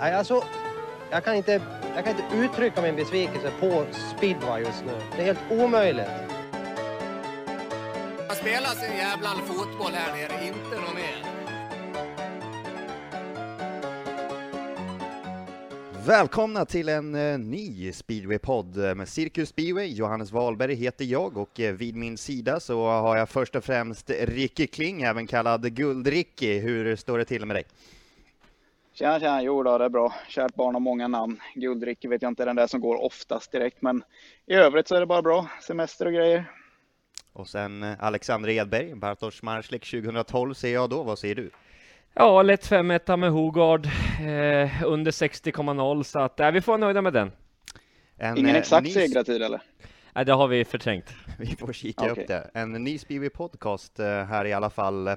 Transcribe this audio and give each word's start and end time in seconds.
Nej, 0.00 0.14
alltså, 0.14 0.44
jag 1.10 1.24
kan, 1.24 1.34
inte, 1.34 1.62
jag 1.94 2.04
kan 2.04 2.16
inte 2.16 2.36
uttrycka 2.36 2.82
min 2.82 2.96
besvikelse 2.96 3.52
på 3.60 3.86
speedway 4.16 4.62
just 4.62 4.84
nu. 4.84 4.92
Det 5.16 5.22
är 5.22 5.26
helt 5.26 5.50
omöjligt. 5.50 6.06
Man 8.28 8.36
spelar 8.36 8.68
sin 8.68 8.96
jävla 8.96 9.28
fotboll 9.28 9.92
här 9.92 10.16
nere, 10.16 10.46
inte 10.46 10.80
något 10.80 10.94
mer. 10.94 11.24
Välkomna 16.06 16.64
till 16.64 16.88
en 16.88 17.14
eh, 17.14 17.38
ny 17.38 17.92
speedwaypodd 17.92 18.76
med 18.76 19.08
Cirkus 19.08 19.48
Speedway. 19.48 19.86
Johannes 19.86 20.32
Wahlberg 20.32 20.74
heter 20.74 21.04
jag 21.04 21.36
och 21.36 21.60
eh, 21.60 21.74
vid 21.74 21.96
min 21.96 22.18
sida 22.18 22.60
så 22.60 22.86
har 22.86 23.16
jag 23.16 23.28
först 23.28 23.56
och 23.56 23.64
främst 23.64 24.10
Ricky 24.10 24.66
Kling, 24.66 25.02
även 25.02 25.26
kallad 25.26 25.74
Guld-Ricky. 25.74 26.58
Hur 26.58 26.96
står 26.96 27.18
det 27.18 27.24
till 27.24 27.46
med 27.46 27.56
dig? 27.56 27.64
Tjena, 28.92 29.20
tjena. 29.20 29.42
Jo 29.42 29.62
då, 29.62 29.78
det 29.78 29.84
är 29.84 29.88
bra. 29.88 30.14
Kärt 30.28 30.54
barn 30.54 30.74
har 30.74 30.80
många 30.80 31.08
namn. 31.08 31.40
Guldricky 31.54 32.08
vet 32.08 32.22
jag 32.22 32.30
inte 32.30 32.42
är 32.42 32.46
den 32.46 32.56
där 32.56 32.66
som 32.66 32.80
går 32.80 33.04
oftast 33.04 33.52
direkt, 33.52 33.82
men 33.82 34.02
i 34.46 34.54
övrigt 34.54 34.88
så 34.88 34.94
är 34.94 35.00
det 35.00 35.06
bara 35.06 35.22
bra. 35.22 35.48
Semester 35.62 36.06
och 36.06 36.12
grejer. 36.12 36.44
Och 37.32 37.48
sen 37.48 37.82
eh, 37.82 38.04
Alexander 38.04 38.48
Edberg, 38.48 38.94
Bartosz 38.94 39.42
Marslik 39.42 39.90
2012 39.90 40.54
ser 40.54 40.74
jag 40.74 40.90
då. 40.90 41.02
Vad 41.02 41.18
säger 41.18 41.34
du? 41.34 41.50
Ja, 42.14 42.42
lätt 42.42 42.66
5 42.66 42.86
med 42.86 43.30
Hogard 43.30 43.86
eh, 43.86 44.84
under 44.84 45.10
60,0 45.10 46.02
så 46.02 46.18
att 46.18 46.40
äh, 46.40 46.50
vi 46.50 46.60
får 46.60 46.72
vara 46.72 46.80
nöjda 46.80 47.02
med 47.02 47.12
den. 47.12 47.32
En, 48.16 48.36
Ingen 48.38 48.50
eh, 48.50 48.60
exakt 48.60 48.86
ny... 48.86 48.90
segratid 48.90 49.42
eller? 49.42 49.60
Nej, 50.12 50.24
det 50.24 50.32
har 50.32 50.48
vi 50.48 50.64
förträngt. 50.64 51.14
Vi 51.38 51.46
får 51.46 51.72
kika 51.72 52.10
okay. 52.12 52.22
upp 52.22 52.28
det. 52.28 52.50
En 52.54 52.72
ny 52.72 52.98
Speedway 52.98 53.30
Podcast 53.30 54.00
eh, 54.00 54.06
här 54.06 54.44
i 54.44 54.52
alla 54.52 54.70
fall. 54.70 55.08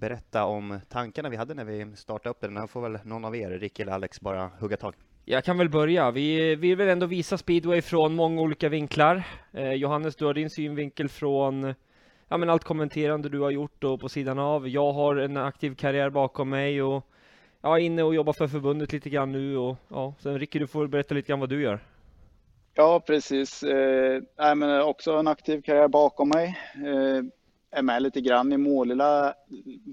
Berätta 0.00 0.44
om 0.44 0.80
tankarna 0.88 1.28
vi 1.28 1.36
hade 1.36 1.54
när 1.54 1.64
vi 1.64 1.96
startade 1.96 2.30
upp 2.30 2.40
den. 2.40 2.54
Den 2.54 2.68
får 2.68 2.80
väl 2.82 2.98
någon 3.04 3.24
av 3.24 3.36
er, 3.36 3.50
Rick 3.50 3.80
eller 3.80 3.92
Alex, 3.92 4.20
bara 4.20 4.50
hugga 4.58 4.76
tag. 4.76 4.94
Jag 5.24 5.44
kan 5.44 5.58
väl 5.58 5.68
börja. 5.68 6.10
Vi 6.10 6.56
vill 6.56 6.76
väl 6.76 6.88
ändå 6.88 7.06
visa 7.06 7.38
speedway 7.38 7.82
från 7.82 8.14
många 8.14 8.42
olika 8.42 8.68
vinklar. 8.68 9.22
Eh, 9.52 9.72
Johannes, 9.72 10.16
du 10.16 10.24
har 10.24 10.34
din 10.34 10.50
synvinkel 10.50 11.08
från 11.08 11.74
ja, 12.28 12.36
men 12.36 12.50
allt 12.50 12.64
kommenterande 12.64 13.28
du 13.28 13.40
har 13.40 13.50
gjort 13.50 13.84
och 13.84 14.00
på 14.00 14.08
sidan 14.08 14.38
av. 14.38 14.68
Jag 14.68 14.92
har 14.92 15.16
en 15.16 15.36
aktiv 15.36 15.74
karriär 15.74 16.10
bakom 16.10 16.48
mig 16.48 16.82
och 16.82 17.06
jag 17.62 17.76
är 17.76 17.80
inne 17.80 18.02
och 18.02 18.14
jobbar 18.14 18.32
för 18.32 18.48
förbundet 18.48 18.92
lite 18.92 19.10
grann 19.10 19.32
nu 19.32 19.56
och 19.56 19.76
ja, 19.88 20.14
sen 20.18 20.38
Ricky, 20.38 20.58
du 20.58 20.66
får 20.66 20.86
berätta 20.86 21.14
lite 21.14 21.28
grann 21.28 21.40
vad 21.40 21.48
du 21.48 21.62
gör. 21.62 21.80
Ja, 22.74 23.00
precis. 23.00 23.62
Eh, 23.62 24.22
men 24.56 24.82
också 24.82 25.12
en 25.12 25.26
aktiv 25.26 25.62
karriär 25.62 25.88
bakom 25.88 26.28
mig. 26.28 26.58
Eh, 26.74 27.24
är 27.74 27.82
med 27.82 28.02
lite 28.02 28.20
grann 28.20 28.52
i 28.52 28.56
Målilla 28.56 29.34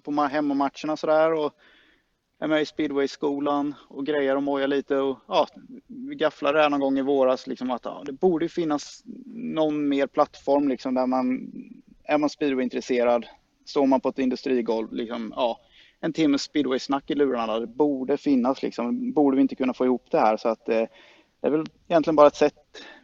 på 0.04 0.12
hemmamatcherna 0.12 0.98
sådär 0.98 1.34
och 1.34 1.54
är 2.40 2.48
med 2.48 2.62
i 2.62 2.66
speedwayskolan 2.66 3.76
och 3.88 4.06
grejer 4.06 4.36
och 4.36 4.44
mojar 4.44 4.68
lite 4.68 4.98
och 4.98 5.20
ja, 5.28 5.48
vi 5.88 6.16
gafflade 6.16 6.58
det 6.58 6.62
här 6.62 6.70
någon 6.70 6.80
gång 6.80 6.98
i 6.98 7.02
våras 7.02 7.48
liksom 7.48 7.72
att 7.72 7.86
ja, 7.86 8.04
det 8.06 8.12
borde 8.12 8.50
finnas 8.50 9.04
någon 9.36 9.90
mer 9.90 10.08
plattform 10.08 10.68
liksom 10.68 10.94
där 10.94 11.06
man 11.06 11.52
är 12.04 12.18
man 12.18 12.30
speedwayintresserad, 12.30 13.26
står 13.66 13.86
man 13.86 14.02
på 14.02 14.10
ett 14.10 14.20
industrigolv, 14.20 14.94
liksom, 14.94 15.34
ja, 15.36 15.60
en 16.00 16.14
timmes 16.14 16.42
speedwaysnack 16.42 17.10
i 17.12 17.16
lurarna, 17.16 17.60
det 17.60 17.68
borde 17.68 18.18
finnas 18.18 18.64
liksom, 18.64 19.14
borde 19.14 19.36
vi 19.36 19.42
inte 19.42 19.56
kunna 19.56 19.74
få 19.74 19.86
ihop 19.86 20.08
det 20.12 20.20
här 20.20 20.38
så 20.38 20.50
att 20.50 20.70
eh, 20.70 20.84
det 21.42 21.48
är 21.48 21.52
väl 21.52 21.66
egentligen 21.88 22.16
bara 22.16 22.28
ett 22.28 22.36
sätt. 22.36 22.56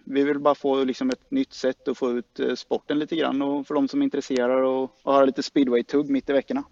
Vi 0.10 0.24
vill 0.24 0.40
bara 0.40 0.56
få 0.56 0.84
liksom 0.84 1.10
ett 1.10 1.32
nytt 1.32 1.54
sätt 1.54 1.88
att 1.88 1.98
få 1.98 2.12
ut 2.12 2.40
eh, 2.40 2.56
sporten 2.56 3.00
lite 3.00 3.16
grann 3.16 3.42
och 3.42 3.68
för 3.68 3.76
de 3.76 3.88
som 3.88 4.02
är 4.02 4.04
intresserade 4.04 4.68
och, 4.68 4.92
och 5.04 5.14
har 5.14 5.26
lite 5.26 5.44
speedway-tugg 5.44 6.10
mitt 6.10 6.30
i 6.30 6.34
veckorna. 6.34 6.64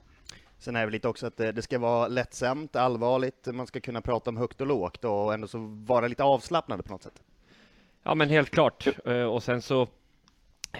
Sen 0.59 0.75
är 0.75 0.79
det 0.79 0.85
väl 0.85 0.93
lite 0.93 1.07
också 1.07 1.27
att 1.27 1.37
det 1.37 1.61
ska 1.61 1.79
vara 1.79 2.07
lättsamt, 2.07 2.75
allvarligt, 2.75 3.47
man 3.53 3.67
ska 3.67 3.79
kunna 3.79 4.01
prata 4.01 4.29
om 4.29 4.37
högt 4.37 4.61
och 4.61 4.67
lågt 4.67 5.05
och 5.05 5.33
ändå 5.33 5.47
så 5.47 5.57
vara 5.87 6.07
lite 6.07 6.23
avslappnad 6.23 6.85
på 6.85 6.91
något 6.91 7.03
sätt. 7.03 7.21
Ja 8.03 8.15
men 8.15 8.29
helt 8.29 8.49
klart. 8.49 8.87
Eh, 9.05 9.23
och 9.23 9.43
sen 9.43 9.61
så 9.61 9.87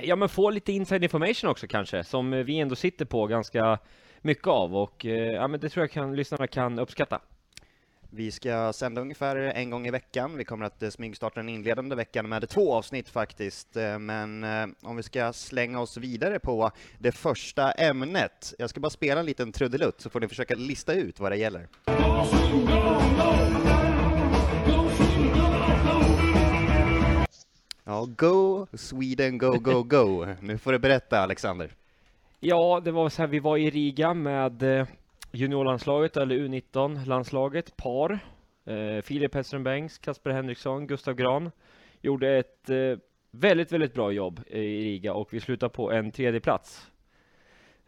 Ja 0.02 0.16
men 0.16 0.30
få 0.30 0.50
lite 0.50 0.72
inside 0.72 1.04
information 1.04 1.50
också 1.50 1.68
kanske, 1.68 2.04
som 2.04 2.32
vi 2.32 2.60
ändå 2.60 2.76
sitter 2.76 3.06
på 3.06 3.28
ganska 3.28 3.80
mycket 4.22 4.48
av 4.48 4.76
och 4.76 5.06
eh, 5.06 5.34
ja 5.34 5.48
men 5.48 5.60
det 5.60 5.70
tror 5.70 5.84
jag 5.84 5.92
kan, 5.92 6.16
lyssnarna 6.16 6.48
kan 6.48 6.80
uppskatta. 6.80 7.22
Vi 8.10 8.32
ska 8.32 8.74
sända 8.74 9.02
ungefär 9.02 9.36
en 9.36 9.70
gång 9.70 9.88
i 9.88 9.92
veckan. 9.92 10.38
Vi 10.38 10.44
kommer 10.44 10.66
att 10.66 10.84
eh, 10.84 10.90
smygstarta 10.90 11.40
den 11.40 11.50
inledande 11.50 11.96
veckan 11.96 12.30
med 12.30 12.50
två 12.50 12.74
avsnitt 12.74 13.10
faktiskt. 13.10 13.78
Eh, 13.78 14.00
men 14.00 14.44
eh, 14.44 14.68
om 14.82 14.96
vi 14.96 15.04
ska 15.04 15.34
slänga 15.34 15.80
oss 15.80 15.98
vidare 15.98 16.40
på 16.40 16.72
det 17.00 17.12
första 17.12 17.72
ämnet. 17.72 18.54
Jag 18.60 18.70
ska 18.70 18.80
bara 18.80 18.90
spela 18.90 19.20
en 19.20 19.26
liten 19.26 19.52
trudelutt 19.52 20.02
så 20.02 20.10
får 20.10 20.20
ni 20.20 20.28
försöka 20.28 20.56
lista 20.56 20.94
ut 20.94 21.20
vad 21.20 21.32
det 21.32 21.38
gäller. 21.38 21.68
Ja, 27.84 28.08
go 28.18 28.68
Sweden, 28.74 29.38
go, 29.38 29.52
go, 29.60 29.84
go. 29.84 30.26
Nu 30.42 30.58
får 30.58 30.72
du 30.72 30.80
berätta 30.80 31.20
Alexander. 31.20 31.72
Ja, 32.40 32.82
det 32.86 32.92
var 32.92 33.10
så 33.10 33.22
här, 33.22 33.28
vi 33.28 33.40
var 33.40 33.58
i 33.58 33.70
Riga 33.70 34.14
med 34.14 34.64
juniorlandslaget, 35.36 36.18
eller 36.18 36.36
U19-landslaget, 36.36 37.78
par. 37.78 38.20
Eh, 38.66 39.02
Filip 39.02 39.34
Hellström 39.36 39.64
Bengts, 39.64 39.98
Kasper 39.98 40.32
Henriksson, 40.32 40.88
Gustav 40.88 41.16
Gran. 41.16 41.52
Gjorde 42.02 42.38
ett 42.38 42.70
eh, 42.70 42.98
väldigt, 43.32 43.72
väldigt 43.72 43.94
bra 43.94 44.12
jobb 44.12 44.40
i 44.48 44.60
Riga 44.60 45.14
och 45.14 45.34
vi 45.34 45.40
slutade 45.40 45.70
på 45.70 45.92
en 45.92 46.12
tredje 46.12 46.40
plats. 46.40 46.88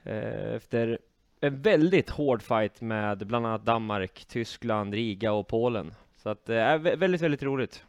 Eh, 0.04 0.54
efter 0.56 1.00
en 1.42 1.62
väldigt 1.62 2.10
hård 2.10 2.42
fight 2.42 2.82
med 2.82 3.28
bland 3.28 3.46
annat 3.46 3.66
Danmark, 3.66 4.26
Tyskland, 4.26 4.94
Riga 4.94 5.34
och 5.34 5.48
Polen. 5.48 5.94
Så 6.18 6.30
att 6.30 6.46
det 6.46 6.56
är 6.56 6.78
väldigt, 6.78 7.22
väldigt 7.22 7.44
roligt. 7.44 7.84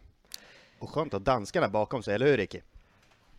Och 0.78 0.90
skönt 0.90 1.14
att 1.14 1.24
danskarna 1.24 1.68
bakom 1.68 2.02
sig, 2.02 2.14
eller 2.14 2.26
hur 2.26 2.36
Ricky? 2.36 2.60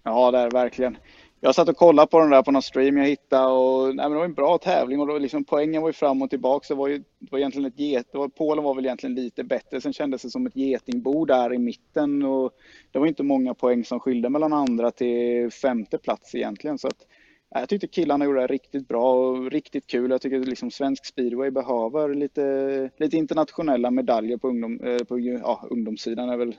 Ja, 0.04 0.32
det 0.32 0.38
är 0.38 0.52
verkligen. 0.52 0.98
Jag 1.42 1.56
satt 1.56 1.70
och 1.70 1.78
kollade 1.78 2.08
på 2.08 2.20
den 2.20 2.30
där 2.30 2.44
på 2.44 2.52
någon 2.52 2.62
stream 2.62 2.98
jag 2.98 3.06
hittade 3.06 3.48
och 3.48 3.96
nej, 3.96 3.96
men 3.96 4.12
det 4.12 4.18
var 4.18 4.26
en 4.26 4.34
bra 4.34 4.58
tävling 4.58 5.00
och 5.00 5.08
då, 5.08 5.18
liksom, 5.18 5.44
poängen 5.44 5.82
var 5.82 5.90
ju 5.90 5.94
fram 5.94 6.22
och 6.22 6.30
tillbaka. 6.30 6.66
Det 6.70 6.78
var 6.78 6.88
ju 6.88 6.98
det 6.98 7.32
var 7.32 7.40
egentligen 7.40 7.66
ett 7.66 7.80
get, 7.80 8.08
var, 8.14 8.28
Polen 8.28 8.64
var 8.64 8.76
väl 8.76 8.86
egentligen 8.86 9.16
lite 9.16 9.44
bättre. 9.44 9.82
Sen 9.82 9.94
kändes 9.94 10.22
det 10.22 10.30
som 10.30 10.46
ett 10.46 10.56
getingbo 10.56 11.26
där 11.26 11.54
i 11.54 11.58
mitten 11.58 12.24
och 12.24 12.52
det 12.92 13.00
var 13.00 13.08
inte 13.08 13.24
många 13.24 13.54
poäng 13.54 13.86
som 13.86 14.00
skilde 14.00 14.30
mellan 14.30 14.54
andra 14.54 14.92
till 14.92 15.52
femte 15.52 15.98
plats 15.98 16.36
egentligen. 16.36 16.78
Så 16.78 16.88
att, 16.88 17.06
jag 17.50 17.70
tyckte 17.70 17.88
killarna 17.88 18.26
gjorde 18.26 18.42
det 18.42 18.48
riktigt 18.48 18.88
bra 18.88 19.14
och 19.14 19.52
riktigt 19.52 19.88
kul. 19.88 20.12
Jag 20.12 20.22
tycker 20.22 20.40
liksom 20.40 20.72
svensk 20.72 21.06
speedway 21.06 21.52
behöver 21.52 22.14
lite, 22.14 22.90
lite 22.98 23.18
internationella 23.18 23.92
medaljer 23.92 24.38
på, 24.38 24.48
ungdom, 24.48 24.80
eh, 24.84 24.98
på 24.98 25.20
ja, 25.20 25.68
ungdomssidan. 25.70 26.30
är 26.30 26.38
väl 26.38 26.56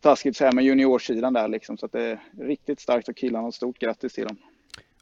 taskigt 0.00 0.36
så 0.36 0.44
här 0.44 0.52
med 0.52 0.64
juniorsidan 0.64 1.32
där 1.32 1.48
liksom. 1.48 1.78
Så 1.78 1.86
att 1.86 1.92
det 1.92 2.02
är 2.02 2.18
riktigt 2.38 2.80
starkt 2.80 3.08
och 3.08 3.16
killarna. 3.16 3.52
Stort 3.52 3.78
grattis 3.78 4.12
till 4.12 4.24
dem. 4.24 4.36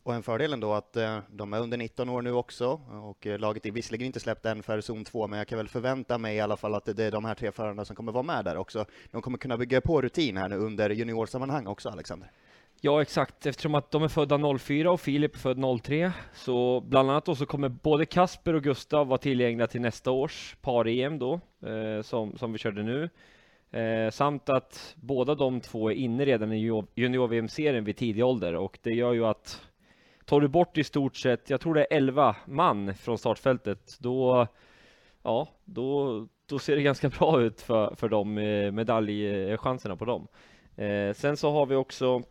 Och 0.07 0.15
en 0.15 0.23
fördel 0.23 0.61
då 0.61 0.73
att 0.73 0.97
eh, 0.97 1.19
de 1.31 1.53
är 1.53 1.61
under 1.61 1.77
19 1.77 2.09
år 2.09 2.23
nu 2.23 2.33
också 2.33 2.81
och 3.03 3.27
eh, 3.27 3.39
laget 3.39 3.67
är 3.67 3.71
visserligen 3.71 4.07
inte 4.07 4.21
släppt 4.21 4.47
än 4.47 4.63
för 4.63 4.81
zon 4.81 5.05
2, 5.05 5.27
men 5.27 5.39
jag 5.39 5.49
kan 5.49 5.59
väl 5.59 5.69
förvänta 5.69 6.19
mig 6.19 6.37
i 6.37 6.41
alla 6.41 6.57
fall 6.57 6.75
att 6.75 6.97
det 6.97 7.05
är 7.05 7.11
de 7.11 7.25
här 7.25 7.35
tre 7.35 7.53
förarna 7.53 7.85
som 7.85 7.97
kommer 7.97 8.13
vara 8.13 8.23
med 8.23 8.45
där 8.45 8.57
också. 8.57 8.85
De 9.11 9.23
kommer 9.23 9.39
kunna 9.39 9.57
bygga 9.57 9.81
på 9.81 10.03
rutin 10.03 10.37
här 10.37 10.49
nu 10.49 10.57
under 10.57 10.91
juniorsammanhang 10.91 11.67
också, 11.67 11.89
Alexander. 11.89 12.31
Ja, 12.81 13.03
exakt. 13.03 13.47
Eftersom 13.47 13.75
att 13.75 13.91
de 13.91 14.03
är 14.03 14.09
födda 14.09 14.59
04 14.59 14.91
och 14.91 15.01
Filip 15.01 15.35
är 15.35 15.39
född 15.39 15.83
03, 15.83 16.13
så 16.35 16.81
bland 16.81 17.11
annat 17.11 17.25
då 17.25 17.35
så 17.35 17.47
kommer 17.47 17.69
både 17.69 18.07
Kasper 18.07 18.55
och 18.55 18.63
Gustav 18.63 19.07
vara 19.07 19.19
tillgängliga 19.19 19.67
till 19.67 19.81
nästa 19.81 20.11
års 20.11 20.57
par-EM 20.61 21.19
då, 21.19 21.41
eh, 21.67 22.03
som, 22.03 22.39
som 22.39 22.53
vi 22.53 22.59
körde 22.59 22.83
nu. 22.83 23.11
Eh, 23.77 24.11
samt 24.11 24.49
att 24.49 24.95
båda 24.97 25.35
de 25.35 25.61
två 25.61 25.91
är 25.91 25.95
inne 25.95 26.25
redan 26.25 26.53
i 26.53 26.83
junior-VM-serien 26.95 27.85
vid 27.85 27.97
tidig 27.97 28.25
ålder 28.25 28.55
och 28.55 28.79
det 28.83 28.95
gör 28.95 29.13
ju 29.13 29.27
att 29.27 29.63
tar 30.25 30.41
du 30.41 30.49
bort 30.49 30.79
i 30.79 30.85
stort 30.85 31.17
sett, 31.17 31.51
jag 31.51 31.61
tror 31.61 31.75
det 31.75 31.81
är 31.81 31.97
11 31.97 32.37
man 32.47 32.95
från 32.95 33.19
startfältet, 33.19 33.97
då, 34.01 34.47
ja, 35.23 35.49
då, 35.65 36.27
då 36.47 36.59
ser 36.59 36.77
det 36.77 36.83
ganska 36.83 37.09
bra 37.09 37.43
ut 37.43 37.61
för, 37.61 37.95
för 37.95 38.09
de 38.09 38.39
eh, 38.39 38.73
medaljchanserna 38.73 39.95
eh, 39.95 39.99
på 39.99 40.05
dem. 40.05 40.29
Eh, 40.77 41.15
sen 41.15 41.37
så 41.37 41.51
har 41.51 41.67
vi 41.67 41.75
också 41.75 42.23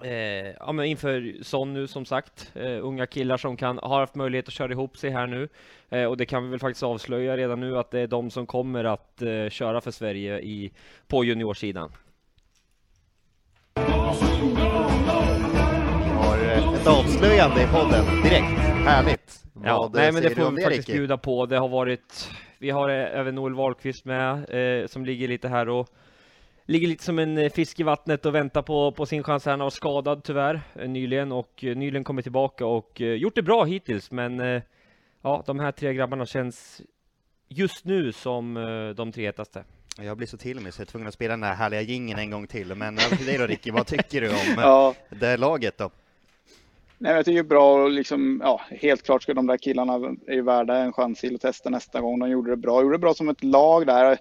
Eh, 0.00 0.54
ja, 0.60 0.72
men 0.72 0.84
inför 0.86 1.42
sån 1.42 1.74
nu 1.74 1.86
som 1.86 2.04
sagt, 2.04 2.52
eh, 2.54 2.86
unga 2.86 3.06
killar 3.06 3.36
som 3.36 3.56
kan, 3.56 3.78
har 3.82 4.00
haft 4.00 4.14
möjlighet 4.14 4.48
att 4.48 4.54
köra 4.54 4.72
ihop 4.72 4.96
sig 4.96 5.10
här 5.10 5.26
nu. 5.26 5.48
Eh, 5.90 6.04
och 6.04 6.16
det 6.16 6.26
kan 6.26 6.44
vi 6.44 6.50
väl 6.50 6.60
faktiskt 6.60 6.82
avslöja 6.82 7.36
redan 7.36 7.60
nu 7.60 7.78
att 7.78 7.90
det 7.90 8.00
är 8.00 8.06
de 8.06 8.30
som 8.30 8.46
kommer 8.46 8.84
att 8.84 9.22
eh, 9.22 9.48
köra 9.48 9.80
för 9.80 9.90
Sverige 9.90 10.40
i, 10.40 10.72
på 11.06 11.24
juniorsidan. 11.24 11.92
Vi 13.74 13.82
har 16.10 16.38
eh, 16.38 16.74
ett 16.74 16.86
avslöjande 16.86 17.62
i 17.62 17.66
podden 17.66 18.04
direkt. 18.22 18.58
Härligt! 18.84 19.44
Ja, 19.64 19.78
Vad 19.78 19.94
nej, 19.94 20.12
men 20.12 20.22
det 20.22 20.30
får 20.30 20.50
vi 20.50 20.62
faktiskt 20.62 20.88
bjuda 20.88 21.16
på. 21.16 21.46
Det 21.46 21.58
har 21.58 21.68
varit, 21.68 22.30
vi 22.58 22.70
har 22.70 22.88
eh, 22.88 23.18
även 23.18 23.34
Noel 23.34 23.54
Wahlqvist 23.54 24.04
med, 24.04 24.90
som 24.90 25.04
ligger 25.04 25.28
lite 25.28 25.48
här 25.48 25.68
och 25.68 25.88
ligger 26.66 26.88
lite 26.88 27.04
som 27.04 27.18
en 27.18 27.38
eh, 27.38 27.52
fisk 27.52 27.80
i 27.80 27.82
vattnet 27.82 28.26
och 28.26 28.34
väntar 28.34 28.62
på, 28.62 28.92
på 28.92 29.06
sin 29.06 29.22
chans. 29.22 29.44
Han 29.44 29.58
var 29.58 29.70
skadad 29.70 30.24
tyvärr 30.24 30.60
eh, 30.74 30.88
nyligen 30.88 31.32
och 31.32 31.64
eh, 31.64 31.76
nyligen 31.76 32.04
kommit 32.04 32.24
tillbaka 32.24 32.66
och 32.66 33.00
gjort 33.00 33.34
det 33.34 33.42
bra 33.42 33.64
hittills. 33.64 34.10
Men 34.10 34.62
ja, 35.22 35.42
de 35.46 35.60
här 35.60 35.72
tre 35.72 35.94
grabbarna 35.94 36.26
känns 36.26 36.82
just 37.48 37.84
nu 37.84 38.12
som 38.12 38.54
de 38.96 39.12
tre 39.12 39.24
hetaste. 39.24 39.64
Jag 39.98 40.16
blir 40.16 40.26
så 40.26 40.36
till 40.36 40.60
mig 40.60 40.72
så 40.72 40.80
jag 40.80 40.86
är 40.86 40.90
tvungen 40.90 41.08
att 41.08 41.14
spela 41.14 41.32
den 41.32 41.42
här 41.42 41.54
härliga 41.54 41.80
gingen 41.80 42.18
en 42.18 42.30
gång 42.30 42.46
till. 42.46 42.74
Men 42.74 42.98
över 42.98 43.16
till 43.16 43.26
dig 43.26 43.38
då 43.38 43.46
Ricky, 43.46 43.70
vad 43.70 43.86
tycker 43.86 44.20
du 44.20 44.28
om 44.28 44.36
Ja, 44.56 44.94
det 45.10 45.36
laget 45.36 45.78
då? 45.78 45.90
nej, 46.98 47.14
jag 47.14 47.24
tycker 47.24 47.34
det 47.34 47.46
är 47.46 47.48
bra 47.48 47.82
och 47.82 47.90
liksom, 47.90 48.40
ja, 48.44 48.60
helt 48.70 49.02
klart 49.02 49.22
ska 49.22 49.34
de 49.34 49.46
där 49.46 49.56
killarna 49.56 49.94
är 50.26 50.42
värda 50.42 50.76
en 50.76 50.92
chans 50.92 51.20
till 51.20 51.34
att 51.34 51.40
testa 51.40 51.70
nästa 51.70 52.00
gång. 52.00 52.18
De 52.18 52.30
gjorde 52.30 52.50
det 52.50 52.56
bra, 52.56 52.82
gjorde 52.82 52.94
det 52.94 52.98
bra 52.98 53.14
som 53.14 53.28
ett 53.28 53.44
lag 53.44 53.86
där. 53.86 54.18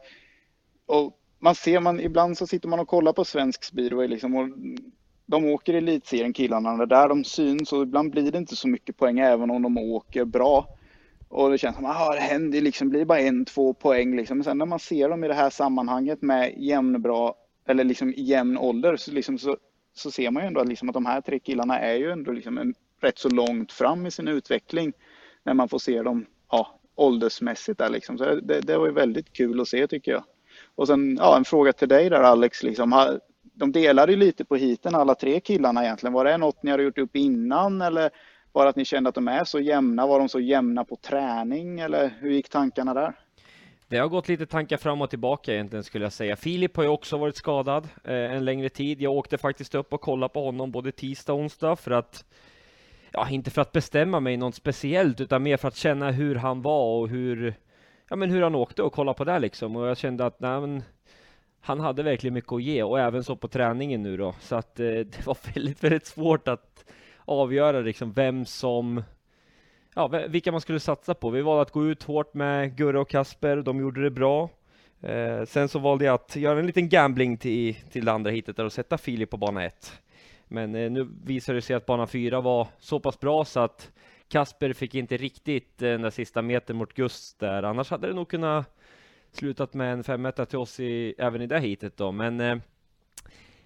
Och 0.86 1.18
man 1.42 1.56
ser, 1.56 1.80
man, 1.80 2.00
ibland 2.00 2.38
så 2.38 2.48
sitter 2.48 2.68
man 2.68 2.80
och 2.80 2.88
kollar 2.88 3.14
på 3.14 3.26
svensk 3.26 3.64
speedway 3.64 4.08
liksom 4.08 4.36
och 4.36 4.50
de 5.26 5.46
åker 5.46 5.74
i 5.74 5.78
elitserien 5.78 6.34
killarna, 6.34 6.78
det 6.78 6.86
där 6.86 7.10
de 7.10 7.24
syns 7.24 7.74
och 7.74 7.84
ibland 7.84 8.12
blir 8.12 8.32
det 8.32 8.38
inte 8.38 8.56
så 8.56 8.68
mycket 8.68 8.98
poäng 8.98 9.20
även 9.20 9.52
om 9.52 9.62
de 9.62 9.78
åker 9.78 10.26
bra. 10.26 10.68
Och 11.28 11.52
det 11.52 11.58
känns 11.58 11.76
som 11.76 11.86
att 11.86 12.02
ah, 12.02 12.14
det 12.14 12.20
händer 12.20 12.62
liksom, 12.62 12.90
blir 12.90 13.06
bara 13.06 13.20
en, 13.20 13.46
två 13.46 13.74
poäng 13.74 14.16
liksom. 14.16 14.38
Men 14.38 14.44
sen 14.44 14.58
när 14.58 14.66
man 14.66 14.80
ser 14.80 15.10
dem 15.10 15.24
i 15.24 15.28
det 15.28 15.34
här 15.34 15.50
sammanhanget 15.50 16.22
med 16.22 16.54
jämnbra, 16.58 17.34
eller 17.68 17.84
liksom 17.84 18.14
jämn 18.18 18.58
ålder, 18.58 18.96
så, 18.98 19.12
liksom, 19.12 19.38
så, 19.38 19.58
så 19.94 20.12
ser 20.12 20.32
man 20.32 20.44
ju 20.44 20.48
ändå 20.48 20.62
att, 20.62 20.68
liksom, 20.68 20.90
att 20.90 20.94
de 20.94 21.06
här 21.06 21.22
tre 21.22 21.40
killarna 21.40 21.80
är 21.80 21.96
ju 21.96 22.12
ändå 22.12 22.32
liksom 22.32 22.58
en, 22.58 22.74
rätt 23.02 23.18
så 23.18 23.30
långt 23.30 23.72
fram 23.72 24.06
i 24.06 24.12
sin 24.12 24.28
utveckling. 24.28 24.94
När 25.44 25.54
man 25.54 25.70
får 25.70 25.80
se 25.80 26.02
dem 26.02 26.26
ja, 26.52 26.80
åldersmässigt 26.96 27.78
där 27.78 27.90
liksom. 27.90 28.18
Så 28.18 28.36
det, 28.36 28.62
det 28.62 28.78
var 28.78 28.86
ju 28.86 28.94
väldigt 28.94 29.34
kul 29.34 29.62
att 29.62 29.68
se 29.68 29.88
tycker 29.88 30.12
jag. 30.12 30.24
Och 30.82 30.88
sen 30.88 31.18
ja, 31.20 31.38
en 31.38 31.46
fråga 31.46 31.74
till 31.74 31.88
dig 31.88 32.10
där 32.10 32.22
Alex. 32.22 32.64
Liksom, 32.64 33.20
de 33.54 33.72
delade 33.72 34.12
ju 34.12 34.18
lite 34.18 34.46
på 34.46 34.56
hiten 34.56 34.96
alla 34.96 35.16
tre 35.16 35.40
killarna 35.40 35.84
egentligen. 35.84 36.14
Var 36.14 36.26
det 36.26 36.38
något 36.38 36.64
ni 36.64 36.72
hade 36.72 36.84
gjort 36.84 36.98
upp 36.98 37.16
innan 37.16 37.82
eller 37.82 38.10
var 38.52 38.64
det 38.64 38.70
att 38.70 38.76
ni 38.76 38.86
kände 38.86 39.10
att 39.10 39.16
de 39.16 39.28
är 39.28 39.44
så 39.44 39.60
jämna? 39.60 40.08
Var 40.08 40.20
de 40.20 40.30
så 40.30 40.40
jämna 40.40 40.84
på 40.84 40.96
träning 40.96 41.80
eller 41.80 42.14
hur 42.20 42.32
gick 42.32 42.50
tankarna 42.50 42.94
där? 42.94 43.14
Det 43.88 43.98
har 43.98 44.08
gått 44.08 44.28
lite 44.28 44.46
tankar 44.46 44.78
fram 44.78 45.02
och 45.02 45.10
tillbaka 45.10 45.54
egentligen 45.54 45.84
skulle 45.84 46.06
jag 46.06 46.14
säga. 46.14 46.36
Filip 46.36 46.76
har 46.76 46.84
ju 46.84 46.90
också 46.90 47.18
varit 47.18 47.36
skadad 47.36 47.88
eh, 48.04 48.14
en 48.14 48.46
längre 48.46 48.70
tid. 48.70 49.02
Jag 49.02 49.14
åkte 49.14 49.38
faktiskt 49.38 49.76
upp 49.76 49.94
och 49.94 50.02
kollade 50.02 50.34
på 50.34 50.46
honom 50.46 50.72
både 50.72 50.92
tisdag 50.92 51.34
och 51.34 51.40
onsdag 51.40 51.76
för 51.76 51.92
att 51.92 52.26
Ja, 53.14 53.30
inte 53.30 53.52
för 53.52 53.62
att 53.62 53.72
bestämma 53.72 54.20
mig 54.20 54.38
något 54.38 54.56
speciellt 54.56 55.22
utan 55.22 55.44
mer 55.44 55.58
för 55.58 55.68
att 55.68 55.76
känna 55.76 56.12
hur 56.12 56.36
han 56.36 56.62
var 56.62 57.00
och 57.00 57.10
hur 57.10 57.56
Ja 58.12 58.18
men 58.18 58.32
hur 58.32 58.42
han 58.42 58.56
åkte 58.56 58.84
och 58.84 58.94
kolla 58.94 59.14
på 59.14 59.24
det 59.24 59.40
liksom 59.40 59.76
och 59.76 59.88
jag 59.88 59.98
kände 59.98 60.26
att 60.26 60.40
nej 60.40 60.62
men 60.62 60.84
han 61.62 61.80
hade 61.80 62.04
verkligen 62.04 62.34
mycket 62.34 62.52
att 62.52 62.64
ge 62.64 62.84
och 62.84 63.00
även 63.00 63.24
så 63.24 63.36
på 63.36 63.48
träningen 63.48 64.04
nu 64.04 64.18
då. 64.18 64.36
Så 64.40 64.56
att 64.56 64.80
eh, 64.80 64.86
det 64.86 65.26
var 65.26 65.38
väldigt, 65.54 65.84
väldigt 65.84 66.06
svårt 66.06 66.48
att 66.48 66.86
avgöra 67.26 67.80
liksom 67.80 68.14
vem 68.14 68.46
som 68.46 69.04
Ja, 69.96 70.08
vilka 70.08 70.52
man 70.52 70.62
skulle 70.62 70.80
satsa 70.80 71.14
på. 71.14 71.30
Vi 71.30 71.42
valde 71.42 71.62
att 71.62 71.72
gå 71.72 71.88
ut 71.88 72.04
hårt 72.04 72.34
med 72.34 72.76
Gurra 72.78 73.02
och 73.02 73.10
Kasper. 73.10 73.58
De 73.58 73.80
gjorde 73.80 74.04
det 74.04 74.12
bra. 74.12 74.50
Eh, 75.02 75.46
sen 75.46 75.70
så 75.70 75.80
valde 75.80 76.06
jag 76.06 76.16
att 76.16 76.36
göra 76.36 76.60
en 76.60 76.68
liten 76.68 76.90
gambling 76.90 77.38
till, 77.38 77.76
till 77.76 78.06
det 78.06 78.12
andra 78.12 78.32
hitet 78.32 78.58
där 78.58 78.66
och 78.66 78.74
sätta 78.74 78.98
Filip 78.98 79.30
på 79.30 79.38
bana 79.38 79.66
1. 79.66 80.02
Men 80.48 80.76
eh, 80.76 80.92
nu 80.92 81.08
visade 81.24 81.58
det 81.58 81.62
sig 81.62 81.76
att 81.76 81.86
bana 81.86 82.08
4 82.08 82.42
var 82.42 82.68
så 82.80 83.00
pass 83.00 83.20
bra 83.20 83.46
så 83.46 83.60
att 83.60 83.92
Kasper 84.32 84.74
fick 84.74 84.96
inte 84.96 85.18
riktigt 85.18 85.82
eh, 85.82 85.90
den 85.90 86.02
där 86.02 86.10
sista 86.10 86.42
metern 86.42 86.78
mot 86.78 86.94
Gust 86.94 87.40
där. 87.40 87.64
Annars 87.64 87.90
hade 87.90 88.08
det 88.08 88.14
nog 88.14 88.30
kunnat 88.30 88.78
slutat 89.32 89.74
med 89.74 89.94
en 89.94 90.04
femetta 90.04 90.46
till 90.46 90.60
oss 90.60 90.80
i, 90.80 91.16
även 91.18 91.42
i 91.42 91.48
det 91.48 91.60
hitet 91.60 91.98
då, 91.98 92.12
men 92.12 92.40
eh, 92.40 92.58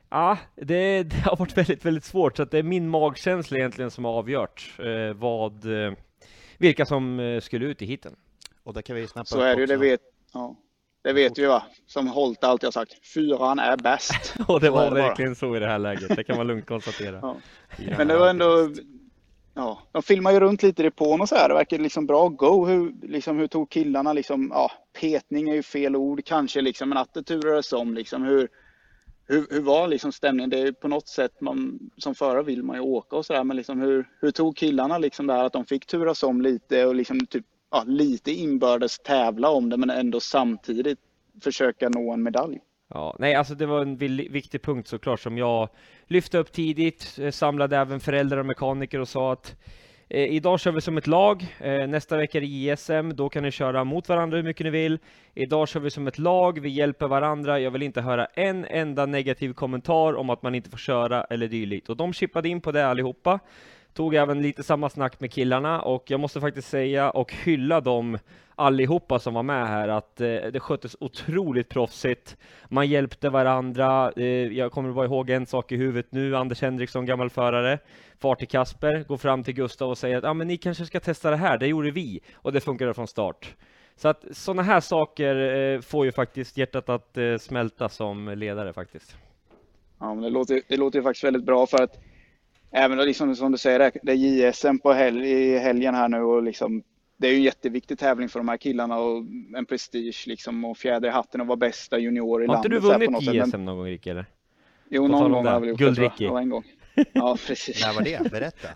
Ja, 0.10 0.38
det, 0.56 1.04
det, 1.04 1.16
har 1.16 1.38
varit 1.38 1.58
väldigt, 1.58 1.86
väldigt 1.86 2.04
svårt, 2.04 2.38
så 2.38 2.44
att 2.44 2.52
det 2.52 2.58
är 2.58 2.64
min 2.64 2.90
magkänsla 2.90 3.58
egentligen 3.58 3.92
som 3.92 4.06
har 4.06 4.12
avgjort 4.12 4.74
eh, 4.80 5.14
vad, 5.14 5.86
eh, 5.86 5.94
vilka 6.58 6.86
som 6.86 7.40
skulle 7.44 7.66
ut 7.66 7.82
i 7.82 7.86
hiten. 7.86 8.16
Och 8.64 8.74
där 8.74 8.82
kan 8.82 8.96
vi 8.96 9.08
snappa 9.08 9.26
Så 9.26 9.42
är 9.42 9.56
det 9.56 9.62
ju, 9.62 9.66
det 9.66 9.78
vet, 9.78 10.02
ja, 10.34 10.56
det 11.04 11.14
vet 11.14 11.38
vi 11.38 11.46
va, 11.46 11.64
som 11.88 12.08
Holt 12.08 12.44
alltid 12.44 12.68
har 12.68 12.72
sagt, 12.72 13.08
fyran 13.14 13.60
är 13.60 13.78
bäst. 13.78 14.36
Och 14.48 14.60
det 14.60 14.70
var 14.70 14.92
verkligen 14.92 15.36
så 15.36 15.56
i 15.56 15.60
det 15.60 15.68
här 15.68 15.80
läget, 15.80 16.16
det 16.16 16.24
kan 16.24 16.38
man 16.38 16.48
lugnt 16.48 16.66
konstatera. 16.66 17.20
Ja. 17.22 17.38
Men 17.98 18.08
det 18.08 18.18
var 18.18 18.30
ändå, 18.30 18.70
ja, 19.56 19.80
de 19.92 20.02
filmar 20.02 20.32
ju 20.32 20.40
runt 20.40 20.64
lite 20.64 20.82
i 20.82 20.86
depån 20.86 21.22
och 21.22 21.30
så 21.30 21.36
här. 21.36 21.50
Det 21.50 21.56
verkar 21.56 21.78
liksom 21.78 22.06
bra 22.06 22.30
go. 22.30 22.66
Hur, 22.66 22.94
liksom, 23.02 23.38
hur 23.38 23.48
tog 23.48 23.70
killarna 23.70 24.14
liksom, 24.14 24.52
ja, 24.54 24.72
petning 25.02 25.50
är 25.50 25.54
ju 25.54 25.64
fel 25.64 25.96
ord 25.96 26.26
kanske 26.26 26.62
liksom, 26.62 26.90
men 26.90 26.98
att 26.98 27.14
det 27.14 27.24
turades 27.24 27.74
om 27.74 27.94
liksom. 27.94 28.24
Hur, 28.24 28.48
hur, 29.28 29.48
hur 29.50 29.62
var 29.62 29.88
liksom 29.88 30.12
stämningen? 30.12 30.50
Det 30.50 30.60
är 30.60 30.72
på 30.72 30.88
något 30.88 31.08
sätt 31.08 31.42
man 31.42 31.80
som 31.98 32.16
förare 32.16 32.44
vill 32.44 32.64
man 32.64 32.76
ju 32.76 32.82
åka 32.82 33.16
och 33.16 33.26
så 33.26 33.34
där, 33.34 33.44
men 33.44 33.58
liksom 33.58 33.80
hur, 33.80 34.10
hur 34.22 34.32
tog 34.32 34.58
killarna 34.58 34.98
liksom 34.98 35.28
det 35.28 35.34
här 35.34 35.44
att 35.44 35.54
de 35.54 35.66
fick 35.66 35.86
turas 35.86 36.24
om 36.24 36.42
lite 36.42 36.86
och 36.86 36.96
liksom 36.96 37.26
typ, 37.26 37.46
ja, 37.72 37.84
lite 37.88 38.32
inbördes 38.32 39.00
tävla 39.00 39.50
om 39.50 39.70
det, 39.70 39.78
men 39.78 39.90
ändå 39.90 40.20
samtidigt 40.20 41.00
försöka 41.44 41.90
nå 41.90 42.14
en 42.14 42.24
medalj? 42.24 42.60
Ja, 42.90 43.16
nej, 43.20 43.36
alltså 43.36 43.56
det 43.56 43.66
var 43.66 43.82
en 43.82 43.98
viktig 44.32 44.62
punkt 44.62 44.88
såklart 44.88 45.20
som 45.20 45.38
jag 45.38 45.70
lyfte 46.08 46.38
upp 46.38 46.52
tidigt, 46.52 47.20
eh, 47.22 47.32
samlade 47.32 47.78
även 47.78 48.00
föräldrar 48.00 48.38
och 48.38 48.46
mekaniker 48.46 49.00
och 49.00 49.08
sa 49.08 49.34
att 49.34 49.56
eh, 50.10 50.24
idag 50.24 50.60
kör 50.60 50.72
vi 50.72 50.82
som 50.82 50.98
ett 50.98 51.08
lag, 51.08 51.56
eh, 51.60 51.88
nästa 51.88 52.18
vecka 52.18 52.38
är 52.38 52.42
det 52.42 52.48
JSM, 52.48 53.16
då 53.16 53.30
kan 53.30 53.44
ni 53.44 53.52
köra 53.52 53.84
mot 53.84 54.10
varandra 54.10 54.38
hur 54.38 54.44
mycket 54.44 54.64
ni 54.64 54.70
vill. 54.70 55.00
Idag 55.34 55.68
kör 55.68 55.80
vi 55.80 55.90
som 55.90 56.08
ett 56.08 56.18
lag, 56.18 56.60
vi 56.60 56.70
hjälper 56.70 57.08
varandra, 57.08 57.60
jag 57.60 57.72
vill 57.72 57.84
inte 57.84 58.02
höra 58.02 58.26
en 58.26 58.66
enda 58.66 59.06
negativ 59.06 59.54
kommentar 59.54 60.16
om 60.16 60.30
att 60.30 60.44
man 60.44 60.56
inte 60.56 60.70
får 60.70 60.78
köra 60.78 61.24
eller 61.24 61.48
dylikt. 61.48 61.90
Och 61.90 61.98
de 61.98 62.14
chippade 62.14 62.50
in 62.50 62.62
på 62.62 62.72
det 62.72 62.88
allihopa. 62.88 63.40
Tog 63.96 64.16
även 64.16 64.42
lite 64.42 64.64
samma 64.64 64.90
snack 64.90 65.20
med 65.20 65.32
killarna 65.32 65.82
och 65.82 66.12
jag 66.12 66.20
måste 66.20 66.42
faktiskt 66.42 66.70
säga 66.70 67.10
och 67.10 67.34
hylla 67.34 67.82
dem 67.82 68.18
allihopa 68.56 69.20
som 69.20 69.34
var 69.34 69.44
med 69.44 69.68
här 69.68 69.88
att 69.88 70.22
eh, 70.22 70.28
det 70.28 70.60
sköttes 70.60 70.96
otroligt 71.00 71.70
proffsigt. 71.70 72.38
Man 72.70 72.88
hjälpte 72.88 73.30
varandra. 73.30 74.12
Eh, 74.16 74.26
jag 74.26 74.72
kommer 74.72 74.92
bara 74.92 75.06
ihåg 75.06 75.30
en 75.30 75.46
sak 75.46 75.72
i 75.72 75.76
huvudet 75.76 76.12
nu. 76.12 76.36
Anders 76.36 76.62
Henriksson, 76.62 77.06
gammal 77.06 77.30
förare, 77.30 77.80
far 78.20 78.36
till 78.36 78.48
Kasper, 78.48 79.04
går 79.08 79.18
fram 79.18 79.44
till 79.44 79.54
Gustav 79.54 79.90
och 79.90 79.98
säger 79.98 80.18
att 80.18 80.24
ah, 80.24 80.34
men 80.34 80.48
ni 80.48 80.58
kanske 80.58 80.86
ska 80.86 81.00
testa 81.00 81.30
det 81.30 81.38
här. 81.38 81.58
Det 81.58 81.68
gjorde 81.68 81.92
vi 81.92 82.20
och 82.34 82.52
det 82.52 82.62
funkade 82.62 82.94
från 82.94 83.08
start. 83.08 83.56
Så 83.96 84.08
att 84.08 84.26
sådana 84.32 84.64
här 84.64 84.80
saker 84.80 85.36
eh, 85.36 85.82
får 85.82 86.06
ju 86.06 86.12
faktiskt 86.12 86.58
hjärtat 86.58 86.90
att 86.90 87.18
eh, 87.18 87.38
smälta 87.38 87.90
som 87.90 88.30
ledare 88.30 88.74
faktiskt. 88.74 89.18
Ja, 90.00 90.14
men 90.14 90.24
det 90.24 90.30
låter, 90.30 90.62
det 90.68 90.78
låter 90.78 91.00
ju 91.00 91.04
faktiskt 91.04 91.24
väldigt 91.24 91.44
bra 91.44 91.68
för 91.68 91.84
att 91.84 92.00
även 92.76 92.98
liksom, 92.98 93.36
som 93.36 93.52
du 93.52 93.58
säger, 93.58 93.92
det 94.04 94.12
är 94.12 94.16
JSM 94.16 94.78
på 94.78 94.94
hel 94.94 95.24
i 95.24 95.58
helgen 95.58 95.96
här 95.96 96.10
nu 96.10 96.22
och 96.22 96.44
liksom 96.44 96.84
det 97.18 97.28
är 97.28 97.32
ju 97.32 97.38
en 97.38 97.44
jätteviktig 97.44 98.00
tävling 98.00 98.30
för 98.30 98.40
de 98.40 98.50
här 98.50 98.58
killarna 98.58 98.98
och 98.98 99.24
en 99.58 99.66
prestige 99.66 100.24
liksom 100.28 100.66
och 100.66 100.78
fjäder 100.78 101.08
i 101.08 101.12
hatten 101.12 101.42
och 101.42 101.48
vara 101.48 101.58
bästa 101.58 102.00
junior 102.00 102.44
i 102.44 102.48
landet. 102.48 102.72
Har 102.72 102.78
inte 102.78 102.88
du 102.88 103.08
vunnit 103.08 103.22
JSM 103.22 103.50
men... 103.52 103.66
någon 103.66 103.78
gång 103.78 103.88
Ricky 103.88 104.10
eller? 104.10 104.26
Jo, 104.90 105.08
någon 105.08 105.32
gång 105.32 105.46
har 105.46 105.54
jag 105.54 105.60
väl 105.60 105.70
gjort 105.70 105.80
guld, 105.80 106.12
det. 106.18 106.26
En 106.26 106.50
gång. 106.50 106.64
Ja, 107.14 107.38
precis. 107.48 107.86
När 107.86 107.94
var 107.94 108.02
det? 108.02 108.32
Berätta. 108.32 108.68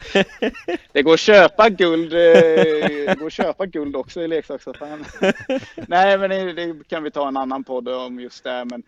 det 0.91 1.03
går 1.03 1.13
att 1.13 1.19
köpa 1.19 1.69
guld. 1.69 2.11
Det 2.11 3.19
går 3.19 3.27
att 3.27 3.33
köpa 3.33 3.65
guld 3.65 3.95
också 3.95 4.21
i 4.21 4.27
leksaksaffären. 4.27 5.05
Nej, 5.87 6.17
men 6.17 6.29
det, 6.29 6.53
det, 6.53 6.87
kan 6.87 7.03
vi 7.03 7.11
ta 7.11 7.27
en 7.27 7.37
annan 7.37 7.63
podd 7.63 7.89
om 7.89 8.19
just 8.19 8.43
det. 8.43 8.65
Men, 8.65 8.83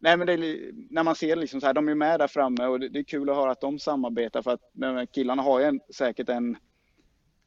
nej, 0.00 0.16
men 0.16 0.26
det, 0.26 0.36
när 0.90 1.04
man 1.04 1.14
ser 1.14 1.36
liksom 1.36 1.60
så 1.60 1.66
här, 1.66 1.74
de 1.74 1.88
är 1.88 1.94
med 1.94 2.20
där 2.20 2.28
framme 2.28 2.66
och 2.66 2.80
det, 2.80 2.88
det 2.88 2.98
är 2.98 3.02
kul 3.02 3.30
att 3.30 3.36
höra 3.36 3.50
att 3.50 3.60
de 3.60 3.78
samarbetar 3.78 4.42
för 4.42 4.52
att 4.52 5.12
killarna 5.12 5.42
har 5.42 5.60
ju 5.60 5.64
en, 5.66 5.80
säkert 5.94 6.28
en 6.28 6.56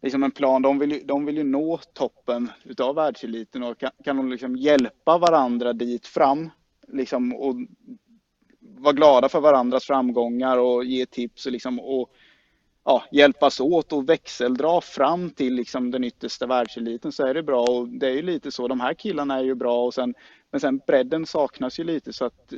liksom 0.01 0.23
en 0.23 0.31
plan. 0.31 0.61
De 0.61 0.79
vill, 0.79 0.91
ju, 0.91 0.99
de 0.99 1.25
vill 1.25 1.37
ju 1.37 1.43
nå 1.43 1.79
toppen 1.93 2.51
utav 2.63 2.95
världseliten 2.95 3.63
och 3.63 3.77
kan, 3.77 3.91
kan 4.03 4.17
de 4.17 4.29
liksom 4.29 4.55
hjälpa 4.55 5.17
varandra 5.17 5.73
dit 5.73 6.07
fram 6.07 6.49
liksom, 6.87 7.35
och 7.35 7.55
vara 8.59 8.93
glada 8.93 9.29
för 9.29 9.39
varandras 9.39 9.85
framgångar 9.85 10.57
och 10.57 10.85
ge 10.85 11.05
tips 11.05 11.45
och, 11.45 11.51
liksom, 11.51 11.79
och 11.79 12.09
ja, 12.85 13.03
hjälpas 13.11 13.59
åt 13.59 13.93
och 13.93 14.09
växeldra 14.09 14.81
fram 14.81 15.29
till 15.29 15.53
liksom, 15.53 15.91
den 15.91 16.03
yttersta 16.03 16.47
världseliten 16.47 17.11
så 17.11 17.25
är 17.27 17.33
det 17.33 17.43
bra. 17.43 17.61
Och 17.61 17.87
det 17.87 18.07
är 18.07 18.13
ju 18.13 18.21
lite 18.21 18.51
så, 18.51 18.67
de 18.67 18.79
här 18.79 18.93
killarna 18.93 19.39
är 19.39 19.43
ju 19.43 19.55
bra 19.55 19.85
och 19.85 19.93
sen, 19.93 20.13
men 20.53 20.59
sen 20.59 20.81
bredden 20.87 21.25
saknas 21.25 21.79
ju 21.79 21.83
lite 21.83 22.13
så 22.13 22.25
att 22.25 22.53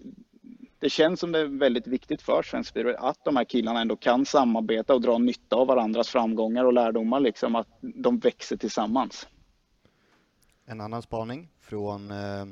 det 0.80 0.90
känns 0.90 1.20
som 1.20 1.32
det 1.32 1.40
är 1.40 1.46
väldigt 1.46 1.88
viktigt 1.88 2.22
för 2.22 2.44
svensk 2.44 2.70
speedway 2.70 2.96
att 2.96 3.26
de 3.26 3.36
här 3.36 3.44
killarna 3.44 3.82
ändå 3.82 3.96
kan 3.96 4.26
samarbeta 4.26 4.94
och 4.94 5.02
dra 5.02 5.18
nytta 5.18 5.56
av 5.56 5.68
varandras 5.68 6.10
framgångar 6.10 6.66
och 6.66 6.74
lärdomar, 6.74 7.20
liksom 7.20 7.56
att 7.56 7.68
de 7.82 8.20
växer 8.20 8.58
tillsammans. 8.58 9.28
En 10.66 10.82
annan 10.82 11.02
spaning 11.02 11.50
från 11.60 12.12
eh, 12.12 12.46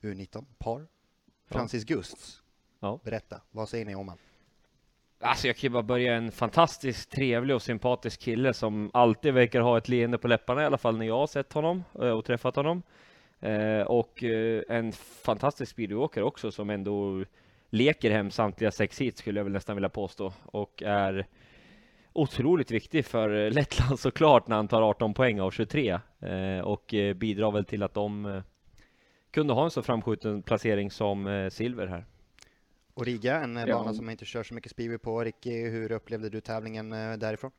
U19, 0.00 0.44
par. 0.58 0.86
Francis 1.48 1.84
ja. 1.88 1.96
Gusts. 1.96 2.42
Ja. 2.80 3.00
Berätta, 3.04 3.40
vad 3.50 3.68
säger 3.68 3.84
ni 3.84 3.94
om 3.94 3.98
honom? 3.98 4.18
Alltså 5.20 5.46
jag 5.46 5.56
kan 5.56 5.72
bara 5.72 5.82
börja 5.82 6.14
en 6.14 6.32
fantastiskt 6.32 7.10
trevlig 7.10 7.56
och 7.56 7.62
sympatisk 7.62 8.20
kille 8.20 8.54
som 8.54 8.90
alltid 8.92 9.34
verkar 9.34 9.60
ha 9.60 9.78
ett 9.78 9.88
leende 9.88 10.18
på 10.18 10.28
läpparna 10.28 10.62
i 10.62 10.66
alla 10.66 10.78
fall 10.78 10.98
när 10.98 11.06
jag 11.06 11.18
har 11.18 11.26
sett 11.26 11.52
honom 11.52 11.84
eh, 11.94 12.10
och 12.10 12.24
träffat 12.24 12.56
honom. 12.56 12.82
Eh, 13.40 13.80
och 13.82 14.24
eh, 14.24 14.62
en 14.68 14.92
fantastisk 14.92 15.72
speedwayåkare 15.72 16.24
också 16.24 16.50
som 16.52 16.70
ändå 16.70 17.24
leker 17.70 18.10
hem 18.10 18.30
samtliga 18.30 18.70
sex 18.70 19.00
hit 19.00 19.18
skulle 19.18 19.40
jag 19.40 19.44
väl 19.44 19.52
nästan 19.52 19.76
vilja 19.76 19.88
påstå 19.88 20.32
och 20.44 20.82
är 20.82 21.26
otroligt 22.12 22.70
viktig 22.70 23.04
för 23.04 23.50
Lettland 23.50 23.98
såklart 24.00 24.48
när 24.48 24.56
han 24.56 24.68
tar 24.68 24.82
18 24.82 25.14
poäng 25.14 25.40
av 25.40 25.50
23 25.50 26.00
eh, 26.20 26.58
och 26.64 26.94
eh, 26.94 27.14
bidrar 27.14 27.50
väl 27.50 27.64
till 27.64 27.82
att 27.82 27.94
de 27.94 28.26
eh, 28.26 28.42
kunde 29.30 29.52
ha 29.52 29.64
en 29.64 29.70
så 29.70 29.82
framskjuten 29.82 30.42
placering 30.42 30.90
som 30.90 31.26
eh, 31.26 31.48
silver 31.50 31.86
här. 31.86 32.04
Och 32.94 33.04
Riga, 33.06 33.40
en 33.40 33.56
Ja. 33.56 33.66
bana 33.76 33.94
som 33.94 34.10
inte 34.10 34.24
kör 34.24 34.42
så 34.42 34.54
mycket 34.54 34.70
speedway 34.70 34.98
på. 34.98 35.24
Ricky, 35.24 35.68
hur 35.68 35.92
upplevde 35.92 36.28
du 36.30 36.40
tävlingen 36.40 36.92
eh, 36.92 37.12
därifrån? 37.18 37.50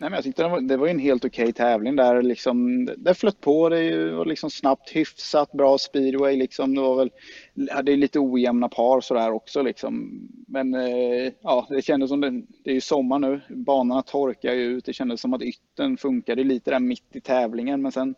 Nej, 0.00 0.10
men 0.10 0.12
jag 0.12 0.24
tyckte 0.24 0.42
det 0.42 0.48
var, 0.48 0.60
det 0.60 0.76
var 0.76 0.88
en 0.88 0.98
helt 0.98 1.24
okej 1.24 1.52
tävling 1.52 1.96
där 1.96 2.22
liksom. 2.22 2.84
Det 2.96 3.14
flöt 3.14 3.40
på, 3.40 3.68
det 3.68 4.12
var 4.12 4.24
liksom 4.24 4.50
snabbt, 4.50 4.90
hyfsat 4.90 5.52
bra 5.52 5.78
speedway 5.78 6.36
liksom. 6.36 6.74
Det 6.74 6.80
var 6.80 6.96
väl, 6.96 7.10
hade 7.70 7.96
lite 7.96 8.18
ojämna 8.18 8.68
par 8.68 9.00
sådär 9.00 9.30
också 9.30 9.62
liksom. 9.62 10.20
Men 10.48 10.74
eh, 10.74 11.32
ja, 11.42 11.66
det 11.70 11.82
kändes 11.82 12.10
som 12.10 12.20
det, 12.20 12.30
det 12.64 12.70
är 12.70 12.74
ju 12.74 12.80
sommar 12.80 13.18
nu. 13.18 13.40
Banorna 13.48 14.02
torkar 14.02 14.52
ju 14.52 14.62
ut. 14.62 14.84
Det 14.84 14.92
kändes 14.92 15.20
som 15.20 15.34
att 15.34 15.42
ytten 15.42 15.96
funkade 15.96 16.44
lite 16.44 16.70
där 16.70 16.80
mitt 16.80 17.16
i 17.16 17.20
tävlingen. 17.20 17.82
Men 17.82 17.92
sen, 17.92 18.14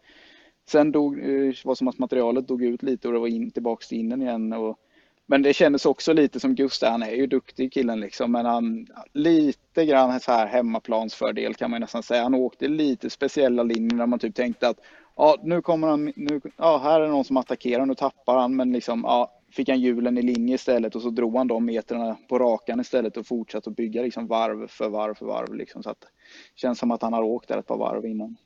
sen 0.68 0.92
dog, 0.92 1.18
eh, 1.18 1.54
var 1.64 1.72
det 1.72 1.76
som 1.76 1.88
att 1.88 1.98
materialet 1.98 2.48
dog 2.48 2.62
ut 2.62 2.82
lite 2.82 3.08
och 3.08 3.14
det 3.14 3.20
var 3.20 3.28
in, 3.28 3.50
tillbaks 3.50 3.88
till 3.88 3.98
innen 3.98 4.22
igen. 4.22 4.52
Och, 4.52 4.78
men 5.26 5.42
det 5.42 5.54
kändes 5.54 5.86
också 5.86 6.12
lite 6.12 6.40
som 6.40 6.54
Gustav, 6.54 6.90
han 6.90 7.02
är 7.02 7.10
ju 7.10 7.26
duktig 7.26 7.72
killen 7.72 8.00
liksom, 8.00 8.32
men 8.32 8.46
han 8.46 8.86
lite 9.12 9.86
grann 9.86 10.20
så 10.20 10.32
här 10.32 10.46
hemmaplansfördel 10.46 11.54
kan 11.54 11.70
man 11.70 11.80
nästan 11.80 12.02
säga. 12.02 12.22
Han 12.22 12.34
åkte 12.34 12.68
lite 12.68 13.10
speciella 13.10 13.62
linjer 13.62 13.98
där 13.98 14.06
man 14.06 14.18
typ 14.18 14.34
tänkte 14.34 14.68
att 14.68 14.80
ja, 15.16 15.36
nu 15.42 15.62
kommer 15.62 15.88
han, 15.88 16.12
nu, 16.16 16.40
ja, 16.56 16.78
här 16.78 17.00
är 17.00 17.08
någon 17.08 17.24
som 17.24 17.36
attackerar, 17.36 17.86
nu 17.86 17.94
tappar 17.94 18.38
han, 18.38 18.56
men 18.56 18.72
liksom, 18.72 19.00
ja, 19.04 19.40
fick 19.50 19.68
han 19.68 19.80
hjulen 19.80 20.18
i 20.18 20.22
linje 20.22 20.54
istället 20.54 20.96
och 20.96 21.02
så 21.02 21.10
drog 21.10 21.36
han 21.36 21.48
de 21.48 21.64
metrarna 21.64 22.16
på 22.28 22.38
rakan 22.38 22.80
istället 22.80 23.16
och 23.16 23.26
fortsatte 23.26 23.70
att 23.70 23.76
bygga 23.76 24.02
liksom 24.02 24.26
varv 24.26 24.68
för 24.68 24.88
varv 24.88 25.14
för 25.14 25.26
varv 25.26 25.54
liksom, 25.54 25.82
så 25.82 25.90
att 25.90 26.00
det 26.00 26.08
känns 26.54 26.78
som 26.78 26.90
att 26.90 27.02
han 27.02 27.12
har 27.12 27.22
åkt 27.22 27.48
där 27.48 27.58
ett 27.58 27.66
par 27.66 27.78
varv 27.78 28.06
innan. 28.06 28.36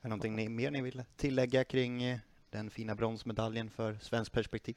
Är 0.00 0.02
det 0.02 0.08
någonting 0.08 0.56
mer 0.56 0.70
ni 0.70 0.82
vill 0.82 1.02
tillägga 1.16 1.64
kring 1.64 2.02
eh, 2.02 2.18
den 2.50 2.70
fina 2.70 2.94
bronsmedaljen 2.94 3.70
för 3.70 3.98
svensk 4.02 4.32
perspektiv? 4.32 4.76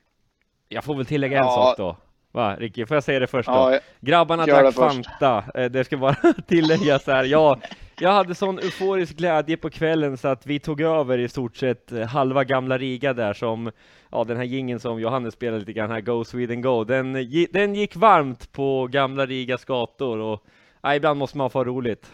Jag 0.69 0.83
får 0.83 0.95
väl 0.95 1.05
tillägga 1.05 1.37
en 1.39 1.45
Ja. 1.45 1.51
sak 1.55 1.77
då. 1.77 1.97
Va, 2.31 2.55
Ricky? 2.55 2.85
Får 2.85 2.95
jag 2.97 3.03
säga 3.03 3.19
det 3.19 3.27
först 3.27 3.49
då? 3.49 3.53
Ja, 3.53 3.79
Grabbarna 3.99 4.47
Gör 4.47 4.63
drack. 4.63 4.75
Fanta. 4.75 5.43
Eh, 5.55 5.65
Det 5.65 5.83
ska 5.83 5.97
bara 5.97 6.15
tilläggas 6.47 7.07
här. 7.07 7.23
Jag, 7.23 7.61
jag 7.99 8.11
hade 8.11 8.35
sån 8.35 8.59
euforisk 8.59 9.15
glädje 9.17 9.57
på 9.57 9.69
kvällen 9.69 10.17
så 10.17 10.27
att 10.27 10.45
vi 10.45 10.59
tog 10.59 10.81
över 10.81 11.17
i 11.17 11.29
stort 11.29 11.57
sett 11.57 11.91
eh, 11.91 12.01
halva 12.07 12.43
gamla 12.43 12.77
Riga 12.77 13.13
där 13.13 13.33
som, 13.33 13.71
ja 14.11 14.23
den 14.23 14.37
här 14.37 14.43
gingen 14.43 14.79
som 14.79 14.99
Johannes 14.99 15.33
spelade 15.33 15.59
lite 15.59 15.73
grann 15.73 15.91
här, 15.91 16.01
Go 16.01 16.23
Sweden 16.23 16.61
Go, 16.61 16.83
den, 16.83 17.13
den 17.53 17.75
gick 17.75 17.95
varmt 17.95 18.51
på 18.51 18.87
gamla 18.87 19.25
Rigas 19.25 19.65
gator 19.65 20.17
och 20.19 20.43
ja, 20.81 20.95
ibland 20.95 21.19
måste 21.19 21.37
man 21.37 21.49
få 21.49 21.59
ha 21.59 21.63
roligt. 21.63 22.11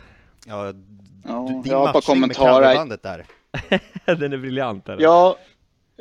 Ja, 0.48 0.66
Ja, 1.28 1.48
din 1.64 1.64
jag 1.72 1.78
har 1.88 1.94
med 1.94 2.04
kommentarer. 2.04 2.98
där. 3.04 3.26
den 4.20 4.34
är 4.34 4.38
briljant. 4.38 4.90
Eller? 4.90 5.04
Ja, 5.04 5.38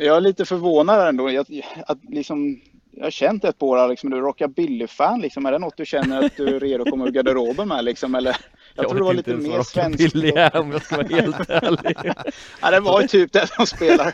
jag 0.05 0.17
är 0.17 0.21
lite 0.21 0.45
förvånad 0.45 1.09
ändå. 1.09 1.31
Jag, 1.31 1.47
att 1.87 1.99
liksom, 2.09 2.61
jag 2.91 3.05
har 3.05 3.11
känt 3.11 3.45
ett 3.45 3.59
på 3.59 3.69
år 3.69 3.79
Alex, 3.79 4.05
men 4.05 4.11
du 4.11 4.17
är 4.19 4.23
rockabilly-fan 4.23 5.21
liksom. 5.21 5.47
Är 5.47 5.53
det 5.53 5.59
något 5.59 5.77
du 5.77 5.87
känner 5.87 6.25
att 6.25 6.37
du 6.37 6.57
är 6.57 6.61
redo 6.61 6.83
att 6.83 6.91
komma 6.91 7.07
ur 7.07 7.11
garderoben 7.11 7.69
med 7.69 7.85
liksom? 7.85 8.15
Eller? 8.15 8.37
Jag, 8.75 8.89
tror 8.89 8.99
det 8.99 9.05
var 9.05 9.15
lite 9.15 9.37
mer 9.37 9.63
svenskt. 9.63 10.15
är 10.15 10.57
om 10.57 10.73
jag 10.73 10.83
ska 10.83 10.97
vara 10.97 11.07
helt 11.07 11.37
ärlig. 11.51 12.13
Ja, 12.61 12.71
det 12.71 12.81
var 12.81 13.01
ju 13.03 13.09
typ 13.09 13.33
det 13.33 13.47
som 13.47 13.67
spelar 13.67 14.13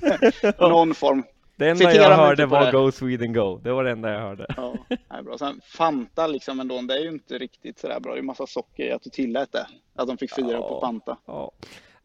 någon 0.71 0.95
form. 0.95 1.23
Det 1.57 1.69
enda 1.69 1.91
Citera 1.91 2.11
jag 2.11 2.17
hörde 2.17 2.47
var 2.47 2.65
det. 2.67 2.73
Go 2.73 2.93
Sweden 2.93 3.33
Go. 3.33 3.61
Det 3.65 3.73
var 3.73 3.85
det 3.85 3.91
enda 3.91 4.13
jag 4.13 4.21
hörde. 4.21 4.47
Ja, 4.57 4.75
nej, 4.89 5.23
bra. 5.23 5.39
Sen 5.39 5.61
Fanta 5.65 6.27
liksom 6.27 6.61
ändå, 6.61 6.81
det 6.83 6.95
är 6.95 6.99
ju 7.03 7.09
inte 7.09 7.39
riktigt 7.39 7.79
sådär 7.79 8.01
bra. 8.01 8.13
Det 8.13 8.21
är 8.21 8.23
massa 8.23 8.47
socker 8.47 8.85
i 8.85 8.93
att 8.93 9.03
du 9.03 9.11
tillät 9.11 9.53
det. 9.53 9.67
Att 9.97 10.09
de 10.09 10.19
fick 10.19 10.35
fira 10.35 10.53
Ja. 10.53 10.69
på 10.69 10.81
Fanta. 10.81 11.17
Ja. 11.27 11.53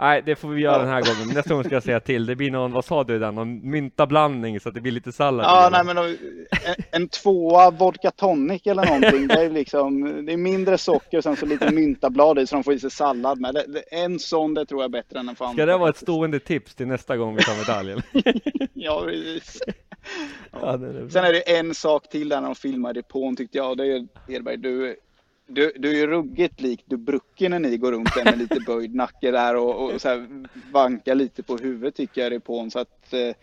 Nej, 0.03 0.21
det 0.25 0.35
får 0.35 0.49
vi 0.49 0.61
göra 0.61 0.73
Ja. 0.75 0.79
den 0.79 0.87
här 0.87 1.01
gången. 1.01 1.35
Nästa 1.35 1.53
gång 1.53 1.63
ska 1.63 1.73
jag 1.73 1.83
säga 1.83 1.99
till. 1.99 2.25
Det 2.25 2.35
blir 2.35 2.51
någon, 2.51 2.71
vad 2.71 2.85
sa 2.85 3.03
du 3.03 3.19
där, 3.19 3.31
någon 3.31 3.69
myntablandning 3.69 4.59
så 4.59 4.69
att 4.69 4.75
det 4.75 4.81
blir 4.81 4.91
lite 4.91 5.11
sallad. 5.11 5.45
Ja, 5.45 5.69
nej 5.71 5.83
men 5.85 5.97
en, 5.97 6.17
en 6.91 7.07
tvåa 7.07 7.71
vodka 7.71 8.11
tonic 8.11 8.61
eller 8.67 8.85
någonting. 8.85 9.27
Det 9.27 9.33
är 9.41 9.49
liksom, 9.49 10.25
det 10.25 10.33
är 10.33 10.37
mindre 10.37 10.77
socker 10.77 11.17
och 11.17 11.23
sen 11.23 11.35
så 11.35 11.45
lite 11.45 11.71
myntablad 11.71 12.39
i 12.39 12.47
så 12.47 12.55
de 12.55 12.63
får 12.63 12.73
i 12.73 12.79
sig 12.79 12.91
sallad 12.91 13.39
med. 13.39 13.53
Det, 13.53 13.65
det, 13.67 13.79
en 13.79 14.19
sån 14.19 14.53
det 14.53 14.65
tror 14.65 14.81
jag 14.81 14.85
är 14.89 14.91
bättre 14.91 15.19
än 15.19 15.29
en 15.29 15.35
Fanta. 15.35 15.53
Ska 15.53 15.65
det 15.65 15.77
vara 15.77 15.89
ett 15.89 15.97
stående 15.97 16.39
tips 16.39 16.75
till 16.75 16.87
nästa 16.87 17.17
gång 17.17 17.35
vi 17.35 17.43
tar 17.43 17.57
medaljen? 17.57 18.01
Ja, 18.73 19.01
precis. 19.05 19.59
ja, 20.51 20.77
det 20.77 20.87
är. 20.87 21.09
Sen 21.09 21.23
är 21.23 21.33
det 21.33 21.57
en 21.57 21.75
sak 21.75 22.09
till 22.09 22.29
där 22.29 22.41
när 22.41 22.47
de 22.47 22.55
filmar 22.55 22.93
depån 22.93 23.35
tyckte 23.35 23.57
jag. 23.57 23.77
Det 23.77 23.85
är 23.87 24.07
Edberg, 24.27 24.57
du, 24.57 24.95
du, 25.47 25.71
du 25.75 25.89
är 25.89 25.93
ju 25.93 26.07
ruggigt 26.07 26.61
lik 26.61 26.85
Dubrucki 26.85 27.49
när 27.49 27.59
ni 27.59 27.77
går 27.77 27.91
runt 27.91 28.15
där 28.15 28.25
med 28.25 28.37
lite 28.37 28.59
böjd 28.59 28.95
nacke 28.95 29.31
där 29.31 29.55
och, 29.55 29.93
och 29.93 30.01
så 30.01 30.09
här 30.09 30.27
vankar 30.71 31.15
lite 31.15 31.43
på 31.43 31.57
huvudet 31.57 31.95
tycker 31.95 32.21
jag 32.21 32.31
i 32.31 32.35
depån. 32.35 32.71
Så 32.71 32.79
att 32.79 33.13
eh, 33.13 33.35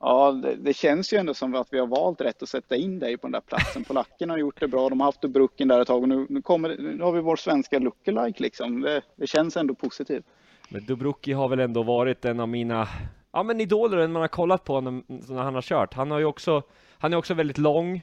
ja, 0.00 0.32
det, 0.32 0.54
det 0.54 0.74
känns 0.74 1.12
ju 1.12 1.18
ändå 1.18 1.34
som 1.34 1.54
att 1.54 1.68
vi 1.70 1.78
har 1.78 1.86
valt 1.86 2.20
rätt 2.20 2.42
att 2.42 2.48
sätta 2.48 2.76
in 2.76 2.98
dig 2.98 3.16
på 3.16 3.26
den 3.26 3.32
där 3.32 3.40
platsen. 3.40 3.84
Polackerna 3.84 4.32
har 4.32 4.38
gjort 4.38 4.60
det 4.60 4.68
bra. 4.68 4.88
De 4.88 5.00
har 5.00 5.06
haft 5.06 5.22
Dubruckin 5.22 5.68
där 5.68 5.80
ett 5.80 5.88
tag 5.88 6.02
och 6.02 6.08
nu, 6.08 6.26
nu, 6.28 6.42
kommer, 6.42 6.76
nu 6.78 7.02
har 7.02 7.12
vi 7.12 7.20
vår 7.20 7.36
svenska 7.36 7.78
lookalike 7.78 8.42
liksom. 8.42 8.80
Det, 8.80 9.02
det 9.16 9.26
känns 9.26 9.56
ändå 9.56 9.74
positivt. 9.74 10.24
Men 10.68 10.84
Dubrucki 10.84 11.32
har 11.32 11.48
väl 11.48 11.60
ändå 11.60 11.82
varit 11.82 12.24
en 12.24 12.40
av 12.40 12.48
mina 12.48 12.88
Ja 13.32 13.42
men 13.42 13.60
idoler, 13.60 13.98
en 13.98 14.12
man 14.12 14.22
har 14.22 14.28
kollat 14.28 14.64
på 14.64 14.80
när, 14.80 15.02
när 15.32 15.42
han 15.42 15.54
har 15.54 15.62
kört. 15.62 15.94
Han 15.94 16.10
har 16.10 16.18
ju 16.18 16.24
också 16.24 16.62
Han 16.98 17.12
är 17.12 17.16
också 17.16 17.34
väldigt 17.34 17.58
lång 17.58 18.02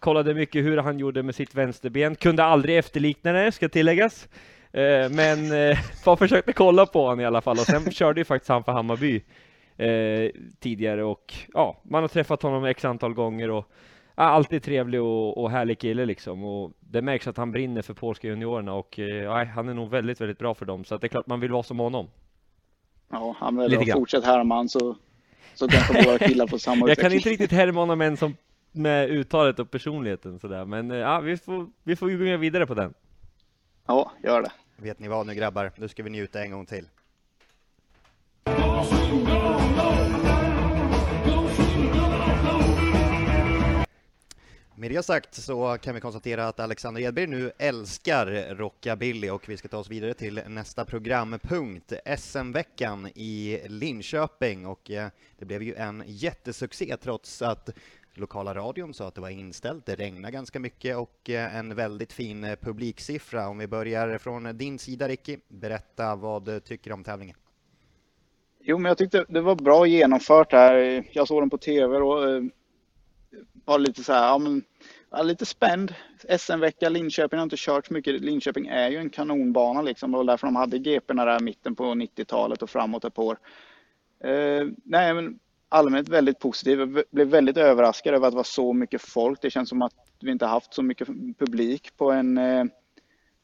Kollade 0.00 0.34
mycket 0.34 0.64
hur 0.64 0.76
han 0.76 0.98
gjorde 0.98 1.22
med 1.22 1.34
sitt 1.34 1.54
vänsterben, 1.54 2.14
kunde 2.14 2.44
aldrig 2.44 2.78
efterlikna 2.78 3.32
det, 3.32 3.52
ska 3.52 3.68
tilläggas. 3.68 4.28
Eh, 4.72 5.10
Men 5.10 5.52
eh, 5.52 5.78
bara 6.04 6.16
försökte 6.16 6.52
kolla 6.52 6.86
på 6.86 7.02
honom 7.02 7.20
i 7.20 7.24
alla 7.24 7.40
fall. 7.40 7.58
Och 7.58 7.66
sen 7.66 7.90
körde 7.92 8.20
ju 8.20 8.24
faktiskt 8.24 8.48
han 8.48 8.64
för 8.64 8.72
Hammarby 8.72 9.22
eh, 9.76 10.30
Tidigare. 10.60 11.04
Och 11.04 11.34
ja, 11.52 11.80
man 11.82 12.02
har 12.02 12.08
träffat 12.08 12.42
honom 12.42 12.64
x 12.64 12.84
antal 12.84 13.14
gånger 13.14 13.50
och 13.50 13.70
ja, 14.16 14.22
Alltid 14.22 14.62
trevlig 14.62 15.00
och, 15.00 15.38
och 15.38 15.50
härlig 15.50 15.78
kille 15.78 16.06
liksom. 16.06 16.44
Och 16.44 16.72
det 16.80 17.02
märks 17.02 17.26
att 17.26 17.36
han 17.36 17.52
brinner 17.52 17.82
för 17.82 17.94
polska 17.94 18.28
juniorerna 18.28 18.74
och 18.74 18.98
eh, 18.98 19.46
han 19.46 19.68
är 19.68 19.74
nog 19.74 19.90
väldigt, 19.90 20.20
väldigt 20.20 20.38
bra 20.38 20.54
för 20.54 20.66
dem. 20.66 20.84
Så 20.84 20.94
att 20.94 21.00
det 21.00 21.06
är 21.06 21.08
klart 21.08 21.26
man 21.26 21.40
vill 21.40 21.52
vara 21.52 21.62
som 21.62 21.78
honom. 21.78 22.08
Ja, 23.10 23.36
han 23.38 23.56
vill 23.56 23.92
fortsätt 23.92 24.24
Herman 24.24 24.68
så, 24.68 24.96
så 25.54 25.68
kanske 25.68 26.04
våra 26.04 26.18
killar 26.18 26.46
får 26.46 26.58
samma 26.58 26.76
Jag 26.88 26.96
kan 26.98 27.06
utveckling. 27.06 27.16
inte 27.16 27.28
riktigt 27.30 27.58
härma 27.58 27.80
honom 27.80 28.00
än 28.00 28.16
som 28.16 28.36
med 28.76 29.10
uttalet 29.10 29.58
och 29.58 29.70
personligheten 29.70 30.38
sådär, 30.38 30.64
men 30.64 30.90
eh, 30.90 30.96
ja, 30.96 31.20
vi 31.20 31.36
får, 31.36 31.70
vi 31.82 31.96
får 31.96 32.10
gå 32.10 32.36
vidare 32.36 32.66
på 32.66 32.74
den. 32.74 32.94
Ja, 33.86 34.12
gör 34.22 34.42
det. 34.42 34.52
Vet 34.76 34.98
ni 34.98 35.08
vad 35.08 35.26
nu 35.26 35.34
grabbar? 35.34 35.72
Nu 35.76 35.88
ska 35.88 36.02
vi 36.02 36.10
njuta 36.10 36.42
en 36.42 36.50
gång 36.50 36.66
till. 36.66 36.88
Med 44.78 44.90
det 44.90 45.02
sagt 45.02 45.34
så 45.34 45.78
kan 45.82 45.94
vi 45.94 46.00
konstatera 46.00 46.48
att 46.48 46.60
Alexander 46.60 47.00
Edberg 47.00 47.26
nu 47.26 47.52
älskar 47.58 48.54
rockabilly 48.54 49.30
och 49.30 49.48
vi 49.48 49.56
ska 49.56 49.68
ta 49.68 49.78
oss 49.78 49.90
vidare 49.90 50.14
till 50.14 50.40
nästa 50.46 50.84
programpunkt, 50.84 51.92
SM-veckan 52.18 53.08
i 53.14 53.60
Linköping 53.68 54.66
och 54.66 54.90
eh, 54.90 55.08
det 55.38 55.44
blev 55.44 55.62
ju 55.62 55.74
en 55.74 56.02
jättesuccé 56.06 56.96
trots 56.96 57.42
att 57.42 57.70
lokala 58.16 58.54
radion 58.54 58.94
sa 58.94 59.08
att 59.08 59.14
det 59.14 59.20
var 59.20 59.30
inställt, 59.30 59.86
det 59.86 59.94
regnade 59.94 60.32
ganska 60.32 60.60
mycket 60.60 60.96
och 60.96 61.30
eh, 61.30 61.56
en 61.56 61.74
väldigt 61.74 62.12
fin 62.12 62.44
eh, 62.44 62.56
publiksiffra. 62.56 63.48
Om 63.48 63.58
vi 63.58 63.66
börjar 63.66 64.18
från 64.18 64.58
din 64.58 64.78
sida 64.78 65.08
Ricky, 65.08 65.38
berätta 65.48 66.16
vad 66.16 66.44
du 66.44 66.60
tycker 66.60 66.92
om 66.92 67.04
tävlingen. 67.04 67.36
Jo, 68.60 68.78
men 68.78 68.90
jag 68.90 68.98
tyckte 68.98 69.24
det 69.28 69.40
var 69.40 69.54
bra 69.54 69.86
genomfört 69.86 70.52
här. 70.52 71.04
Jag 71.12 71.28
såg 71.28 71.42
den 71.42 71.50
på 71.50 71.58
tv 71.58 71.96
och 71.96 72.28
eh, 72.30 72.42
var 73.64 73.78
lite 73.78 74.04
så 74.04 74.12
här, 74.12 74.26
ja 74.26 74.38
men, 74.38 74.62
ja, 75.10 75.22
lite 75.22 75.46
spänd. 75.46 75.94
SM-vecka, 76.38 76.88
Linköping 76.88 77.38
har 77.38 77.44
inte 77.44 77.56
kört 77.58 77.86
så 77.86 77.94
mycket. 77.94 78.20
Linköping 78.20 78.66
är 78.66 78.88
ju 78.88 78.96
en 78.96 79.10
kanonbana 79.10 79.82
liksom. 79.82 80.10
Det 80.10 80.16
var 80.16 80.24
därför 80.24 80.46
de 80.46 80.56
hade 80.56 80.78
GP 80.78 81.14
där 81.14 81.40
mitten 81.40 81.74
på 81.74 81.84
90-talet 81.84 82.62
och 82.62 82.70
framåt 82.70 83.04
ett 83.04 83.14
par 83.14 83.22
år. 83.22 83.38
Eh, 84.24 84.66
nej, 84.84 85.14
men 85.14 85.38
allmänt 85.68 86.08
väldigt 86.08 86.38
positiv. 86.38 86.78
Jag 86.78 87.04
blev 87.10 87.28
väldigt 87.28 87.56
överraskad 87.56 88.14
över 88.14 88.26
att 88.26 88.32
det 88.32 88.36
var 88.36 88.44
så 88.44 88.72
mycket 88.72 89.02
folk. 89.02 89.42
Det 89.42 89.50
känns 89.50 89.68
som 89.68 89.82
att 89.82 89.94
vi 90.20 90.30
inte 90.30 90.46
haft 90.46 90.74
så 90.74 90.82
mycket 90.82 91.08
publik 91.38 91.96
på 91.96 92.10
en 92.10 92.38
eh, 92.38 92.64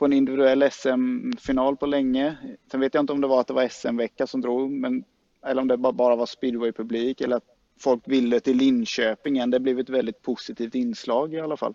på 0.02 0.04
en 0.06 0.12
individuell 0.12 0.70
SM-final 0.70 1.76
på 1.76 1.86
länge. 1.86 2.36
Sen 2.70 2.80
vet 2.80 2.94
jag 2.94 3.02
inte 3.02 3.12
om 3.12 3.20
det 3.20 3.26
var 3.26 3.40
att 3.40 3.46
det 3.46 3.54
var 3.54 3.68
SM-vecka 3.68 4.26
som 4.26 4.40
drog, 4.40 4.70
men, 4.70 5.04
eller 5.46 5.62
om 5.62 5.68
det 5.68 5.76
bara 5.76 6.16
var 6.16 6.26
speedway-publik 6.26 7.20
eller 7.20 7.36
att 7.36 7.44
folk 7.80 8.08
ville 8.08 8.40
till 8.40 8.56
Linköping. 8.56 9.50
Det 9.50 9.60
blev 9.60 9.78
ett 9.78 9.88
väldigt 9.88 10.22
positivt 10.22 10.74
inslag 10.74 11.34
i 11.34 11.40
alla 11.40 11.56
fall. 11.56 11.74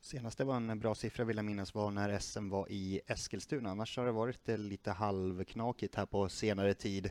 Senast 0.00 0.38
det 0.38 0.44
var 0.44 0.56
en 0.56 0.80
bra 0.80 0.94
siffra 0.94 1.24
vill 1.24 1.36
jag 1.36 1.44
minnas 1.44 1.74
var 1.74 1.90
när 1.90 2.18
SM 2.18 2.48
var 2.48 2.66
i 2.70 3.00
Eskilstuna, 3.06 3.70
annars 3.70 3.96
har 3.96 4.06
det 4.06 4.12
varit 4.12 4.48
lite 4.48 4.90
halvknakigt 4.90 5.94
här 5.94 6.06
på 6.06 6.28
senare 6.28 6.74
tid. 6.74 7.10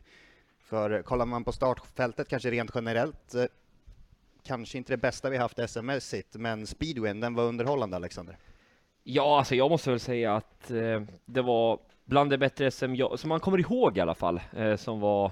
För 0.70 0.92
eh, 0.92 1.02
kollar 1.02 1.26
man 1.26 1.44
på 1.44 1.52
startfältet 1.52 2.28
kanske 2.28 2.52
rent 2.52 2.72
generellt, 2.76 3.36
eh, 3.36 3.46
kanske 4.44 4.78
inte 4.78 4.94
det 4.94 4.98
bästa 4.98 5.30
vi 5.30 5.38
haft 5.38 5.60
SM-mässigt, 5.70 6.36
men 6.36 6.68
speedwayen, 6.68 7.20
den 7.20 7.36
var 7.36 7.44
underhållande 7.44 7.96
Alexander. 7.96 8.38
Ja, 9.04 9.38
alltså 9.38 9.56
jag 9.56 9.72
måste 9.72 9.90
väl 9.90 10.00
säga 10.00 10.36
att 10.36 10.72
eh, 10.72 11.02
det 11.26 11.42
var 11.42 11.80
bland 12.06 12.30
det 12.30 12.38
bättre 12.38 12.72
SM 12.72 12.96
jag, 12.96 13.20
som 13.20 13.30
man 13.30 13.40
kommer 13.40 13.60
ihåg 13.60 13.98
i 13.98 14.02
alla 14.02 14.16
fall, 14.16 14.42
eh, 14.56 14.76
som 14.76 15.00
var 15.00 15.32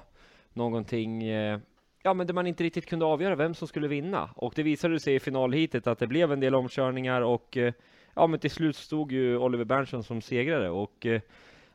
någonting, 0.54 1.24
eh, 1.24 1.60
ja 2.04 2.14
men 2.14 2.28
där 2.28 2.34
man 2.34 2.48
inte 2.48 2.64
riktigt 2.64 2.86
kunde 2.86 3.06
avgöra 3.06 3.36
vem 3.36 3.54
som 3.54 3.68
skulle 3.68 3.88
vinna. 3.88 4.30
Och 4.36 4.54
det 4.56 4.64
visade 4.64 5.00
sig 5.00 5.16
i 5.16 5.20
finalhitet 5.20 5.88
att 5.88 6.00
det 6.00 6.08
blev 6.08 6.32
en 6.32 6.40
del 6.40 6.56
omkörningar 6.56 7.22
och 7.22 7.58
eh, 7.58 7.74
ja 8.14 8.28
men 8.28 8.40
till 8.40 8.52
slut 8.52 8.76
stod 8.76 9.12
ju 9.12 9.38
Oliver 9.38 9.66
Berntsson 9.66 10.04
som 10.04 10.22
segrare 10.22 10.70
och 10.70 11.08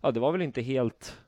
ja 0.01 0.11
det 0.11 0.21
var 0.21 0.33
väl 0.33 0.43
inte 0.43 0.63
helt 0.63 1.19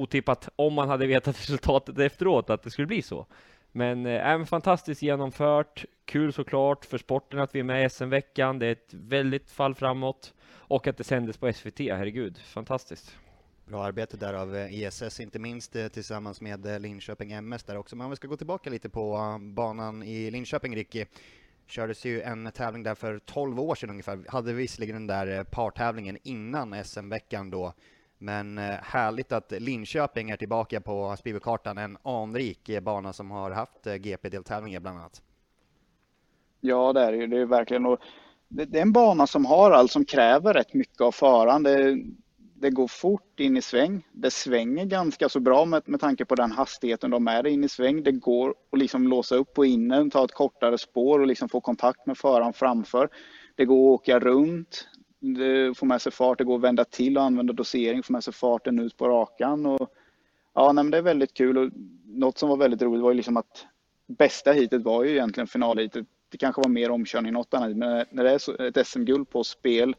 otippat 0.00 0.48
om 0.56 0.74
man 0.74 0.88
hade 0.88 1.06
vetat 1.06 1.40
resultatet 1.40 1.98
efteråt 1.98 2.50
att 2.50 2.62
det 2.62 2.70
skulle 2.70 2.86
bli 2.86 3.02
så. 3.02 3.26
Men 3.72 4.06
äh, 4.06 4.44
fantastiskt 4.44 5.02
genomfört, 5.02 5.84
kul 6.04 6.32
såklart 6.32 6.84
för 6.84 6.98
sporten 6.98 7.40
att 7.40 7.54
vi 7.54 7.60
är 7.60 7.64
med 7.64 7.86
i 7.86 7.90
SM-veckan. 7.90 8.58
Det 8.58 8.66
är 8.66 8.72
ett 8.72 8.94
väldigt 8.94 9.50
fall 9.50 9.74
framåt 9.74 10.34
och 10.48 10.86
att 10.86 10.96
det 10.96 11.04
sändes 11.04 11.36
på 11.36 11.52
SVT. 11.52 11.78
Herregud, 11.78 12.38
fantastiskt. 12.38 13.16
Bra 13.66 13.84
arbete 13.84 14.16
där 14.16 14.34
av 14.34 14.56
eh, 14.56 14.82
ESS, 14.82 15.20
inte 15.20 15.38
minst 15.38 15.76
eh, 15.76 15.88
tillsammans 15.88 16.40
med 16.40 16.82
Linköping 16.82 17.32
MS 17.32 17.64
där 17.64 17.76
också. 17.76 17.96
Men 17.96 18.04
om 18.04 18.10
vi 18.10 18.16
ska 18.16 18.28
gå 18.28 18.36
tillbaka 18.36 18.70
lite 18.70 18.88
på 18.88 19.38
banan 19.40 20.02
i 20.02 20.30
Linköping, 20.30 20.76
Ricky 20.76 21.04
kördes 21.66 22.04
ju 22.04 22.22
en 22.22 22.52
tävling 22.52 22.82
där 22.82 22.94
för 22.94 23.18
12 23.18 23.60
år 23.60 23.74
sedan 23.74 23.90
ungefär. 23.90 24.24
Hade 24.28 24.52
visserligen 24.52 24.94
den 24.94 25.06
där 25.06 25.44
partävlingen 25.44 26.18
innan 26.22 26.84
SM-veckan 26.84 27.50
då, 27.50 27.72
men 28.18 28.58
eh, 28.58 28.64
härligt 28.82 29.32
att 29.32 29.52
Linköping 29.58 30.30
är 30.30 30.36
tillbaka 30.36 30.80
på 30.80 31.16
speedwaykartan, 31.18 31.78
en 31.78 31.98
anrik 32.02 32.68
eh, 32.68 32.80
bana 32.80 33.12
som 33.12 33.30
har 33.30 33.50
haft 33.50 33.86
eh, 33.86 33.94
GP-deltävlingar 33.94 34.80
bland 34.80 34.98
annat. 34.98 35.22
Ja, 36.60 36.92
det 36.92 37.00
är 37.00 37.12
det 37.12 37.18
ju. 37.18 37.26
Det 37.26 37.38
är 37.38 37.46
verkligen. 37.46 37.86
Och 37.86 37.98
det 38.48 38.78
är 38.78 38.82
en 38.82 38.92
bana 38.92 39.26
som 39.26 39.44
har 39.44 39.70
allt 39.70 39.92
som 39.92 40.04
kräver 40.04 40.54
rätt 40.54 40.74
mycket 40.74 41.00
av 41.00 41.12
föraren. 41.12 41.62
Det, 41.62 41.98
det, 42.54 42.70
går 42.70 42.88
fort 42.88 43.40
in 43.40 43.56
i 43.56 43.62
sväng. 43.62 44.06
Det 44.12 44.30
svänger 44.30 44.84
ganska 44.84 45.28
så 45.28 45.40
bra 45.40 45.64
med, 45.64 45.82
med 45.86 46.00
tanke 46.00 46.24
på 46.24 46.34
den 46.34 46.52
hastigheten 46.52 47.10
de 47.10 47.28
är 47.28 47.46
in 47.46 47.64
i 47.64 47.68
sväng. 47.68 48.02
Det 48.02 48.12
går 48.12 48.54
att 48.72 48.78
liksom 48.78 49.08
låsa 49.08 49.36
upp 49.36 49.54
på 49.54 49.64
innen, 49.64 50.10
ta 50.10 50.24
ett 50.24 50.34
kortare 50.34 50.78
spår 50.78 51.18
och 51.20 51.26
liksom 51.26 51.48
få 51.48 51.60
kontakt 51.60 52.06
med 52.06 52.18
föraren 52.18 52.52
framför. 52.52 53.08
Det 53.54 53.64
går 53.64 53.94
att 53.94 54.00
åka 54.00 54.18
runt 54.18 54.88
Få 55.76 55.86
med 55.86 56.02
sig 56.02 56.12
fart, 56.12 56.38
det 56.38 56.44
går 56.44 56.56
att 56.56 56.62
vända 56.62 56.84
till 56.84 57.18
och 57.18 57.24
använda 57.24 57.52
dosering, 57.52 58.02
få 58.02 58.12
med 58.12 58.24
sig 58.24 58.32
farten 58.32 58.78
ut 58.78 58.96
på 58.96 59.08
rakan. 59.08 59.66
Och, 59.66 59.90
ja, 60.54 60.72
nej, 60.72 60.84
men 60.84 60.90
det 60.90 60.98
är 60.98 61.02
väldigt 61.02 61.34
kul 61.34 61.58
och 61.58 61.70
något 62.04 62.38
som 62.38 62.48
var 62.48 62.56
väldigt 62.56 62.82
roligt 62.82 63.02
var 63.02 63.10
ju 63.10 63.16
liksom 63.16 63.36
att 63.36 63.66
bästa 64.06 64.52
hitet 64.52 64.82
var 64.82 65.04
ju 65.04 65.10
egentligen 65.10 65.46
finalhitet. 65.46 66.06
Det 66.28 66.38
kanske 66.38 66.62
var 66.62 66.68
mer 66.68 66.90
omkörning 66.90 67.28
än 67.28 67.34
något 67.34 67.54
annat, 67.54 67.76
men 67.76 68.06
när 68.10 68.24
det 68.24 68.30
är 68.30 68.62
ett 68.62 68.86
SM-guld 68.86 69.30
på 69.30 69.44
spel 69.44 69.96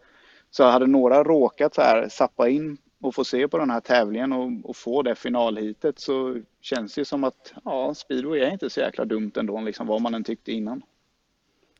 så 0.50 0.64
hade 0.64 0.88
några 0.88 1.24
råkat 1.24 1.76
så 1.76 1.82
här 1.82 2.10
sappa 2.10 2.50
in 2.50 2.78
och 3.02 3.16
få 3.16 3.24
se 3.24 3.48
på 3.48 3.58
den 3.58 3.70
här 3.70 3.80
tävlingen 3.80 4.34
och, 4.34 4.70
och 4.70 4.76
få 4.76 5.02
det 5.02 5.16
finalhitet 5.16 6.00
så 6.00 6.42
känns 6.62 6.96
det 6.96 7.06
som 7.06 7.24
att 7.24 7.54
ja, 7.66 7.94
speedway 7.94 8.40
är 8.40 8.52
inte 8.52 8.70
så 8.70 8.80
jäkla 8.80 9.06
dumt 9.06 9.32
ändå, 9.36 9.62
liksom 9.62 9.88
vad 9.88 10.02
man 10.02 10.14
än 10.14 10.24
tyckte 10.24 10.52
innan. 10.52 10.82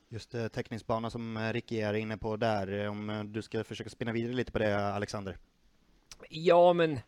Just 0.10 0.36
eh, 0.36 0.48
täckningsbana 0.48 1.10
som 1.10 1.38
eh, 1.38 1.54
Ricky 1.54 1.80
är 1.80 1.94
inne 1.94 2.18
på 2.18 2.36
där, 2.36 2.84
eh, 2.84 2.92
om 2.92 3.10
eh, 3.10 3.24
du 3.24 3.42
ska 3.42 3.64
försöka 3.64 3.90
spinna 3.90 4.12
vidare 4.12 4.34
lite 4.34 4.52
på 4.52 4.60
det 4.60 4.94
Alexander? 4.94 5.38
Ja, 6.30 6.74
men 6.74 7.00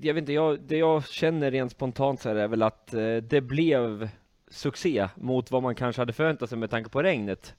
jag 0.00 0.14
vet 0.14 0.22
inte, 0.22 0.32
jag, 0.32 0.60
det 0.60 0.76
jag 0.76 1.06
känner 1.06 1.50
rent 1.50 1.72
spontant 1.72 2.20
så 2.20 2.28
är 2.28 2.48
väl 2.48 2.62
att 2.62 2.86
det 3.22 3.40
blev 3.40 4.08
succé 4.48 5.08
mot 5.14 5.50
vad 5.50 5.62
man 5.62 5.74
kanske 5.74 6.02
hade 6.02 6.12
förväntat 6.12 6.48
sig 6.48 6.58
med 6.58 6.70
tanke 6.70 6.90
på 6.90 7.02
regnet. 7.02 7.54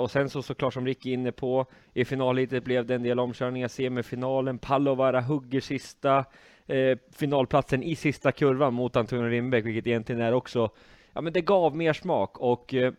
och 0.00 0.10
sen 0.10 0.30
så 0.30 0.42
såklart 0.42 0.74
som 0.74 0.86
Ricky 0.86 1.10
är 1.10 1.14
inne 1.14 1.32
på, 1.32 1.66
i 1.92 2.04
finalhitet 2.04 2.64
blev 2.64 2.86
det 2.86 2.94
en 2.94 3.02
del 3.02 3.20
omkörningar, 3.20 3.68
semifinalen, 3.68 4.58
Pallovara 4.58 5.20
hugger 5.20 5.60
sista 5.60 6.24
eh, 6.66 6.98
finalplatsen 7.12 7.82
i 7.82 7.96
sista 7.96 8.32
kurvan 8.32 8.74
mot 8.74 8.96
Antonio 8.96 9.28
Rimbeck, 9.28 9.64
vilket 9.64 9.86
egentligen 9.86 10.20
är 10.20 10.32
också, 10.32 10.70
ja 11.12 11.20
men 11.20 11.32
det 11.32 11.40
gav 11.40 11.76
mer 11.76 11.92
smak 11.92 12.38
och 12.38 12.74
eh, 12.74 12.92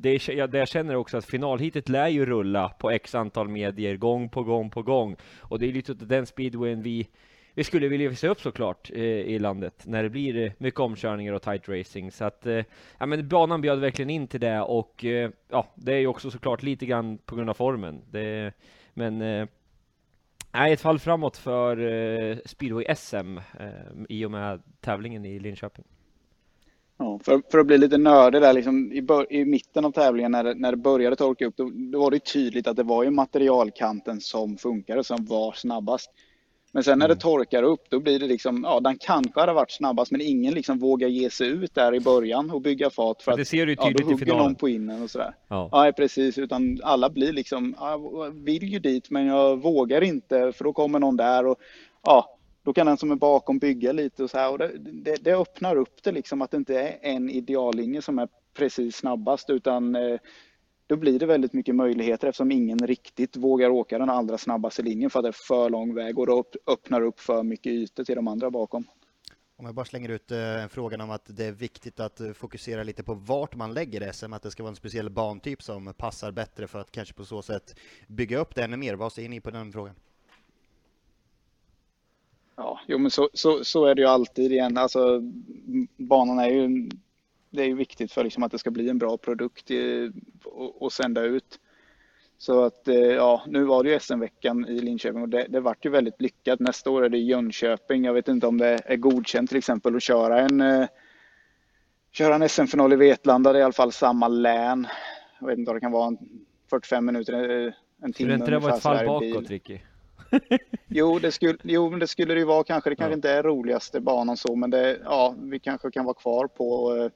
det, 0.00 0.28
ja, 0.28 0.46
det 0.46 0.58
jag 0.58 0.68
känner 0.68 0.96
också 0.96 1.16
att 1.16 1.24
finalhitet 1.24 1.88
lär 1.88 2.08
ju 2.08 2.26
rulla 2.26 2.68
på 2.68 2.90
x 2.90 3.14
antal 3.14 3.48
medier 3.48 3.96
gång 3.96 4.28
på 4.28 4.42
gång 4.42 4.70
på 4.70 4.82
gång. 4.82 5.16
Och 5.38 5.58
det 5.58 5.66
är 5.66 5.72
lite 5.72 5.94
den 5.94 6.26
speedwayen 6.26 6.82
vi, 6.82 7.08
vi 7.54 7.64
skulle 7.64 7.88
vilja 7.88 8.14
se 8.14 8.28
upp 8.28 8.40
såklart 8.40 8.90
eh, 8.94 9.02
i 9.02 9.38
landet 9.38 9.82
när 9.86 10.02
det 10.02 10.10
blir 10.10 10.36
eh, 10.36 10.52
mycket 10.58 10.80
omkörningar 10.80 11.32
och 11.32 11.42
tight 11.42 11.68
racing. 11.68 12.12
Så 12.12 12.24
att, 12.24 12.46
eh, 12.46 12.64
ja 12.98 13.06
men 13.06 13.28
banan 13.28 13.60
bjöd 13.60 13.80
verkligen 13.80 14.10
in 14.10 14.26
till 14.26 14.40
det 14.40 14.60
och 14.60 15.04
eh, 15.04 15.30
ja, 15.48 15.66
det 15.74 15.92
är 15.92 15.98
ju 15.98 16.06
också 16.06 16.30
såklart 16.30 16.62
lite 16.62 16.86
grann 16.86 17.18
på 17.18 17.36
grund 17.36 17.50
av 17.50 17.54
formen. 17.54 18.02
Det, 18.10 18.52
men 18.94 19.22
eh, 19.22 19.48
ett 20.52 20.80
fall 20.80 20.98
framåt 20.98 21.36
för 21.36 21.78
eh, 21.78 22.36
speedway 22.44 22.94
SM 22.96 23.38
eh, 23.60 23.68
i 24.08 24.24
och 24.24 24.30
med 24.30 24.62
tävlingen 24.80 25.24
i 25.24 25.38
Linköping. 25.38 25.84
Ja, 26.98 27.20
för, 27.22 27.42
för 27.50 27.58
att 27.58 27.66
bli 27.66 27.78
lite 27.78 27.98
nördig 27.98 28.42
där, 28.42 28.52
liksom, 28.52 28.92
i, 28.92 29.02
bör, 29.02 29.32
i 29.32 29.44
mitten 29.44 29.84
av 29.84 29.92
tävlingen 29.92 30.32
när 30.32 30.44
det, 30.44 30.54
när 30.54 30.70
det 30.70 30.76
började 30.76 31.16
torka 31.16 31.46
upp, 31.46 31.56
då, 31.56 31.70
då, 31.74 32.00
var 32.00 32.10
det 32.10 32.18
tydligt 32.18 32.66
att 32.66 32.76
det 32.76 32.82
var 32.82 33.04
ju 33.04 33.10
materialkanten 33.10 34.20
som 34.20 34.56
funkade, 34.56 35.04
som 35.04 35.24
var 35.24 35.52
snabbast. 35.52 36.10
Men 36.72 36.84
sen 36.84 36.98
när 36.98 37.06
mm. 37.06 37.16
det 37.16 37.22
torkar 37.22 37.62
upp, 37.62 37.80
då 37.90 38.00
blir 38.00 38.18
det 38.18 38.26
liksom, 38.26 38.64
ja, 38.64 38.80
den 38.80 38.98
kanske 39.00 39.40
hade 39.40 39.52
varit 39.52 39.70
snabbast, 39.70 40.10
men 40.10 40.20
ingen 40.20 40.54
liksom 40.54 40.78
vågar 40.78 41.08
ge 41.08 41.30
sig 41.30 41.48
ut 41.48 41.74
där 41.74 41.94
i 41.94 42.00
början 42.00 42.50
och 42.50 42.60
bygga 42.60 42.90
fart. 42.90 43.22
För 43.22 43.32
att, 43.32 43.38
det 43.38 43.44
ser 43.44 43.66
du 43.66 43.76
tydligt 43.76 44.00
ja, 44.00 44.06
då 44.06 44.14
i 44.14 44.18
finalen. 44.18 44.44
någon 44.44 44.54
på 44.54 44.68
innen 44.68 45.02
och 45.02 45.10
sådär. 45.10 45.34
Ja. 45.48 45.68
ja, 45.72 45.92
precis. 45.96 46.38
Utan 46.38 46.80
alla 46.82 47.10
blir 47.10 47.32
liksom, 47.32 47.74
jag 47.80 48.30
vill 48.34 48.62
ju 48.62 48.78
dit, 48.78 49.10
men 49.10 49.26
jag 49.26 49.62
vågar 49.62 50.04
inte, 50.04 50.52
för 50.52 50.64
då 50.64 50.72
kommer 50.72 50.98
någon 50.98 51.16
där 51.16 51.46
och 51.46 51.56
ja, 52.02 52.37
då 52.68 52.72
kan 52.72 52.86
den 52.86 52.96
som 52.96 53.10
är 53.10 53.16
bakom 53.16 53.58
bygga 53.58 53.92
lite 53.92 54.22
och 54.22 54.30
så 54.30 54.38
här. 54.38 54.52
Och 54.52 54.58
det, 54.58 54.72
det, 54.78 55.24
det 55.24 55.36
öppnar 55.36 55.76
upp 55.76 56.02
det 56.02 56.12
liksom 56.12 56.42
att 56.42 56.50
det 56.50 56.56
inte 56.56 56.80
är 56.80 56.98
en 57.02 57.30
ideallinje 57.30 58.02
som 58.02 58.18
är 58.18 58.28
precis 58.54 58.96
snabbast 58.96 59.50
utan 59.50 59.94
eh, 59.94 60.18
då 60.86 60.96
blir 60.96 61.18
det 61.18 61.26
väldigt 61.26 61.52
mycket 61.52 61.74
möjligheter 61.74 62.28
eftersom 62.28 62.52
ingen 62.52 62.78
riktigt 62.78 63.36
vågar 63.36 63.70
åka 63.70 63.98
den 63.98 64.10
allra 64.10 64.38
snabbaste 64.38 64.82
linjen 64.82 65.10
för 65.10 65.18
att 65.18 65.24
det 65.24 65.28
är 65.28 65.46
för 65.48 65.70
lång 65.70 65.94
väg 65.94 66.18
och 66.18 66.26
då 66.26 66.44
öppnar 66.66 67.00
upp 67.00 67.20
för 67.20 67.42
mycket 67.42 67.72
ytor 67.72 68.04
till 68.04 68.16
de 68.16 68.28
andra 68.28 68.50
bakom. 68.50 68.84
Om 69.56 69.66
jag 69.66 69.74
bara 69.74 69.84
slänger 69.84 70.08
ut 70.08 70.30
eh, 70.30 70.38
frågan 70.70 71.00
om 71.00 71.10
att 71.10 71.24
det 71.26 71.44
är 71.44 71.52
viktigt 71.52 72.00
att 72.00 72.20
eh, 72.20 72.32
fokusera 72.32 72.82
lite 72.82 73.02
på 73.02 73.14
vart 73.14 73.54
man 73.54 73.74
lägger 73.74 74.12
SM, 74.12 74.32
att 74.32 74.42
det 74.42 74.50
ska 74.50 74.62
vara 74.62 74.70
en 74.70 74.76
speciell 74.76 75.10
bantyp 75.10 75.62
som 75.62 75.94
passar 75.94 76.32
bättre 76.32 76.66
för 76.66 76.78
att 76.78 76.90
kanske 76.90 77.14
på 77.14 77.24
så 77.24 77.42
sätt 77.42 77.78
bygga 78.06 78.38
upp 78.38 78.54
det 78.54 78.64
ännu 78.64 78.76
mer. 78.76 78.94
Vad 78.94 79.12
säger 79.12 79.28
ni 79.28 79.40
på 79.40 79.50
den 79.50 79.72
frågan? 79.72 79.94
Ja, 82.58 82.80
jo 82.86 82.98
men 82.98 83.10
så, 83.10 83.28
så, 83.32 83.64
så 83.64 83.84
är 83.84 83.94
det 83.94 84.00
ju 84.00 84.08
alltid 84.08 84.52
igen. 84.52 84.76
Alltså, 84.76 85.20
banan 85.96 86.38
är 86.38 86.48
ju, 86.48 86.88
det 87.50 87.62
är 87.62 87.66
ju 87.66 87.74
viktigt 87.74 88.12
för 88.12 88.24
liksom 88.24 88.42
att 88.42 88.52
det 88.52 88.58
ska 88.58 88.70
bli 88.70 88.88
en 88.88 88.98
bra 88.98 89.16
produkt 89.16 89.70
att 90.80 90.92
sända 90.92 91.22
ut. 91.22 91.58
Så 92.38 92.64
att 92.64 92.88
eh, 92.88 92.96
ja, 92.96 93.42
nu 93.46 93.64
var 93.64 93.84
det 93.84 93.90
ju 93.90 94.00
SM-veckan 94.00 94.66
i 94.68 94.80
Linköping 94.80 95.22
och 95.22 95.28
det, 95.28 95.46
det 95.48 95.60
vart 95.60 95.84
ju 95.86 95.90
väldigt 95.90 96.20
lyckat. 96.20 96.60
Nästa 96.60 96.90
år 96.90 97.04
är 97.04 97.08
det 97.08 97.18
Jönköping. 97.18 98.04
Jag 98.04 98.14
vet 98.14 98.28
inte 98.28 98.46
om 98.46 98.58
det 98.58 98.80
är 98.84 98.96
godkänt 98.96 99.50
till 99.50 99.58
exempel 99.58 99.96
att 99.96 100.02
köra 100.02 100.40
en, 100.40 100.60
eh, 100.60 100.86
köra 102.12 102.34
en 102.34 102.48
SM-final 102.48 102.92
i 102.92 102.96
Vetlanda. 102.96 103.52
Det 103.52 103.58
är 103.58 103.60
i 103.60 103.64
alla 103.64 103.72
fall 103.72 103.92
samma 103.92 104.28
län. 104.28 104.86
Jag 105.40 105.46
vet 105.46 105.58
inte 105.58 105.68
vad 105.68 105.76
det 105.76 105.80
kan 105.80 105.92
vara, 105.92 106.16
45 106.70 107.06
minuter, 107.06 107.32
eh, 107.34 107.72
en 108.02 108.12
timme. 108.12 108.12
Skulle 108.12 108.34
inte 108.34 108.50
det 108.50 108.58
vara 108.58 108.74
ett 108.74 108.82
fall 108.82 109.06
bakåt, 109.06 109.50
Ricky? 109.50 109.78
Jo, 110.88 111.18
det 111.18 111.32
skulle, 111.32 111.58
jo, 111.62 111.90
det 111.90 112.06
skulle 112.06 112.34
det 112.34 112.40
ju 112.40 112.46
vara 112.46 112.64
kanske. 112.64 112.90
Det 112.90 112.96
kanske 112.96 113.12
ja. 113.12 113.16
inte 113.16 113.30
är 113.30 113.42
roligaste 113.42 114.00
banan 114.00 114.36
så, 114.36 114.56
men 114.56 114.70
det, 114.70 115.00
ja, 115.04 115.34
vi 115.38 115.58
kanske 115.58 115.90
kan 115.90 116.04
vara 116.04 116.14
kvar 116.14 116.46
på, 116.46 116.96
eh, 116.96 117.10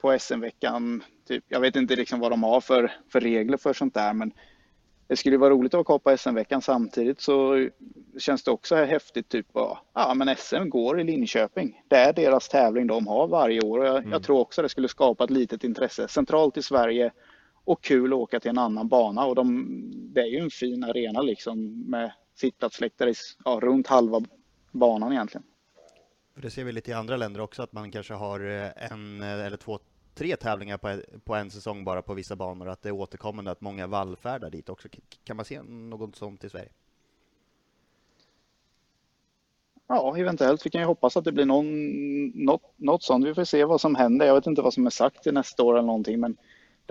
på 0.00 0.18
SM-veckan. 0.18 1.04
Typ. 1.28 1.44
Jag 1.48 1.60
vet 1.60 1.76
inte 1.76 1.96
liksom 1.96 2.20
vad 2.20 2.32
de 2.32 2.42
har 2.42 2.60
för, 2.60 2.92
för 3.12 3.20
regler 3.20 3.56
för 3.56 3.72
sånt 3.72 3.94
där, 3.94 4.12
men 4.12 4.32
det 5.06 5.16
skulle 5.16 5.36
vara 5.36 5.50
roligt 5.50 5.74
att 5.74 5.78
vara 5.78 5.84
kvar 5.84 5.98
på 5.98 6.16
SM-veckan 6.16 6.62
samtidigt 6.62 7.20
så 7.20 7.68
känns 8.18 8.44
det 8.44 8.50
också 8.50 8.76
häftigt. 8.76 9.28
Typ, 9.28 9.46
ja, 9.94 10.14
men 10.16 10.36
SM 10.36 10.68
går 10.68 11.00
i 11.00 11.04
Linköping. 11.04 11.82
Det 11.88 11.96
är 11.96 12.12
deras 12.12 12.48
tävling 12.48 12.86
de 12.86 13.06
har 13.06 13.28
varje 13.28 13.60
år 13.60 13.78
och 13.78 13.86
jag, 13.86 13.96
mm. 13.96 14.12
jag 14.12 14.22
tror 14.22 14.38
också 14.38 14.62
det 14.62 14.68
skulle 14.68 14.88
skapa 14.88 15.24
ett 15.24 15.30
litet 15.30 15.64
intresse 15.64 16.08
centralt 16.08 16.56
i 16.56 16.62
Sverige 16.62 17.12
och 17.64 17.82
kul 17.82 18.12
att 18.12 18.18
åka 18.18 18.40
till 18.40 18.50
en 18.50 18.58
annan 18.58 18.88
bana 18.88 19.26
och 19.26 19.34
de, 19.34 19.66
det 20.14 20.20
är 20.20 20.26
ju 20.26 20.38
en 20.38 20.50
fin 20.50 20.84
arena 20.84 21.22
liksom 21.22 21.84
med 21.90 22.12
sittplatsläktare 22.34 23.14
ja, 23.44 23.58
runt 23.62 23.86
halva 23.86 24.22
banan 24.72 25.12
egentligen. 25.12 25.44
Det 26.34 26.50
ser 26.50 26.64
vi 26.64 26.72
lite 26.72 26.90
i 26.90 26.94
andra 26.94 27.16
länder 27.16 27.40
också, 27.40 27.62
att 27.62 27.72
man 27.72 27.90
kanske 27.90 28.14
har 28.14 28.40
eh, 28.40 28.92
en 28.92 29.22
eh, 29.22 29.46
eller 29.46 29.56
två, 29.56 29.78
tre 30.14 30.36
tävlingar 30.36 30.78
på, 30.78 31.00
på 31.24 31.34
en 31.34 31.50
säsong 31.50 31.84
bara 31.84 32.02
på 32.02 32.14
vissa 32.14 32.36
banor, 32.36 32.68
att 32.68 32.82
det 32.82 32.88
är 32.88 32.92
återkommande 32.92 33.50
att 33.50 33.60
många 33.60 33.86
vallfärdar 33.86 34.50
dit 34.50 34.68
också. 34.68 34.88
Kan 35.24 35.36
man 35.36 35.44
se 35.44 35.62
något 35.62 36.16
sånt 36.16 36.44
i 36.44 36.50
Sverige? 36.50 36.68
Ja, 39.86 40.16
eventuellt. 40.16 40.66
Vi 40.66 40.70
kan 40.70 40.80
ju 40.80 40.86
hoppas 40.86 41.16
att 41.16 41.24
det 41.24 41.32
blir 41.32 41.44
någon, 41.44 41.66
något, 42.44 42.62
något 42.76 43.02
sånt. 43.02 43.26
Vi 43.26 43.34
får 43.34 43.44
se 43.44 43.64
vad 43.64 43.80
som 43.80 43.94
händer. 43.94 44.26
Jag 44.26 44.34
vet 44.34 44.46
inte 44.46 44.62
vad 44.62 44.74
som 44.74 44.86
är 44.86 44.90
sagt 44.90 45.22
till 45.22 45.34
nästa 45.34 45.62
år 45.62 45.74
eller 45.74 45.86
någonting, 45.86 46.20
men 46.20 46.36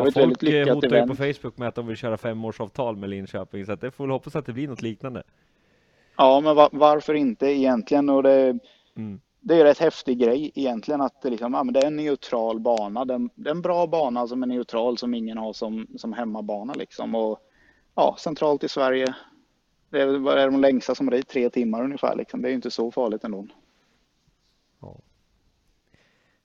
ett 0.07 0.13
folk 0.13 0.41
hotar 0.73 0.97
ju 0.97 1.07
på 1.07 1.15
Facebook 1.15 1.57
med 1.57 1.67
att 1.67 1.75
de 1.75 1.87
vill 1.87 1.97
köra 1.97 2.17
femårsavtal 2.17 2.95
med 2.95 3.09
Linköping, 3.09 3.65
så 3.65 3.71
att 3.71 3.81
det 3.81 3.91
får 3.91 4.03
väl 4.03 4.11
hoppas 4.11 4.35
att 4.35 4.45
det 4.45 4.53
blir 4.53 4.67
något 4.67 4.81
liknande. 4.81 5.23
Ja, 6.17 6.39
men 6.41 6.55
va- 6.55 6.69
varför 6.71 7.13
inte 7.13 7.47
egentligen? 7.47 8.09
Och 8.09 8.23
det, 8.23 8.59
Mm. 8.95 9.19
det 9.39 9.53
är 9.53 9.57
ju 9.57 9.63
rätt 9.63 9.79
häftig 9.79 10.19
grej 10.19 10.51
egentligen 10.55 11.01
att 11.01 11.21
det, 11.21 11.29
liksom, 11.29 11.53
ja, 11.53 11.63
men 11.63 11.73
det 11.73 11.79
är 11.79 11.87
en 11.87 11.95
neutral 11.95 12.59
bana. 12.59 13.05
Det 13.05 13.29
det 13.35 13.49
är 13.49 13.55
en 13.55 13.61
bra 13.61 13.87
bana 13.87 14.27
som 14.27 14.43
är 14.43 14.47
neutral 14.47 14.97
som 14.97 15.13
ingen 15.13 15.37
har 15.37 15.53
som, 15.53 15.87
som 15.97 16.13
hemmabana 16.13 16.73
liksom. 16.73 17.15
Och 17.15 17.39
ja, 17.95 18.15
centralt 18.19 18.63
i 18.63 18.69
Sverige. 18.69 19.15
Det 19.89 20.01
är, 20.01 20.07
vad 20.17 20.37
är 20.37 20.51
de 20.51 20.61
längsta 20.61 20.95
som 20.95 21.07
är 21.07 21.13
i 21.15 21.23
tre 21.23 21.49
timmar 21.49 21.83
ungefär 21.83 22.15
liksom. 22.15 22.41
Det 22.41 22.47
är 22.47 22.49
ju 22.49 22.55
inte 22.55 22.71
så 22.71 22.91
farligt 22.91 23.23
ändå. 23.23 23.47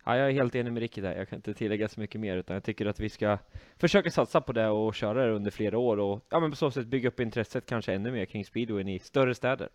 Ja, 0.09 0.17
jag 0.17 0.29
är 0.29 0.33
helt 0.33 0.55
enig 0.55 0.73
med 0.73 0.81
Ricky 0.81 1.01
där. 1.01 1.17
Jag 1.17 1.29
kan 1.29 1.37
inte 1.37 1.55
tillägga 1.55 1.89
så 1.89 2.01
mycket 2.01 2.21
mer, 2.21 2.37
utan 2.37 2.55
jag 2.55 2.65
tycker 2.65 2.87
att 2.87 3.01
vi 3.01 3.09
ska 3.09 3.39
försöka 3.77 4.11
satsa 4.11 4.41
på 4.41 4.53
det 4.53 4.69
och 4.69 4.95
köra 4.95 5.27
det 5.27 5.33
under 5.33 5.51
flera 5.51 5.79
år 5.79 5.97
och 5.97 6.25
ja, 6.31 6.41
men 6.41 6.51
på 6.51 6.57
så 6.57 6.71
sätt 6.71 6.87
bygga 6.87 7.09
upp 7.09 7.21
intresset 7.21 7.67
kanske 7.67 7.93
ännu 7.93 8.13
mer 8.13 8.25
kring 8.25 8.45
speedwayen 8.45 8.89
i 8.89 8.99
större 8.99 9.35
städer. 9.35 9.69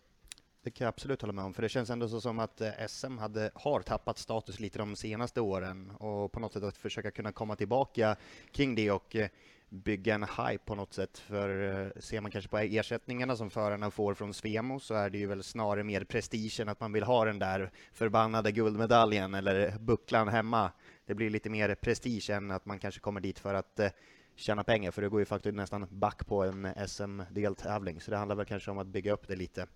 Det 0.62 0.70
kan 0.70 0.84
jag 0.84 0.88
absolut 0.88 1.20
hålla 1.20 1.32
med 1.32 1.44
om, 1.44 1.54
för 1.54 1.62
det 1.62 1.68
känns 1.68 1.90
ändå 1.90 2.08
så 2.08 2.20
som 2.20 2.38
att 2.38 2.60
eh, 2.60 2.70
SM 2.88 3.18
hade, 3.18 3.50
har 3.54 3.80
tappat 3.80 4.18
status 4.18 4.60
lite 4.60 4.78
de 4.78 4.96
senaste 4.96 5.40
åren 5.40 5.90
och 5.90 6.32
på 6.32 6.40
något 6.40 6.52
sätt 6.52 6.62
att 6.62 6.76
försöka 6.76 7.10
kunna 7.10 7.32
komma 7.32 7.56
tillbaka 7.56 8.16
kring 8.52 8.74
det 8.74 8.90
och 8.90 9.16
eh, 9.16 9.28
bygga 9.74 10.14
en 10.14 10.22
hype 10.22 10.64
på 10.64 10.74
något 10.74 10.92
sätt. 10.92 11.18
För 11.18 11.82
eh, 11.84 12.00
ser 12.00 12.20
man 12.20 12.30
kanske 12.30 12.50
på 12.50 12.58
ersättningarna 12.58 13.36
som 13.36 13.50
förarna 13.50 13.90
får 13.90 14.14
från 14.14 14.34
Svemo 14.34 14.80
så 14.80 14.94
är 14.94 15.10
det 15.10 15.18
ju 15.18 15.26
väl 15.26 15.42
snarare 15.42 15.84
mer 15.84 16.04
prestigen 16.04 16.68
att 16.68 16.80
man 16.80 16.92
vill 16.92 17.02
ha 17.02 17.24
den 17.24 17.38
där 17.38 17.70
förbannade 17.92 18.52
guldmedaljen 18.52 19.34
eller 19.34 19.78
bucklan 19.78 20.28
hemma. 20.28 20.72
Det 21.06 21.14
blir 21.14 21.30
lite 21.30 21.50
mer 21.50 21.74
prestige 21.74 22.30
än 22.30 22.50
att 22.50 22.66
man 22.66 22.78
kanske 22.78 23.00
kommer 23.00 23.20
dit 23.20 23.38
för 23.38 23.54
att 23.54 23.80
eh, 23.80 23.90
tjäna 24.36 24.64
pengar, 24.64 24.90
för 24.90 25.02
det 25.02 25.08
går 25.08 25.20
ju 25.20 25.26
faktiskt 25.26 25.54
nästan 25.54 25.86
back 25.90 26.26
på 26.26 26.42
en 26.42 26.88
SM-deltävling, 26.88 28.00
så 28.00 28.10
det 28.10 28.16
handlar 28.16 28.36
väl 28.36 28.46
kanske 28.46 28.70
om 28.70 28.78
att 28.78 28.86
bygga 28.86 29.12
upp 29.12 29.28
det 29.28 29.36
lite. 29.36 29.66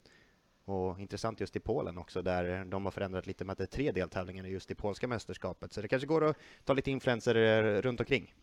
Och 0.65 1.01
intressant 1.01 1.41
just 1.41 1.57
i 1.57 1.61
Polen 1.61 1.99
också, 1.99 2.23
där 2.23 2.65
de 2.65 2.85
har 2.85 2.93
förändrat 2.93 3.27
lite 3.27 3.45
med 3.45 3.53
att 3.53 3.59
det 3.59 3.65
är 3.65 3.67
tre 3.67 3.93
deltävlingar 3.93 4.45
just 4.45 4.71
i 4.71 4.75
polska 4.75 5.09
mästerskapet. 5.09 5.73
Så 5.73 5.83
det 5.83 5.89
kanske 5.89 6.07
går 6.07 6.25
att 6.25 6.37
ta 6.65 6.73
lite 6.73 6.91
influenser 6.91 7.35
eh, 7.35 7.83
runt 7.83 8.01
omkring. 8.01 8.35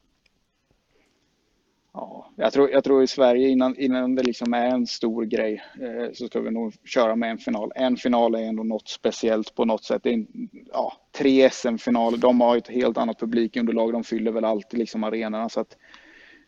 Ja, 1.98 2.26
jag 2.36 2.54
tror, 2.54 2.70
jag 2.72 2.84
tror 2.84 3.04
i 3.04 3.08
Sverige 3.08 3.48
innan, 3.50 3.76
innan 3.78 4.16
det 4.16 4.24
liksom 4.24 4.54
är 4.54 4.66
en 4.68 4.88
stor 4.88 5.24
grej 5.26 5.64
eh, 5.82 6.12
så 6.14 6.28
ska 6.28 6.40
vi 6.42 6.52
nog 6.52 6.74
köra 6.86 7.16
med 7.16 7.32
en 7.32 7.38
final. 7.38 7.72
En 7.76 7.98
final 7.98 8.36
är 8.36 8.40
ändå 8.40 8.64
något 8.64 8.88
speciellt 8.88 9.56
på 9.56 9.66
något 9.66 9.84
sätt. 9.84 10.04
Det 10.04 10.10
är, 10.10 10.14
en- 10.14 10.50
ja, 10.74 10.94
tre 11.18 11.50
SM-finaler, 11.50 12.18
de 12.18 12.42
har 12.42 12.58
ett 12.58 12.68
helt 12.68 12.98
annat 12.98 13.20
publikunderlag. 13.20 13.94
De 13.94 14.04
fyller 14.04 14.32
väl 14.32 14.46
alltid 14.46 14.80
liksom 14.80 15.04
arenorna 15.04 15.50
så 15.50 15.60
att 15.60 15.78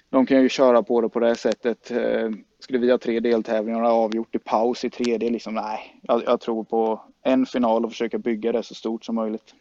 de 0.09 0.25
kan 0.25 0.41
ju 0.41 0.49
köra 0.49 0.83
på 0.83 1.01
det 1.01 1.09
på 1.09 1.19
det 1.19 1.35
sättet. 1.35 1.91
Eh, 1.91 2.29
skulle 2.59 2.79
vi 2.79 2.91
ha 2.91 2.97
tre 2.97 3.19
deltävlingar 3.19 3.81
och 3.81 3.89
avgjort 3.89 4.35
i 4.35 4.39
paus 4.39 4.85
i 4.85 4.89
tredje, 4.89 5.29
liksom 5.29 5.53
nej. 5.53 5.99
Jag, 6.01 6.23
jag 6.25 6.39
tror 6.41 6.63
på 6.63 7.01
en 7.23 7.45
final 7.45 7.85
och 7.85 7.91
försöka 7.91 8.17
bygga 8.17 8.51
det 8.51 8.63
så 8.63 8.75
stort 8.75 9.05
som 9.05 9.15
möjligt. 9.15 9.53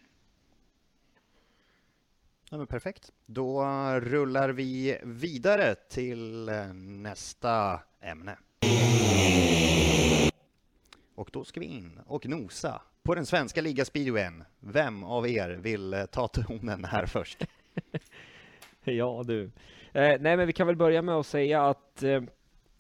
Men 2.57 2.67
perfekt. 2.67 3.13
Då 3.27 3.65
rullar 4.01 4.49
vi 4.49 4.99
vidare 5.03 5.75
till 5.75 6.49
eh, 6.49 6.73
nästa 6.75 7.81
ämne. 8.01 8.37
Och 11.15 11.31
då 11.33 11.45
ska 11.45 11.61
vi 11.61 11.67
in 11.67 12.01
och 12.07 12.27
nosa 12.27 12.83
på 13.03 13.15
den 13.15 13.27
svenska 13.27 13.61
ligaspeedwayen. 13.61 14.45
Vem 14.61 15.05
av 15.05 15.29
er 15.29 15.51
vill 15.51 15.95
eh, 15.95 16.05
ta 16.05 16.29
tonen 16.29 16.85
här 16.85 17.07
först? 17.07 17.45
Ja 18.85 19.23
du. 19.27 19.45
Eh, 19.93 20.17
nej 20.21 20.37
men 20.37 20.47
vi 20.47 20.53
kan 20.53 20.67
väl 20.67 20.77
börja 20.77 21.03
med 21.03 21.15
att 21.15 21.27
säga 21.27 21.63
att 21.63 22.03
eh, 22.03 22.23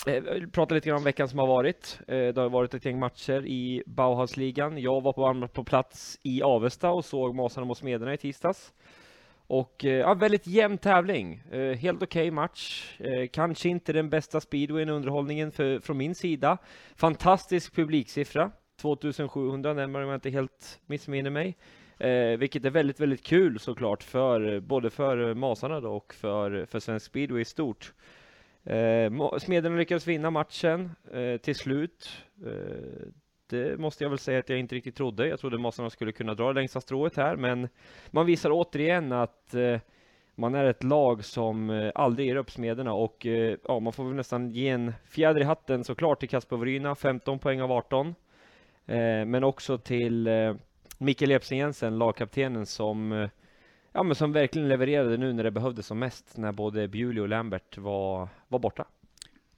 eh, 0.06 0.22
vi 0.22 0.46
pratar 0.46 0.74
lite 0.74 0.88
grann 0.88 0.98
om 0.98 1.04
veckan 1.04 1.28
som 1.28 1.38
har 1.38 1.46
varit. 1.46 2.00
Eh, 2.08 2.16
det 2.16 2.40
har 2.40 2.48
varit 2.48 2.74
ett 2.74 2.84
gäng 2.84 2.98
matcher 2.98 3.46
i 3.46 3.82
Bauhausligan. 3.86 4.78
Jag 4.78 5.00
var 5.00 5.12
på, 5.12 5.48
på 5.48 5.64
plats 5.64 6.18
i 6.22 6.42
Avesta 6.42 6.90
och 6.90 7.04
såg 7.04 7.34
Masarna 7.34 7.66
mot 7.66 7.78
Smederna 7.78 8.14
i 8.14 8.16
tisdags. 8.16 8.72
Och 9.46 9.84
eh, 9.84 9.90
ja, 9.92 10.14
väldigt 10.14 10.46
jämn 10.46 10.78
tävling. 10.78 11.42
Eh, 11.50 11.76
helt 11.76 12.02
okej 12.02 12.30
match. 12.30 12.94
Eh, 13.00 13.26
kanske 13.32 13.68
inte 13.68 13.92
den 13.92 14.10
bästa 14.10 14.40
speedwayen 14.40 14.88
underhållningen 14.88 15.52
för, 15.52 15.80
från 15.80 15.96
min 15.96 16.14
sida. 16.14 16.58
Fantastisk 16.96 17.74
publiksiffra. 17.74 18.50
2700 18.80 19.72
närmare 19.72 20.04
om 20.04 20.10
jag 20.10 20.16
inte 20.16 20.30
helt 20.30 20.80
missminner 20.86 21.30
mig. 21.30 21.56
Eh, 21.98 22.38
vilket 22.38 22.64
är 22.64 22.70
väldigt, 22.70 23.00
väldigt 23.00 23.24
kul 23.24 23.58
såklart 23.58 24.02
för 24.02 24.54
eh, 24.54 24.60
både 24.60 24.90
för 24.90 25.34
Masarna 25.34 25.80
då 25.80 25.90
och 25.90 26.14
för, 26.14 26.66
för 26.66 26.80
svensk 26.80 27.06
speedway 27.06 27.40
i 27.40 27.44
stort. 27.44 27.92
Eh, 28.64 29.38
Smederna 29.38 29.76
lyckades 29.76 30.06
vinna 30.06 30.30
matchen 30.30 30.90
eh, 31.12 31.36
till 31.36 31.54
slut. 31.54 32.22
Eh, 32.46 33.08
det 33.48 33.80
måste 33.80 34.04
jag 34.04 34.10
väl 34.10 34.18
säga 34.18 34.38
att 34.38 34.48
jag 34.48 34.58
inte 34.58 34.74
riktigt 34.74 34.96
trodde. 34.96 35.28
Jag 35.28 35.40
trodde 35.40 35.58
Masarna 35.58 35.90
skulle 35.90 36.12
kunna 36.12 36.34
dra 36.34 36.48
det 36.48 36.60
längsta 36.60 36.80
strået 36.80 37.16
här, 37.16 37.36
men 37.36 37.68
man 38.10 38.26
visar 38.26 38.50
återigen 38.52 39.12
att 39.12 39.54
eh, 39.54 39.80
man 40.34 40.54
är 40.54 40.64
ett 40.64 40.82
lag 40.82 41.24
som 41.24 41.70
eh, 41.70 41.92
aldrig 41.94 42.28
ger 42.28 42.36
upp 42.36 42.50
Smederna 42.50 42.92
och 42.92 43.26
eh, 43.26 43.56
ja, 43.68 43.80
man 43.80 43.92
får 43.92 44.04
väl 44.04 44.14
nästan 44.14 44.50
ge 44.50 44.68
en 44.68 44.92
fjäder 45.04 45.40
i 45.40 45.44
hatten 45.44 45.84
såklart 45.84 46.20
till 46.20 46.28
Kasper 46.28 46.56
Voryna, 46.56 46.94
15 46.94 47.38
poäng 47.38 47.62
av 47.62 47.72
18. 47.72 48.14
Men 49.26 49.44
också 49.44 49.78
till 49.78 50.28
Mikael 50.98 51.30
Epsen 51.30 51.58
Jensen, 51.58 51.98
lagkaptenen 51.98 52.66
som 52.66 53.28
Ja 53.92 54.02
men 54.02 54.14
som 54.14 54.32
verkligen 54.32 54.68
levererade 54.68 55.16
nu 55.16 55.32
när 55.32 55.44
det 55.44 55.50
behövdes 55.50 55.86
som 55.86 55.98
mest, 55.98 56.36
när 56.36 56.52
både 56.52 56.88
Bewley 56.88 57.20
och 57.20 57.28
Lambert 57.28 57.78
var, 57.78 58.28
var 58.48 58.58
borta. 58.58 58.84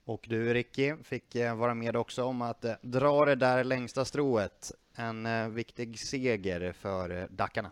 Och 0.09 0.25
du 0.29 0.53
Ricky 0.53 0.93
fick 1.03 1.35
eh, 1.35 1.55
vara 1.55 1.73
med 1.73 1.95
också 1.95 2.23
om 2.23 2.41
att 2.41 2.65
eh, 2.65 2.71
dra 2.81 3.25
det 3.25 3.35
där 3.35 3.63
längsta 3.63 4.05
strået. 4.05 4.71
En 4.95 5.25
eh, 5.25 5.49
viktig 5.49 5.99
seger 5.99 6.71
för 6.71 7.27
Dackarna. 7.29 7.71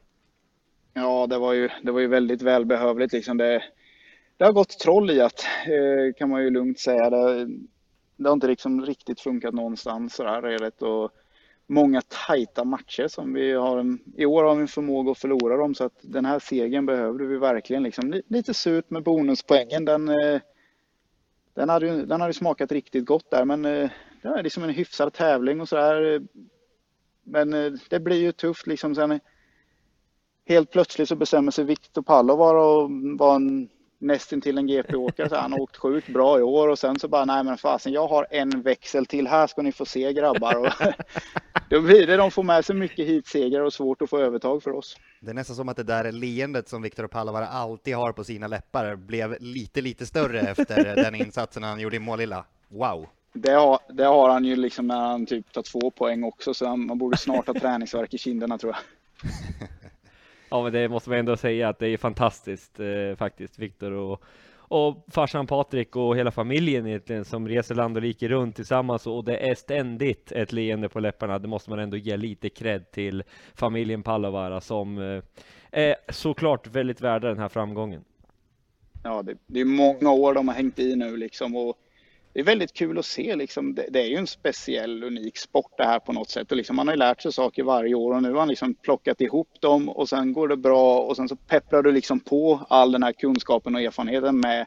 Ja, 0.93 1.27
det 1.27 1.37
var 1.37 1.53
ju, 1.53 1.69
det 1.83 1.91
var 1.91 1.99
ju 1.99 2.07
väldigt 2.07 2.41
välbehövligt. 2.41 3.13
Liksom 3.13 3.37
det, 3.37 3.63
det 4.37 4.45
har 4.45 4.51
gått 4.51 4.79
troll 4.79 5.11
i 5.11 5.21
att, 5.21 5.45
kan 6.17 6.29
man 6.29 6.43
ju 6.43 6.49
lugnt 6.49 6.79
säga. 6.79 7.09
Det, 7.09 7.47
det 8.15 8.29
har 8.29 8.33
inte 8.33 8.47
liksom 8.47 8.85
riktigt 8.85 9.21
funkat 9.21 9.53
någonstans 9.53 10.15
så 10.15 10.23
här 10.23 10.41
redigt. 10.41 10.81
Och 10.81 11.11
många 11.67 12.01
tajta 12.01 12.63
matcher 12.63 13.07
som 13.07 13.33
vi 13.33 13.53
har. 13.53 13.77
En, 13.77 13.99
I 14.17 14.25
år 14.25 14.43
har 14.43 14.55
vi 14.55 14.61
en 14.61 14.67
förmåga 14.67 15.11
att 15.11 15.17
förlora 15.17 15.57
dem 15.57 15.75
så 15.75 15.83
att 15.83 15.99
den 16.01 16.25
här 16.25 16.39
segern 16.39 16.85
behövde 16.85 17.25
vi 17.25 17.37
verkligen. 17.37 17.83
Liksom, 17.83 18.21
lite 18.27 18.53
surt 18.53 18.89
med 18.89 19.03
bonuspoängen. 19.03 19.85
Den, 19.85 20.09
eh, 20.09 20.41
den, 21.57 21.69
hade 21.69 21.87
ju, 21.87 22.05
den 22.05 22.21
hade 22.21 22.33
smakat 22.33 22.71
riktigt 22.71 23.05
gott 23.05 23.31
där 23.31 23.45
men 23.45 23.65
eh, 23.65 23.89
det 24.21 24.27
är 24.27 24.43
liksom 24.43 24.63
en 24.63 24.69
hyfsad 24.69 25.13
tävling 25.13 25.61
och 25.61 25.69
sådär. 25.69 26.13
Eh, 26.13 26.21
men 27.23 27.53
eh, 27.53 27.71
det 27.89 27.99
blir 27.99 28.21
ju 28.21 28.31
tufft 28.31 28.67
liksom 28.67 28.95
sen 28.95 29.19
helt 30.45 30.71
plötsligt 30.71 31.09
så 31.09 31.15
bestämmer 31.15 31.51
sig 31.51 31.65
Viktor 31.65 32.01
Palovar 32.01 32.55
och 32.55 32.91
var 33.17 33.35
en 33.35 33.69
nästintill 33.99 34.57
en 34.57 34.67
GP-åkare. 34.67 35.29
Så 35.29 35.35
Han 35.35 35.51
har 35.51 35.59
åkt 35.59 35.77
sjukt 35.77 36.07
bra 36.07 36.39
i 36.39 36.41
år 36.41 36.67
och 36.67 36.79
sen 36.79 36.99
så 36.99 37.07
bara, 37.07 37.25
nej 37.25 37.43
men 37.43 37.57
fasen, 37.57 37.93
jag 37.93 38.07
har 38.07 38.27
en 38.31 38.61
växel 38.61 39.05
till. 39.05 39.27
Här 39.27 39.47
ska 39.47 39.61
ni 39.61 39.71
få 39.71 39.85
se 39.85 40.13
grabbar. 40.13 40.55
Och 40.55 40.71
då 41.69 41.81
blir 41.81 42.07
det, 42.07 42.17
de 42.17 42.31
får 42.31 42.43
med 42.43 42.65
sig 42.65 42.75
mycket 42.75 43.07
hitsegrar 43.07 43.61
och 43.61 43.73
svårt 43.73 44.01
att 44.01 44.09
få 44.09 44.19
övertag 44.19 44.63
för 44.63 44.71
oss. 44.71 44.97
Det 45.19 45.29
är 45.29 45.33
nästan 45.33 45.55
som 45.55 45.69
att 45.69 45.77
det 45.77 45.83
där 45.83 46.11
leendet 46.11 46.69
som 46.69 46.81
Viktor 46.81 47.07
Palovar 47.07 47.41
alltid 47.41 47.95
har 47.95 48.11
på 48.11 48.23
sina 48.23 48.47
läppar 48.47 48.95
blev 48.95 49.37
lite, 49.39 49.81
lite 49.81 50.05
större 50.05 50.39
efter 50.39 50.95
den 51.03 51.15
insatsen 51.15 51.63
han 51.63 51.79
gjorde 51.79 51.95
i 51.95 51.99
Målilla. 51.99 52.45
Wow! 52.67 53.07
Det 53.33 53.51
har, 53.51 53.79
det 53.89 54.05
har 54.05 54.29
han 54.29 54.45
ju 54.45 54.55
liksom 54.55 54.87
när 54.87 54.99
han 54.99 55.25
typ 55.25 55.51
tar 55.51 55.61
två 55.61 55.91
poäng 55.91 56.23
också, 56.23 56.53
så 56.53 56.67
han, 56.67 56.85
man 56.85 56.97
borde 56.97 57.17
snart 57.17 57.47
ha 57.47 57.53
träningsvärk 57.59 58.13
i 58.13 58.17
kinderna 58.17 58.57
tror 58.57 58.73
jag. 58.73 58.79
Ja 60.49 60.63
men 60.63 60.73
det 60.73 60.89
måste 60.89 61.09
man 61.09 61.19
ändå 61.19 61.37
säga 61.37 61.69
att 61.69 61.79
det 61.79 61.87
är 61.87 61.97
fantastiskt 61.97 62.79
eh, 62.79 63.15
faktiskt, 63.17 63.59
Viktor 63.59 63.91
och, 63.91 64.23
och 64.57 65.05
farsan 65.07 65.47
Patrik 65.47 65.95
och 65.95 66.17
hela 66.17 66.31
familjen 66.31 66.87
egentligen 66.87 67.25
som 67.25 67.47
reser 67.47 67.75
land 67.75 67.97
och 67.97 68.03
rike 68.03 68.27
runt 68.27 68.55
tillsammans 68.55 69.07
och 69.07 69.23
det 69.23 69.37
är 69.37 69.55
ständigt 69.55 70.31
ett 70.31 70.51
leende 70.51 70.89
på 70.89 70.99
läpparna. 70.99 71.39
Det 71.39 71.47
måste 71.47 71.69
man 71.69 71.79
ändå 71.79 71.97
ge 71.97 72.17
lite 72.17 72.49
cred 72.49 72.91
till 72.91 73.23
familjen 73.55 74.03
Pallavara 74.03 74.61
som 74.61 74.97
eh, 74.97 75.23
är 75.71 75.95
såklart 76.09 76.67
väldigt 76.67 77.01
värda 77.01 77.27
den 77.27 77.39
här 77.39 77.49
framgången. 77.49 78.03
Ja, 79.03 79.21
det, 79.21 79.37
det 79.47 79.59
är 79.59 79.65
många 79.65 80.11
år 80.11 80.33
de 80.33 80.47
har 80.47 80.55
hängt 80.55 80.79
i 80.79 80.95
nu 80.95 81.17
liksom 81.17 81.55
och 81.55 81.77
det 82.33 82.39
är 82.39 82.43
väldigt 82.43 82.73
kul 82.73 82.97
att 82.97 83.05
se 83.05 83.35
liksom. 83.35 83.75
Det, 83.75 83.85
det 83.89 84.01
är 84.01 84.07
ju 84.07 84.15
en 84.15 84.27
speciell, 84.27 85.03
unik 85.03 85.37
sport 85.37 85.71
det 85.77 85.83
här 85.83 85.99
på 85.99 86.13
något 86.13 86.29
sätt. 86.29 86.51
Och 86.51 86.57
liksom 86.57 86.75
man 86.75 86.87
har 86.87 86.93
ju 86.93 86.99
lärt 86.99 87.21
sig 87.21 87.33
saker 87.33 87.63
varje 87.63 87.95
år 87.95 88.13
och 88.13 88.23
nu 88.23 88.31
har 88.31 88.39
han 88.39 88.47
liksom 88.47 88.73
plockat 88.73 89.21
ihop 89.21 89.61
dem 89.61 89.89
och 89.89 90.09
sen 90.09 90.33
går 90.33 90.47
det 90.47 90.57
bra 90.57 90.99
och 90.99 91.15
sen 91.15 91.29
så 91.29 91.35
pepprar 91.35 91.83
du 91.83 91.91
liksom 91.91 92.19
på 92.19 92.65
all 92.69 92.91
den 92.91 93.03
här 93.03 93.11
kunskapen 93.11 93.75
och 93.75 93.81
erfarenheten 93.81 94.39
med 94.39 94.65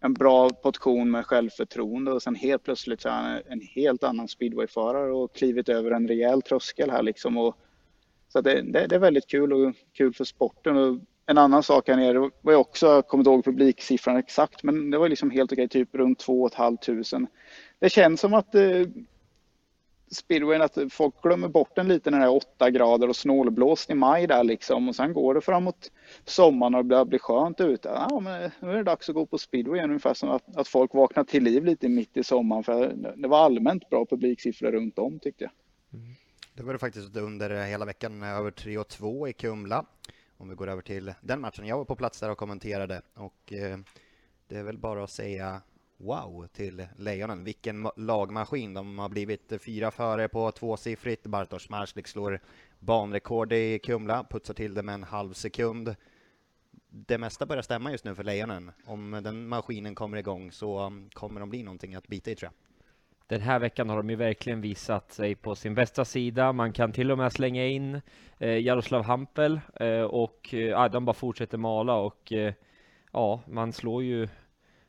en 0.00 0.14
bra 0.14 0.50
portion 0.50 1.10
med 1.10 1.26
självförtroende 1.26 2.12
och 2.12 2.22
sen 2.22 2.34
helt 2.34 2.62
plötsligt 2.62 3.00
så 3.00 3.08
är 3.08 3.12
han 3.12 3.40
en 3.48 3.60
helt 3.60 4.04
annan 4.04 4.28
speedwayförare 4.28 5.12
och 5.12 5.34
klivit 5.34 5.68
över 5.68 5.90
en 5.90 6.08
rejäl 6.08 6.42
tröskel 6.42 6.90
här 6.90 7.02
liksom. 7.02 7.36
Och 7.36 7.56
så 8.28 8.38
att 8.38 8.44
det, 8.44 8.62
det, 8.62 8.86
det 8.86 8.94
är 8.94 9.00
väldigt 9.00 9.26
kul 9.26 9.52
och 9.52 9.74
kul 9.92 10.14
för 10.14 10.24
sporten. 10.24 10.76
Och 10.76 10.98
en 11.26 11.38
annan 11.38 11.62
sak 11.62 11.88
här 11.88 11.96
nere 11.96 12.30
var 12.40 12.52
jag 12.52 12.60
också, 12.60 12.86
jag 12.86 13.08
kommer 13.08 13.20
inte 13.20 13.30
ihåg 13.30 13.44
publiksiffran 13.44 14.16
exakt, 14.16 14.62
men 14.62 14.90
det 14.90 14.98
var 14.98 15.08
liksom 15.08 15.30
helt 15.30 15.52
okej, 15.52 15.68
typ 15.68 15.94
runt 15.94 16.18
2 16.18 16.48
500. 16.48 17.28
Det 17.78 17.88
känns 17.88 18.20
som 18.20 18.34
att 18.34 18.54
eh, 18.54 18.82
speedwayen, 20.10 20.62
att 20.62 20.78
folk 20.90 21.22
glömmer 21.22 21.48
bort 21.48 21.76
den 21.76 21.88
lite 21.88 22.10
när 22.10 22.18
det 22.18 22.24
är 22.24 22.36
8 22.36 22.70
grader 22.70 23.08
och 23.08 23.16
snålblåst 23.16 23.90
i 23.90 23.94
maj 23.94 24.26
där 24.26 24.44
liksom 24.44 24.88
och 24.88 24.96
sen 24.96 25.12
går 25.12 25.34
det 25.34 25.40
framåt 25.40 25.90
sommaren 26.24 26.74
och 26.74 26.84
det 26.84 26.88
börjar 26.88 27.04
bli 27.04 27.18
skönt 27.18 27.60
ute. 27.60 27.88
Ja, 27.88 28.20
men 28.20 28.50
nu 28.60 28.70
är 28.70 28.74
det 28.74 28.82
dags 28.82 29.08
att 29.08 29.14
gå 29.14 29.26
på 29.26 29.38
speedway 29.38 29.82
ungefär 29.82 30.14
som 30.14 30.30
att, 30.30 30.56
att 30.56 30.68
folk 30.68 30.94
vaknar 30.94 31.24
till 31.24 31.44
liv 31.44 31.64
lite 31.64 31.88
mitt 31.88 32.16
i 32.16 32.24
sommaren 32.24 32.64
för 32.64 32.92
det 33.16 33.28
var 33.28 33.38
allmänt 33.38 33.90
bra 33.90 34.06
publiksiffror 34.06 34.72
runt 34.72 34.98
om 34.98 35.18
tyckte 35.18 35.44
jag. 35.44 35.52
Mm. 36.00 36.14
Det 36.54 36.62
var 36.62 36.72
det 36.72 36.78
faktiskt 36.78 37.16
under 37.16 37.66
hela 37.66 37.84
veckan 37.84 38.22
över 38.22 38.50
3 38.50 38.78
och 38.78 38.88
2 38.88 39.28
i 39.28 39.32
Kumla. 39.32 39.84
Om 40.36 40.48
vi 40.48 40.54
går 40.54 40.68
över 40.68 40.82
till 40.82 41.14
den 41.20 41.40
matchen. 41.40 41.66
Jag 41.66 41.76
var 41.76 41.84
på 41.84 41.96
plats 41.96 42.20
där 42.20 42.30
och 42.30 42.38
kommenterade 42.38 43.02
och 43.14 43.52
eh, 43.52 43.78
det 44.48 44.56
är 44.56 44.62
väl 44.62 44.78
bara 44.78 45.04
att 45.04 45.10
säga 45.10 45.62
wow 45.96 46.46
till 46.46 46.86
Lejonen. 46.96 47.44
Vilken 47.44 47.88
lagmaskin. 47.96 48.74
De 48.74 48.98
har 48.98 49.08
blivit 49.08 49.52
fyra 49.60 49.90
före 49.90 50.28
på 50.28 50.52
tvåsiffrigt. 50.52 51.26
Bartosz 51.26 51.68
Marslik 51.68 52.06
slår 52.06 52.40
banrekord 52.78 53.52
i 53.52 53.78
Kumla, 53.78 54.26
putsar 54.30 54.54
till 54.54 54.74
det 54.74 54.82
med 54.82 54.94
en 54.94 55.04
halv 55.04 55.32
sekund. 55.32 55.96
Det 56.88 57.18
mesta 57.18 57.46
börjar 57.46 57.62
stämma 57.62 57.90
just 57.90 58.04
nu 58.04 58.14
för 58.14 58.24
Lejonen. 58.24 58.72
Om 58.84 59.20
den 59.24 59.48
maskinen 59.48 59.94
kommer 59.94 60.16
igång 60.16 60.52
så 60.52 60.78
mm, 60.78 61.10
kommer 61.10 61.40
de 61.40 61.50
bli 61.50 61.62
någonting 61.62 61.94
att 61.94 62.08
bita 62.08 62.30
i 62.30 62.34
tror 62.34 62.52
jag. 62.52 62.75
Den 63.28 63.40
här 63.40 63.58
veckan 63.58 63.88
har 63.88 63.96
de 63.96 64.10
ju 64.10 64.16
verkligen 64.16 64.60
visat 64.60 65.12
sig 65.12 65.34
på 65.34 65.54
sin 65.54 65.74
bästa 65.74 66.04
sida. 66.04 66.52
Man 66.52 66.72
kan 66.72 66.92
till 66.92 67.10
och 67.10 67.18
med 67.18 67.32
slänga 67.32 67.66
in 67.66 68.00
eh, 68.38 68.58
Jaroslav 68.58 69.02
Hampel 69.02 69.60
eh, 69.80 70.00
och 70.00 70.54
eh, 70.54 70.90
de 70.90 71.04
bara 71.04 71.14
fortsätter 71.14 71.58
mala 71.58 71.94
och 71.94 72.32
eh, 72.32 72.54
ja, 73.12 73.40
man 73.46 73.72
slår 73.72 74.02
ju 74.02 74.28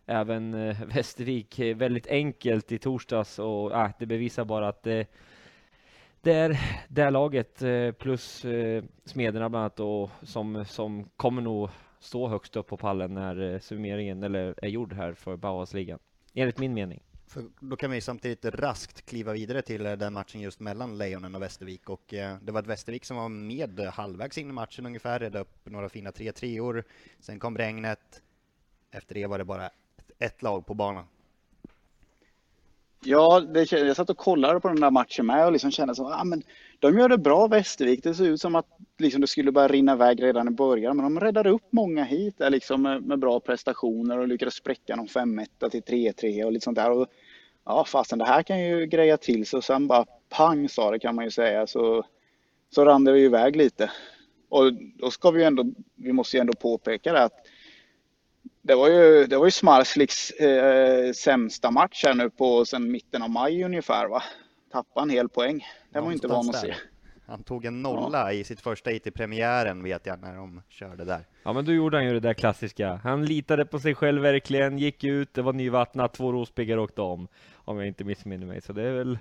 även 0.05 0.53
eh, 0.53 0.83
Västervik 0.95 1.59
väldigt 1.59 2.07
enkelt 2.07 2.71
i 2.71 2.77
torsdags 2.77 3.39
och 3.39 3.75
äh, 3.75 3.89
det 3.99 4.05
bevisar 4.05 4.45
bara 4.45 4.67
att 4.67 4.83
det, 4.83 5.07
det 6.21 6.33
är 6.33 6.59
det 6.87 7.09
laget 7.09 7.61
eh, 7.61 7.91
plus 7.91 8.45
eh, 8.45 8.83
Smederna 9.05 9.49
bland 9.49 9.61
annat 9.61 9.79
och 9.79 10.09
som, 10.21 10.65
som 10.65 11.09
kommer 11.15 11.41
nog 11.41 11.69
stå 11.99 12.27
högst 12.27 12.55
upp 12.55 12.67
på 12.67 12.77
pallen 12.77 13.13
när 13.13 13.53
eh, 13.53 13.59
summeringen 13.59 14.23
eller 14.23 14.55
är 14.61 14.67
gjord 14.67 14.93
här 14.93 15.13
för 15.13 15.35
Bauhausligan. 15.35 15.99
Enligt 16.33 16.59
min 16.59 16.73
mening. 16.73 17.06
För 17.27 17.45
då 17.59 17.75
kan 17.75 17.91
vi 17.91 18.01
samtidigt 18.01 18.45
raskt 18.45 19.05
kliva 19.05 19.33
vidare 19.33 19.61
till 19.61 19.85
eh, 19.85 19.93
den 19.93 20.13
matchen 20.13 20.41
just 20.41 20.59
mellan 20.59 20.97
Lejonen 20.97 21.35
och 21.35 21.41
Västervik 21.41 21.89
och 21.89 22.13
eh, 22.13 22.37
det 22.41 22.51
var 22.51 22.59
ett 22.59 22.67
Västervik 22.67 23.05
som 23.05 23.17
var 23.17 23.29
med 23.29 23.79
halvvägs 23.79 24.37
in 24.37 24.49
i 24.49 24.53
matchen 24.53 24.85
ungefär, 24.85 25.19
redde 25.19 25.39
upp 25.39 25.65
några 25.69 25.89
fina 25.89 26.11
3 26.11 26.31
3 26.31 26.83
Sen 27.19 27.39
kom 27.39 27.57
regnet. 27.57 28.21
Efter 28.91 29.15
det 29.15 29.25
var 29.25 29.37
det 29.37 29.45
bara 29.45 29.69
ett 30.19 30.41
lag 30.41 30.65
på 30.65 30.73
banan. 30.73 31.05
Ja, 33.03 33.39
det, 33.39 33.71
jag 33.71 33.95
satt 33.95 34.09
och 34.09 34.17
kollade 34.17 34.59
på 34.59 34.67
den 34.67 34.81
där 34.81 34.91
matchen 34.91 35.25
med 35.25 35.45
och 35.45 35.51
liksom 35.51 35.71
kände 35.71 35.95
så 35.95 36.07
ah, 36.13 36.23
men 36.23 36.43
de 36.79 36.97
gör 36.97 37.09
det 37.09 37.17
bra 37.17 37.47
Västervik. 37.47 38.03
Det 38.03 38.13
ser 38.13 38.25
ut 38.25 38.41
som 38.41 38.55
att 38.55 38.65
liksom, 38.97 39.21
det 39.21 39.27
skulle 39.27 39.51
börja 39.51 39.67
rinna 39.67 39.93
iväg 39.93 40.23
redan 40.23 40.47
i 40.47 40.51
början, 40.51 40.97
men 40.97 41.03
de 41.03 41.19
räddade 41.19 41.49
upp 41.49 41.67
många 41.69 42.03
hit 42.03 42.37
där 42.37 42.49
liksom 42.49 42.81
med, 42.81 43.03
med 43.03 43.19
bra 43.19 43.39
prestationer 43.39 44.17
och 44.17 44.27
lyckades 44.27 44.53
spräcka 44.53 44.95
någon 44.95 45.07
5 45.07 45.41
till 45.71 45.81
3-3 45.81 46.43
och 46.43 46.51
lite 46.51 46.63
sånt 46.63 46.77
där. 46.77 46.91
Och, 46.91 47.07
ja, 47.65 47.85
fasen 47.85 48.19
det 48.19 48.25
här 48.25 48.43
kan 48.43 48.59
ju 48.59 48.85
greja 48.85 49.17
till 49.17 49.45
sig 49.45 49.57
och 49.57 49.63
sen 49.63 49.87
bara 49.87 50.05
pang 50.29 50.69
sa 50.69 50.91
det 50.91 50.99
kan 50.99 51.15
man 51.15 51.25
ju 51.25 51.31
säga 51.31 51.67
så, 51.67 52.03
så 52.69 52.85
rann 52.85 53.03
det 53.03 53.19
ju 53.19 53.25
iväg 53.25 53.55
lite. 53.55 53.91
Och 54.49 54.73
då 54.73 55.11
ska 55.11 55.31
vi 55.31 55.39
ju 55.39 55.45
ändå, 55.45 55.65
vi 55.95 56.13
måste 56.13 56.37
ju 56.37 56.41
ändå 56.41 56.53
påpeka 56.53 57.13
det 57.13 57.23
att 57.23 57.46
det 58.67 58.75
var 58.75 58.89
ju, 58.89 59.27
det 59.27 59.37
var 59.37 59.45
ju 59.45 59.51
Smarsliks 59.51 60.31
eh, 60.31 61.11
sämsta 61.11 61.71
match 61.71 62.03
här 62.05 62.13
nu 62.13 62.29
på 62.29 62.65
sen 62.65 62.91
mitten 62.91 63.21
av 63.21 63.29
maj 63.29 63.63
ungefär 63.63 64.07
va? 64.07 64.23
Tappade 64.71 65.03
en 65.03 65.09
hel 65.09 65.29
poäng. 65.29 65.65
Det 65.89 65.99
var 65.99 66.11
inte 66.11 66.27
van 66.27 66.49
att 66.49 66.59
se. 66.59 66.73
Han 67.27 67.43
tog 67.43 67.65
en 67.65 67.81
nolla 67.81 68.33
ja. 68.33 68.39
i 68.39 68.43
sitt 68.43 68.61
första 68.61 68.89
hit 68.89 69.07
i 69.07 69.11
premiären 69.11 69.83
vet 69.83 70.05
jag 70.05 70.21
när 70.21 70.35
de 70.35 70.61
körde 70.69 71.05
där. 71.05 71.25
Ja 71.43 71.53
men 71.53 71.65
då 71.65 71.73
gjorde 71.73 71.97
han 71.97 72.05
ju 72.05 72.13
det 72.13 72.19
där 72.19 72.33
klassiska. 72.33 72.99
Han 73.03 73.25
litade 73.25 73.65
på 73.65 73.79
sig 73.79 73.95
själv 73.95 74.21
verkligen, 74.21 74.77
gick 74.77 75.03
ut, 75.03 75.33
det 75.33 75.41
var 75.41 75.53
nyvattnat, 75.53 76.13
två 76.13 76.31
rospiggar 76.31 76.77
åkte 76.77 77.01
om. 77.01 77.27
Om 77.55 77.77
jag 77.77 77.87
inte 77.87 78.03
missminner 78.03 78.47
mig, 78.47 78.61
så 78.61 78.73
det 78.73 78.83
är 78.83 78.91
väl 78.91 79.17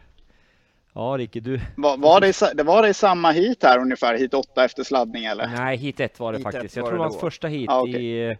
Ja 0.94 1.16
Ricky, 1.18 1.40
du... 1.40 1.60
Var, 1.76 1.96
var, 1.96 2.20
det, 2.20 2.54
det 2.54 2.62
var 2.62 2.82
det 2.82 2.88
i 2.88 2.94
samma 2.94 3.30
hit 3.30 3.62
här 3.62 3.78
ungefär, 3.78 4.18
hit 4.18 4.34
åtta 4.34 4.64
efter 4.64 4.84
sladdning 4.84 5.24
eller? 5.24 5.46
Nej, 5.46 5.76
hit 5.76 6.00
ett 6.00 6.20
var 6.20 6.32
det 6.32 6.38
hit 6.38 6.44
faktiskt. 6.44 6.76
Jag 6.76 6.84
tror 6.84 6.92
det 6.92 6.98
var 6.98 7.04
hans 7.04 7.20
första 7.20 7.48
hit 7.48 7.70
ah, 7.70 7.82
okay. 7.82 8.02
i 8.02 8.36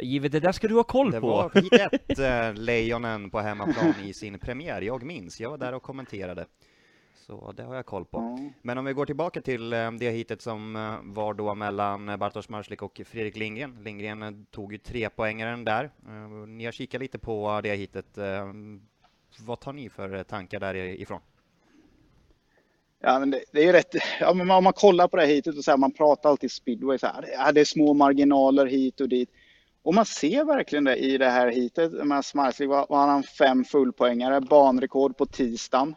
Givet 0.00 0.32
det 0.32 0.40
där 0.40 0.52
ska 0.52 0.68
du 0.68 0.74
ha 0.74 0.84
koll 0.84 1.10
det 1.10 1.20
på. 1.20 1.50
Det 1.54 1.70
var 1.70 1.94
ett 1.94 2.18
äh, 2.18 2.62
Lejonen 2.62 3.30
på 3.30 3.40
hemmaplan 3.40 3.94
i 4.04 4.12
sin 4.12 4.38
premiär. 4.38 4.82
Jag 4.82 5.02
minns, 5.02 5.40
jag 5.40 5.50
var 5.50 5.58
där 5.58 5.72
och 5.72 5.82
kommenterade. 5.82 6.46
Så 7.14 7.52
det 7.56 7.62
har 7.62 7.74
jag 7.74 7.86
koll 7.86 8.04
på. 8.04 8.50
Men 8.62 8.78
om 8.78 8.84
vi 8.84 8.92
går 8.92 9.06
tillbaka 9.06 9.40
till 9.40 9.72
äh, 9.72 9.92
det 9.92 10.10
hitet 10.10 10.42
som 10.42 10.76
äh, 10.76 10.94
var 11.02 11.34
då 11.34 11.54
mellan 11.54 12.18
Bartosz 12.18 12.48
Marslik 12.48 12.82
och 12.82 13.00
Fredrik 13.06 13.36
Lindgren. 13.36 13.82
Lindgren 13.84 14.46
tog 14.50 14.72
ju 14.72 14.78
tre 14.78 15.10
poängaren 15.10 15.64
där. 15.64 15.90
Ni 16.46 16.64
har 16.64 16.72
kikat 16.72 17.00
lite 17.00 17.18
på 17.18 17.60
det 17.62 17.74
hitet. 17.74 18.18
Vad 19.38 19.60
tar 19.60 19.72
ni 19.72 19.88
för 19.88 20.22
tankar 20.22 20.60
därifrån? 20.60 21.20
Ja, 23.02 23.18
men 23.18 23.30
det, 23.30 23.40
det 23.52 23.64
är 23.64 23.72
rätt. 23.72 23.94
Ja, 24.20 24.34
men 24.34 24.50
om 24.50 24.64
man 24.64 24.72
kollar 24.72 25.08
på 25.08 25.16
det 25.16 25.22
här 25.22 25.28
hitet 25.28 25.56
och 25.56 25.64
så 25.64 25.70
här, 25.70 25.78
man 25.78 25.92
pratar 25.92 26.30
alltid 26.30 26.50
speedway 26.50 26.98
så 26.98 27.06
här. 27.06 27.24
Ja, 27.32 27.52
det 27.52 27.60
är 27.60 27.64
små 27.64 27.94
marginaler 27.94 28.66
hit 28.66 29.00
och 29.00 29.08
dit. 29.08 29.30
Och 29.82 29.94
man 29.94 30.06
ser 30.06 30.44
verkligen 30.44 30.84
det 30.84 30.96
i 30.96 31.18
det 31.18 31.30
här 31.30 31.48
hitet. 31.48 31.92
Med 31.92 32.24
Smarslik 32.24 32.68
var, 32.68 32.86
var 32.88 33.06
han 33.06 33.22
fem 33.22 33.64
fullpoängare, 33.64 34.40
banrekord 34.40 35.16
på 35.16 35.26
tisdagen. 35.26 35.94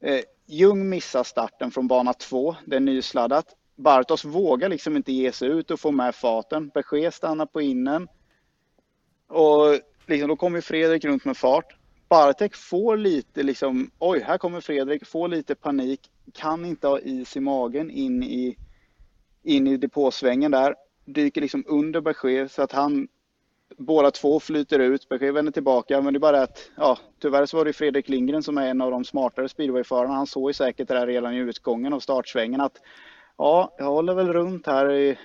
Eh, 0.00 0.20
Ljung 0.46 0.88
missar 0.88 1.24
starten 1.24 1.70
från 1.70 1.88
bana 1.88 2.12
två, 2.12 2.56
det 2.66 2.76
är 2.76 2.80
nysladdat. 2.80 3.56
Bartos 3.76 4.24
vågar 4.24 4.68
liksom 4.68 4.96
inte 4.96 5.12
ge 5.12 5.32
sig 5.32 5.48
ut 5.48 5.70
och 5.70 5.80
få 5.80 5.90
med 5.90 6.14
farten. 6.14 6.68
Besked 6.74 7.14
stannar 7.14 7.46
på 7.46 7.60
innen. 7.60 8.08
Och 9.28 9.78
liksom, 10.06 10.28
då 10.28 10.36
kommer 10.36 10.60
Fredrik 10.60 11.04
runt 11.04 11.24
med 11.24 11.36
fart. 11.36 11.76
Bartek 12.08 12.54
får 12.54 12.96
lite 12.96 13.42
liksom, 13.42 13.90
oj, 13.98 14.20
här 14.20 14.38
kommer 14.38 14.60
Fredrik, 14.60 15.06
får 15.06 15.28
lite 15.28 15.54
panik, 15.54 16.10
kan 16.34 16.64
inte 16.64 16.88
ha 16.88 17.00
is 17.00 17.36
i 17.36 17.40
magen 17.40 17.90
in 17.90 18.22
i, 18.22 18.56
in 19.42 19.66
i 19.66 19.76
depåsvängen 19.76 20.50
där 20.50 20.74
dyker 21.12 21.40
liksom 21.40 21.64
under 21.66 22.00
besked 22.00 22.50
så 22.50 22.62
att 22.62 22.72
han 22.72 23.08
båda 23.76 24.10
två 24.10 24.40
flyter 24.40 24.78
ut. 24.78 25.08
Besked 25.08 25.34
vänder 25.34 25.52
tillbaka, 25.52 26.00
men 26.00 26.12
det 26.12 26.18
är 26.18 26.20
bara 26.20 26.42
att 26.42 26.70
ja, 26.76 26.98
tyvärr 27.18 27.46
så 27.46 27.56
var 27.56 27.64
det 27.64 27.72
Fredrik 27.72 28.08
Lindgren 28.08 28.42
som 28.42 28.58
är 28.58 28.68
en 28.68 28.80
av 28.80 28.90
de 28.90 29.04
smartare 29.04 29.48
speedwayförarna. 29.48 30.14
Han 30.14 30.26
såg 30.26 30.50
ju 30.50 30.54
säkert 30.54 30.88
det 30.88 30.94
där 30.94 31.06
redan 31.06 31.34
i 31.34 31.38
utgången 31.38 31.92
av 31.92 32.00
startsvängen 32.00 32.60
att 32.60 32.76
ja, 33.38 33.74
jag 33.78 33.84
håller 33.84 34.14
väl 34.14 34.32
runt 34.32 34.66
här, 34.66 34.92
i, 34.92 35.18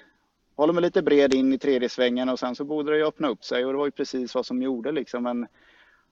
håller 0.55 0.73
mig 0.73 0.81
lite 0.81 1.01
bred 1.01 1.33
in 1.33 1.53
i 1.53 1.57
tredje 1.57 1.89
svängen 1.89 2.29
och 2.29 2.39
sen 2.39 2.55
så 2.55 2.63
borde 2.63 2.91
det 2.91 2.97
ju 2.97 3.05
öppna 3.05 3.27
upp 3.27 3.43
sig 3.43 3.65
och 3.65 3.71
det 3.71 3.77
var 3.77 3.85
ju 3.85 3.91
precis 3.91 4.35
vad 4.35 4.45
som 4.45 4.61
gjorde 4.61 4.91
liksom. 4.91 5.23
Men 5.23 5.47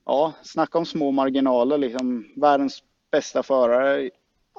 ja, 0.06 0.34
snacka 0.44 0.78
om 0.78 0.86
små 0.86 1.12
marginaler 1.12 1.78
liksom. 1.78 2.26
Världens 2.36 2.84
bästa 3.12 3.44
förare, 3.44 4.10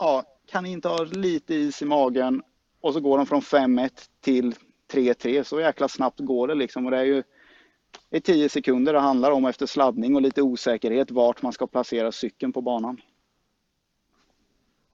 ja, 0.00 0.22
kan 0.46 0.66
inte 0.66 0.88
ha 0.88 1.04
lite 1.04 1.54
is 1.54 1.82
i 1.82 1.84
magen 1.84 2.42
och 2.80 2.94
så 2.94 3.00
går 3.00 3.16
de 3.16 3.26
från 3.26 3.40
5-1 3.40 3.90
till 4.20 4.54
3-3. 4.92 5.42
Så 5.42 5.60
jäkla 5.60 5.88
snabbt 5.88 6.20
går 6.20 6.48
det 6.48 6.54
liksom. 6.54 6.84
Och 6.84 6.90
det 6.90 6.98
är 6.98 7.04
ju 7.04 7.22
i 8.10 8.20
10 8.20 8.48
sekunder 8.48 8.92
det 8.92 9.00
handlar 9.00 9.30
om 9.30 9.44
efter 9.44 9.66
sladdning 9.66 10.14
och 10.14 10.22
lite 10.22 10.42
osäkerhet 10.42 11.10
vart 11.10 11.42
man 11.42 11.52
ska 11.52 11.66
placera 11.66 12.12
cykeln 12.12 12.52
på 12.52 12.62
banan. 12.62 13.00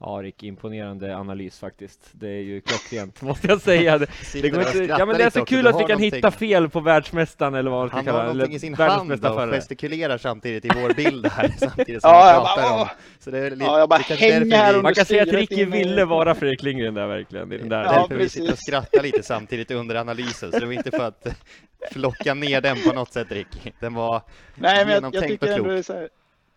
Ja, 0.03 0.21
Rick, 0.23 0.43
imponerande 0.43 1.17
analys 1.17 1.59
faktiskt. 1.59 2.01
Det 2.13 2.29
är 2.29 2.43
ju 2.43 2.61
klockrent, 2.61 3.23
måste 3.23 3.47
jag 3.47 3.61
säga. 3.61 3.99
Det, 3.99 4.07
det 4.33 4.51
går 4.51 4.61
inte, 4.61 4.79
ja, 4.79 5.07
men 5.07 5.17
det 5.17 5.25
är 5.25 5.31
så 5.31 5.45
kul 5.45 5.67
att 5.67 5.75
vi 5.75 5.79
kan 5.79 5.89
någonting. 5.89 6.13
hitta 6.13 6.31
fel 6.31 6.69
på 6.69 6.81
världsmästaren 6.81 7.55
eller 7.55 7.71
vad 7.71 7.81
man 7.81 7.89
ska 7.89 7.97
kalla 7.97 8.19
Han 8.19 8.27
har 8.27 8.35
någonting 8.35 8.57
i 8.57 8.59
sin 8.59 8.75
hand 8.75 9.25
och 9.25 9.51
gestikulerar 9.51 10.19
samtidigt 10.19 10.65
i 10.65 10.69
vår 10.83 10.95
bild 10.95 11.27
här, 11.27 11.55
samtidigt 11.59 12.03
som 12.03 12.11
ja, 12.11 12.55
vi 12.57 12.63
pratar 12.63 12.81
om. 12.81 12.89
Så 13.19 13.31
det 13.31 13.39
är 13.39 13.51
lite, 13.51 13.65
ja, 13.65 13.79
jag 13.79 13.89
bara 13.89 13.99
hänger 13.99 14.57
här 14.57 14.83
Man 14.83 14.95
kan 14.95 15.05
säga 15.05 15.23
att 15.23 15.29
Ricky 15.29 15.65
ville 15.65 16.05
vara 16.05 16.35
Fredrik 16.35 16.63
Lindgren 16.63 16.95
där 16.95 17.07
verkligen. 17.07 17.53
I 17.53 17.59
den 17.59 17.69
där. 17.69 17.85
Ja, 17.85 18.09
vi 18.11 18.29
sitter 18.29 18.53
och 18.53 18.59
skrattar 18.59 19.03
lite 19.03 19.23
samtidigt 19.23 19.71
under 19.71 19.95
analysen, 19.95 20.53
så 20.53 20.59
det 20.59 20.67
var 20.67 20.73
inte 20.73 20.91
för 20.91 21.09
att 21.09 21.27
flocka 21.93 22.35
ner 22.35 22.61
den 22.61 22.77
på 22.87 22.93
något 22.93 23.13
sätt, 23.13 23.33
Ricky. 23.33 23.73
Den 23.81 23.95
var 23.95 24.23
Nej, 24.55 24.85
men 24.85 25.03
jag, 25.03 25.15
jag 25.15 25.29
tycker 25.29 25.47
ändå 25.47 25.71
det 25.71 25.79
är 25.79 25.83
så 25.83 25.93
här, 25.93 26.09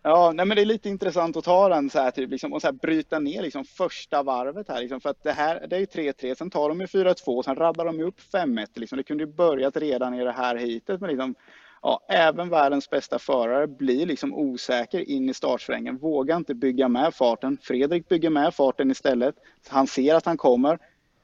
Ja, 0.06 0.32
nej, 0.34 0.46
men 0.46 0.56
det 0.56 0.62
är 0.62 0.66
lite 0.66 0.88
intressant 0.88 1.36
att 1.36 1.44
ta 1.44 1.68
den 1.68 1.90
så 1.90 1.98
här, 1.98 2.10
typ, 2.10 2.30
liksom, 2.30 2.52
och 2.52 2.60
så 2.60 2.66
här, 2.66 2.72
bryta 2.72 3.18
ner 3.18 3.42
liksom, 3.42 3.64
första 3.64 4.22
varvet 4.22 4.68
här. 4.68 4.80
Liksom, 4.80 5.00
för 5.00 5.10
att 5.10 5.22
det 5.22 5.32
här 5.32 5.66
det 5.66 5.76
är 5.76 5.80
ju 5.80 5.86
3-3, 5.86 6.34
sen 6.34 6.50
tar 6.50 6.68
de 6.68 6.80
ju 6.80 6.86
4-2, 6.86 7.42
sen 7.42 7.56
raddar 7.56 7.84
de 7.84 7.98
ju 7.98 8.04
upp 8.04 8.20
5-1. 8.32 8.66
Liksom. 8.74 8.98
Det 8.98 9.02
kunde 9.02 9.24
ju 9.24 9.32
börjat 9.32 9.76
redan 9.76 10.14
i 10.14 10.24
det 10.24 10.32
här 10.32 10.56
hitet. 10.56 11.00
Men 11.00 11.10
liksom, 11.10 11.34
ja, 11.82 12.00
även 12.08 12.48
världens 12.48 12.90
bästa 12.90 13.18
förare 13.18 13.66
blir 13.66 14.06
liksom 14.06 14.34
osäker 14.34 15.10
in 15.10 15.28
i 15.28 15.34
startsvängen. 15.34 15.98
Vågar 15.98 16.36
inte 16.36 16.54
bygga 16.54 16.88
med 16.88 17.14
farten. 17.14 17.58
Fredrik 17.62 18.08
bygger 18.08 18.30
med 18.30 18.54
farten 18.54 18.90
istället. 18.90 19.34
Han 19.68 19.86
ser 19.86 20.14
att 20.14 20.26
han 20.26 20.36
kommer. 20.36 20.78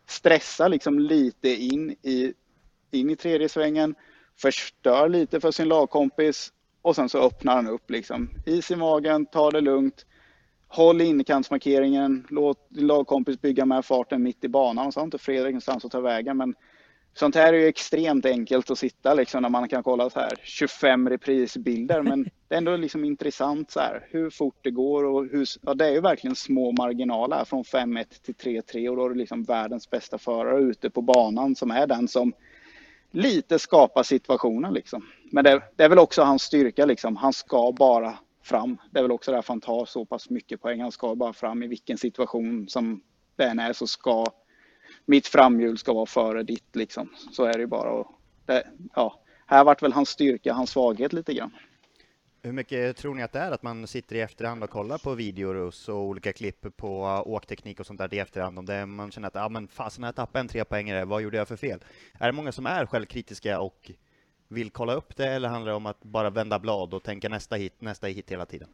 Stressar 0.09 0.69
liksom 0.69 0.99
lite 0.99 1.49
in 1.49 1.91
i 1.91 2.35
in 2.91 3.11
i 3.11 3.17
tredje 3.17 3.49
svängen, 3.49 3.95
förstör 4.37 5.09
lite 5.09 5.41
för 5.41 5.51
sin 5.51 5.69
lagkompis 5.69 6.53
och 6.83 6.97
sen 6.97 7.09
så 7.09 7.19
öppnar 7.19 7.55
han 7.55 7.69
upp 7.69 7.91
liksom. 7.91 8.31
Is 8.47 8.71
i 8.71 8.77
magen, 8.77 9.27
ta 9.27 9.51
det 9.51 9.61
lugnt, 9.61 10.07
håll 10.69 11.01
innekantsmarkeringen, 11.01 12.27
låt 12.31 12.67
din 12.69 12.87
lagkompis 12.87 13.41
bygga 13.41 13.65
med 13.65 13.85
farten 13.85 14.23
mitt 14.23 14.45
i 14.45 14.49
banan 14.49 14.87
och 14.87 14.95
så 14.95 15.01
har 15.01 15.05
inte 15.05 15.19
Fredrik 15.19 15.53
någonstans 15.53 15.85
att 15.85 15.93
ta 15.93 16.01
vägen. 16.01 16.37
Men 16.37 16.55
sånt 17.15 17.35
här 17.35 17.53
är 17.53 17.59
ju 17.59 17.67
extremt 17.67 18.27
enkelt 18.27 18.71
att 18.71 18.79
sitta 18.79 19.15
liksom 19.15 19.43
när 19.43 19.49
man 19.49 19.69
kan 19.69 19.83
kolla 19.83 20.11
så 20.11 20.21
här 20.21 20.33
25 20.43 21.09
reprisbilder. 21.09 22.03
Men 22.03 22.25
det 22.49 22.55
är 22.55 22.59
ändå 22.59 22.77
liksom 22.77 23.05
intressant 23.05 23.71
så 23.71 23.81
här 23.81 24.07
hur 24.11 24.31
fort 24.31 24.59
det 24.63 24.71
går 24.71 25.05
och 25.05 25.27
hur, 25.27 25.47
ja, 25.63 25.75
det 25.75 25.87
är 25.87 25.93
ju 25.93 26.01
verkligen 26.01 26.37
små 26.37 26.73
marginaler 26.73 27.45
från 27.45 27.63
5-1 27.63 28.05
till 28.23 28.35
3-3 28.35 28.89
och 28.89 28.97
då 28.97 29.05
är 29.05 29.11
det 29.11 29.19
liksom 29.19 29.45
världens 29.45 29.91
bästa 29.91 30.19
förare 30.19 30.63
ute 30.63 30.91
på 30.91 31.03
banan 31.03 31.57
som 31.57 31.71
är 31.71 31.87
den 31.87 32.09
som 32.09 32.33
lite 33.11 33.59
skapar 33.59 34.03
situationen 34.03 34.75
liksom. 34.75 35.07
Men 35.31 35.45
det, 35.45 35.63
det 35.77 35.85
är 35.85 35.89
väl 35.89 35.99
också 35.99 36.23
hans 36.23 36.43
styrka 36.43 36.87
liksom. 36.87 37.17
Han 37.17 37.33
ska 37.33 37.73
bara 37.79 38.19
fram. 38.43 38.77
Det 38.91 38.99
är 38.99 39.03
väl 39.03 39.13
också 39.13 39.33
därför 39.33 39.53
han 39.53 39.61
tar 39.61 39.85
så 39.85 40.05
pass 40.05 40.31
mycket 40.31 40.61
poäng. 40.61 40.81
Han 40.81 40.93
ska 40.93 41.15
bara 41.15 41.33
fram 41.33 41.63
i 41.63 41.67
vilken 41.67 41.99
situation 41.99 42.69
som 42.69 43.03
den 43.37 43.59
är 43.59 43.73
så 43.73 43.87
ska 43.87 44.27
mitt 45.07 45.27
framhjul 45.27 45.79
ska 45.79 45.93
vara 45.93 46.07
före 46.07 46.43
ditt 46.43 46.77
liksom. 46.77 47.09
Så 47.33 47.45
är 47.45 47.53
det 47.53 47.61
ju 47.61 47.67
bara. 47.67 47.91
Och 47.91 48.07
det, 48.47 48.67
ja, 48.95 49.21
här 49.47 49.65
vart 49.65 49.83
väl 49.83 49.93
hans 49.93 50.09
styrka, 50.09 50.53
hans 50.53 50.71
svaghet 50.71 51.13
lite 51.13 51.35
grann. 51.35 51.57
Hur 52.43 52.53
mycket 52.53 52.97
tror 52.97 53.15
ni 53.15 53.23
att 53.23 53.33
det 53.33 53.39
är 53.39 53.53
att 53.53 53.63
man 53.63 53.87
sitter 53.87 54.17
i 54.17 54.21
efterhand 54.21 54.65
och 54.65 54.71
kollar 54.71 54.99
på 54.99 55.15
videor 55.15 55.57
och 55.57 55.75
olika 55.89 56.33
klipp 56.33 56.77
på 56.77 57.05
eh, 57.05 57.33
åkteknik 57.33 57.81
och 57.81 57.87
sånt 57.87 57.99
där 57.99 58.15
i 58.15 58.19
efterhand? 58.19 58.59
Om 58.59 58.67
det 58.67 58.87
man 58.87 59.11
känner 59.11 59.29
att, 59.29 59.37
ah, 59.37 59.49
men 59.49 59.69
fasen, 59.69 60.05
jag 60.05 60.17
tappade 60.17 60.41
en 60.41 60.49
trepoängare, 60.49 61.05
vad 61.05 61.23
gjorde 61.23 61.37
jag 61.37 61.49
för 61.49 61.57
fel? 61.57 61.85
Är 62.19 62.27
det 62.27 62.33
många 62.33 62.53
som 62.53 62.67
är 62.67 62.87
självkritiska 62.87 63.61
och 63.61 63.91
vill 64.51 64.71
kolla 64.71 64.95
upp 64.95 65.17
det, 65.17 65.27
eller 65.27 65.49
handlar 65.49 65.71
det 65.73 65.77
om 65.77 65.87
att 65.87 66.03
bara 66.03 66.31
vända 66.31 66.59
blad 66.59 66.95
och 66.95 67.03
tänka 67.03 67.29
nästa 67.29 67.57
hit, 67.57 67.75
nästa 67.79 68.07
hit 68.07 68.31
hela 68.31 68.47
tiden? 68.47 68.69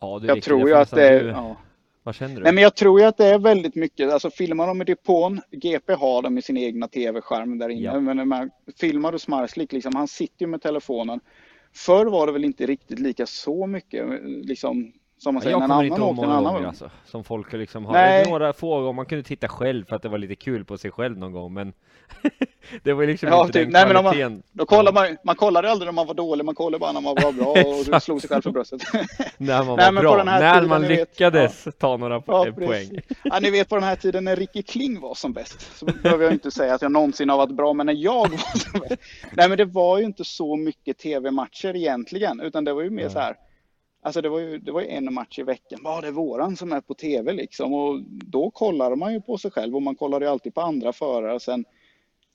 Ja, 0.00 0.18
du, 0.18 0.26
jag 0.26 0.42
tror 0.42 0.68
ju 0.68 0.74
att 0.74 0.90
det 0.90 1.08
är, 1.08 1.24
ja. 1.24 1.56
Vad 2.02 2.14
känner 2.14 2.36
du? 2.36 2.42
Nej, 2.42 2.52
men 2.52 2.62
jag 2.62 2.76
tror 2.76 3.00
ju 3.00 3.06
att 3.06 3.16
det 3.16 3.26
är 3.26 3.38
väldigt 3.38 3.74
mycket, 3.74 4.12
alltså 4.12 4.30
filmar 4.30 4.66
de 4.66 4.82
i 4.82 4.84
depån, 4.84 5.40
GP 5.50 5.92
har 5.92 6.22
dem 6.22 6.38
i 6.38 6.42
sin 6.42 6.56
egna 6.56 6.88
tv-skärm 6.88 7.58
där 7.58 7.68
inne, 7.68 7.82
Ja. 7.82 8.00
men 8.00 8.16
när 8.16 8.24
man 8.24 8.50
filmar 8.80 9.12
du 9.12 9.18
Smarslik, 9.18 9.72
liksom, 9.72 9.96
han 9.96 10.08
sitter 10.08 10.44
ju 10.44 10.46
med 10.46 10.62
telefonen. 10.62 11.20
Förr 11.74 12.06
var 12.06 12.26
det 12.26 12.32
väl 12.32 12.44
inte 12.44 12.66
riktigt 12.66 12.98
lika 12.98 13.26
så 13.26 13.66
mycket, 13.66 14.06
liksom, 14.24 14.92
som 15.22 15.34
man 15.34 15.40
Ja, 15.40 15.44
säger, 15.44 15.58
jag 15.60 15.68
kommer 15.68 15.84
inte 15.84 16.00
ihåg 16.00 16.14
många 16.16 16.32
annan 16.34 16.54
gånger 16.54 16.68
alltså, 16.68 16.90
som 17.04 17.24
folk 17.24 17.52
liksom 17.52 17.84
har, 17.84 17.92
Nej. 17.92 18.30
några 18.30 18.52
få 18.52 18.80
gånger 18.80 18.92
man 18.92 19.06
kunde 19.06 19.24
titta 19.24 19.48
själv 19.48 19.84
för 19.84 19.96
att 19.96 20.02
det 20.02 20.08
var 20.08 20.18
lite 20.18 20.34
kul 20.34 20.64
på 20.64 20.78
sig 20.78 20.90
själv 20.90 21.18
någon 21.18 21.32
gång, 21.32 21.54
men 21.54 21.72
det 22.82 22.92
var 22.92 23.06
liksom 23.06 23.28
Ja, 23.28 23.40
inte 23.40 23.52
typ. 23.52 23.62
den 23.62 23.72
Nej, 23.72 23.86
men 23.86 23.96
om 23.96 24.04
man- 24.04 24.12
kvaliteten. 24.12 24.42
Då 24.52 24.66
kollar 24.66 24.92
man, 24.92 25.16
man 25.24 25.34
kollade 25.36 25.70
aldrig 25.70 25.86
när 25.86 25.92
man 25.92 26.06
var 26.06 26.14
dålig, 26.14 26.44
man 26.44 26.54
kollade 26.54 26.78
bara 26.78 26.92
när 26.92 27.00
man 27.00 27.14
var 27.22 27.32
bra 27.32 27.94
och 27.96 28.02
slog 28.02 28.20
sig 28.20 28.28
själv 28.30 28.42
för 28.42 28.50
bröstet. 28.50 28.82
När 29.38 29.64
man 29.64 29.76
Nej, 29.76 29.84
var 29.86 29.92
men 29.92 30.04
på 30.04 30.12
bra, 30.12 30.24
när 30.24 30.54
tiden, 30.54 30.68
man 30.68 30.82
ni 30.82 30.88
vet, 30.88 30.98
lyckades 30.98 31.68
ta 31.78 31.96
några 31.96 32.22
Ja, 32.26 32.46
eh, 32.46 32.54
poäng. 32.54 32.66
precis. 32.88 33.00
Ja, 33.24 33.38
ni 33.42 33.50
vet 33.50 33.68
på 33.68 33.74
den 33.74 33.84
här 33.84 33.96
tiden 33.96 34.24
när 34.24 34.36
Ricky 34.36 34.62
Kling 34.62 35.00
var 35.00 35.14
som 35.14 35.32
bäst. 35.32 35.76
Så 35.78 35.84
behöver 36.02 36.24
jag 36.24 36.32
inte 36.32 36.50
säga 36.50 36.74
att 36.74 36.82
jag 36.82 36.92
någonsin 36.92 37.28
har 37.28 37.36
varit 37.36 37.56
bra, 37.56 37.72
men 37.72 37.86
när 37.86 37.94
jag 37.94 38.30
var 38.30 38.58
som 38.58 38.80
bäst. 38.80 39.02
Nej, 39.32 39.48
men 39.48 39.58
det 39.58 39.64
var 39.64 39.98
ju 39.98 40.04
inte 40.04 40.24
så 40.24 40.56
mycket 40.56 40.98
tv-matcher 40.98 41.76
egentligen, 41.76 42.40
utan 42.40 42.64
det 42.64 42.72
var 42.72 42.82
ju 42.82 42.90
mer 42.90 43.08
så 43.08 43.18
här. 43.18 43.34
Alltså 44.04 44.20
det 44.20 44.28
var 44.28 44.38
ju, 44.38 44.58
det 44.58 44.72
var 44.72 44.80
ju 44.80 44.88
en 44.88 45.14
match 45.14 45.38
i 45.38 45.42
veckan. 45.42 45.80
Ja, 45.84 46.00
det 46.00 46.06
är 46.06 46.12
våran 46.12 46.56
som 46.56 46.72
är 46.72 46.80
på 46.80 46.94
tv 46.94 47.32
liksom. 47.32 47.74
Och 47.74 48.00
då 48.08 48.50
kollar 48.50 48.96
man 48.96 49.12
ju 49.12 49.20
på 49.20 49.38
sig 49.38 49.50
själv 49.50 49.76
och 49.76 49.82
man 49.82 49.94
kollar 49.94 50.20
ju 50.20 50.26
alltid 50.26 50.54
på 50.54 50.60
andra 50.60 50.92
förare. 50.92 51.40
Sen, 51.40 51.64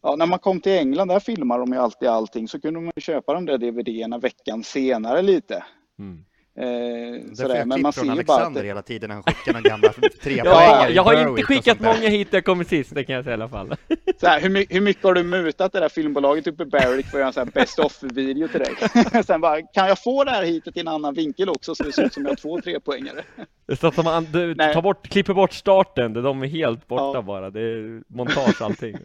ja, 0.01 0.15
när 0.15 0.25
man 0.25 0.39
kom 0.39 0.62
till 0.62 0.71
England, 0.71 1.08
där 1.08 1.19
filmar 1.19 1.60
de 1.60 1.73
ju 1.73 1.80
alltid 1.80 2.10
allting. 2.10 2.47
Så 2.47 2.62
kunde 2.62 2.80
man 2.80 2.91
ju 2.95 3.01
köpa 3.01 3.34
de 3.34 3.45
där 3.45 3.58
DVD-erna 3.58 4.17
veckan 4.17 4.63
senare 4.63 5.21
lite. 5.21 5.63
Mm. 5.99 6.25
Eh, 6.58 6.63
Det 6.63 7.28
får 7.30 7.36
sådär. 7.36 7.65
Men 7.65 7.82
man 7.82 7.93
från 7.93 8.06
ser 8.06 8.15
ju 8.15 8.24
bara 8.24 8.36
att 8.36 8.39
Alexander 8.41 8.62
det, 8.62 8.67
hela 8.67 8.82
tiden 8.82 9.08
när 9.08 9.15
han 9.15 9.24
skickar 9.24 9.54
några 9.54 9.70
gamla 9.70 9.89
trepoängare 10.24 10.46
Ja, 10.46 10.89
jag 10.89 11.04
har 11.04 11.30
inte 11.30 11.43
skickat 11.43 11.80
många 11.80 12.10
hit 12.10 12.28
jag 12.32 12.46
kommer 12.46 12.63
sist, 12.63 12.96
det 12.96 13.04
kan 13.04 13.15
jag 13.15 13.24
säga 13.24 13.32
i 13.34 13.41
alla 13.41 13.50
fall. 13.50 13.76
Så 14.22 14.28
här, 14.28 14.41
hur, 14.41 14.50
my- 14.50 14.65
hur 14.70 14.82
mycket 14.82 15.04
har 15.04 15.13
du 15.13 15.24
mutat 15.24 15.74
det 15.74 15.80
där 15.80 15.89
filmbolaget 15.89 16.48
uppe 16.48 16.63
i 16.63 16.65
Berwick 16.65 17.06
för 17.06 17.17
att 17.17 17.20
göra 17.20 17.28
en 17.28 17.34
sån 17.34 17.43
här 17.48 17.52
best 17.62 17.80
of-video 17.80 18.48
till 18.48 18.60
dig? 18.60 19.24
Sen 19.26 19.41
bara, 19.41 19.62
kan 19.62 19.88
jag 19.88 20.04
få 20.04 20.24
det 20.24 20.32
här 20.32 20.43
hitet 20.43 20.78
i 20.78 20.80
en 20.80 20.88
annan 20.88 21.13
vinkel 21.13 21.50
också 21.50 21.76
så 21.76 21.84
det 21.84 21.91
ser 21.91 22.04
ut 22.04 22.13
som 22.13 22.24
jag 22.24 22.32
har 22.32 22.36
två 22.36 22.62
trepoängare? 22.62 23.24
Så 23.80 23.88
att 23.88 23.98
man 24.04 24.28
du, 24.32 24.56
tar 24.56 24.82
bort, 24.82 25.08
klipper 25.08 25.34
bort 25.34 25.54
starten, 25.54 26.13
de 26.13 26.43
är 26.43 26.48
helt 26.48 26.88
borta 26.88 27.12
Ja. 27.17 27.22
bara, 27.22 27.50
det 27.50 27.62
är 27.62 28.02
montage 28.08 28.62
allting. 28.62 28.98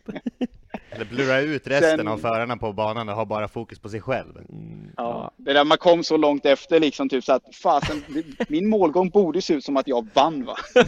Eller 0.95 1.05
blurra 1.05 1.41
ut 1.41 1.67
resten 1.67 1.99
Sen- 1.99 2.09
av 2.09 2.19
förarna 2.19 2.57
på 2.57 2.73
banan 2.73 3.09
och 3.09 3.15
ha 3.15 3.25
bara 3.25 3.49
fokus 3.49 3.79
på 3.79 3.89
sig 3.89 4.01
själv. 4.01 4.37
Mm, 4.37 4.91
Ja, 4.97 5.31
det 5.37 5.53
där 5.53 5.65
man 5.65 5.79
kom 5.79 6.05
så 6.05 6.17
långt 6.17 6.47
efter 6.47 6.81
liksom 6.81 7.09
typ 7.09 7.25
så 7.25 7.33
att 7.33 7.55
fasen, 7.63 8.03
min 8.49 8.69
målgång 8.69 9.09
borde 9.11 9.43
se 9.43 9.55
ut 9.55 9.65
som 9.65 9.77
att 9.77 9.89
jag 9.89 10.07
vann 10.15 10.45
va? 10.45 10.57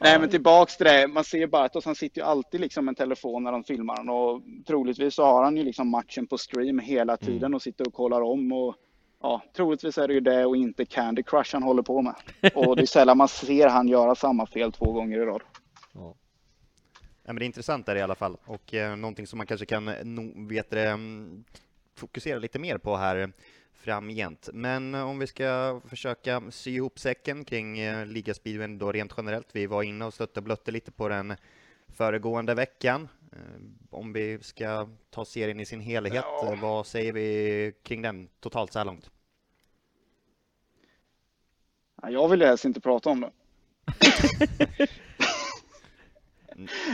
Nej 0.00 0.18
men 0.20 0.28
tillbaks 0.28 0.76
till 0.76 0.86
det, 0.86 1.08
man 1.08 1.24
ser 1.24 1.46
Bartos, 1.46 1.84
han 1.84 1.94
sitter 1.94 2.20
ju 2.20 2.26
alltid 2.26 2.60
liksom 2.60 2.84
med 2.84 2.92
en 2.92 2.96
telefon 2.96 3.42
när 3.44 3.52
de 3.52 3.64
filmar 3.64 3.96
den 3.96 4.08
och 4.08 4.42
troligtvis 4.66 5.14
så 5.14 5.24
har 5.24 5.44
han 5.44 5.56
ju 5.56 5.62
liksom 5.64 5.88
matchen 5.90 6.26
på 6.26 6.38
stream 6.38 6.78
hela 6.78 7.16
tiden 7.16 7.54
och 7.54 7.62
sitter 7.62 7.86
och 7.86 7.94
kollar 7.94 8.20
om 8.22 8.52
och 8.52 8.74
ja, 9.22 9.42
troligtvis 9.56 9.98
är 9.98 10.08
det 10.08 10.14
ju 10.14 10.20
det 10.20 10.46
och 10.46 10.56
inte 10.56 10.84
Candy 10.84 11.22
Crush 11.22 11.50
han 11.52 11.62
håller 11.62 11.82
på 11.82 12.02
med. 12.02 12.14
Och 12.54 12.76
det 12.76 12.82
är 12.82 12.86
sällan 12.86 13.16
man 13.18 13.28
ser 13.28 13.68
han 13.68 13.88
göra 13.88 14.14
samma 14.14 14.46
fel 14.46 14.72
två 14.72 14.92
gånger 14.92 15.18
i 15.18 15.24
rad. 15.24 15.42
Ja, 15.94 16.14
men 17.32 17.36
det 17.36 17.44
är 17.44 17.46
intressant 17.46 17.86
där 17.86 17.96
i 17.96 18.02
alla 18.02 18.14
fall, 18.14 18.36
och 18.44 18.74
eh, 18.74 18.96
någonting 18.96 19.26
som 19.26 19.36
man 19.36 19.46
kanske 19.46 19.66
kan 19.66 19.88
eh, 19.88 20.04
no, 20.04 20.48
vet 20.48 20.70
det, 20.70 20.88
mm, 20.88 21.44
fokusera 21.94 22.38
lite 22.38 22.58
mer 22.58 22.78
på 22.78 22.96
här 22.96 23.32
framgent. 23.72 24.48
Men 24.52 24.94
eh, 24.94 25.08
om 25.08 25.18
vi 25.18 25.26
ska 25.26 25.80
försöka 25.88 26.42
sy 26.50 26.70
ihop 26.74 26.98
säcken 26.98 27.44
kring 27.44 27.78
eh, 27.78 28.06
ligaspeedwayen 28.06 28.78
då 28.78 28.92
rent 28.92 29.14
generellt. 29.16 29.48
Vi 29.52 29.66
var 29.66 29.82
inne 29.82 30.04
och 30.04 30.14
stötte 30.14 30.40
och 30.40 30.44
blötte 30.44 30.70
lite 30.70 30.90
på 30.92 31.08
den 31.08 31.34
föregående 31.88 32.54
veckan. 32.54 33.08
Eh, 33.32 33.38
om 33.90 34.12
vi 34.12 34.38
ska 34.42 34.88
ta 35.10 35.24
serien 35.24 35.60
i 35.60 35.66
sin 35.66 35.80
helhet, 35.80 36.24
Ja. 36.42 36.58
vad 36.62 36.86
säger 36.86 37.12
vi 37.12 37.72
kring 37.82 38.02
den 38.02 38.28
totalt 38.40 38.72
så 38.72 38.78
här 38.78 38.86
långt? 38.86 39.10
Ja, 42.02 42.10
Jag 42.10 42.28
vill 42.28 42.42
helst 42.42 42.64
inte 42.64 42.80
prata 42.80 43.10
om 43.10 43.20
det. 43.20 43.30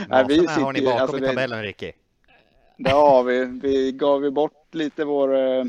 Masarna 0.09 0.27
vi 0.27 0.37
har 0.37 0.73
ni 0.73 0.79
sitter 0.79 0.91
bakom 0.91 1.01
alltså 1.01 1.17
i 1.17 1.19
det- 1.19 1.27
tabellen, 1.27 1.61
Ricky. 1.63 1.91
Det 2.77 2.89
har 2.89 3.23
vi. 3.23 3.45
Vi 3.45 3.91
gav 3.91 4.23
ju 4.23 4.31
bort 4.31 4.75
lite 4.75 5.05
vår... 5.05 5.35
eh, 5.35 5.65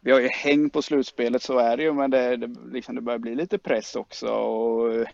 Vi 0.00 0.12
har 0.12 0.20
ju 0.20 0.28
häng 0.28 0.70
på 0.70 0.82
slutspelet, 0.82 1.42
så 1.42 1.58
är 1.58 1.76
det 1.76 1.82
ju, 1.82 1.92
men 1.92 2.10
det, 2.10 2.36
det, 2.36 2.54
liksom, 2.72 2.94
det 2.94 3.00
börjar 3.00 3.18
bli 3.18 3.34
lite 3.34 3.58
press 3.58 3.96
också. 3.96 4.26
Och 4.28 4.94
eh, 4.94 5.06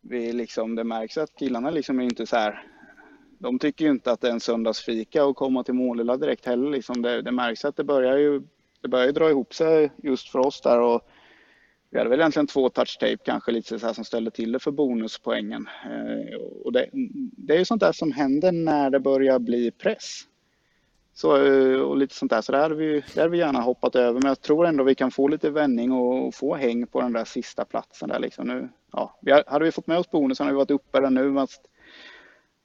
vi 0.00 0.32
liksom, 0.32 0.74
det 0.74 0.84
märks 0.84 1.18
att 1.18 1.34
killarna 1.38 1.70
liksom 1.70 2.00
är 2.00 2.04
inte 2.04 2.26
så 2.26 2.36
här... 2.36 2.62
De 3.38 3.58
tycker 3.58 3.84
ju 3.84 3.90
inte 3.90 4.12
att 4.12 4.20
det 4.20 4.28
är 4.28 4.32
en 4.32 4.40
söndagsfika 4.40 5.24
och 5.24 5.36
komma 5.36 5.64
till 5.64 5.74
Målilla 5.74 6.16
direkt 6.16 6.46
heller. 6.46 6.70
Liksom. 6.70 7.02
Det, 7.02 7.22
det 7.22 7.32
märks 7.32 7.64
att 7.64 7.76
det 7.76 7.84
börjar 7.84 8.16
ju 8.18 8.42
det 8.80 8.88
börjar 8.88 9.06
ju 9.06 9.12
dra 9.12 9.30
ihop 9.30 9.54
sig 9.54 9.90
just 9.96 10.28
för 10.28 10.38
oss 10.38 10.60
där. 10.60 10.80
Och 10.80 11.08
vi 11.96 12.00
hade 12.00 12.10
väl 12.10 12.20
egentligen 12.20 12.46
två 12.46 12.68
touchtape 12.68 13.16
kanske 13.24 13.52
lite 13.52 13.78
så 13.78 13.86
här 13.86 13.92
som 13.92 14.04
ställde 14.04 14.30
till 14.30 14.52
det 14.52 14.58
för 14.58 14.70
bonuspoängen. 14.70 15.68
Eh, 15.84 16.36
och 16.64 16.72
det, 16.72 16.88
det 17.36 17.54
är 17.54 17.58
ju 17.58 17.64
sånt 17.64 17.80
där 17.80 17.92
som 17.92 18.12
händer 18.12 18.52
när 18.52 18.90
det 18.90 19.00
börjar 19.00 19.38
bli 19.38 19.70
press. 19.70 20.22
Så, 21.14 21.44
eh, 21.44 21.80
och 21.80 21.96
lite 21.96 22.14
sånt 22.14 22.30
där. 22.30 22.42
Så 22.42 22.52
det 22.52 22.58
hade 22.58 22.74
vi, 22.74 23.04
det 23.14 23.20
hade 23.20 23.30
vi 23.30 23.38
gärna 23.38 23.60
hoppat 23.60 23.96
över. 23.96 24.20
Men 24.20 24.28
jag 24.28 24.40
tror 24.40 24.66
ändå 24.66 24.84
vi 24.84 24.94
kan 24.94 25.10
få 25.10 25.28
lite 25.28 25.50
vändning 25.50 25.92
och, 25.92 26.26
och 26.26 26.34
få 26.34 26.54
häng 26.54 26.86
på 26.86 27.00
den 27.00 27.12
där 27.12 27.24
sista 27.24 27.64
platsen 27.64 28.08
där 28.08 28.18
liksom 28.18 28.48
nu. 28.48 28.68
Ja, 28.92 29.18
vi 29.22 29.32
hade 29.46 29.64
vi 29.64 29.72
fått 29.72 29.86
med 29.86 29.98
oss 29.98 30.10
bonusen 30.10 30.46
hade 30.46 30.54
vi 30.54 30.58
varit 30.58 30.70
uppe 30.70 31.00
där 31.00 31.10
nu. 31.10 31.34
Fast 31.34 31.62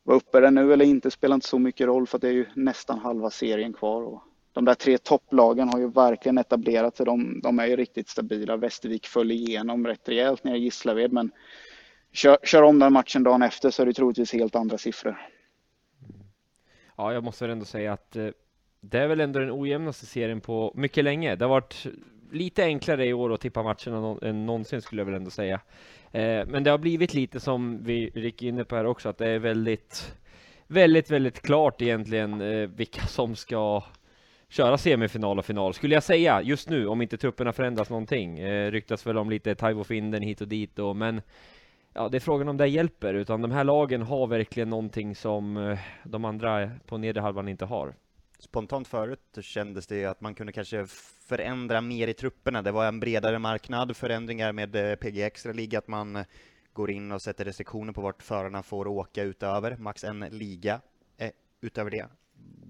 vara 0.03 0.17
uppe 0.17 0.39
där 0.39 0.51
nu 0.51 0.73
eller 0.73 0.85
inte 0.85 1.11
spelar 1.11 1.35
inte 1.35 1.47
så 1.47 1.59
mycket 1.59 1.87
roll 1.87 2.07
för 2.07 2.17
att 2.17 2.21
det 2.21 2.27
är 2.27 2.33
ju 2.33 2.45
nästan 2.53 2.99
halva 2.99 3.29
serien 3.29 3.73
kvar. 3.73 4.01
Och 4.01 4.23
de 4.53 4.65
där 4.65 4.73
tre 4.73 4.97
topplagen 4.97 5.69
har 5.69 5.79
ju 5.79 5.91
verkligen 5.91 6.37
etablerat 6.37 6.97
sig. 6.97 7.05
De, 7.05 7.41
de 7.43 7.59
är 7.59 7.65
ju 7.65 7.75
riktigt 7.75 8.09
stabila. 8.09 8.57
Västervik 8.57 9.07
föll 9.07 9.31
igenom 9.31 9.87
rätt 9.87 10.09
rejält 10.09 10.43
nere 10.43 10.57
i 10.57 10.59
Gislaved 10.59 11.13
men 11.13 11.31
kör, 12.11 12.37
kör 12.43 12.63
om 12.63 12.79
den 12.79 12.93
matchen 12.93 13.23
dagen 13.23 13.41
efter 13.41 13.71
så 13.71 13.81
är 13.81 13.85
det 13.85 13.93
troligtvis 13.93 14.33
helt 14.33 14.55
andra 14.55 14.77
siffror. 14.77 15.27
Ja, 16.97 17.13
jag 17.13 17.23
måste 17.23 17.43
väl 17.43 17.51
ändå 17.51 17.65
säga 17.65 17.93
att 17.93 18.15
eh, 18.15 18.27
det 18.81 18.99
är 18.99 19.07
väl 19.07 19.21
ändå 19.21 19.39
den 19.39 19.51
ojämnaste 19.51 20.05
serien 20.05 20.41
på 20.41 20.71
mycket 20.75 21.03
länge. 21.03 21.35
Det 21.35 21.45
har 21.45 21.49
varit 21.49 21.87
lite 22.31 22.63
enklare 22.63 23.05
i 23.05 23.13
år 23.13 23.33
att 23.33 23.41
tippa 23.41 23.63
matcherna 23.63 24.17
än 24.21 24.45
någonsin 24.45 24.81
skulle 24.81 25.01
jag 25.01 25.05
väl 25.05 25.15
ändå 25.15 25.31
säga. 25.31 25.61
Eh, 26.11 26.45
men 26.47 26.63
det 26.63 26.71
har 26.71 26.77
blivit 26.77 27.13
lite 27.13 27.39
som 27.39 27.83
vi 27.83 28.11
gick 28.15 28.41
inne 28.41 28.65
på 28.65 28.75
här 28.75 28.85
också, 28.85 29.09
att 29.09 29.17
det 29.17 29.29
är 29.29 29.39
väldigt, 29.39 30.17
väldigt, 30.67 31.11
väldigt 31.11 31.41
klart 31.41 31.81
egentligen 31.81 32.41
eh, 32.41 32.69
vilka 32.69 33.01
som 33.01 33.35
ska 33.35 33.83
köra 34.51 34.77
semifinal 34.77 35.39
och 35.39 35.45
final, 35.45 35.73
skulle 35.73 35.93
jag 35.93 36.03
säga 36.03 36.41
just 36.41 36.69
nu, 36.69 36.87
om 36.87 37.01
inte 37.01 37.17
trupperna 37.17 37.53
förändras 37.53 37.89
någonting. 37.89 38.39
Eh, 38.39 38.71
ryktas 38.71 39.07
väl 39.07 39.17
om 39.17 39.29
lite 39.29 39.55
Taivo 39.55 39.83
Finden 39.83 40.21
hit 40.21 40.41
och 40.41 40.47
dit 40.47 40.75
då, 40.75 40.93
men 40.93 41.21
Ja, 41.93 42.09
det 42.09 42.17
är 42.17 42.19
frågan 42.19 42.47
om 42.47 42.57
det 42.57 42.67
hjälper, 42.67 43.13
utan 43.13 43.41
de 43.41 43.51
här 43.51 43.63
lagen 43.63 44.01
har 44.01 44.27
verkligen 44.27 44.69
någonting 44.69 45.15
som 45.15 45.57
eh, 45.57 45.79
de 46.03 46.25
andra 46.25 46.71
på 46.85 46.97
nedre 46.97 47.21
halvan 47.21 47.47
inte 47.47 47.65
har. 47.65 47.93
Spontant 48.39 48.87
förut 48.87 49.37
kändes 49.41 49.87
det 49.87 50.05
att 50.05 50.21
man 50.21 50.35
kunde 50.35 50.53
kanske 50.53 50.85
förändra 51.27 51.81
mer 51.81 52.07
i 52.07 52.13
trupperna. 52.13 52.61
Det 52.61 52.71
var 52.71 52.85
en 52.85 52.99
bredare 52.99 53.39
marknad, 53.39 53.97
förändringar 53.97 54.51
med 54.51 54.75
eh, 54.75 54.95
PG 54.95 55.21
Extra 55.21 55.53
Liga, 55.53 55.77
att 55.77 55.87
man 55.87 56.15
eh, 56.15 56.25
går 56.73 56.91
in 56.91 57.11
och 57.11 57.21
sätter 57.21 57.45
restriktioner 57.45 57.93
på 57.93 58.01
vart 58.01 58.23
förarna 58.23 58.63
får 58.63 58.87
åka 58.87 59.23
utöver, 59.23 59.77
max 59.77 60.03
en 60.03 60.19
liga 60.19 60.81
eh, 61.17 61.31
utöver 61.61 61.91
det. 61.91 62.07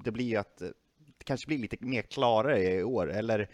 Det 0.03 0.11
blir 0.11 0.25
ju 0.25 0.35
att 0.35 0.61
eh, 0.61 0.67
det 1.21 1.25
kanske 1.25 1.47
blir 1.47 1.57
lite 1.57 1.77
mer 1.79 2.01
klarare 2.01 2.63
i 2.63 2.83
år, 2.83 3.11
eller 3.11 3.47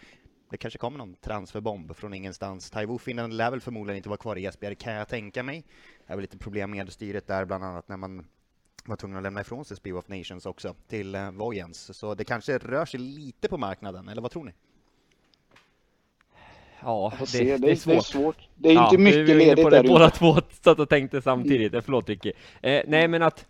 det 0.49 0.57
kanske 0.57 0.78
kommer 0.80 0.97
någon 0.97 1.15
transferbomb 1.15 1.95
från 1.95 2.13
ingenstans. 2.13 2.70
Taiwo 2.70 2.97
Finland 2.97 3.34
lär 3.34 3.51
väl 3.51 3.61
förmodligen 3.61 3.97
inte 3.97 4.09
vara 4.09 4.18
kvar 4.18 4.36
i 4.36 4.45
Esbjerg, 4.45 4.76
kan 4.76 4.93
jag 4.93 5.07
tänka 5.07 5.43
mig. 5.43 5.63
Det 6.07 6.13
är 6.13 6.15
väl 6.18 6.22
lite 6.22 6.38
problem 6.38 6.72
med 6.72 6.91
styret 6.93 7.28
där, 7.28 7.45
bland 7.45 7.63
annat 7.63 7.88
när 7.88 7.97
man 7.97 8.26
var 8.86 8.95
tvungen 8.95 9.18
att 9.18 9.24
lämna 9.24 9.41
ifrån 9.41 9.65
sig 9.65 9.78
Speed 9.78 9.95
of 9.95 10.07
Nations 10.07 10.45
också 10.45 10.76
till 10.88 11.15
eh, 11.15 11.32
Vojens. 11.32 11.97
Så 11.97 12.15
det 12.15 12.24
kanske 12.24 12.57
rör 12.57 12.86
sig 12.86 12.99
lite 12.99 13.47
på 13.47 13.57
marknaden, 13.57 14.07
eller 14.09 14.22
vad 14.22 14.32
tror 14.32 14.43
ni? 14.43 14.51
Ja, 16.82 17.01
Jag 17.11 17.13
får 17.13 17.26
det, 17.26 17.32
se, 17.32 17.43
det, 17.43 17.57
det, 17.57 17.68
är 17.68 17.72
är 17.72 17.76
svårt. 17.76 18.05
svårt. 18.05 18.38
Det 18.55 18.70
är 18.70 18.74
Ja, 18.74 18.86
inte 18.89 18.97
mycket 19.01 19.36
ledigt 19.36 19.63
på 19.63 19.70
det, 19.70 19.82
där 19.82 19.88
Båda 19.89 20.07
ute. 20.07 20.18
två 20.18 20.36
satt 20.61 20.80
och 20.80 20.89
tänkte 20.89 21.22
samtidigt, 21.22 21.74
Eh, 21.74 21.82
förlåt 21.82 22.09
Ricky. 22.09 22.32
Eh, 22.61 22.82
nej 22.88 23.07
men 23.07 23.22
att 23.22 23.45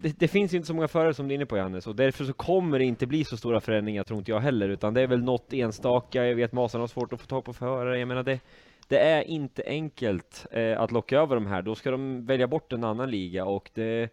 det, 0.00 0.18
det 0.18 0.28
finns 0.28 0.54
inte 0.54 0.66
så 0.66 0.74
många 0.74 0.88
förare 0.88 1.14
som 1.14 1.28
du 1.28 1.34
är 1.34 1.36
inne 1.36 1.46
på 1.46 1.56
Johannes, 1.56 1.86
och 1.86 1.96
därför 1.96 2.24
så 2.24 2.32
kommer 2.32 2.78
det 2.78 2.84
inte 2.84 3.06
bli 3.06 3.24
så 3.24 3.36
stora 3.36 3.60
förändringar 3.60 4.04
tror 4.04 4.18
inte 4.18 4.30
jag 4.30 4.40
heller, 4.40 4.68
utan 4.68 4.94
det 4.94 5.02
är 5.02 5.06
väl 5.06 5.22
något 5.22 5.52
enstaka, 5.52 6.26
jag 6.26 6.36
vet 6.36 6.52
Masan 6.52 6.80
har 6.80 6.88
svårt 6.88 7.12
att 7.12 7.20
få 7.20 7.26
tag 7.26 7.44
på 7.44 7.52
förare, 7.52 7.98
jag 7.98 8.08
menar 8.08 8.22
det 8.22 8.40
det 8.88 8.98
är 8.98 9.22
inte 9.22 9.62
enkelt 9.66 10.46
eh, 10.50 10.80
att 10.80 10.92
locka 10.92 11.18
över 11.18 11.34
de 11.34 11.46
här, 11.46 11.62
då 11.62 11.74
ska 11.74 11.90
de 11.90 12.26
välja 12.26 12.46
bort 12.46 12.72
en 12.72 12.84
annan 12.84 13.10
liga 13.10 13.44
och 13.44 13.70
det, 13.74 14.10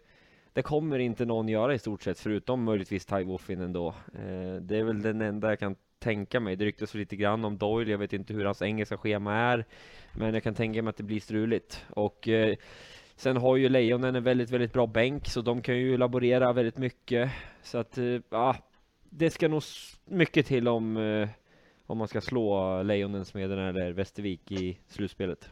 det 0.52 0.62
kommer 0.62 0.98
inte 0.98 1.24
någon 1.24 1.48
göra 1.48 1.74
i 1.74 1.78
stort 1.78 2.02
sett, 2.02 2.18
förutom 2.18 2.64
möjligtvis 2.64 3.06
Ty 3.06 3.24
Woffin 3.24 3.60
ändå. 3.60 3.88
Eh, 4.14 4.54
det 4.60 4.78
är 4.78 4.84
väl 4.84 5.02
den 5.02 5.20
enda 5.20 5.48
jag 5.48 5.58
kan 5.58 5.76
tänka 5.98 6.40
mig. 6.40 6.56
Det 6.56 6.64
ryktas 6.64 6.94
lite 6.94 7.16
grann 7.16 7.44
om 7.44 7.58
Doyle, 7.58 7.90
jag 7.90 7.98
vet 7.98 8.12
inte 8.12 8.34
hur 8.34 8.44
hans 8.44 8.62
engelska 8.62 8.96
schema 8.96 9.34
är, 9.34 9.64
men 10.12 10.34
jag 10.34 10.42
kan 10.42 10.54
tänka 10.54 10.82
mig 10.82 10.90
att 10.90 10.96
det 10.96 11.02
blir 11.02 11.20
struligt. 11.20 11.84
Och 11.90 12.28
eh, 12.28 12.56
sen 13.16 13.36
har 13.36 13.56
ju 13.56 13.68
Lejonen 13.68 14.16
en 14.16 14.24
väldigt, 14.24 14.50
väldigt 14.50 14.72
bra 14.72 14.86
bänk, 14.86 15.28
så 15.28 15.40
de 15.40 15.62
kan 15.62 15.76
ju 15.76 15.96
laborera 15.96 16.52
väldigt 16.52 16.78
mycket. 16.78 17.30
Så 17.62 17.78
att, 17.78 17.98
eh, 17.98 18.20
ja, 18.30 18.56
det 19.10 19.30
ska 19.30 19.48
nog 19.48 19.62
mycket 20.04 20.46
till 20.46 20.68
om, 20.68 20.96
eh, 20.96 21.28
om 21.86 21.98
man 21.98 22.08
ska 22.08 22.20
slå 22.20 22.82
Lejonen, 22.82 23.24
Smeden 23.24 23.58
eller 23.58 23.92
Västervik 23.92 24.52
i 24.52 24.78
slutspelet. 24.88 25.48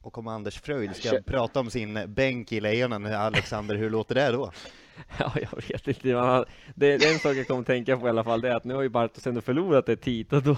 Och 0.00 0.18
om 0.18 0.28
Anders 0.28 0.60
Fröjd 0.60 0.96
ska 0.96 1.20
prata 1.26 1.60
om 1.60 1.70
sin 1.70 1.98
bänk 2.06 2.52
i 2.52 2.60
Lejonen, 2.60 3.06
Alexander, 3.06 3.74
hur 3.74 3.90
låter 3.90 4.14
det 4.14 4.32
då? 4.32 4.52
Ja, 5.18 5.32
jag 5.34 5.62
vet 5.68 5.88
inte. 5.88 6.14
Man 6.14 6.44
det, 6.74 6.96
det 6.98 7.04
är 7.04 7.12
en 7.12 7.18
sak 7.18 7.36
jag 7.36 7.46
kommer 7.46 7.60
att 7.60 7.66
tänka 7.66 7.96
på 7.96 8.06
i 8.06 8.10
alla 8.10 8.24
fall, 8.24 8.40
det 8.40 8.48
är 8.48 8.54
att 8.54 8.64
nu 8.64 8.74
har 8.74 8.82
ju 8.82 8.88
Bartos 8.88 9.26
ändå 9.26 9.40
förlorat 9.40 9.88
ett 9.88 10.04
hit 10.04 10.32
och 10.32 10.42
då 10.42 10.56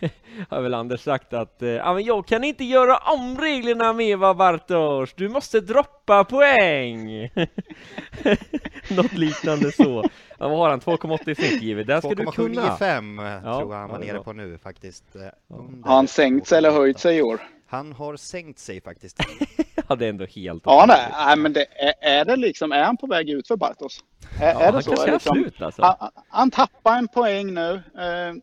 har 0.48 0.60
väl 0.60 0.74
Anders 0.74 1.00
sagt 1.00 1.32
att 1.32 1.62
eh, 1.62 1.68
ja, 1.68 1.94
men 1.94 2.04
jag 2.04 2.26
kan 2.26 2.44
inte 2.44 2.64
göra 2.64 2.96
om 2.96 3.38
reglerna 3.38 3.92
med 3.92 4.18
va 4.18 4.34
Bartos, 4.34 5.14
du 5.14 5.28
måste 5.28 5.60
droppa 5.60 6.24
poäng! 6.24 7.08
Något 8.90 9.12
liknande 9.12 9.72
så. 9.72 10.04
Ja, 10.38 10.48
vad 10.48 10.58
har 10.58 10.70
han? 10.70 10.80
2,80 10.80 11.30
i 11.30 11.34
snitt 11.34 11.62
givet, 11.62 11.86
där 11.86 12.00
ska 12.00 12.08
du 12.08 12.16
kunna! 12.16 12.32
2,795 12.32 13.18
Ja, 13.18 13.58
tror 13.58 13.72
jag 13.72 13.80
han 13.80 13.90
var 13.90 14.00
ja, 14.00 14.12
nere 14.12 14.22
på 14.22 14.32
nu 14.32 14.58
faktiskt. 14.58 15.16
Eh, 15.16 15.22
Har 15.84 15.94
han 15.94 16.08
sänkt 16.08 16.46
sig 16.46 16.58
eller 16.58 16.70
höjt 16.70 16.98
sig 16.98 17.16
i 17.16 17.22
år? 17.22 17.40
Han 17.72 17.92
har 17.92 18.16
sänkt 18.16 18.58
sig 18.58 18.80
faktiskt. 18.80 19.16
Ja, 19.88 19.96
det 19.96 20.04
är 20.04 20.08
ändå 20.08 20.26
helt 20.26 20.62
Ja, 20.66 20.84
nej, 20.88 21.08
nej 21.26 21.36
men 21.36 21.52
det, 21.52 21.66
är, 21.76 21.94
är 22.20 22.24
det 22.24 22.36
liksom, 22.36 22.72
är 22.72 22.82
han 22.84 22.96
på 22.96 23.06
väg 23.06 23.30
ut 23.30 23.48
för 23.48 23.56
Bartos? 23.56 24.00
Är, 24.40 24.52
Ja, 24.52 24.60
är 24.60 24.66
det 24.66 24.72
han 24.72 24.82
så? 24.82 24.90
kanske 24.90 25.08
Är 25.08 25.12
liksom, 25.12 25.34
slut 25.36 25.62
alltså. 25.62 25.82
han, 25.82 26.10
han 26.28 26.50
tappar 26.50 26.98
en 26.98 27.08
poäng 27.08 27.54
nu. 27.54 27.74
Eh, 27.74 28.34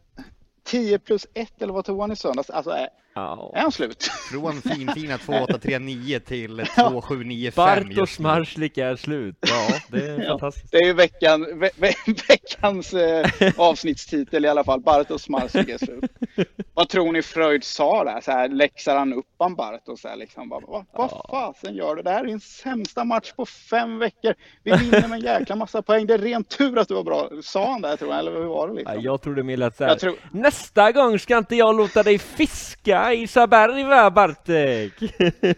10 0.65 0.99
plus 0.99 1.27
1 1.33 1.61
eller 1.61 1.73
vad 1.73 1.85
tog 1.85 2.01
han 2.01 2.11
i 2.11 2.15
söndags? 2.15 2.49
Alltså 2.49 2.71
är, 2.71 2.87
Ja. 3.13 3.53
är 3.55 3.61
han 3.61 3.71
slut? 3.71 4.03
Från 4.31 4.61
finfina 4.61 5.17
2839 5.25 6.19
till 6.19 6.57
Ja. 6.77 6.89
2795 6.89 7.55
Bartosz 7.65 7.97
just 7.97 8.19
nu. 8.19 8.23
Marslik 8.23 8.77
är 8.77 8.95
slut, 8.95 9.35
ja 9.41 9.67
det 9.87 10.07
är 10.07 10.19
Ja. 10.23 10.27
fantastiskt. 10.29 10.71
Det 10.71 10.77
är 10.77 10.85
ju 10.85 10.93
veckan, 10.93 11.59
ve, 11.59 11.69
ve, 11.75 11.93
veckans 12.27 12.93
eh, 12.93 13.27
avsnittstitel 13.57 14.45
i 14.45 14.47
alla 14.47 14.63
fall. 14.63 14.81
Bartos 14.81 15.29
Marsik 15.29 15.69
är 15.69 15.77
slut. 15.77 16.11
Vad 16.73 16.89
tror 16.89 17.11
ni 17.11 17.21
Fröjd 17.21 17.63
sa 17.63 18.03
där? 18.03 18.21
Så 18.21 18.31
här, 18.31 18.49
läxar 18.49 18.95
han 18.97 19.13
upp 19.13 19.25
han 19.39 19.55
Bartos? 19.55 20.01
Så 20.01 20.07
här, 20.07 20.15
liksom, 20.15 20.49
bara, 20.49 20.59
vad, 20.67 20.85
vad 20.93 21.09
Ja. 21.11 21.25
fasen 21.31 21.75
gör 21.75 21.95
du? 21.95 22.01
Det 22.01 22.09
här 22.11 22.23
är 22.23 22.25
din 22.27 22.39
sämsta 22.39 23.03
match 23.03 23.31
på 23.35 23.45
fem 23.45 23.99
veckor. 23.99 24.33
Vi 24.63 24.71
vinner 24.71 25.07
med 25.07 25.11
en 25.13 25.19
jäkla 25.39 25.55
massa 25.55 25.81
poäng. 25.81 26.07
Det 26.07 26.13
är 26.13 26.17
rent 26.17 26.49
tur 26.57 26.77
att 26.79 26.87
du 26.87 26.93
var 26.93 27.03
bra. 27.03 27.29
Sa 27.43 27.71
han 27.71 27.81
det 27.81 27.97
tror 27.97 28.11
jag? 28.11 28.19
Eller 28.19 28.31
hur 28.31 28.43
var 28.43 28.67
det 28.67 28.73
Ja, 28.73 28.79
liksom? 28.79 29.01
jag 29.03 29.21
trodde 29.21 29.43
mer 29.43 29.61
att 29.61 29.77
så 29.77 29.83
här, 29.83 29.91
Jag 29.91 29.99
tror, 29.99 30.15
Nästa 30.31 30.91
gång 30.91 31.19
ska 31.19 31.37
inte 31.37 31.55
jag 31.55 31.75
låta 31.77 32.03
dig 32.03 32.19
fiska 32.19 33.13
i 33.13 33.21
Isaberg 33.23 33.83
va 33.83 34.11
Bartek? 34.11 34.93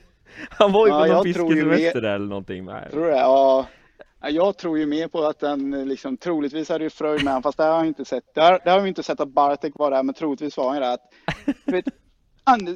Han 0.50 0.72
var 0.72 0.88
ju 0.88 0.94
Ja, 0.94 1.00
på 1.00 1.06
någon 1.08 1.28
jag 1.28 1.36
tror 1.36 1.54
ju 1.56 1.62
fiskesemester 1.62 2.02
mer- 2.02 2.02
där 2.02 2.16
eller 2.16 2.26
någonting. 2.28 2.66
Nej. 2.66 2.90
tror 2.92 3.06
det. 3.06 3.18
Ja. 3.18 3.66
Ja, 4.22 4.30
Jag 4.30 4.58
tror 4.58 4.80
ju 4.80 4.86
mer 4.86 5.08
på 5.08 5.24
att 5.26 5.40
den 5.40 5.74
eh, 5.74 5.86
liksom, 5.86 6.18
troligtvis 6.18 6.70
hade 6.70 6.84
ju 6.84 6.90
Fröjd 6.90 7.24
med 7.24 7.44
fast 7.44 7.58
det 7.58 7.64
har 7.64 7.70
jag 7.78 7.88
inte 7.88 8.06
sett. 8.06 8.34
Det 8.34 8.42
har, 8.42 8.60
det 8.64 8.72
har 8.72 8.82
vi 8.82 8.90
inte 8.90 9.04
sett 9.04 9.20
att 9.20 9.34
Bartek 9.34 9.74
var 9.76 9.92
där, 9.92 10.04
men 10.04 10.16
troligtvis 10.16 10.58
var 10.58 10.66
han 10.66 10.76
ju 10.76 10.82
där. 10.82 10.94
Att, 10.94 11.14
vet, 11.66 11.86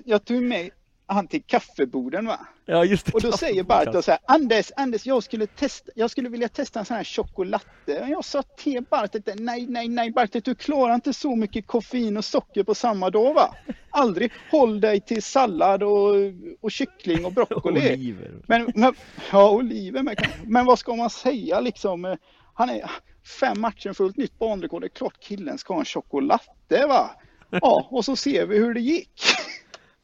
jag 0.05 0.25
tog 0.25 0.43
med 0.43 0.69
han 1.07 1.27
till 1.27 1.43
kaffeboden 1.43 2.25
va? 2.25 2.39
Ja 2.65 2.85
just 2.85 3.05
det. 3.05 3.13
Och 3.13 3.21
då 3.21 3.31
säger 3.31 3.63
Bartos 3.63 4.05
så 4.05 4.11
här, 4.11 4.19
Anders, 4.25 4.71
Anders, 4.75 5.05
jag 5.05 5.23
skulle, 5.23 5.47
testa, 5.47 5.91
jag 5.95 6.11
skulle 6.11 6.29
vilja 6.29 6.49
testa 6.49 6.79
en 6.79 6.85
sån 6.85 6.97
här 6.97 7.03
choklatte. 7.03 8.01
Och 8.01 8.09
jag 8.09 8.25
sa 8.25 8.41
till 8.41 8.83
Bartek, 8.89 9.23
nej, 9.35 9.65
nej, 9.67 9.87
nej 9.87 10.11
Bartek, 10.11 10.45
du 10.45 10.55
klarar 10.55 10.95
inte 10.95 11.13
så 11.13 11.35
mycket 11.35 11.67
koffein 11.67 12.17
och 12.17 12.25
socker 12.25 12.63
på 12.63 12.75
samma 12.75 13.09
dag 13.09 13.33
va? 13.33 13.55
Aldrig, 13.89 14.31
håll 14.51 14.81
dig 14.81 15.01
till 15.01 15.23
sallad 15.23 15.83
och, 15.83 16.15
och 16.61 16.71
kyckling 16.71 17.25
och 17.25 17.33
broccoli. 17.33 17.79
Oliver. 17.93 18.31
Men, 18.47 18.71
men, 18.75 18.93
ja, 19.31 19.49
oliver 19.49 20.03
med. 20.03 20.27
Men 20.45 20.65
vad 20.65 20.79
ska 20.79 20.95
man 20.95 21.09
säga 21.09 21.59
liksom? 21.59 22.17
Han 22.53 22.69
är 22.69 22.91
fem 23.39 23.61
matcher, 23.61 23.93
fullt 23.93 24.17
nytt 24.17 24.39
banrekord. 24.39 24.81
Det 24.81 24.87
är 24.87 24.89
klart 24.89 25.19
killen 25.19 25.57
ska 25.57 25.73
ha 25.73 25.79
en 25.79 25.85
choklatte 25.85 26.85
va? 26.87 27.11
Ja, 27.49 27.87
och 27.91 28.05
så 28.05 28.15
ser 28.15 28.45
vi 28.45 28.57
hur 28.57 28.73
det 28.73 28.79
gick. 28.79 29.21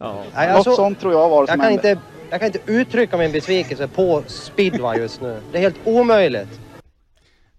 Ja. 0.01 0.23
Nej, 0.35 0.47
Något 0.47 0.55
alltså, 0.55 0.71
sånt 0.75 0.99
tror 0.99 1.13
jag 1.13 1.29
var 1.29 1.41
det 1.41 1.51
som 1.51 1.59
jag, 1.59 1.69
kan 1.69 1.73
hände. 1.73 1.89
inte, 1.91 2.01
jag 2.29 2.39
kan 2.39 2.47
inte 2.47 2.59
uttrycka 2.71 3.17
min 3.17 3.31
besvikelse 3.31 3.87
på 3.87 4.23
speedway 4.27 4.97
just 4.99 5.21
nu. 5.21 5.41
Det 5.51 5.57
är 5.57 5.61
helt 5.61 5.79
omöjligt. 5.87 6.59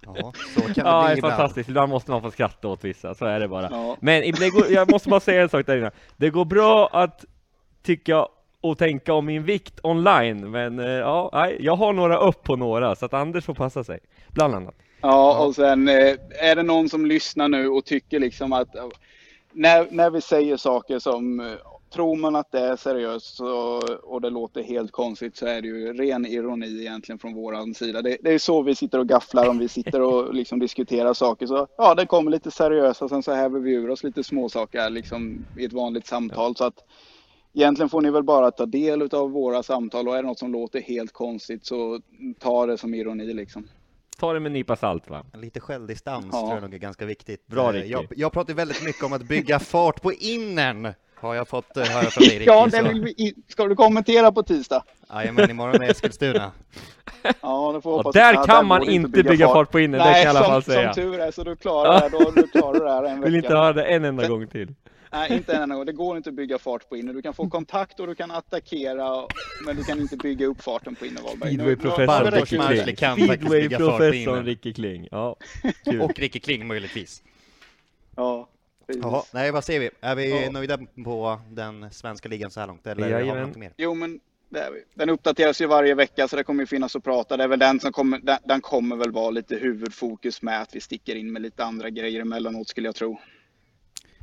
Ja, 0.06 0.32
så 0.54 0.60
kan 0.60 0.72
det 0.74 0.80
Ja, 0.90 0.96
det 0.98 1.04
bli 1.04 1.12
är 1.12 1.16
ibland. 1.16 1.34
fantastiskt. 1.34 1.68
Ibland 1.68 1.90
måste 1.90 2.10
man 2.10 2.22
få 2.22 2.30
skratta 2.30 2.68
åt 2.68 2.84
vissa, 2.84 3.14
så 3.14 3.24
är 3.24 3.40
det 3.40 3.48
bara. 3.48 3.68
Ja. 3.70 3.96
Men 4.00 4.20
det 4.22 4.50
går, 4.50 4.66
jag 4.72 4.90
måste 4.90 5.08
bara 5.08 5.20
säga 5.20 5.42
en 5.42 5.48
sak 5.48 5.66
där 5.66 5.76
inne. 5.78 5.90
Det 6.16 6.30
går 6.30 6.44
bra 6.44 6.88
att 6.92 7.24
tycka 7.82 8.26
och 8.60 8.78
tänka 8.78 9.14
om 9.14 9.26
min 9.26 9.42
vikt 9.44 9.80
online, 9.82 10.50
men 10.50 10.78
eh, 10.78 10.86
ja, 10.86 11.30
nej, 11.32 11.56
jag 11.60 11.76
har 11.76 11.92
några 11.92 12.18
upp 12.18 12.42
på 12.42 12.56
några, 12.56 12.94
så 12.96 13.06
att 13.06 13.14
Anders 13.14 13.44
får 13.44 13.54
passa 13.54 13.84
sig. 13.84 13.98
Bland 14.28 14.54
annat. 14.54 14.74
Ja, 15.00 15.44
och 15.46 15.54
sen 15.54 15.88
eh, 15.88 16.14
är 16.40 16.56
det 16.56 16.62
någon 16.62 16.88
som 16.88 17.06
lyssnar 17.06 17.48
nu 17.48 17.68
och 17.68 17.84
tycker 17.84 18.18
liksom 18.20 18.52
att 18.52 18.74
eh, 18.74 18.84
när, 19.52 19.86
när 19.90 20.10
vi 20.10 20.20
säger 20.20 20.56
saker 20.56 20.98
som 20.98 21.40
tror 21.92 22.16
man 22.16 22.36
att 22.36 22.52
det 22.52 22.60
är 22.60 22.76
seriöst 22.76 23.36
så, 23.36 23.46
och 24.02 24.20
det 24.20 24.30
låter 24.30 24.62
helt 24.62 24.92
konstigt 24.92 25.36
så 25.36 25.46
är 25.46 25.62
det 25.62 25.68
ju 25.68 25.92
ren 25.92 26.26
ironi 26.26 26.80
egentligen 26.80 27.18
från 27.18 27.34
våran 27.34 27.74
sida. 27.74 28.02
Det, 28.02 28.16
det 28.20 28.30
är 28.34 28.38
så 28.38 28.62
vi 28.62 28.74
sitter 28.74 28.98
och 28.98 29.08
gafflar 29.08 29.48
om 29.48 29.58
vi 29.58 29.68
sitter 29.68 30.00
och 30.00 30.34
liksom 30.34 30.58
diskuterar 30.58 31.14
saker. 31.14 31.46
Så 31.46 31.66
ja, 31.78 31.94
det 31.94 32.06
kommer 32.06 32.30
lite 32.30 32.50
seriösa, 32.50 33.08
sen 33.08 33.22
så 33.22 33.32
häver 33.32 33.60
vi 33.60 33.72
ur 33.72 33.90
oss 33.90 34.04
lite 34.04 34.24
småsaker 34.24 34.90
liksom 34.90 35.44
i 35.58 35.64
ett 35.64 35.72
vanligt 35.72 36.06
samtal. 36.06 36.56
Så 36.56 36.64
att 36.64 36.84
egentligen 37.54 37.88
får 37.88 38.00
ni 38.00 38.10
väl 38.10 38.22
bara 38.22 38.50
ta 38.50 38.66
del 38.66 39.02
av 39.14 39.30
våra 39.30 39.62
samtal 39.62 40.08
och 40.08 40.16
är 40.16 40.22
det 40.22 40.28
något 40.28 40.38
som 40.38 40.52
låter 40.52 40.80
helt 40.80 41.12
konstigt 41.12 41.66
så 41.66 42.00
ta 42.38 42.66
det 42.66 42.78
som 42.78 42.94
ironi 42.94 43.34
liksom. 43.34 43.68
Ta 44.18 44.32
det 44.32 44.40
med 44.40 44.46
en 44.50 44.52
nypa 44.52 44.76
salt 44.76 45.10
va? 45.10 45.24
Lite 45.34 45.60
självdistans 45.60 46.26
Ja. 46.32 46.40
tror 46.40 46.52
jag 46.52 46.62
nog 46.62 46.74
är 46.74 46.78
ganska 46.78 47.04
viktigt. 47.06 47.46
Bra, 47.46 47.68
Eh, 47.68 47.72
Ricky. 47.72 47.88
jag, 47.88 48.04
jag 48.16 48.32
pratar 48.32 48.54
väldigt 48.54 48.84
mycket 48.84 49.04
om 49.04 49.12
att 49.12 49.22
bygga 49.22 49.58
fart 49.58 50.02
på 50.02 50.12
innern. 50.12 50.88
Har 51.22 51.34
jag 51.34 51.48
fått 51.48 51.76
eh, 51.76 51.84
höra 51.84 52.10
från 52.10 52.24
dig. 52.28 52.44
Ja, 52.46 52.66
det 52.66 52.82
vill 52.82 53.00
vi, 53.02 53.34
ska 53.48 53.66
du 53.66 53.74
kommentera 53.74 54.32
på 54.32 54.42
tisdag? 54.42 54.84
Jajamän, 55.12 55.50
imorgon 55.50 55.82
är 55.82 55.90
Eskilstuna. 55.90 56.52
Ja, 57.40 57.80
Och 57.84 58.12
där 58.12 58.46
kan 58.46 58.56
går 58.56 58.62
man 58.62 58.82
inte 58.88 59.22
bygga 59.22 59.48
fart 59.48 59.70
på 59.70 59.80
inne, 59.80 59.98
det 59.98 60.02
kan 60.04 60.12
jag 60.12 60.24
i 60.24 60.26
alla 60.26 60.40
som, 60.42 60.48
fall 60.48 60.62
säga. 60.62 60.94
som 60.94 61.02
tur 61.02 61.20
är 61.20 61.30
så 61.30 61.44
du 61.44 61.56
klarar 61.56 62.00
det, 62.10 62.18
då 62.18 62.30
du 62.30 62.46
klarar 62.46 62.84
det 62.84 62.90
här 62.90 63.04
en 63.04 63.10
vecka. 63.20 63.24
Vill 63.30 63.34
inte 63.34 63.54
höra 63.54 63.72
det 63.72 63.84
en 63.84 64.04
enda 64.04 64.28
gång 64.28 64.46
till. 64.46 64.74
Nej, 65.12 65.32
inte 65.32 65.52
en 65.52 65.62
enda 65.62 65.74
gång. 65.76 65.86
Det 65.86 65.92
går 65.92 66.16
inte 66.16 66.28
att 66.30 66.34
bygga 66.36 66.58
fart 66.58 66.88
på 66.88 66.96
inne. 66.96 67.12
Du 67.12 67.22
kan 67.22 67.34
få 67.34 67.48
kontakt 67.48 68.00
och 68.00 68.06
du 68.06 68.14
kan 68.14 68.30
attackera, 68.30 69.26
men 69.66 69.76
du 69.76 69.84
kan 69.84 70.00
inte 70.00 70.16
bygga 70.16 70.46
upp 70.46 70.62
farten 70.62 70.94
på 70.94 71.06
inne 71.06 71.20
Wahlberg. 71.20 71.54
Speedway-professorn 71.54 72.68
Ricky 72.68 72.96
kan 72.96 73.16
Kling. 73.16 73.28
bygga 73.28 73.46
Speedway-professorn. 73.48 74.44
Ricky 74.44 74.72
Kling. 74.72 75.08
Ja. 75.10 75.36
Och 76.02 76.18
Ricky 76.18 76.40
Kling 76.40 76.66
möjligtvis. 76.66 77.22
Ja. 78.16 78.48
Jaha, 78.86 79.22
nej 79.32 79.50
vad 79.50 79.64
säger 79.64 79.80
vi? 79.80 79.90
Är 80.00 80.14
vi 80.16 80.42
Ja. 80.44 80.50
nöjda 80.50 80.78
på 81.04 81.40
den 81.50 81.90
svenska 81.92 82.28
ligan 82.28 82.50
så 82.50 82.60
här 82.60 82.66
långt? 82.66 82.86
Eller 82.86 83.02
har 83.02 83.08
vi 83.08 83.14
Jajamän. 83.14 83.48
något 83.48 83.56
mer? 83.56 83.72
Jo, 83.76 83.94
men 83.94 84.20
Den 84.94 85.10
uppdateras 85.10 85.60
ju 85.60 85.66
varje 85.66 85.94
vecka 85.94 86.28
så 86.28 86.36
det 86.36 86.44
kommer 86.44 86.62
ju 86.62 86.66
finnas 86.66 86.96
att 86.96 87.04
prata. 87.04 87.36
Det 87.36 87.44
är 87.44 87.48
väl 87.48 87.58
den 87.58 87.80
som 87.80 87.92
kommer, 87.92 88.18
den, 88.18 88.38
den 88.44 88.60
kommer 88.60 88.96
väl 88.96 89.12
vara 89.12 89.30
lite 89.30 89.56
huvudfokus 89.56 90.42
med 90.42 90.62
att 90.62 90.74
vi 90.74 90.80
sticker 90.80 91.14
in 91.14 91.32
med 91.32 91.42
lite 91.42 91.64
andra 91.64 91.90
grejer 91.90 92.20
emellanåt 92.20 92.68
skulle 92.68 92.88
jag 92.88 92.94
tro. 92.94 93.18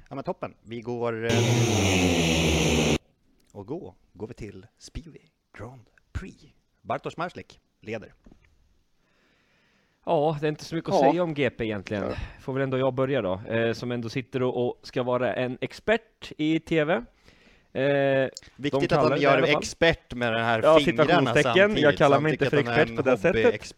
Ja 0.09 0.15
men 0.15 0.23
toppen. 0.23 0.53
Vi 0.63 0.81
går... 0.81 1.25
Eh, 1.25 1.31
och 3.51 3.67
gå 3.67 3.95
går 4.13 4.27
vi 4.27 4.33
till 4.33 4.65
Spivi 4.77 5.31
Grand 5.57 5.81
Prix. 6.11 6.37
Bartosz 6.81 7.17
Marslik 7.17 7.59
leder. 7.81 8.13
Ja, 10.09 10.37
det 10.41 10.47
är 10.47 10.49
inte 10.49 10.63
så 10.65 10.75
mycket 10.75 10.89
att 10.93 11.01
Ja. 11.03 11.11
säga 11.11 11.23
om 11.23 11.33
GP 11.33 11.63
egentligen. 11.65 12.03
Får 12.41 12.53
väl 12.53 12.63
ändå 12.63 12.77
jag 12.77 12.93
börja 12.93 13.21
då, 13.21 13.41
eh, 13.49 13.73
som 13.73 13.91
ändå 13.91 14.09
sitter 14.09 14.43
och, 14.43 14.67
och 14.67 14.79
ska 14.83 15.03
vara 15.03 15.33
en 15.33 15.57
expert 15.61 16.31
i 16.37 16.59
TV. 16.59 16.93
Eh, 17.73 18.29
Viktigt 18.55 18.89
kallar 18.89 19.05
att 19.11 19.17
de 19.17 19.23
gör 19.23 19.57
expert 19.57 20.13
med 20.13 20.33
den 20.33 20.41
här 20.43 20.61
Ja, 20.63 20.79
fingrarna 20.79 21.33
samtidigt. 21.35 21.79
Jag 21.83 21.97
kallar 21.97 22.19
mig 22.19 22.31
inte 22.31 22.49
för 22.49 22.57
expert 22.57 22.95
på 22.95 23.01
det 23.01 23.17
sättet. 23.17 23.73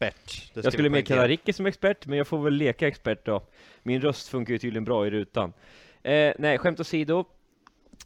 Det 0.54 0.64
jag 0.64 0.74
skulle 0.74 0.90
mer 0.90 1.02
kalla. 1.02 1.28
Ricky 1.28 1.54
som 1.54 1.66
expert, 1.66 2.06
men 2.06 2.18
jag 2.18 2.28
får 2.28 2.38
väl 2.44 2.54
leka 2.54 2.88
expert 2.88 3.26
då. 3.26 3.44
Min 3.84 4.02
röst 4.02 4.28
funkar 4.28 4.52
ju 4.54 4.58
tydligen 4.58 4.84
bra 4.86 5.08
i 5.08 5.10
rutan. 5.10 5.54
Eh, 6.04 6.34
nej, 6.40 6.58
skämt 6.58 6.80
åsido. 6.80 7.26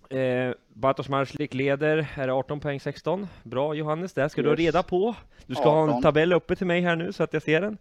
Eh, 0.09 0.51
Bartosz 0.73 1.09
Marslik 1.09 1.53
leder, 1.53 2.07
är 2.15 2.28
det 2.28 2.34
18 2.34 2.59
poäng 2.59 2.80
16? 2.80 3.28
Bra 3.43 3.73
Johannes, 3.73 4.13
det 4.13 4.30
ska 4.30 4.41
du 4.41 4.47
ha 4.47 4.53
Yes. 4.53 4.59
reda 4.59 4.84
på. 4.84 5.15
Du 5.45 5.55
ska 5.55 5.69
ha 5.69 5.84
en 5.84 5.89
18. 5.89 6.01
tabell 6.01 6.34
uppe 6.34 6.55
till 6.55 6.67
mig 6.67 6.82
här 6.82 6.95
nu 6.95 7.13
så 7.13 7.23
att 7.23 7.34
jag 7.34 7.41
ser 7.41 7.61
den. 7.61 7.78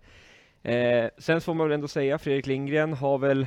Eh, 0.64 1.10
sen 1.18 1.40
får 1.40 1.54
man 1.54 1.68
väl 1.68 1.74
ändå 1.74 1.88
säga, 1.88 2.18
Fredrik 2.18 2.46
Lindgren 2.46 2.92
har 2.92 3.18
väl 3.18 3.46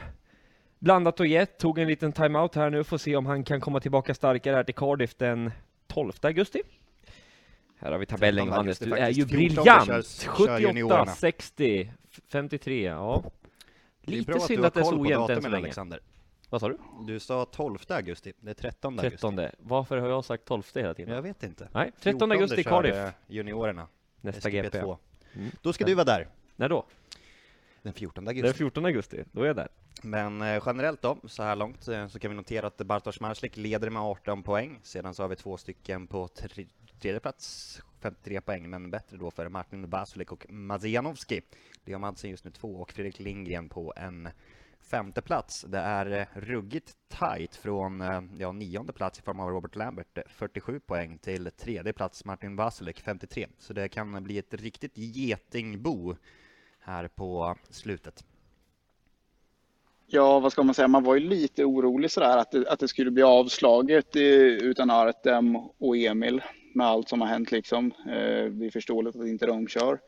blandat 0.79 1.19
och 1.19 1.27
gett, 1.27 1.57
tog 1.57 1.79
en 1.79 1.87
liten 1.87 2.11
timeout 2.13 2.55
här 2.55 2.69
nu, 2.69 2.83
får 2.83 2.97
se 2.97 3.15
om 3.15 3.25
han 3.25 3.43
kan 3.43 3.61
komma 3.61 3.79
tillbaka 3.79 4.13
starkare 4.13 4.55
här 4.55 4.63
till 4.63 4.75
Cardiff 4.75 5.15
den 5.15 5.51
12 5.87 6.11
augusti. 6.21 6.61
Här 7.79 7.91
har 7.91 7.99
vi 7.99 8.05
tabellen 8.05 8.45
13 8.45 8.55
Johannes, 8.55 8.79
du 8.79 8.93
är 8.93 9.09
ju 9.09 9.21
faktiskt. 9.23 9.29
14 9.29 9.37
briljant! 9.63 9.85
kör- 9.87 10.01
kör 10.25 10.31
78, 10.31 10.59
juniorerna. 10.59 11.05
60, 11.05 11.91
53, 12.27 12.83
ja. 12.85 13.23
Lite 14.01 14.39
synd 14.39 14.65
att 14.65 14.73
det 14.73 14.79
är 14.79 14.83
så 14.83 14.99
ojämnt 15.01 15.29
än 15.29 15.41
så 15.41 15.49
länge. 15.49 15.63
Alexander. 15.63 15.99
Vad 16.49 16.61
sa 16.61 16.69
du? 16.69 16.77
Du 17.07 17.19
sa 17.19 17.45
12 17.45 17.77
augusti, 17.89 18.33
det 18.39 18.49
är 18.49 18.53
13 18.53 18.99
augusti. 18.99 19.09
13. 19.17 19.39
Varför 19.57 19.97
har 19.97 20.09
jag 20.09 20.25
sagt 20.25 20.45
12 20.45 20.63
hela 20.75 20.93
tiden? 20.93 21.15
Jag 21.15 21.21
vet 21.21 21.43
inte. 21.43 21.67
Nej, 21.73 21.91
13 21.99 22.31
augusti 22.31 22.63
Cardiff, 22.63 22.95
juniorerna, 23.27 23.87
nästa 24.21 24.49
SGP2. 24.49 24.63
GP. 24.63 24.77
Mm. 24.77 25.51
Då 25.61 25.73
ska 25.73 25.85
du 25.85 25.93
vara 25.93 26.05
där, 26.05 26.27
När 26.55 26.69
då? 26.69 26.85
Den 27.81 27.93
14 27.93 28.25
Det 28.25 28.31
är 28.31 28.35
augusti. 28.35 28.57
14 28.57 28.85
augusti, 28.85 29.23
då 29.31 29.41
är 29.41 29.47
jag 29.47 29.55
där. 29.55 29.67
Men 30.03 30.41
eh, 30.41 30.63
generellt 30.65 31.01
då, 31.01 31.17
så 31.23 31.43
här 31.43 31.55
långt, 31.55 31.87
eh, 31.87 32.07
så 32.07 32.19
kan 32.19 32.31
vi 32.31 32.37
notera 32.37 32.67
att 32.67 32.77
Bartosz 32.77 33.19
Marslik 33.19 33.57
leder 33.57 33.89
med 33.89 34.01
18 34.01 34.43
poäng. 34.43 34.79
Sedan 34.83 35.13
så 35.13 35.23
har 35.23 35.27
vi 35.29 35.35
två 35.35 35.57
stycken 35.57 36.07
på 36.07 36.27
tre, 36.27 36.65
tredje 37.01 37.19
plats, 37.19 37.81
53 37.99 38.41
poäng, 38.41 38.69
men 38.69 38.91
bättre 38.91 39.17
då 39.17 39.31
för 39.31 39.49
Martin 39.49 39.89
Basulik 39.89 40.31
och 40.31 40.45
Mazianowski. 40.49 41.41
Leo 41.85 41.99
Madsen 41.99 42.29
just 42.29 42.45
nu 42.45 42.51
två 42.51 42.75
och 42.75 42.91
Fredrik 42.91 43.19
Lindgren 43.19 43.69
på 43.69 43.93
en 43.95 44.29
femte 44.81 45.21
plats. 45.21 45.65
Det 45.67 45.77
är 45.77 46.11
eh, 46.11 46.25
ruggigt 46.33 46.95
tight 47.09 47.55
från 47.55 48.01
eh, 48.01 48.21
ja, 48.37 48.51
nionde 48.51 48.93
plats 48.93 49.19
i 49.19 49.21
form 49.21 49.39
av 49.39 49.49
Robert 49.49 49.75
Lambert, 49.75 50.17
eh, 50.17 50.23
47 50.27 50.79
poäng, 50.79 51.17
till 51.17 51.51
tredje 51.57 51.93
plats 51.93 52.25
Martin 52.25 52.55
Basulik, 52.55 52.99
53. 52.99 53.47
Så 53.57 53.73
det 53.73 53.89
kan 53.89 54.23
bli 54.23 54.37
ett 54.37 54.53
riktigt 54.53 54.97
getingbo 54.97 56.15
här 56.87 57.07
på 57.07 57.55
slutet. 57.69 58.23
Ja, 60.07 60.39
vad 60.39 60.51
ska 60.51 60.63
man 60.63 60.75
säga? 60.75 60.87
Man 60.87 61.03
var 61.03 61.15
ju 61.15 61.29
lite 61.29 61.65
orolig 61.65 62.11
sådär 62.11 62.37
att 62.37 62.51
det, 62.51 62.69
att 62.69 62.79
det 62.79 62.87
skulle 62.87 63.11
bli 63.11 63.23
avslaget 63.23 64.15
utan 64.15 64.89
Artem 64.89 65.55
och 65.55 65.97
Emil 65.97 66.41
med 66.73 66.87
allt 66.87 67.09
som 67.09 67.21
har 67.21 67.27
hänt 67.27 67.51
liksom. 67.51 67.91
Eh, 68.07 68.45
Det 68.51 68.65
är 68.65 68.71
förståeligt 68.71 69.15
att 69.15 69.27
inte 69.27 69.45
de 69.45 69.67
kör. 69.67 69.99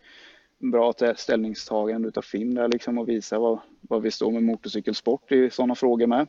Bra 0.60 0.94
ställningstagande 1.16 2.08
utav 2.08 2.22
Finn 2.22 2.56
där 2.56 2.68
liksom 2.68 2.98
och 2.98 3.10
visa 3.10 3.40
vad, 3.40 3.60
vad 3.82 4.02
vi 4.02 4.12
står 4.12 4.32
med 4.32 4.44
motorcykelsport 4.44 5.32
i 5.32 5.50
sådana 5.50 5.76
frågor 5.76 6.08
med. 6.08 6.28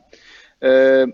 Eh, 0.59 1.07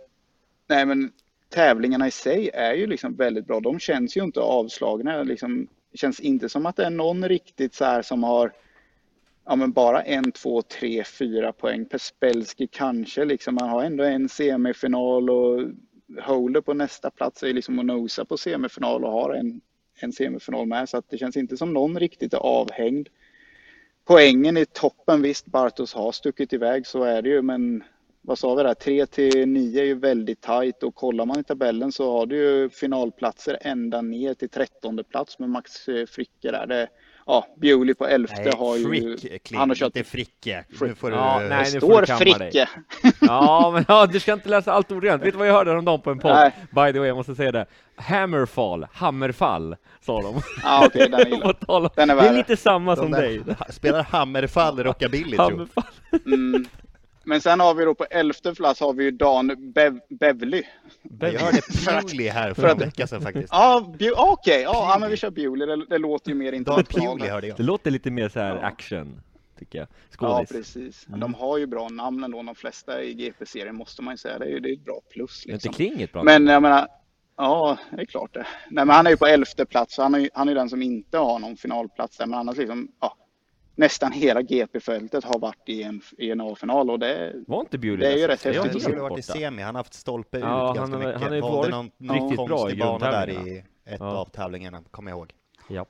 nej 0.67 0.85
men 0.85 1.11
tävlingarna 1.49 2.07
i 2.07 2.11
sig 2.11 2.49
är 2.53 2.73
ju 2.73 2.87
liksom 2.87 3.15
väldigt 3.15 3.47
bra. 3.47 3.59
De 3.59 3.79
känns 3.79 4.17
ju 4.17 4.23
inte 4.23 4.39
avslagna. 4.39 5.23
Liksom, 5.23 5.67
det 5.91 5.97
känns 5.97 6.19
inte 6.19 6.49
som 6.49 6.65
att 6.65 6.75
det 6.75 6.85
är 6.85 6.89
någon 6.89 7.29
riktigt 7.29 7.73
så 7.73 7.85
här 7.85 8.01
som 8.01 8.23
har 8.23 8.53
ja, 9.47 9.55
men 9.55 9.71
bara 9.71 10.01
en, 10.01 10.31
två, 10.31 10.61
tre, 10.61 11.03
fyra 11.03 11.53
poäng. 11.53 11.85
Pespelski 11.85 12.67
kanske, 12.67 13.25
liksom, 13.25 13.55
man 13.55 13.69
har 13.69 13.83
ändå 13.83 14.03
en 14.03 14.29
semifinal 14.29 15.29
och 15.29 15.61
Holder 16.21 16.61
på 16.61 16.73
nästa 16.73 17.11
plats 17.11 17.43
är 17.43 17.53
liksom 17.53 17.79
att 17.79 17.85
nosa 17.85 18.25
på 18.25 18.37
semifinal 18.37 19.03
och 19.03 19.11
har 19.11 19.33
en, 19.33 19.61
en 19.99 20.13
semifinal 20.13 20.65
med. 20.65 20.89
Så 20.89 20.97
att 20.97 21.09
det 21.09 21.17
känns 21.17 21.37
inte 21.37 21.57
som 21.57 21.73
någon 21.73 21.99
riktigt 21.99 22.33
är 22.33 22.37
avhängd. 22.37 23.09
Poängen 24.05 24.57
i 24.57 24.65
toppen, 24.65 25.21
visst 25.21 25.45
Bartos 25.45 25.93
har 25.93 26.11
stuckit 26.11 26.53
iväg, 26.53 26.87
så 26.87 27.03
är 27.03 27.21
det 27.21 27.29
ju, 27.29 27.41
men 27.41 27.83
vad 28.21 28.39
sa 28.39 28.55
vi 28.55 28.63
där, 28.63 28.73
3 28.73 29.05
till 29.05 29.47
9 29.47 29.81
är 29.81 29.85
ju 29.85 29.93
väldigt 29.93 30.41
tajt 30.41 30.83
och 30.83 30.95
kollar 30.95 31.25
man 31.25 31.39
i 31.39 31.43
tabellen 31.43 31.91
så 31.91 32.11
har 32.11 32.25
du 32.25 32.37
ju 32.37 32.69
finalplatser 32.69 33.57
ända 33.61 34.01
ner 34.01 34.33
till 34.33 34.49
trettonde 34.49 35.03
plats 35.03 35.39
med 35.39 35.49
Max 35.49 35.71
Fricke 36.07 36.51
där. 36.51 36.67
Det, 36.67 36.87
ja, 37.27 37.47
Bewley 37.61 37.93
på 37.95 38.07
elfte 38.07 38.51
har 38.57 38.75
ju... 38.77 39.17
Frick, 39.17 39.51
han 39.55 39.69
har 39.69 39.75
kört- 39.75 39.95
inte 39.95 40.09
Fricke. 40.09 40.63
Nu 40.69 40.77
Frick. 40.77 40.97
får 40.97 41.09
du... 41.09 41.15
Ja, 41.15 41.39
nej, 41.49 41.69
nu 41.73 41.79
får 41.79 41.87
står 41.87 42.01
du 42.01 42.05
kamma 42.07 42.37
dig. 42.37 42.51
Fricke. 42.51 42.69
Ja, 43.21 43.71
men 43.73 43.85
ja, 43.87 44.05
du 44.05 44.19
ska 44.19 44.33
inte 44.33 44.49
läsa 44.49 44.71
allt 44.71 44.91
ordagrant. 44.91 45.23
Vet 45.23 45.33
du 45.33 45.37
vad 45.37 45.47
jag 45.47 45.53
hörde 45.53 45.71
häromdagen 45.71 46.01
på 46.01 46.11
en 46.11 46.19
podd? 46.19 46.31
Nej. 46.35 46.51
By 46.87 46.93
the 46.93 46.99
way, 46.99 47.07
jag 47.07 47.17
måste 47.17 47.35
säga 47.35 47.51
det. 47.51 47.65
Hammerfall, 47.95 48.87
hammerfall, 48.93 49.75
sa 50.01 50.21
de. 50.21 50.41
Ja, 50.63 50.83
okej, 50.85 51.09
den 51.09 51.19
är 51.19 51.33
om- 51.67 51.89
Den 51.95 52.09
är 52.09 52.15
det 52.15 52.21
är 52.27 52.33
lite 52.33 52.57
samma 52.57 52.95
de 52.95 53.01
som 53.01 53.11
dig. 53.11 53.41
Spelar 53.69 54.03
Hammerfall 54.03 54.83
rockabilly, 54.83 55.37
tror 55.37 55.51
jag. 55.51 55.57
Hammerfall. 55.57 55.83
Mm. 56.25 56.65
Men 57.27 57.41
sen 57.41 57.59
har 57.59 57.73
vi 57.73 57.85
då 57.85 57.95
på 57.95 58.03
elfte 58.03 58.55
plats 58.55 58.79
har 58.79 58.93
vi 58.93 59.03
ju 59.03 59.11
Dan 59.11 59.71
Bev 59.73 59.99
Bevly. 60.09 60.63
Jag 61.19 61.31
hörde 61.39 61.61
Pewley 61.85 62.29
här 62.29 62.53
för 62.53 62.67
en 62.67 62.77
vecka 62.77 63.07
sedan 63.07 63.21
faktiskt. 63.21 63.47
Ja, 63.51 63.93
Bew- 63.99 64.13
okej, 64.17 64.61
ja, 64.61 64.89
ja, 64.93 64.97
men 64.99 65.09
vi 65.09 65.17
kör 65.17 65.29
Bewley. 65.29 65.67
Det, 65.67 65.85
det 65.85 65.97
låter 65.97 66.29
ju 66.29 66.35
mer 66.35 66.53
jag. 67.27 67.57
Det 67.57 67.63
låter 67.63 67.91
lite 67.91 68.11
mer 68.11 68.29
så 68.29 68.39
här 68.39 68.55
Ja. 68.55 68.61
action, 68.67 69.21
tycker 69.59 69.79
jag. 69.79 69.87
Ja, 69.87 70.17
Skådis. 70.17 70.49
precis. 70.51 71.07
Mm. 71.07 71.19
De 71.19 71.33
har 71.33 71.57
ju 71.57 71.65
bra 71.67 71.89
namn 71.89 72.23
ändå, 72.23 72.43
de 72.43 72.55
flesta 72.55 73.03
i 73.03 73.13
GP-serien 73.13 73.75
måste 73.75 74.01
man 74.01 74.13
ju 74.13 74.17
säga. 74.17 74.39
Det 74.39 74.45
är 74.45 74.49
ju 74.49 74.59
det 74.59 74.69
är 74.69 74.73
ett 74.73 74.85
bra 74.85 74.99
plus. 75.11 75.45
Är 75.45 75.49
inte 75.53 75.53
Liksom. 75.53 75.73
Kling 75.73 76.01
ett 76.01 76.11
bra 76.13 76.23
Men 76.23 76.47
jag 76.47 76.61
menar, 76.61 76.87
ja, 77.37 77.77
det 77.91 78.01
är 78.01 78.05
klart 78.05 78.33
det. 78.33 78.47
Nej, 78.69 78.85
men 78.85 78.95
han 78.95 79.05
är 79.07 79.11
ju 79.11 79.17
på 79.17 79.25
elfte 79.25 79.65
plats, 79.65 79.95
så 79.95 80.01
han 80.03 80.15
är 80.15 80.19
ju 80.19 80.29
han 80.33 80.49
är 80.49 80.55
den 80.55 80.69
som 80.69 80.81
inte 80.81 81.17
har 81.17 81.39
någon 81.39 81.57
finalplats 81.57 82.17
där. 82.17 82.25
Men 82.25 82.39
annars 82.39 82.57
liksom, 82.57 82.87
ja, 83.01 83.17
nästan 83.77 84.11
hela 84.11 84.41
GP-fältet 84.41 85.23
har 85.23 85.39
varit 85.39 85.69
i 85.69 85.83
en, 85.83 86.01
i 86.17 86.31
en 86.31 86.41
A-final 86.41 86.89
och 86.89 86.99
det, 86.99 87.33
Var 87.47 87.59
inte 87.59 87.77
Bewley 87.77 87.97
Det 88.07 88.13
är 88.13 88.17
ju 88.17 88.27
rätt 88.27 88.39
sist? 88.39 88.55
Jag 88.55 88.63
häftigt 88.63 88.83
tror 88.83 88.95
det 88.95 89.01
har 89.01 89.09
varit 89.09 89.19
i 89.19 89.31
semi, 89.31 89.61
han 89.61 89.75
har 89.75 89.79
haft 89.79 89.93
stolpe 89.93 90.37
ut 90.37 90.43
Ja, 90.43 90.73
ganska 90.73 90.81
han 90.81 90.91
har- 90.91 90.99
mycket. 90.99 91.21
han 91.21 91.31
har 91.33 91.41
varit 91.41 91.71
någon, 91.71 91.85
riktigt 92.19 92.37
någon 92.37 92.47
bra 92.47 92.71
i 92.71 92.75
bana 92.75 93.11
där 93.11 93.29
i 93.29 93.57
ett 93.85 93.99
Ja. 93.99 94.05
av 94.17 94.25
tävlingarna, 94.25 94.83
kommer 94.91 95.11
jag 95.11 95.17
ihåg. 95.17 95.33
Japp, 95.69 95.89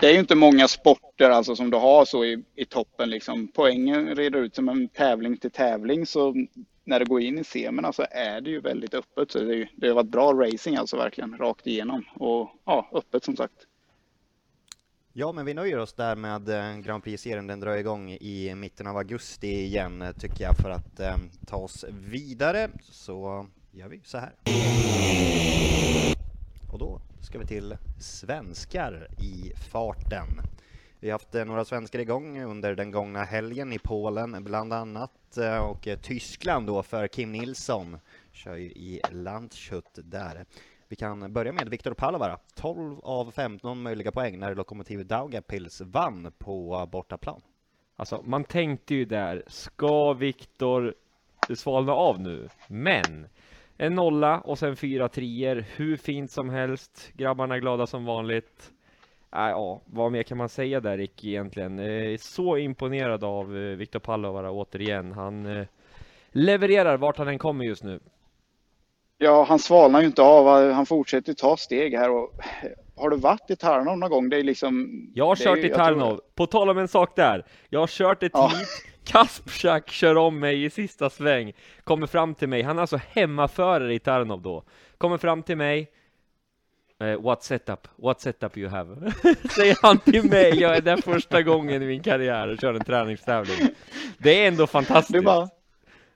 det 0.00 0.08
är 0.08 0.12
ju 0.12 0.18
inte 0.18 0.34
många 0.34 0.68
sporter 0.68 1.30
alltså 1.30 1.56
som 1.56 1.70
du 1.70 1.76
har 1.76 2.04
så 2.04 2.24
i, 2.24 2.42
i 2.56 2.64
toppen 2.64 3.10
liksom. 3.10 3.48
Poängen 3.54 4.16
reder 4.16 4.38
ut 4.38 4.54
som 4.54 4.68
en 4.68 4.88
tävling 4.88 5.36
till 5.36 5.50
tävling 5.50 6.06
så 6.06 6.34
när 6.84 6.98
det 6.98 7.04
går 7.04 7.20
in 7.20 7.38
i 7.38 7.44
semierna 7.44 7.92
så 7.92 8.04
är 8.10 8.40
det 8.40 8.50
ju 8.50 8.60
väldigt 8.60 8.94
öppet. 8.94 9.30
Så 9.30 9.38
det, 9.38 9.52
är 9.54 9.56
ju, 9.56 9.66
det 9.76 9.88
har 9.88 9.94
varit 9.94 10.06
bra 10.10 10.32
racing 10.32 10.76
alltså 10.78 10.96
verkligen 10.96 11.36
rakt 11.38 11.66
igenom 11.66 12.04
och 12.14 12.50
ja, 12.64 12.88
öppet 12.92 13.24
som 13.24 13.36
sagt. 13.36 13.54
Ja, 15.14 15.32
men 15.32 15.44
vi 15.44 15.54
nöjer 15.54 15.78
oss 15.78 15.92
där 15.92 16.16
med 16.16 16.48
eh, 16.48 16.76
Grand 16.76 17.04
Prix-serien. 17.04 17.46
Den 17.46 17.60
drar 17.60 17.76
igång 17.76 18.10
i 18.10 18.54
mitten 18.54 18.86
av 18.86 18.96
augusti 18.96 19.64
igen, 19.64 20.02
eh, 20.02 20.12
tycker 20.12 20.44
jag, 20.44 20.56
för 20.56 20.70
att 20.70 21.00
eh, 21.00 21.16
ta 21.46 21.56
oss 21.56 21.84
vidare. 21.90 22.70
Så 22.82 23.46
gör 23.70 23.88
vi 23.88 24.00
så 24.04 24.18
här. 24.18 24.32
Och 26.72 26.78
då 26.78 27.00
ska 27.20 27.38
vi 27.38 27.46
till 27.46 27.76
svenskar 28.00 29.08
i 29.18 29.52
farten. 29.72 30.26
Vi 31.00 31.10
har 31.10 31.14
haft 31.14 31.34
eh, 31.34 31.44
några 31.44 31.64
svenskar 31.64 31.98
igång 31.98 32.42
under 32.42 32.74
den 32.74 32.90
gångna 32.90 33.24
helgen 33.24 33.72
i 33.72 33.78
Polen 33.78 34.44
bland 34.44 34.72
annat 34.72 35.38
och 35.62 35.88
Tyskland 36.02 36.66
då 36.66 36.82
för 36.82 37.08
Kim 37.08 37.32
Nilsson 37.32 37.98
kör 38.32 38.56
ju 38.56 38.70
i 38.70 39.00
Landshut 39.10 39.98
där. 40.04 40.44
Vi 40.92 40.96
kan 40.96 41.32
börja 41.32 41.52
med 41.52 41.68
Viktor 41.68 41.94
Palovara. 41.94 42.38
12 42.54 43.00
av 43.02 43.30
15 43.30 43.82
möjliga 43.82 44.12
poäng 44.12 44.38
när 44.38 44.54
Lokomotiv 44.54 45.06
Daugavpils 45.06 45.80
vann 45.80 46.32
på 46.38 46.88
bortaplan. 46.92 47.40
Alltså, 47.96 48.22
man 48.24 48.44
tänkte 48.44 48.94
ju 48.94 49.04
där, 49.04 49.42
ska 49.46 50.12
Viktor 50.12 50.94
svalna 51.54 51.92
av 51.92 52.20
nu? 52.20 52.48
Men 52.66 53.26
en 53.76 53.94
nolla 53.94 54.40
och 54.40 54.58
sen 54.58 54.76
fyra 54.76 55.08
trier, 55.08 55.66
hur 55.76 55.96
fint 55.96 56.30
som 56.30 56.50
helst. 56.50 57.12
Grabbarna 57.14 57.58
glada 57.58 57.86
som 57.86 58.04
vanligt. 58.04 58.72
Äh, 59.34 59.40
ja, 59.40 59.82
vad 59.86 60.12
mer 60.12 60.22
kan 60.22 60.38
man 60.38 60.48
säga 60.48 60.80
där 60.80 60.98
Rick 60.98 61.24
egentligen? 61.24 61.78
Eh, 61.78 62.16
så 62.16 62.56
imponerad 62.56 63.24
av 63.24 63.56
eh, 63.56 63.76
Viktor 63.76 64.00
Pallovara 64.00 64.50
återigen. 64.50 65.12
Han 65.12 65.46
eh, 65.46 65.66
levererar 66.32 66.96
vart 66.96 67.18
han 67.18 67.28
än 67.28 67.38
kommer 67.38 67.64
just 67.64 67.84
nu. 67.84 68.00
Ja, 69.22 69.44
han 69.48 69.58
svalnar 69.58 70.00
ju 70.00 70.06
inte 70.06 70.22
av. 70.22 70.72
Han 70.72 70.86
fortsätter 70.86 71.32
ta 71.34 71.56
steg 71.56 71.94
här 71.94 72.10
och 72.10 72.32
har 72.96 73.10
du 73.10 73.16
varit 73.16 73.50
i 73.50 73.56
Tarnov 73.56 73.98
någon 73.98 74.10
gång? 74.10 74.28
Det 74.28 74.36
är 74.38 74.42
liksom... 74.42 74.88
Jag 75.14 75.26
har 75.26 75.36
kört 75.36 75.58
ju- 75.58 75.62
i 75.62 75.68
jag 75.68 75.74
tror- 75.76 75.84
Tarnov. 75.86 76.20
På 76.34 76.46
tal 76.46 76.70
om 76.70 76.78
en 76.78 76.88
sak 76.88 77.16
där. 77.16 77.44
Jag 77.68 77.80
har 77.80 77.86
kört 77.86 78.22
ett 78.22 78.32
Ja. 78.34 78.48
hit. 78.58 78.68
Kasprzak 79.04 79.90
kör 79.90 80.16
om 80.16 80.38
mig 80.38 80.64
i 80.64 80.70
sista 80.70 81.10
sväng. 81.10 81.52
Kommer 81.84 82.06
fram 82.06 82.34
till 82.34 82.48
mig. 82.48 82.62
Han 82.62 82.76
är 82.76 82.80
alltså 82.80 83.00
hemmaförare 83.08 83.94
i 83.94 83.98
Tarnov 83.98 84.42
då. 84.42 84.64
Kommer 84.98 85.18
fram 85.18 85.42
till 85.42 85.56
mig. 85.56 85.90
Eh, 87.00 87.20
what 87.20 87.42
setup? 87.42 87.88
What 87.96 88.20
setup 88.20 88.56
you 88.56 88.68
have? 88.70 89.12
Säger 89.56 89.76
han 89.82 89.98
till 89.98 90.30
mig. 90.30 90.60
Jag 90.60 90.76
är 90.76 90.80
där 90.80 90.96
första 90.96 91.42
gången 91.42 91.82
i 91.82 91.86
min 91.86 92.02
karriär 92.02 92.48
och 92.48 92.58
kör 92.60 92.74
en 92.74 92.84
träningstävling. 92.84 93.56
Det 94.18 94.44
är 94.44 94.48
ändå 94.48 94.66
fantastiskt. 94.66 95.24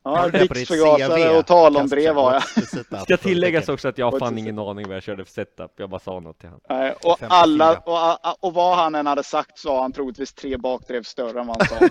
Ja, 0.06 0.28
det 0.28 0.48
CV? 0.48 1.38
och 1.38 1.46
talomdrev 1.46 2.14
var 2.14 2.32
jag. 2.32 3.02
Ska 3.02 3.16
tilläggas 3.16 3.68
också 3.68 3.88
att 3.88 3.98
jag 3.98 4.10
har 4.10 4.18
fan 4.18 4.38
ingen 4.38 4.58
aning 4.58 4.86
vad 4.88 4.96
jag 4.96 5.02
körde 5.02 5.24
för 5.24 5.32
setup. 5.32 5.70
Jag 5.76 5.90
bara 5.90 6.00
sa 6.00 6.20
något 6.20 6.38
till 6.38 6.48
honom. 6.48 6.60
Nej, 6.68 6.90
och 6.92 7.18
54. 7.18 7.28
alla, 7.28 7.78
och, 7.78 8.44
och 8.44 8.54
vad 8.54 8.76
han 8.76 8.94
än 8.94 9.06
hade 9.06 9.22
sagt 9.22 9.58
så 9.58 9.70
har 9.70 9.82
han 9.82 9.92
troligtvis 9.92 10.32
tre 10.32 10.56
bakdrev 10.56 11.02
större 11.02 11.40
än 11.40 11.46
vad 11.46 11.62
han 11.62 11.78
sa. 11.78 11.88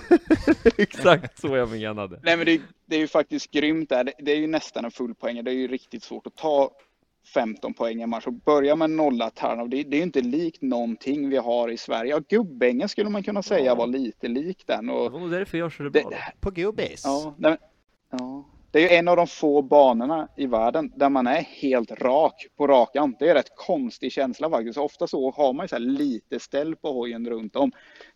Exakt 0.77 1.39
så 1.41 1.55
jag 1.55 1.69
menade. 1.71 2.19
Nej 2.23 2.37
men 2.37 2.45
det, 2.45 2.61
det 2.85 2.95
är 2.95 2.99
ju 2.99 3.07
faktiskt 3.07 3.51
grymt 3.51 3.89
där. 3.89 4.03
Det, 4.03 4.13
det 4.19 4.31
är 4.31 4.37
ju 4.37 4.47
nästan 4.47 4.85
en 4.85 4.91
full 4.91 5.15
poäng. 5.15 5.43
Det 5.43 5.51
är 5.51 5.55
ju 5.55 5.67
riktigt 5.67 6.03
svårt 6.03 6.27
att 6.27 6.35
ta 6.35 6.71
15 7.33 7.73
poäng 7.73 8.01
i 8.01 8.05
match 8.05 8.27
och 8.27 8.33
börja 8.33 8.75
med 8.75 8.89
nolla 8.89 9.29
Tarnov. 9.29 9.69
Det, 9.69 9.83
det 9.83 9.95
är 9.95 9.97
ju 9.97 10.03
inte 10.03 10.21
likt 10.21 10.61
någonting 10.61 11.29
vi 11.29 11.37
har 11.37 11.69
i 11.69 11.77
Sverige. 11.77 12.11
Ja, 12.11 12.19
Gubbängen 12.29 12.89
skulle 12.89 13.09
man 13.09 13.23
kunna 13.23 13.43
säga 13.43 13.65
Ja. 13.65 13.75
var 13.75 13.87
lite 13.87 14.27
lik 14.27 14.63
den. 14.67 14.85
Det 14.87 14.93
Och, 14.93 15.11
var 15.11 15.19
nog 15.19 15.31
därför 15.31 15.57
jag 15.57 15.71
körde 15.71 15.89
det, 15.89 16.03
bra. 16.03 16.17
På 16.39 16.51
gubbis. 16.51 17.01
ja, 17.05 17.35
nej, 17.37 17.51
men- 17.51 17.57
ja. 18.19 18.45
Det 18.71 18.79
är 18.79 18.89
ju 18.89 18.97
en 18.97 19.07
av 19.07 19.15
de 19.15 19.27
få 19.27 19.61
banorna 19.61 20.27
i 20.35 20.45
världen 20.45 20.91
där 20.95 21.09
man 21.09 21.27
är 21.27 21.41
helt 21.41 21.91
rak 21.91 22.47
på 22.57 22.67
rakan. 22.67 23.15
Det 23.19 23.25
är 23.25 23.29
en 23.29 23.35
rätt 23.35 23.55
konstig 23.55 24.11
känsla 24.11 24.49
faktiskt. 24.49 24.77
Ofta 24.77 25.07
så 25.07 25.31
har 25.31 25.53
man 25.53 25.63
ju 25.63 25.67
så 25.67 25.77
lite 25.77 26.39
ställ 26.39 26.75
på 26.75 26.91
hojen 26.91 27.29
runt 27.29 27.55
om. 27.55 27.71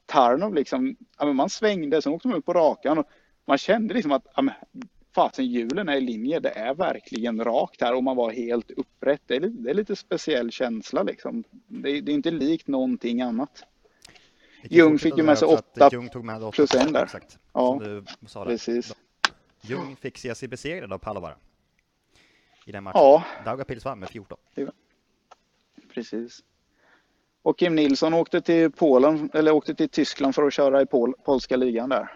Tarnov 0.05 0.53
liksom, 0.53 0.95
man 1.33 1.49
svängde, 1.49 2.01
sen 2.01 2.13
åkte 2.13 2.27
man 2.27 2.37
upp 2.37 2.45
på 2.45 2.53
rakan 2.53 2.97
och 2.97 3.07
man 3.45 3.57
kände 3.57 3.93
liksom 3.93 4.11
att 4.11 4.25
fasen 5.15 5.45
hjulen 5.45 5.89
är 5.89 5.95
i 5.95 6.01
linje. 6.01 6.39
Det 6.39 6.49
är 6.49 6.73
verkligen 6.73 7.43
rakt 7.43 7.81
här 7.81 7.95
och 7.95 8.03
man 8.03 8.15
var 8.15 8.31
helt 8.31 8.71
upprätt. 8.71 9.21
Det 9.25 9.35
är 9.35 9.39
lite, 9.39 9.61
det 9.61 9.69
är 9.69 9.73
lite 9.73 9.95
speciell 9.95 10.51
känsla 10.51 11.03
liksom. 11.03 11.43
Det 11.67 11.89
är, 11.89 12.01
det 12.01 12.11
är 12.11 12.13
inte 12.13 12.31
likt 12.31 12.67
någonting 12.67 13.21
annat. 13.21 13.63
Ljung 14.63 14.99
fick 14.99 15.17
ju 15.17 15.23
med 15.23 15.37
sig 15.37 15.47
åtta 15.47 15.87
åtta 15.87 16.51
plus 16.51 16.75
en 16.75 16.93
där. 16.93 17.03
Exakt, 17.03 17.37
Ja. 17.53 17.81
Precis. 18.45 18.95
Ljung 19.61 19.95
fick 19.95 20.17
se 20.17 20.35
sig 20.35 20.47
besegrad 20.47 20.93
av 20.93 20.97
Palovaara. 20.97 21.35
I 22.65 22.71
den 22.71 22.83
matchen. 22.83 22.99
Ja, 23.01 23.23
Daugavpils 23.45 23.85
vann 23.85 23.99
med 23.99 24.09
14. 24.09 24.37
precis. 25.93 26.43
Och 27.41 27.57
Kim 27.59 27.75
Nilsson 27.75 28.13
åkte 28.13 28.41
till 28.41 28.71
Polen, 28.71 29.29
eller 29.33 29.51
åkte 29.51 29.75
till 29.75 29.89
Tyskland 29.89 30.35
för 30.35 30.43
att 30.47 30.53
köra 30.53 30.81
i 30.81 30.85
pol, 30.85 31.13
polska 31.23 31.55
ligan 31.57 31.89
där. 31.89 32.13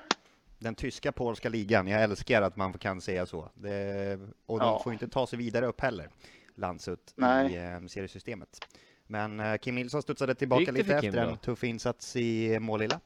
Den 0.60 0.76
tyska 0.76 1.12
polska 1.12 1.50
ligan, 1.50 1.88
jag 1.88 2.04
älskar 2.04 2.42
att 2.42 2.56
man 2.56 2.74
kan 2.74 3.02
säga 3.02 3.26
så. 3.26 3.50
Det, 3.54 4.20
och 4.46 4.60
de 4.60 4.66
Ja. 4.68 4.82
får 4.84 4.94
inte 4.94 5.08
ta 5.08 5.28
sig 5.28 5.38
vidare 5.40 5.66
upp 5.66 5.82
heller, 5.82 6.10
Landsut, 6.56 7.14
Nej. 7.16 7.54
i 7.54 7.58
eh, 7.58 7.86
seriesystemet. 7.88 8.68
Men 9.08 9.40
eh, 9.40 9.58
Kim 9.58 9.76
Nilsson 9.76 10.02
studsade 10.02 10.36
tillbaka 10.36 10.72
lite 10.72 11.00
Kim 11.02 11.10
efter 11.10 11.18
en 11.28 11.38
tuff 11.38 11.64
insats 11.64 12.16
i 12.16 12.60
Målilla. 12.60 13.00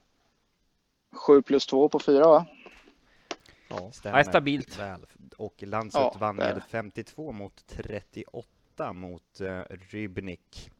7 1.12 1.42
plus 1.42 1.66
2 1.66 1.90
på 1.90 2.00
4 2.00 2.28
va? 2.28 2.46
Ja, 3.70 3.92
Stämmer 3.92 4.24
stabilt. 4.24 4.80
Väl. 4.80 5.06
Och 5.38 5.64
Landsut 5.64 6.00
Ja, 6.02 6.16
vann 6.20 6.36
med 6.36 6.56
det. 6.56 6.64
52 6.70 7.32
mot 7.32 7.68
38 7.68 8.94
mot 8.94 9.42
uh, 9.42 9.62
Rybnik. 9.92 10.72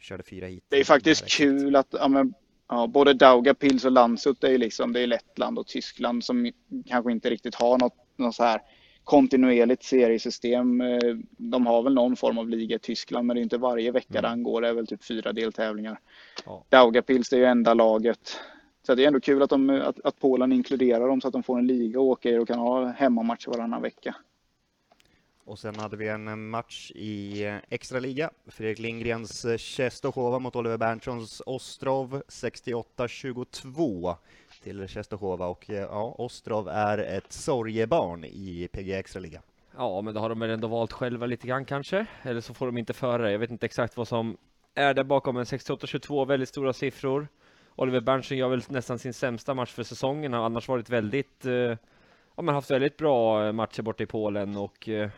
Körde 0.00 0.22
fyra 0.22 0.46
hit. 0.46 0.64
Det 0.68 0.76
är 0.80 0.84
faktiskt 0.84 1.28
kul 1.30 1.76
att 1.76 1.88
ja, 1.90 2.08
men, 2.08 2.34
ja, 2.68 2.86
både 2.86 3.14
Daugavpils 3.14 3.84
och 3.84 3.92
Landsut 3.92 4.44
är 4.44 4.48
ju 4.50 4.58
liksom, 4.58 4.92
det 4.92 5.00
är 5.00 5.06
Lettland 5.06 5.58
och 5.58 5.66
Tyskland 5.66 6.24
som 6.24 6.52
kanske 6.86 7.12
inte 7.12 7.30
riktigt 7.30 7.54
har 7.54 7.78
något, 7.78 7.96
något 8.16 8.34
så 8.34 8.44
här 8.44 8.60
kontinuerligt 9.04 9.82
seriesystem. 9.84 10.80
Eh, 10.80 10.98
De 11.36 11.66
har 11.66 11.82
väl 11.82 11.94
någon 11.94 12.16
form 12.16 12.38
av 12.38 12.48
liga 12.48 12.76
i 12.76 12.78
Tyskland 12.78 13.26
men 13.26 13.34
det 13.36 13.40
är 13.40 13.42
inte 13.42 13.58
varje 13.58 13.90
vecka 13.90 14.18
Mm. 14.18 14.30
den 14.30 14.42
går. 14.42 14.60
Det 14.62 14.68
är 14.68 14.72
väl 14.72 14.86
typ 14.86 15.04
fyra 15.04 15.32
deltävlingar. 15.32 16.00
Ja. 16.46 16.64
Daugavpils 16.68 17.32
är 17.32 17.36
ju 17.36 17.44
enda 17.44 17.74
laget. 17.74 18.40
Så 18.82 18.94
det 18.94 19.02
är 19.02 19.06
ändå 19.06 19.20
kul 19.20 19.42
att, 19.42 19.50
de, 19.50 19.70
att, 19.70 20.00
att 20.04 20.20
Polen 20.20 20.52
inkluderar 20.52 21.08
dem 21.08 21.20
så 21.20 21.28
att 21.28 21.32
de 21.32 21.42
får 21.42 21.58
en 21.58 21.66
liga 21.66 21.98
att 21.98 22.02
åka 22.02 22.30
i 22.30 22.38
och 22.38 22.48
kan 22.48 22.58
ha 22.58 22.86
hemmamatch 22.86 23.46
varannan 23.46 23.82
vecka. 23.82 24.14
Och 25.44 25.58
sen 25.58 25.76
hade 25.76 25.96
vi 25.96 26.08
en 26.08 26.28
eh, 26.28 26.36
match 26.36 26.92
i 26.94 27.44
eh, 27.44 27.56
extra 27.68 28.00
liga. 28.00 28.30
Fredrik 28.46 28.78
Lindgrens 28.78 29.44
eh, 29.44 29.56
Czestochowa 29.56 30.38
mot 30.38 30.56
Oliver 30.56 30.76
Berntssons 30.76 31.42
Ostrov 31.46 32.22
68-22 32.28 34.14
till 34.62 34.88
Czestochowa 34.88 35.46
och 35.46 35.70
eh, 35.70 35.76
ja, 35.76 36.14
Ostrov 36.18 36.68
är 36.68 36.98
ett 36.98 37.32
sorgebarn 37.32 38.24
i 38.24 38.68
PG 38.72 38.90
extra 38.92 39.20
liga. 39.20 39.42
Ja, 39.76 40.00
men 40.00 40.14
då 40.14 40.20
har 40.20 40.28
de 40.28 40.40
väl 40.40 40.50
ändå 40.50 40.68
valt 40.68 40.92
själva 40.92 41.26
lite 41.26 41.46
grann 41.46 41.64
kanske. 41.64 42.06
Eller 42.22 42.40
så 42.40 42.54
får 42.54 42.66
de 42.66 42.78
inte 42.78 42.92
föra 42.92 43.22
det. 43.22 43.32
Jag 43.32 43.38
vet 43.38 43.50
inte 43.50 43.66
exakt 43.66 43.96
vad 43.96 44.08
som 44.08 44.36
är 44.74 44.94
där 44.94 45.04
bakom. 45.04 45.34
Men 45.34 45.44
68-22, 45.44 46.26
väldigt 46.26 46.48
stora 46.48 46.72
siffror. 46.72 47.28
Oliver 47.80 48.00
Berntsen 48.00 48.38
gör 48.38 48.48
väl 48.48 48.62
nästan 48.68 48.98
sin 48.98 49.12
sämsta 49.14 49.54
match 49.54 49.70
för 49.72 49.82
säsongen. 49.82 50.32
Har 50.32 50.44
annars 50.44 50.68
varit 50.68 50.90
väldigt, 50.90 51.46
eh, 51.46 51.52
ja 52.36 52.42
men 52.42 52.54
haft 52.54 52.70
väldigt 52.70 52.96
bra 52.96 53.46
eh, 53.46 53.52
matcher 53.52 53.82
borta 53.82 54.02
i 54.02 54.06
Polen 54.06 54.56
och 54.56 54.88
eh, 54.88 55.10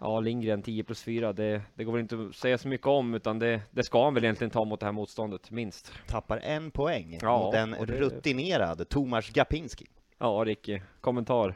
ja, 0.00 0.20
Lindgren 0.20 0.62
10 0.62 0.84
plus 0.84 1.02
4. 1.02 1.32
Det, 1.32 1.62
det 1.74 1.84
går 1.84 1.92
väl 1.92 2.00
inte 2.00 2.26
att 2.28 2.34
säga 2.36 2.58
så 2.58 2.68
mycket 2.68 2.86
om, 2.86 3.14
utan 3.14 3.38
det, 3.38 3.60
det 3.70 3.82
ska 3.84 4.04
han 4.04 4.14
väl 4.14 4.24
egentligen 4.24 4.50
ta 4.50 4.64
mot 4.64 4.80
det 4.80 4.86
här 4.86 4.92
motståndet, 4.92 5.50
minst. 5.50 5.92
Tappar 6.08 6.38
en 6.38 6.70
poäng 6.70 7.18
Ja, 7.22 7.38
mot 7.44 7.54
en 7.54 7.70
det- 7.70 8.00
rutinerad 8.00 8.88
Tomasz 8.88 9.30
Gapinski. 9.32 9.86
Ja, 10.18 10.26
Ricky, 10.46 10.80
kommentar. 11.00 11.54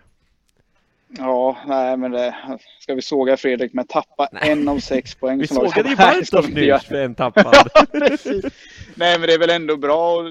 Ja, 1.08 1.56
nej 1.66 1.96
men 1.96 2.10
det, 2.10 2.34
ska 2.80 2.94
vi 2.94 3.02
såga 3.02 3.36
Fredrik 3.36 3.72
med 3.72 3.88
tappa 3.88 4.26
en 4.26 4.68
av 4.68 4.78
sex 4.78 5.14
poäng. 5.20 5.38
Vi 5.38 5.46
som 5.46 5.56
sågade 5.56 5.88
ju 5.88 5.96
Nej, 5.96 6.22
göra. 6.32 6.76
nyss 6.76 6.84
för 6.86 6.94
en 6.94 7.14
tappad. 7.14 7.54
Nej, 8.94 9.18
men 9.18 9.20
det 9.20 9.32
är 9.34 9.38
väl 9.38 9.50
ändå 9.50 9.76
bra. 9.76 10.16
och 10.16 10.24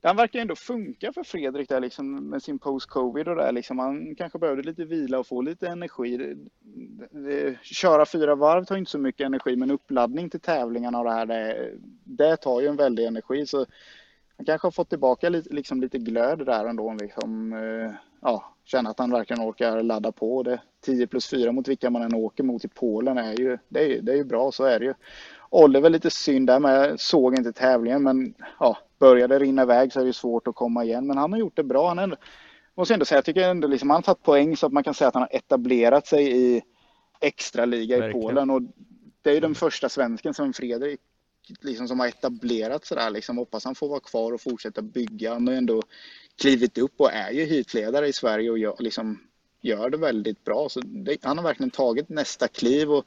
Den 0.00 0.16
verkar 0.16 0.40
ändå 0.40 0.56
funka 0.56 1.12
för 1.12 1.22
Fredrik 1.22 1.68
där 1.68 1.80
liksom 1.80 2.28
med 2.28 2.42
sin 2.42 2.58
post-covid 2.58 3.28
och 3.28 3.36
där 3.36 3.52
liksom. 3.52 3.78
Han 3.78 4.14
kanske 4.14 4.38
behövde 4.38 4.62
lite 4.62 4.84
vila 4.84 5.18
och 5.18 5.26
få 5.26 5.42
lite 5.42 5.68
energi. 5.68 6.16
Det, 6.16 6.34
det, 7.10 7.58
köra 7.62 8.06
fyra 8.06 8.34
varv 8.34 8.64
tar 8.64 8.76
inte 8.76 8.90
så 8.90 8.98
mycket 8.98 9.26
energi, 9.26 9.56
men 9.56 9.70
uppladdning 9.70 10.30
till 10.30 10.40
tävlingarna 10.40 10.98
och 10.98 11.04
det 11.04 11.10
här, 11.10 11.26
det, 11.26 11.70
det 12.04 12.36
tar 12.36 12.60
ju 12.60 12.66
en 12.66 12.76
väldig 12.76 13.06
energi. 13.06 13.46
Så 13.46 13.66
han 14.36 14.46
kanske 14.46 14.66
har 14.66 14.72
fått 14.72 14.88
tillbaka 14.88 15.28
lite, 15.28 15.54
liksom 15.54 15.80
lite 15.80 15.98
glöd 15.98 16.46
där 16.46 16.64
ändå. 16.66 16.96
Liksom, 17.00 17.52
eh, 17.52 18.07
ja, 18.20 18.54
känna 18.64 18.90
att 18.90 18.98
han 18.98 19.10
verkligen 19.10 19.42
orkar 19.42 19.82
ladda 19.82 20.12
på. 20.12 20.42
Det 20.42 20.60
10 20.84 21.06
plus 21.06 21.28
4 21.30 21.52
mot 21.52 21.68
vilka 21.68 21.90
man 21.90 22.02
än 22.02 22.14
åker 22.14 22.44
mot 22.44 22.64
i 22.64 22.68
Polen 22.68 23.18
är 23.18 23.40
ju, 23.40 23.58
det 23.68 23.84
är, 23.84 24.02
det 24.02 24.12
är 24.12 24.16
ju 24.16 24.24
bra, 24.24 24.52
så 24.52 24.64
är 24.64 24.78
det 24.78 24.84
ju. 24.84 24.94
Oliver 25.50 25.90
lite 25.90 26.10
synd 26.10 26.46
där 26.46 26.60
med, 26.60 27.00
såg 27.00 27.34
inte 27.34 27.52
tävlingen 27.52 28.02
men 28.02 28.34
ja, 28.60 28.78
började 28.98 29.38
rinna 29.38 29.62
iväg 29.62 29.92
så 29.92 30.00
är 30.00 30.04
det 30.04 30.12
svårt 30.12 30.48
att 30.48 30.54
komma 30.54 30.84
igen. 30.84 31.06
Men 31.06 31.18
han 31.18 31.32
har 31.32 31.38
gjort 31.38 31.56
det 31.56 31.64
bra. 31.64 31.88
Han 31.88 31.98
ändå, 31.98 32.16
måste 32.74 32.94
ändå 32.94 33.06
säga, 33.06 33.16
jag 33.16 33.24
tycker 33.24 33.48
ändå 33.48 33.68
liksom 33.68 33.90
han 33.90 33.96
har 33.96 34.02
tagit 34.02 34.22
poäng 34.22 34.56
så 34.56 34.66
att 34.66 34.72
man 34.72 34.84
kan 34.84 34.94
säga 34.94 35.08
att 35.08 35.14
han 35.14 35.22
har 35.22 35.36
etablerat 35.36 36.06
sig 36.06 36.56
i 36.56 36.62
extraliga 37.20 37.96
i 37.96 38.00
Verkligen. 38.00 38.22
Polen. 38.22 38.50
Och 38.50 38.62
det 39.22 39.30
är 39.30 39.34
ju 39.34 39.40
den 39.40 39.54
första 39.54 39.88
svensken 39.88 40.34
som 40.34 40.52
Fredrik 40.52 41.00
liksom 41.60 41.88
som 41.88 42.00
har 42.00 42.06
etablerat 42.06 42.84
sådär 42.84 43.10
liksom. 43.10 43.38
Hoppas 43.38 43.64
han 43.64 43.74
får 43.74 43.88
vara 43.88 44.00
kvar 44.00 44.32
och 44.32 44.40
fortsätta 44.40 44.82
bygga. 44.82 45.32
Han 45.32 45.46
har 45.46 45.54
ju 45.54 45.58
ändå 45.58 45.82
klivit 46.40 46.78
upp 46.78 46.94
och 47.00 47.12
är 47.12 47.30
ju 47.30 47.44
hitledare 47.44 48.08
i 48.08 48.12
Sverige 48.12 48.50
och 48.50 48.58
gör, 48.58 48.76
liksom, 48.78 49.20
gör 49.60 49.90
det 49.90 49.96
väldigt 49.96 50.44
bra. 50.44 50.68
Så 50.68 50.80
det, 50.80 51.16
han 51.22 51.38
har 51.38 51.44
verkligen 51.44 51.70
tagit 51.70 52.08
nästa 52.08 52.48
kliv. 52.48 52.90
Och 52.90 53.06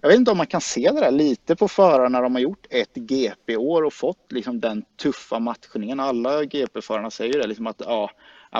jag 0.00 0.08
vet 0.08 0.18
inte 0.18 0.30
om 0.30 0.36
man 0.36 0.46
kan 0.46 0.60
se 0.60 0.90
det 0.90 1.00
där 1.00 1.10
lite 1.10 1.56
på 1.56 1.68
förarna 1.68 2.08
när 2.08 2.22
de 2.22 2.34
har 2.34 2.42
gjort 2.42 2.66
ett 2.70 2.94
GP-år 2.94 3.82
och 3.82 3.92
fått 3.92 4.32
liksom 4.32 4.60
den 4.60 4.84
tuffa 5.02 5.38
matchningen. 5.38 6.00
Alla 6.00 6.44
GP-förarna 6.44 7.10
säger 7.10 7.38
det 7.40 7.46
liksom 7.46 7.66
att 7.66 7.82
ja, 7.84 8.10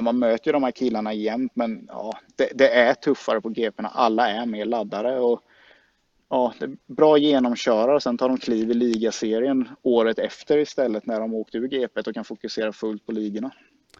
man 0.02 0.18
möter 0.18 0.48
ju 0.48 0.52
de 0.52 0.62
här 0.62 0.70
killarna 0.70 1.12
jämt 1.14 1.52
men 1.54 1.84
ja, 1.88 2.18
det, 2.36 2.50
det 2.54 2.68
är 2.68 2.94
tuffare 2.94 3.40
på 3.40 3.48
GP, 3.48 3.82
Alla 3.92 4.28
är 4.28 4.46
mer 4.46 4.64
laddare 4.64 5.20
och 5.20 5.42
ja, 6.30 6.54
det 6.58 6.64
är 6.64 6.76
bra 6.86 7.18
genomkörare. 7.18 8.00
Sen 8.00 8.18
tar 8.18 8.28
de 8.28 8.38
kliv 8.38 8.70
i 8.70 8.74
ligaserien 8.74 9.68
året 9.82 10.18
efter 10.18 10.58
istället 10.58 11.06
när 11.06 11.20
de 11.20 11.34
åkte 11.34 11.58
ur 11.58 11.68
GP 11.68 12.00
och 12.00 12.14
kan 12.14 12.24
fokusera 12.24 12.72
fullt 12.72 13.06
på 13.06 13.12
ligorna. 13.12 13.50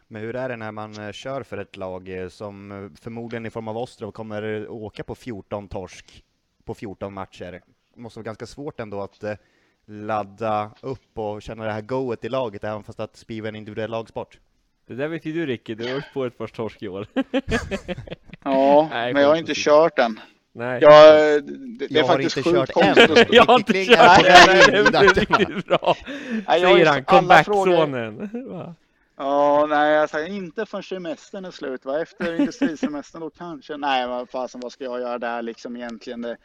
Men 0.08 0.22
hur 0.22 0.36
är 0.36 0.48
det 0.48 0.56
när 0.56 0.72
man 0.72 1.06
eh, 1.06 1.12
kör 1.12 1.42
för 1.42 1.58
ett 1.58 1.76
lag 1.76 2.08
eh, 2.08 2.28
som 2.28 2.72
eh, 2.72 3.00
förmodligen 3.00 3.46
i 3.46 3.50
form 3.50 3.68
av 3.68 3.78
Ostrov 3.78 4.10
kommer 4.10 4.68
åka 4.70 5.04
på 5.04 5.14
14 5.14 5.68
torsk 5.68 6.24
på 6.64 6.74
14 6.74 7.14
matcher? 7.14 7.60
Det 7.94 8.00
måste 8.00 8.18
vara 8.18 8.24
ganska 8.24 8.46
svårt 8.46 8.80
ändå 8.80 9.02
att 9.02 9.24
ladda 9.86 10.70
upp 10.80 11.18
och 11.18 11.42
känna 11.42 11.64
det 11.64 11.72
här 11.72 11.80
goet 11.80 12.24
i 12.24 12.28
laget 12.28 12.64
även 12.64 12.82
fast 12.82 13.00
att 13.00 13.16
skriva 13.16 13.48
en 13.48 13.56
individuell 13.56 13.90
lagsport. 13.90 14.38
Det 14.86 14.94
där 14.94 15.08
vet 15.08 15.24
ju 15.24 15.32
du 15.32 15.46
Ricky, 15.46 15.74
du 15.74 15.88
har 15.88 15.98
åkt 15.98 16.14
på 16.14 16.24
ett 16.24 16.38
par 16.38 16.46
torsk 16.46 16.82
i 16.82 16.88
år. 16.88 17.06
Ja, 18.44 18.88
Nej, 18.90 19.12
men 19.12 19.22
jag 19.22 19.28
har 19.28 19.36
inte 19.36 19.54
kört 19.54 19.96
den. 19.96 20.20
Nej. 20.58 20.78
Ja, 20.82 21.12
det, 21.12 21.40
det 21.40 21.86
Jag 21.90 21.96
är 21.96 22.02
har 22.02 22.08
faktiskt 22.08 22.36
inte 22.36 22.50
sjukt 22.50 22.58
kört 22.58 22.72
konstigt. 22.72 23.18
än. 23.18 23.26
Jag 23.30 23.44
har 23.44 23.54
inte 23.58 23.72
kört 23.84 23.98
är 23.98 24.16
på 24.16 24.22
det, 24.22 24.28
väg 24.46 24.68
nej, 24.72 24.78
in 24.78 24.84
det 24.84 24.90
dagarna. 24.90 25.12
riktigt 25.12 25.66
bra. 25.66 25.96
Nej, 26.48 26.60
jag 26.60 26.68
har 26.68 26.74
Säger 26.74 26.78
ju 26.78 26.84
han, 26.86 27.04
comeback-sonen. 27.04 28.74
Ja, 29.20 29.66
nej, 29.68 29.92
jag 29.94 30.10
säger 30.10 30.28
inte 30.28 30.66
förrän 30.66 30.82
semestern 30.82 31.44
är 31.44 31.50
slut. 31.50 31.84
Va? 31.84 32.00
Efter 32.02 32.40
industrisemestern 32.40 33.20
då 33.20 33.30
kanske. 33.30 33.76
Nej, 33.76 34.06
vad 34.08 34.30
fasen, 34.30 34.60
vad 34.60 34.72
ska 34.72 34.84
jag 34.84 35.00
göra 35.00 35.18
där 35.18 35.42
liksom 35.42 35.76
egentligen? 35.76 36.22
Det, 36.22 36.36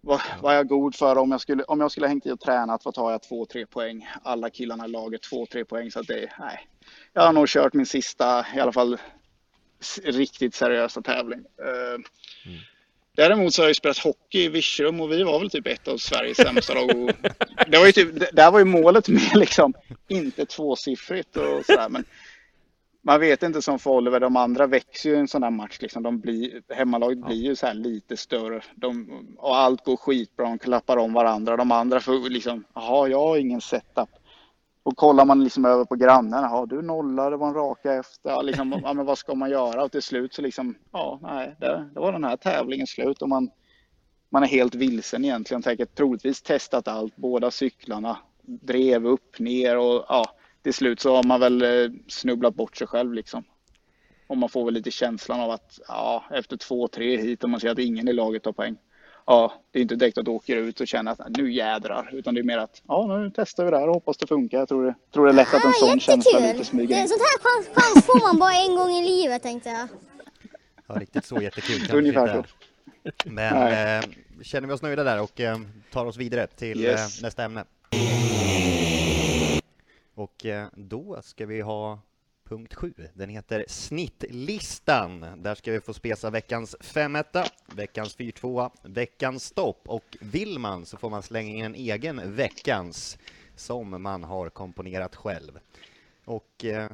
vad, 0.00 0.20
vad 0.42 0.52
är 0.52 0.56
jag 0.56 0.68
god 0.68 0.94
för 0.94 1.18
om 1.18 1.30
jag 1.30 1.40
skulle, 1.40 1.62
om 1.62 1.80
jag 1.80 1.90
skulle 1.90 2.08
hängt 2.08 2.26
i 2.26 2.30
och 2.30 2.40
tränat, 2.40 2.84
vad 2.84 2.94
tar 2.94 3.10
jag? 3.10 3.22
Två, 3.22 3.46
tre 3.46 3.66
poäng. 3.66 4.08
Alla 4.22 4.50
killarna 4.50 4.84
i 4.86 4.88
laget, 4.88 5.22
två, 5.22 5.46
tre 5.46 5.64
poäng. 5.64 5.90
Så 5.90 6.00
att 6.00 6.06
det, 6.06 6.30
nej. 6.38 6.68
Jag 7.12 7.22
har 7.22 7.32
nog 7.32 7.48
kört 7.48 7.72
min 7.74 7.86
sista, 7.86 8.46
i 8.56 8.60
alla 8.60 8.72
fall 8.72 8.98
riktigt 10.04 10.54
seriösa 10.54 11.02
tävling. 11.02 11.38
Eh, 11.40 11.98
Däremot 13.16 13.54
så 13.54 13.62
har 13.62 13.64
jag 13.64 13.70
ju 13.70 13.74
spelat 13.74 13.98
hockey 13.98 14.38
i 14.44 14.48
Virserum 14.48 15.00
och 15.00 15.12
vi 15.12 15.22
var 15.22 15.38
väl 15.40 15.50
typ 15.50 15.66
ett 15.66 15.88
av 15.88 15.96
Sveriges 15.96 16.36
sämsta 16.46 16.74
lag. 16.74 16.90
Och 16.90 17.10
Det 17.68 17.78
var 17.78 17.86
ju 17.86 17.92
typ, 17.92 18.20
det- 18.20 18.30
där 18.32 18.50
var 18.50 18.58
ju 18.58 18.64
målet 18.64 19.08
med 19.08 19.30
liksom, 19.34 19.74
inte 20.08 20.46
tvåsiffrigt 20.46 21.36
och 21.36 21.64
sådär. 21.66 21.88
Men 21.88 22.04
man 23.04 23.20
vet 23.20 23.42
inte 23.42 23.62
som 23.62 23.78
för 23.78 23.90
Oliver, 23.90 24.20
de 24.20 24.36
andra 24.36 24.66
växer 24.66 25.10
ju 25.10 25.16
i 25.16 25.18
en 25.18 25.28
sån 25.28 25.42
här 25.42 25.50
match. 25.50 25.78
Liksom. 25.80 26.02
De 26.02 26.20
blir, 26.20 26.62
hemmalaget 26.74 27.26
blir 27.26 27.36
ju 27.44 27.56
så 27.56 27.66
här 27.66 27.74
lite 27.74 28.16
större. 28.16 28.60
De, 28.74 29.08
och 29.38 29.56
allt 29.56 29.84
går 29.84 29.96
skitbra, 29.96 30.44
de 30.44 30.58
klappar 30.58 30.96
om 30.96 31.12
varandra. 31.12 31.56
De 31.56 31.72
andra 31.72 32.00
får 32.00 32.30
liksom, 32.30 32.64
jaha, 32.74 33.08
jag 33.08 33.18
har 33.18 33.36
ingen 33.36 33.60
setup. 33.60 34.08
Och 34.82 34.96
kollar 34.96 35.24
man 35.24 35.44
liksom 35.44 35.64
över 35.64 35.84
på 35.84 35.94
grannarna. 35.94 36.48
ja 36.50 36.66
du 36.66 36.82
nollade, 36.82 37.30
det 37.30 37.36
var 37.36 37.48
en 37.48 37.54
raka 37.54 37.94
efter. 37.94 38.42
Liksom, 38.42 38.80
ja, 38.84 38.92
men 38.92 39.06
vad 39.06 39.18
ska 39.18 39.34
man 39.34 39.50
göra? 39.50 39.84
Och 39.84 39.92
till 39.92 40.02
slut 40.02 40.34
så 40.34 40.42
liksom, 40.42 40.74
ja, 40.92 41.18
nej, 41.22 41.56
det, 41.60 41.90
det 41.94 42.00
var 42.00 42.12
den 42.12 42.24
här 42.24 42.36
tävlingen 42.36 42.86
slut. 42.86 43.22
Och 43.22 43.28
man, 43.28 43.50
man 44.30 44.42
är 44.42 44.46
helt 44.46 44.74
vilsen 44.74 45.24
egentligen. 45.24 45.62
Tänker 45.62 45.84
troligtvis 45.84 46.42
testat 46.42 46.88
allt, 46.88 47.16
båda 47.16 47.50
cyklarna, 47.50 48.18
drev 48.42 49.06
upp, 49.06 49.38
ner 49.38 49.78
och 49.78 50.04
ja, 50.08 50.24
till 50.62 50.74
slut 50.74 51.00
så 51.00 51.16
har 51.16 51.22
man 51.24 51.40
väl 51.40 51.62
eh, 51.62 51.90
snubblat 52.08 52.54
bort 52.54 52.76
sig 52.76 52.86
själv 52.86 53.12
liksom. 53.12 53.44
Och 54.26 54.38
man 54.38 54.48
får 54.48 54.64
väl 54.64 54.74
lite 54.74 54.90
känslan 54.90 55.40
av 55.40 55.50
att 55.50 55.80
ja, 55.88 56.24
efter 56.30 56.56
två, 56.56 56.88
tre 56.88 57.16
hit 57.16 57.44
och 57.44 57.50
man 57.50 57.60
ser 57.60 57.70
att 57.70 57.78
ingen 57.78 58.08
i 58.08 58.12
laget 58.12 58.42
tar 58.42 58.52
poäng. 58.52 58.76
Ja, 59.26 59.52
det 59.70 59.78
är 59.78 59.82
inte 59.82 59.96
direkt 59.96 60.18
att 60.18 60.24
du 60.24 60.30
åker 60.30 60.56
ut 60.56 60.80
och 60.80 60.86
känner 60.88 61.12
att 61.12 61.20
nu 61.36 61.52
jädrar, 61.52 62.10
utan 62.12 62.34
det 62.34 62.40
är 62.40 62.44
mer 62.44 62.58
att 62.58 62.82
ja, 62.88 63.06
nu 63.18 63.32
testar 63.34 63.64
vi 63.64 63.70
det 63.70 63.78
här 63.78 63.88
och 63.88 63.94
hoppas 63.94 64.16
det 64.16 64.26
funkar. 64.26 64.58
Jag 64.58 64.68
tror 64.68 64.84
det, 64.86 64.94
tror 65.14 65.24
det 65.26 65.30
är 65.32 65.34
lätt 65.34 65.54
att 65.54 65.64
en 65.64 65.70
Ah, 65.70 65.72
sån 65.72 66.00
känsla 66.00 66.38
lite 66.38 66.64
smyger 66.64 66.94
Det, 66.96 67.00
in. 67.02 67.08
sånt 67.08 67.20
här 67.20 67.38
chans, 67.42 67.68
chans 67.76 68.06
får 68.06 68.20
man 68.26 68.38
bara 68.38 68.52
en 68.54 68.76
gång 68.76 68.90
i 68.90 69.08
livet 69.08 69.42
tänkte 69.42 69.68
jag. 69.70 69.88
Ja, 70.86 70.94
riktigt 70.94 71.24
så 71.24 71.42
jättekul 71.42 71.78
kanske 71.78 71.96
Ungefär 71.96 72.36
inte. 72.36 72.48
Men 73.24 73.54
Nej. 73.54 73.98
eh, 73.98 74.04
känner 74.42 74.68
vi 74.68 74.74
oss 74.74 74.82
nöjda 74.82 75.04
där 75.04 75.20
och 75.22 75.40
eh, 75.40 75.58
tar 75.92 76.06
oss 76.06 76.16
vidare 76.16 76.46
till 76.46 76.80
Yes. 76.80 77.18
eh, 77.18 77.22
nästa 77.24 77.44
ämne. 77.44 77.64
Och 80.14 80.46
eh, 80.46 80.66
då 80.74 81.18
ska 81.22 81.46
vi 81.46 81.60
ha 81.60 81.98
punkt 82.52 82.74
7. 82.74 82.94
Den 83.14 83.28
heter 83.28 83.64
Snittlistan. 83.68 85.26
Där 85.36 85.54
ska 85.54 85.72
vi 85.72 85.80
få 85.80 85.94
spesa 85.94 86.30
veckans 86.30 86.76
5 86.80 87.18
veckans 87.66 88.14
4 88.14 88.70
veckans 88.82 89.44
stopp 89.44 89.88
och 89.88 90.16
vill 90.20 90.58
man 90.58 90.86
så 90.86 90.96
får 90.96 91.10
man 91.10 91.22
slänga 91.22 91.56
in 91.56 91.64
en 91.64 91.74
egen 91.74 92.34
veckans 92.34 93.18
som 93.56 94.02
man 94.02 94.24
har 94.24 94.48
komponerat 94.48 95.16
själv. 95.16 95.58
Och 96.24 96.64
eh, 96.64 96.90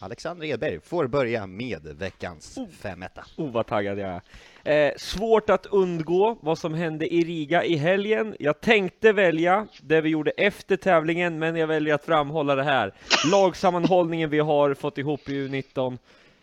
Alexander 0.00 0.46
Edberg 0.46 0.80
får 0.80 1.06
börja 1.06 1.46
med 1.46 1.96
veckans 1.98 2.58
5 2.80 3.04
Oh, 3.36 3.52
vad 3.52 3.66
taggad 3.66 3.98
jag 3.98 4.20
är. 4.64 4.88
Eh, 4.88 4.92
svårt 4.96 5.50
att 5.50 5.66
undgå 5.66 6.38
vad 6.40 6.58
som 6.58 6.74
hände 6.74 7.14
i 7.14 7.24
Riga 7.24 7.64
i 7.64 7.76
helgen. 7.76 8.36
Jag 8.38 8.60
tänkte 8.60 9.12
välja 9.12 9.66
det 9.82 10.00
vi 10.00 10.08
gjorde 10.08 10.30
efter 10.30 10.76
tävlingen, 10.76 11.38
men 11.38 11.56
jag 11.56 11.66
väljer 11.66 11.94
att 11.94 12.04
framhålla 12.04 12.54
det 12.54 12.62
här. 12.62 12.92
Lagsammanhållningen 13.32 14.30
vi 14.30 14.38
har 14.38 14.74
fått 14.74 14.98
ihop 14.98 15.28
i 15.28 15.48
U19. 15.48 15.98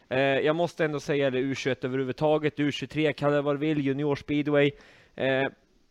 Eh, 0.09 0.19
jag 0.19 0.55
måste 0.55 0.85
ändå 0.85 0.99
säga 0.99 1.29
det, 1.29 1.39
U21 1.39 1.85
överhuvudtaget, 1.85 2.57
U23, 2.57 3.13
kalla 3.13 3.35
det 3.35 3.41
vad 3.41 3.55
du 3.55 3.59
vill, 3.59 3.85
junior 3.85 4.15
speedway. 4.15 4.71
Eh, 5.15 5.43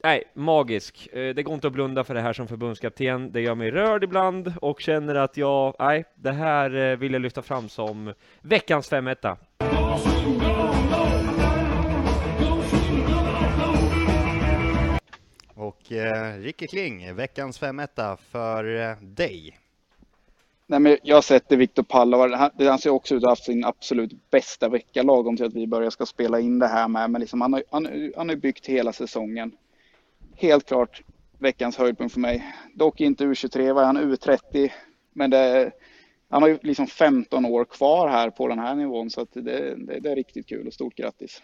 nej, 0.04 0.22
magisk. 0.34 1.08
Eh, 1.12 1.34
det 1.34 1.42
går 1.42 1.54
inte 1.54 1.66
att 1.66 1.72
blunda 1.72 2.04
för 2.04 2.14
det 2.14 2.20
här 2.20 2.32
som 2.32 2.48
förbundskapten. 2.48 3.32
Det 3.32 3.40
gör 3.40 3.54
mig 3.54 3.70
rörd 3.70 4.04
ibland 4.04 4.52
och 4.60 4.80
känner 4.80 5.14
att 5.14 5.36
jag, 5.36 5.74
nej, 5.78 6.04
det 6.14 6.32
här 6.32 6.74
eh, 6.92 6.96
vill 6.96 7.12
jag 7.12 7.22
lyfta 7.22 7.42
fram 7.42 7.68
som 7.68 8.14
veckans 8.42 8.88
femetta. 8.88 9.36
Och 15.54 15.92
eh, 15.92 16.38
Ricky 16.38 16.66
Kling, 16.66 17.14
veckans 17.14 17.58
5 17.58 17.80
för 18.30 18.80
eh, 18.90 18.96
dig. 19.02 19.58
Nej, 20.66 20.80
men 20.80 20.98
jag 21.02 21.24
sätter 21.24 21.56
Viktor 21.56 21.82
Palovar. 21.82 22.28
Han, 22.30 22.50
det- 22.58 22.68
han 22.68 22.78
ser 22.78 22.90
också 22.90 23.14
ut 23.14 23.18
att 23.18 23.24
ha 23.24 23.30
haft 23.30 23.44
sin 23.44 23.64
absolut 23.64 24.30
bästa 24.30 24.68
vecka 24.68 25.02
lagom 25.02 25.36
till 25.36 25.46
att 25.46 25.54
vi 25.54 25.66
börjar 25.66 25.90
ska 25.90 26.06
spela 26.06 26.40
in 26.40 26.58
det 26.58 26.66
här 26.66 26.88
med. 26.88 27.10
Men 27.10 27.20
liksom, 27.20 27.40
han, 27.40 27.52
har, 27.52 27.62
han, 27.70 28.12
han 28.16 28.28
har 28.28 28.36
byggt 28.36 28.66
hela 28.66 28.92
säsongen. 28.92 29.52
Helt 30.36 30.66
klart 30.66 31.02
veckans 31.38 31.76
höjdpunkt 31.76 32.12
för 32.12 32.20
mig. 32.20 32.54
Dock 32.74 33.00
inte 33.00 33.24
U23, 33.24 33.72
var 33.72 33.84
han 33.84 33.98
U30. 33.98 34.70
Men 35.12 35.30
det, 35.30 35.72
han 36.28 36.42
har 36.42 36.48
ju 36.48 36.58
liksom 36.62 36.86
15 36.86 37.44
år 37.44 37.64
kvar 37.64 38.08
här 38.08 38.30
på 38.30 38.48
den 38.48 38.58
här 38.58 38.74
nivån 38.74 39.10
så 39.10 39.20
att 39.20 39.32
det, 39.32 39.40
det, 39.40 40.00
det 40.00 40.10
är 40.10 40.16
riktigt 40.16 40.48
kul 40.48 40.66
och 40.66 40.74
stort 40.74 40.94
grattis. 40.94 41.42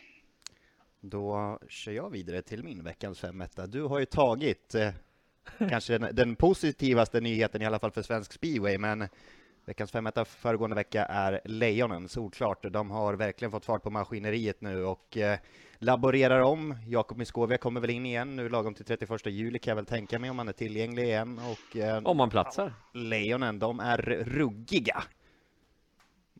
Då 1.01 1.59
kör 1.69 1.93
jag 1.93 2.11
vidare 2.11 2.43
till 2.43 2.65
min 2.65 2.85
veckans 2.85 3.21
femetta. 3.21 3.67
Du 3.67 3.83
har 3.83 3.99
ju 3.99 4.07
tagit 4.07 4.75
eh, 4.75 4.89
kanske 5.69 5.99
den, 5.99 6.15
den 6.15 6.37
positivaste 6.37 7.21
nyheten 7.21 7.63
i 7.63 7.67
alla 7.67 7.79
fall 7.79 7.91
för 7.91 8.03
svensk 8.03 8.33
speedway, 8.33 8.79
men 8.79 9.09
veckans 9.65 9.91
5 9.91 10.09
föregående 10.27 10.77
vecka 10.77 11.05
är 11.05 11.41
Lejonen, 11.45 12.09
solklart. 12.09 12.73
De 12.73 12.91
har 12.91 13.15
verkligen 13.15 13.51
fått 13.51 13.65
fart 13.65 13.83
på 13.83 13.91
maskineriet 13.91 14.61
nu 14.61 14.85
och 14.85 15.17
eh, 15.17 15.39
laborerar 15.79 16.41
om. 16.41 16.77
Jakob 16.87 17.19
Miskovia 17.19 17.59
kommer 17.59 17.81
väl 17.81 17.91
in 17.91 18.07
igen 18.07 18.37
nu 18.37 18.49
lagom 18.49 18.75
till 18.75 18.85
31 18.85 19.27
juli 19.27 19.59
kan 19.59 19.71
jag 19.71 19.77
väl 19.77 19.87
tänka 19.87 20.19
mig 20.19 20.31
om 20.31 20.39
han 20.39 20.49
är 20.49 20.53
tillgänglig 20.53 21.05
igen 21.05 21.41
och 21.51 21.77
eh, 21.77 22.03
Om 22.05 22.17
man 22.17 22.31
platsar. 22.31 22.75
Lejonen, 22.95 23.59
de 23.59 23.81
är 23.81 23.99
ruggiga. 24.27 25.03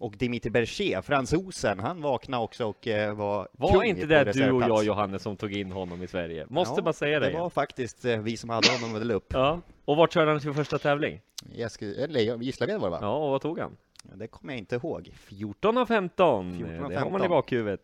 Och 0.01 0.15
Dimitri 0.17 0.51
Berger, 0.51 1.03
fransosen, 1.03 1.79
han 1.79 2.03
vaknade 2.03 2.43
också 2.43 2.65
och 2.65 2.89
eh, 2.89 3.15
var 3.15 3.49
Var 3.53 3.85
inte 3.85 4.07
det 4.07 4.33
du 4.33 4.51
och 4.51 4.63
jag 4.63 4.85
Johannes 4.85 5.23
som 5.23 5.37
tog 5.37 5.53
in 5.53 5.73
honom 5.73 6.03
i 6.03 6.07
Sverige? 6.07 6.47
Måste 6.49 6.75
Ja, 6.79 6.83
bara 6.83 6.93
säga 6.93 7.21
det. 7.21 7.27
Det 7.27 7.31
igen. 7.31 7.43
var 7.43 7.51
faktiskt 7.51 8.05
eh, 8.05 8.19
vi 8.19 8.37
som 8.37 8.51
hade 8.51 8.71
honom 8.73 8.93
väl 8.93 9.11
upp. 9.11 9.33
Ja. 9.33 9.61
Och 9.85 9.97
vart 9.97 10.13
körde 10.13 10.31
han 10.31 10.41
sin 10.41 10.55
första 10.55 10.79
tävling? 10.79 11.21
Jag 11.55 11.71
skulle, 11.71 12.05
eller 12.05 12.43
Gislaved 12.43 12.81
var 12.81 12.87
det 12.87 12.91
va? 12.91 12.99
Ja, 13.01 13.17
och 13.17 13.31
vad 13.31 13.41
tog 13.41 13.59
han? 13.59 13.77
Det 14.03 14.27
kommer 14.27 14.53
jag 14.53 14.59
inte 14.59 14.77
ihåg. 14.77 15.11
14 15.15 15.79
av 15.79 15.87
15. 15.87 16.57
14 16.59 16.85
av 16.85 16.91
Det 16.91 16.97
har 16.97 17.05
man 17.05 17.21
i 17.21 17.23
15. 17.23 17.31
bakhuvudet. 17.31 17.81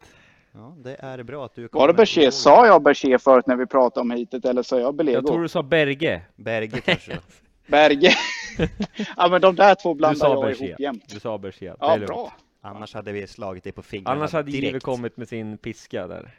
Ja, 0.52 0.76
det 0.78 0.96
är 1.00 1.22
bra 1.22 1.44
att 1.44 1.54
du 1.54 1.68
Var 1.72 1.88
det 1.88 1.94
Berger? 1.94 2.30
Sa 2.30 2.66
jag 2.66 2.82
Berger 2.82 3.18
förut 3.18 3.46
när 3.46 3.56
vi 3.56 3.66
pratade 3.66 4.00
om 4.00 4.10
hitet 4.10 4.44
eller 4.44 4.62
sa 4.62 4.80
jag 4.80 4.94
Belego? 4.94 5.16
Jag 5.18 5.26
tror 5.26 5.42
du 5.42 5.48
sa 5.48 5.62
Berge. 5.62 6.22
Berge 6.36 6.80
kanske. 6.80 7.18
Berge. 7.66 8.14
ja 9.16 9.28
men 9.28 9.40
de 9.40 9.56
där 9.56 9.74
två 9.74 9.94
blandar 9.94 10.28
jag 10.28 10.42
Berger. 10.42 10.64
ihop 10.64 10.80
jämt. 10.80 11.04
Du 11.08 11.20
sa 11.20 11.38
Berger. 11.38 11.70
Det 11.70 11.76
Ja, 11.80 11.98
bra. 11.98 12.32
Annars 12.60 12.94
hade 12.94 13.12
vi 13.12 13.26
slagit 13.26 13.64
dig 13.64 13.72
på 13.72 13.82
fingrarna 13.82 14.16
Annars 14.16 14.32
hade 14.32 14.50
direkt. 14.50 14.70
Ive 14.70 14.80
kommit 14.80 15.16
med 15.16 15.28
sin 15.28 15.58
piska 15.58 16.06
där. 16.06 16.34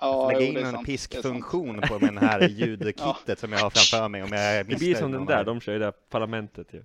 Ja, 0.00 0.30
Lägga 0.30 0.46
in 0.46 0.54
det 0.54 0.60
är 0.60 0.76
en 0.76 0.84
piskfunktion 0.84 1.80
på 1.88 1.98
den 1.98 2.18
här 2.18 2.48
ljudkittet 2.48 3.38
som 3.38 3.52
jag 3.52 3.58
har 3.58 3.70
framför 3.70 4.08
mig 4.08 4.22
om 4.22 4.28
jag 4.32 4.66
Det 4.66 4.76
blir 4.78 4.94
som 4.94 5.12
den 5.12 5.26
där, 5.26 5.44
de 5.44 5.60
kör 5.60 5.72
ju 5.72 5.78
det 5.78 5.84
där 5.84 5.92
parlamentet 6.10 6.74
ju. 6.74 6.84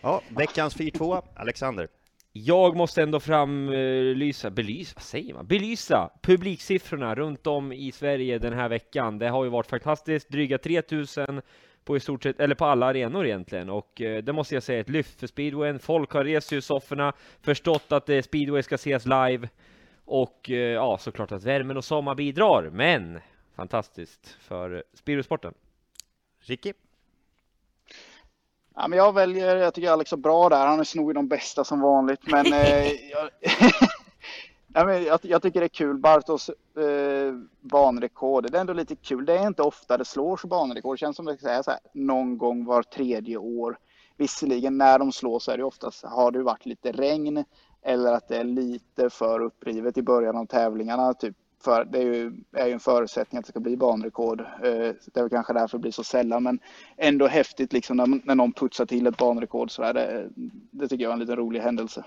Ja, 0.00 0.22
veckans 0.28 0.76
4-2, 0.76 1.22
Alexander. 1.34 1.88
Jag 2.32 2.76
måste 2.76 3.02
ändå 3.02 3.20
framlysa, 3.20 4.50
belysa, 4.50 4.92
vad 4.96 5.02
säger 5.02 5.34
man? 5.34 5.46
Belysa 5.46 6.10
publiksiffrorna 6.22 7.14
runt 7.14 7.46
om 7.46 7.72
i 7.72 7.92
Sverige 7.92 8.38
den 8.38 8.52
här 8.52 8.68
veckan. 8.68 9.18
Det 9.18 9.28
har 9.28 9.44
ju 9.44 9.50
varit 9.50 9.66
fantastiskt, 9.66 10.28
dryga 10.28 10.58
3000 10.58 11.42
på 11.84 11.96
i 11.96 12.00
stort 12.00 12.22
sett, 12.22 12.40
eller 12.40 12.54
på 12.54 12.64
alla 12.64 12.86
arenor 12.86 13.26
egentligen. 13.26 13.70
Och 13.70 14.00
eh, 14.00 14.22
det 14.22 14.32
måste 14.32 14.54
jag 14.54 14.62
säga, 14.62 14.80
ett 14.80 14.88
lyft 14.88 15.20
för 15.20 15.26
speedwayen. 15.26 15.78
Folk 15.78 16.12
har 16.12 16.24
rest 16.24 16.48
sig 16.48 16.58
ur 16.58 16.62
sofforna, 16.62 17.12
förstått 17.42 17.92
att 17.92 18.08
eh, 18.08 18.22
speedway 18.22 18.62
ska 18.62 18.74
ses 18.74 19.06
live. 19.06 19.48
Och 20.04 20.50
eh, 20.50 20.56
ja, 20.56 20.98
såklart 20.98 21.32
att 21.32 21.44
värmen 21.44 21.76
och 21.76 21.84
sommar 21.84 22.14
bidrar, 22.14 22.70
men 22.72 23.20
fantastiskt 23.56 24.36
för 24.40 24.84
speedwaysporten. 24.94 25.54
Ricky? 26.40 26.72
Ja, 28.74 28.88
men 28.88 28.98
jag 28.98 29.14
väljer, 29.14 29.56
jag 29.56 29.74
tycker 29.74 29.90
Alex 29.90 30.12
är 30.12 30.16
bra 30.16 30.48
där. 30.48 30.66
Han 30.66 30.80
är 30.80 30.96
nog 30.96 31.14
de 31.14 31.28
bästa 31.28 31.64
som 31.64 31.80
vanligt. 31.80 32.20
Men, 32.26 32.46
jag, 32.52 32.92
ja, 33.10 33.30
men 34.84 35.04
jag, 35.04 35.20
jag 35.22 35.42
tycker 35.42 35.60
det 35.60 35.66
är 35.66 35.68
kul. 35.68 35.98
Bartos 35.98 36.48
eh, 36.48 37.34
banrekord. 37.60 38.50
Det 38.50 38.58
är 38.58 38.60
ändå 38.60 38.72
lite 38.72 38.96
kul. 38.96 39.24
Det 39.24 39.38
är 39.38 39.46
inte 39.46 39.62
ofta 39.62 39.96
det 39.96 40.04
slås 40.04 40.44
banrekord. 40.44 40.94
Det 40.96 41.00
känns 41.00 41.16
som 41.16 41.28
att 41.28 41.40
det 41.40 41.50
är 41.50 41.62
så 41.62 41.70
här, 41.70 41.80
någon 41.92 42.38
gång 42.38 42.64
var 42.64 42.82
tredje 42.82 43.36
år. 43.36 43.78
Visserligen 44.16 44.78
när 44.78 44.98
de 44.98 45.12
slås 45.12 45.44
så 45.44 45.50
är 45.50 45.58
det 45.58 45.64
oftast, 45.64 46.04
har 46.04 46.30
det 46.30 46.42
varit 46.42 46.66
lite 46.66 46.92
regn 46.92 47.44
eller 47.82 48.12
att 48.12 48.28
det 48.28 48.36
är 48.36 48.44
lite 48.44 49.10
för 49.10 49.40
upprivet 49.40 49.98
i 49.98 50.02
början 50.02 50.36
av 50.36 50.46
tävlingarna. 50.46 51.14
Typ 51.14 51.36
för, 51.64 51.84
det 51.84 51.98
är 51.98 52.02
ju, 52.02 52.32
är 52.52 52.66
ju 52.66 52.72
en 52.72 52.80
förutsättning 52.80 53.38
att 53.38 53.44
det 53.44 53.52
ska 53.52 53.60
bli 53.60 53.76
banrekord. 53.76 54.40
Eh, 54.40 54.46
det 54.62 55.16
är 55.16 55.20
väl 55.20 55.30
kanske 55.30 55.52
därför 55.52 55.78
det 55.78 55.82
blir 55.82 55.92
så 55.92 56.04
sällan, 56.04 56.42
men 56.42 56.58
ändå 56.96 57.26
häftigt 57.26 57.72
liksom 57.72 57.96
när, 57.96 58.26
när 58.26 58.34
någon 58.34 58.52
putsar 58.52 58.86
till 58.86 59.06
ett 59.06 59.16
banrekord 59.16 59.70
så 59.70 59.82
är 59.82 59.94
det, 59.94 60.28
det 60.70 60.88
tycker 60.88 61.04
jag 61.04 61.10
är 61.10 61.14
en 61.14 61.20
liten 61.20 61.36
rolig 61.36 61.60
händelse. 61.60 62.04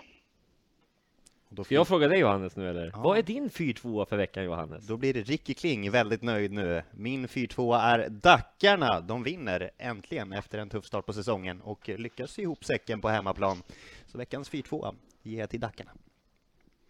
Ska 1.66 1.76
jag 1.76 1.88
fråga 1.88 2.08
dig 2.08 2.20
Johannes 2.20 2.56
nu 2.56 2.70
eller? 2.70 2.91
Ja. 2.93 3.02
Vad 3.02 3.18
är 3.18 3.24
din 3.24 3.49
4-2 3.49 4.06
för 4.06 4.18
veckan 4.18 4.43
Johannes? 4.43 4.88
Då 4.88 4.97
blir 4.97 5.14
det 5.14 5.22
Ricky 5.22 5.54
Kling 5.54 5.91
väldigt 5.91 6.22
nöjd 6.22 6.52
nu. 6.52 6.84
Min 6.91 7.28
4-2 7.28 7.80
är 7.80 8.10
Dackarna. 8.10 9.02
De 9.02 9.24
vinner 9.24 9.72
äntligen 9.78 10.34
efter 10.34 10.60
en 10.60 10.70
tuff 10.70 10.86
start 10.86 11.06
på 11.06 11.14
säsongen 11.14 11.62
och 11.62 11.89
lyckas 11.89 12.39
ihop 12.39 12.66
säcken 12.66 13.02
på 13.02 13.10
hemmaplan. 13.10 13.64
Så 14.06 14.18
veckans 14.18 14.52
4-2 14.52 14.95
ger 15.22 15.39
jag 15.39 15.49
till 15.49 15.60
Dackarna. 15.60 15.91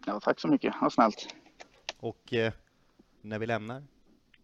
Ja, 0.06 0.20
tack 0.20 0.40
så 0.40 0.48
mycket, 0.48 0.74
vad 0.80 0.92
snällt. 0.92 1.34
Och 1.98 2.34
eh, 2.34 2.52
när 3.20 3.38
vi 3.38 3.46
lämnar 3.46 3.82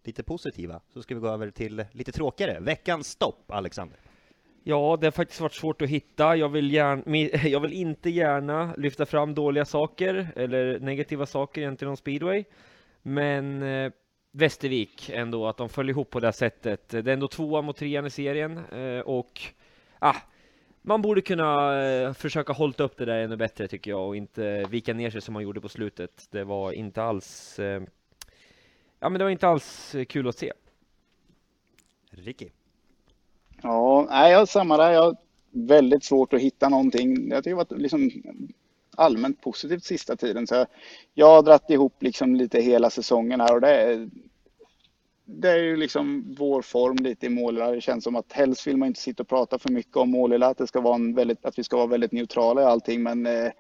lite 0.03 0.23
positiva 0.23 0.81
så 0.93 1.03
ska 1.03 1.15
vi 1.15 1.21
gå 1.21 1.29
över 1.29 1.51
till 1.51 1.85
lite 1.93 2.13
tråkigare. 2.13 2.61
Veckans 2.61 3.09
stopp, 3.09 3.51
Alexander. 3.51 3.99
Ja, 4.71 4.99
det 5.01 5.07
har 5.07 5.11
faktiskt 5.11 5.41
varit 5.41 5.55
svårt 5.55 5.83
att 5.83 5.89
hitta. 5.89 6.37
Jag 6.37 6.49
vill, 6.49 6.73
gärna, 6.73 7.03
jag 7.49 7.61
vill 7.61 7.73
inte 7.73 8.11
gärna 8.11 8.75
lyfta 8.77 9.07
fram 9.07 9.35
dåliga 9.35 9.65
saker 9.65 10.29
eller 10.37 10.81
negativa 10.81 11.27
saker 11.27 11.61
egentligen 11.61 11.91
om 11.91 11.97
speedway. 11.97 12.45
Men 13.03 13.63
eh, 13.63 13.93
Västervik 14.33 15.11
ändå, 15.11 15.47
att 15.47 15.57
de 15.57 15.69
föll 15.69 15.91
ihop 15.91 16.11
på 16.11 16.21
det 16.21 16.27
här 16.27 16.33
sättet. 16.33 16.89
Det 16.89 16.99
är 16.99 17.09
ändå 17.09 17.29
tvåa 17.29 17.63
mot 17.63 17.77
trean 17.77 18.07
i 18.07 18.11
serien 18.11 18.59
eh, 18.59 19.01
och 19.01 19.41
ah, 19.99 20.17
man 20.83 21.03
borde 21.03 21.21
kunna 21.21 21.83
eh, 21.83 22.13
försöka 22.13 22.53
hålla 22.53 22.75
upp 22.79 22.97
det 22.97 23.05
där 23.05 23.19
ännu 23.19 23.37
bättre 23.37 23.69
tycker 23.69 23.91
jag 23.91 24.07
och 24.09 24.17
inte 24.17 24.65
vika 24.71 24.95
ner 24.95 25.11
sig 25.11 25.21
som 25.21 25.35
man 25.35 25.43
gjorde 25.43 25.61
på 25.61 25.69
slutet. 25.69 26.29
Det 26.31 26.45
var 26.45 26.73
inte 26.73 27.03
alls 27.03 27.59
eh, 27.59 27.83
Ja 29.01 29.09
men 29.09 29.19
det 29.19 29.25
var 29.25 29.31
inte 29.31 29.49
alls 29.49 29.95
eh, 29.95 30.05
kul 30.05 30.29
att 30.29 30.39
se. 30.39 30.53
Ricky. 32.11 32.49
Ja, 33.63 34.07
nej, 34.11 34.33
jag 34.33 34.49
samma 34.49 34.77
där. 34.77 34.93
Jag 34.93 35.03
har 35.03 35.17
väldigt 35.51 36.05
svårt 36.05 36.33
att 36.33 36.41
hitta 36.41 36.69
någonting. 36.69 37.31
Jag 37.31 37.45
tycker 37.45 37.57
det 37.57 37.61
har 37.61 37.67
varit 37.71 37.83
liksom 37.83 38.11
allmänt 38.97 39.41
positivt 39.41 39.85
sista 39.85 40.17
tiden. 40.17 40.47
Så 40.47 40.67
jag 41.15 41.27
har 41.27 41.43
dratt 41.43 41.71
ihop 41.71 42.03
liksom 42.03 42.37
lite 42.37 42.61
hela 42.61 42.91
säsongen 42.91 43.41
här 43.41 43.55
och 43.55 43.61
det 43.61 43.71
är, 43.71 44.11
det 45.25 45.51
är 45.51 45.57
ju 45.57 45.77
liksom 45.77 46.35
vår 46.39 46.63
form 46.63 46.97
lite 46.97 47.27
i 47.27 47.29
Målilla. 47.29 47.71
Det 47.71 47.81
känns 47.81 48.05
som 48.05 48.17
att 48.17 48.33
helst 48.33 48.67
vill 48.67 48.77
man 48.77 48.89
inte 48.89 49.01
sitta 49.01 49.23
och 49.23 49.29
prata 49.29 49.59
för 49.59 49.69
mycket 49.73 49.97
om 49.97 50.11
Målilla, 50.11 50.47
att, 50.47 50.59
det 50.59 50.67
ska 50.67 50.81
vara 50.81 50.95
en 50.95 51.15
väldigt, 51.15 51.45
att 51.45 51.59
vi 51.59 51.65
ska 51.65 51.77
vara 51.77 51.87
väldigt 51.87 52.13
neutrala 52.13 52.63
i 52.63 52.65
allting. 52.65 53.03
Men 53.03 53.27
eh, 53.27 53.51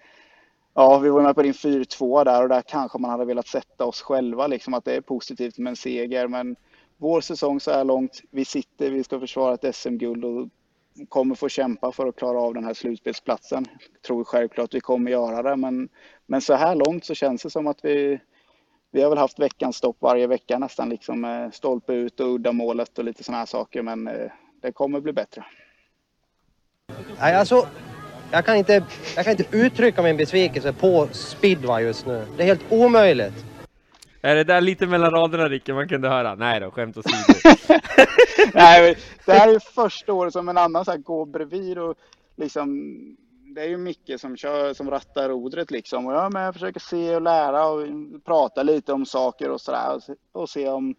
ja, 0.75 0.99
vi 0.99 1.09
var 1.09 1.23
med 1.23 1.35
på 1.35 1.43
din 1.43 1.53
4-2 1.53 2.25
där 2.25 2.43
och 2.43 2.49
där 2.49 2.63
kanske 2.63 2.99
man 2.99 3.11
hade 3.11 3.25
velat 3.25 3.49
sätta 3.49 3.85
oss 3.85 4.03
själva, 4.03 4.47
liksom 4.47 4.75
att 4.75 4.85
det 4.85 4.95
är 4.95 5.01
positivt 5.01 5.59
med 5.59 5.71
en 5.71 5.77
seger. 5.77 6.29
Men 6.29 6.57
vår 6.99 7.21
säsong 7.21 7.61
så 7.61 7.71
här 7.71 7.85
långt, 7.85 8.23
vi 8.31 8.45
sitter, 8.45 8.91
vi 8.91 9.05
ska 9.05 9.21
försvara 9.21 9.55
ett 9.55 9.77
SM-guld 9.77 10.25
och 10.25 10.49
kommer 11.09 11.35
få 11.35 11.49
kämpa 11.49 11.93
för 11.93 12.07
att 12.07 12.17
klara 12.17 12.41
av 12.41 12.55
den 12.55 12.65
här 12.65 12.75
slutspelsplatsen. 12.75 13.67
Jag 13.93 14.03
tror 14.03 14.25
självklart 14.25 14.65
att 14.65 14.75
vi 14.75 14.81
kommer 14.81 15.11
göra 15.11 15.43
det, 15.43 15.57
men, 15.57 15.89
men 16.27 16.41
så 16.41 16.55
här 16.55 16.75
långt 16.75 17.05
så 17.05 17.15
känns 17.15 17.43
det 17.43 17.51
som 17.51 17.67
att 17.67 17.85
vi, 17.85 18.21
vi 18.91 19.03
har 19.03 19.11
väl 19.11 19.19
haft 19.19 19.39
veckans 19.39 19.77
stopp 19.77 19.97
varje 20.01 20.27
vecka 20.27 20.59
nästan, 20.59 20.89
liksom 20.89 21.25
eh, 21.25 21.51
stolpe 21.51 21.93
ut 21.93 22.21
och 22.21 22.35
udda 22.35 22.53
målet 22.53 22.99
och 22.99 23.05
lite 23.05 23.25
sådana 23.25 23.39
här 23.39 23.47
saker, 23.47 23.83
men 23.83 24.09
eh, 24.09 24.31
det 24.63 24.73
kommer 24.73 25.01
bli 25.01 25.13
bättre. 25.13 25.45
Nej, 27.21 27.35
alltså, 27.35 27.69
jag 28.31 28.45
kan, 28.45 28.57
inte, 28.57 28.85
jag 29.17 29.25
kan 29.25 29.31
inte 29.31 29.57
uttrycka 29.57 30.03
min 30.03 30.17
besvikelse 30.17 30.73
på 30.73 31.09
speedway 31.13 31.85
just 31.85 32.07
nu. 32.07 32.27
Det 32.37 32.43
är 32.43 32.47
helt 32.47 32.73
omöjligt. 32.73 33.45
Är 34.23 34.35
det 34.35 34.45
där 34.45 34.61
lite 34.61 34.87
mellan 34.87 35.11
raderna 35.11 35.49
Ricky 35.49 35.73
man 35.73 35.89
kunde 35.89 36.09
höra? 36.09 36.35
Nej 36.35 36.61
då, 36.61 36.71
skämt 36.71 36.97
åsido. 36.97 37.17
Nej, 38.55 38.83
men 38.83 38.95
det 39.27 39.33
här 39.33 39.49
är 39.49 39.53
ju 39.53 39.61
första 39.75 40.13
året 40.13 40.33
som 40.33 40.49
en 40.49 40.59
annan 40.59 40.85
så 40.85 40.91
här 40.91 40.99
går 40.99 41.27
bredvid 41.27 41.79
och 41.79 41.95
liksom 42.37 42.79
det 43.55 43.61
är 43.61 43.69
ju 43.69 43.77
Micke 43.77 44.21
som 44.21 44.37
kör, 44.37 44.75
som 44.75 44.91
rattar 44.91 45.29
rodret 45.29 45.71
liksom 45.71 46.07
och 46.07 46.13
jag 46.13 46.33
med 46.33 46.53
försöker 46.53 46.81
se 46.81 47.17
och 47.17 47.23
lära 47.23 47.67
och 47.67 47.87
prata 48.25 48.63
lite 48.63 48.93
om 48.93 49.07
saker 49.07 49.51
och 49.51 49.61
sådär 49.61 49.95
och, 49.95 50.03
se- 50.03 50.15
och 50.33 50.51
se 50.51 50.69
om 50.69 50.95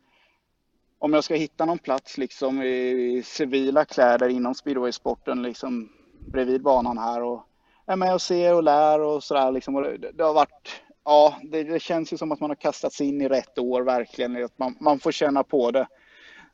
om 0.99 1.13
jag 1.13 1.23
ska 1.23 1.35
hitta 1.35 1.65
någon 1.65 1.77
plats 1.77 2.17
liksom 2.17 2.61
i 2.61 3.23
civila 3.25 3.85
kläder 3.85 4.29
inom 4.29 4.55
speedwaysporten 4.55 5.41
liksom 5.41 5.89
bredvid 6.19 6.61
banan 6.61 6.97
här 6.97 7.23
och 7.23 7.43
är 7.85 7.95
med 7.95 8.13
och 8.13 8.21
ser 8.21 8.55
och 8.55 8.63
lär 8.63 8.99
och 9.01 9.23
sådär 9.23 9.51
liksom 9.51 9.75
och 9.75 9.81
det, 9.83 10.11
det 10.13 10.23
har 10.23 10.33
varit 10.33 10.81
ja, 11.05 11.39
det, 11.43 11.63
det 11.63 11.79
känns 11.79 12.13
ju 12.13 12.17
som 12.17 12.31
att 12.31 12.39
man 12.39 12.49
har 12.49 12.55
kastats 12.55 13.01
in 13.01 13.21
i 13.21 13.27
rätt 13.27 13.57
år 13.57 13.81
verkligen. 13.81 14.43
Att 14.43 14.59
man, 14.59 14.75
man 14.79 14.99
får 14.99 15.11
känna 15.11 15.43
på 15.43 15.71
det. 15.71 15.87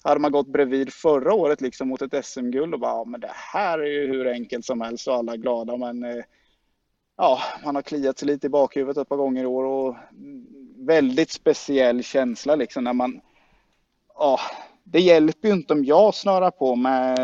Hade 0.03 0.19
man 0.19 0.31
gått 0.31 0.47
bredvid 0.47 0.93
förra 0.93 1.33
året 1.33 1.61
liksom 1.61 1.87
mot 1.87 2.01
ett 2.01 2.25
SM-guld 2.25 2.73
och 2.73 2.79
bara, 2.79 2.91
ja, 2.91 3.05
men 3.05 3.19
det 3.19 3.31
här 3.33 3.79
är 3.79 3.91
ju 3.91 4.07
hur 4.07 4.27
enkelt 4.27 4.65
som 4.65 4.81
helst 4.81 5.07
och 5.07 5.15
alla 5.15 5.33
är 5.33 5.37
glada. 5.37 5.77
Men 5.77 6.03
eh, 6.03 6.23
ja, 7.17 7.39
man 7.65 7.75
har 7.75 7.81
kliat 7.81 8.19
sig 8.19 8.27
lite 8.27 8.47
i 8.47 8.49
bakhuvudet 8.49 8.97
ett 8.97 9.09
par 9.09 9.17
gånger 9.17 9.43
i 9.43 9.47
år 9.47 9.63
och 9.63 9.95
väldigt 10.77 11.31
speciell 11.31 12.03
känsla 12.03 12.55
liksom 12.55 12.83
när 12.83 12.93
man, 12.93 13.21
ja, 14.15 14.39
det 14.83 14.99
hjälper 14.99 15.47
ju 15.47 15.53
inte 15.53 15.73
om 15.73 15.85
jag 15.85 16.15
snörar 16.15 16.51
på 16.51 16.75
med 16.75 17.19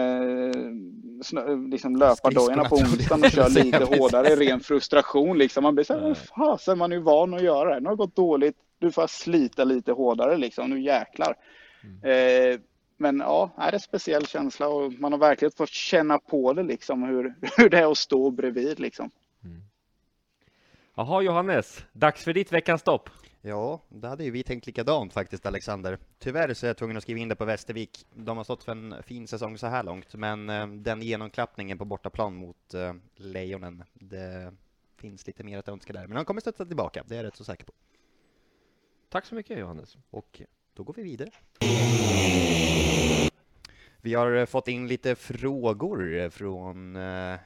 liksom 1.70 1.96
löpardojorna 1.96 2.64
på 2.64 2.76
onsdagen 2.76 3.24
och 3.24 3.32
kör 3.32 3.42
jag 3.42 3.52
lite 3.52 3.84
hårdare 3.84 4.28
i 4.28 4.36
ren 4.36 4.60
frustration 4.60 5.38
liksom. 5.38 5.64
Man 5.64 5.76
blir 5.76 5.86
så 5.86 6.00
här, 6.00 6.14
fasen 6.14 6.78
man 6.78 6.92
är 6.92 6.96
ju 6.96 7.02
van 7.02 7.34
att 7.34 7.44
göra 7.44 7.74
det. 7.74 7.80
Nu 7.80 7.86
har 7.86 7.96
det 7.96 7.98
gått 7.98 8.16
dåligt, 8.16 8.56
du 8.80 8.92
får 8.92 9.08
slita 9.08 9.64
lite 9.64 9.92
hårdare 9.92 10.38
liksom, 10.38 10.70
nu 10.70 10.82
jäklar. 10.82 11.36
Eh, 12.04 12.60
men 12.98 13.20
ja, 13.20 13.52
det 13.58 13.64
är 13.64 13.74
en 13.74 13.80
speciell 13.80 14.28
känsla 14.28 14.68
och 14.68 14.94
man 14.94 15.12
har 15.12 15.20
verkligen 15.20 15.52
fått 15.52 15.70
känna 15.70 16.20
på 16.20 16.54
det 16.54 16.64
liksom 16.64 17.04
hur, 17.04 17.36
hur 17.58 17.70
det 17.70 17.80
är 17.80 17.92
att 17.92 17.98
stå 17.98 18.32
bredvid 18.32 18.80
liksom. 18.80 19.12
Jaha 20.96 21.22
Johannes, 21.22 21.86
dags 21.94 22.24
för 22.24 22.34
ditt 22.34 22.52
veckans 22.52 22.82
stopp. 22.82 23.10
Ja, 23.42 23.82
det 23.90 24.08
hade 24.08 24.24
ju 24.24 24.32
vi 24.32 24.44
tänkt 24.44 24.66
likadant 24.68 25.14
faktiskt, 25.14 25.46
Alexander. 25.46 25.98
Tyvärr 26.20 26.54
så 26.54 26.66
är 26.66 26.70
jag 26.70 26.78
tvungen 26.78 26.98
att 26.98 27.04
skriva 27.04 27.20
in 27.20 27.30
det 27.30 27.36
på 27.36 27.46
Västervik. 27.46 28.06
De 28.14 28.38
har 28.38 28.44
stått 28.44 28.64
för 28.64 28.72
en 28.72 29.04
fin 29.04 29.28
säsong 29.28 29.58
så 29.58 29.68
här 29.68 29.84
långt, 29.84 30.16
men 30.16 30.50
eh, 30.50 30.68
den 30.68 31.02
genomklappningen 31.02 31.78
på 31.78 31.86
bortaplan 31.86 32.36
mot 32.36 32.74
eh, 32.74 32.94
Lejonen, 33.16 33.84
det 33.94 34.54
finns 34.98 35.28
lite 35.28 35.44
mer 35.44 35.58
att 35.60 35.68
önska 35.68 35.94
där. 35.94 36.08
Men 36.08 36.16
de 36.16 36.26
kommer 36.26 36.42
stötta 36.42 36.66
tillbaka, 36.66 37.04
det 37.08 37.16
är 37.16 37.18
jag 37.18 37.26
rätt 37.26 37.36
så 37.36 37.44
säker 37.44 37.66
på. 37.66 37.74
Tack 39.10 39.26
så 39.26 39.36
mycket 39.36 39.60
Johannes. 39.60 39.98
Och 40.10 40.42
då 40.74 40.84
går 40.84 40.94
vi 40.94 41.04
vidare. 41.04 41.32
Vi 44.04 44.14
har 44.14 44.36
eh, 44.36 44.46
fått 44.46 44.68
in 44.68 44.88
lite 44.88 45.16
frågor 45.16 46.14
eh, 46.18 46.30
från 46.30 46.96
eh, 46.96 47.40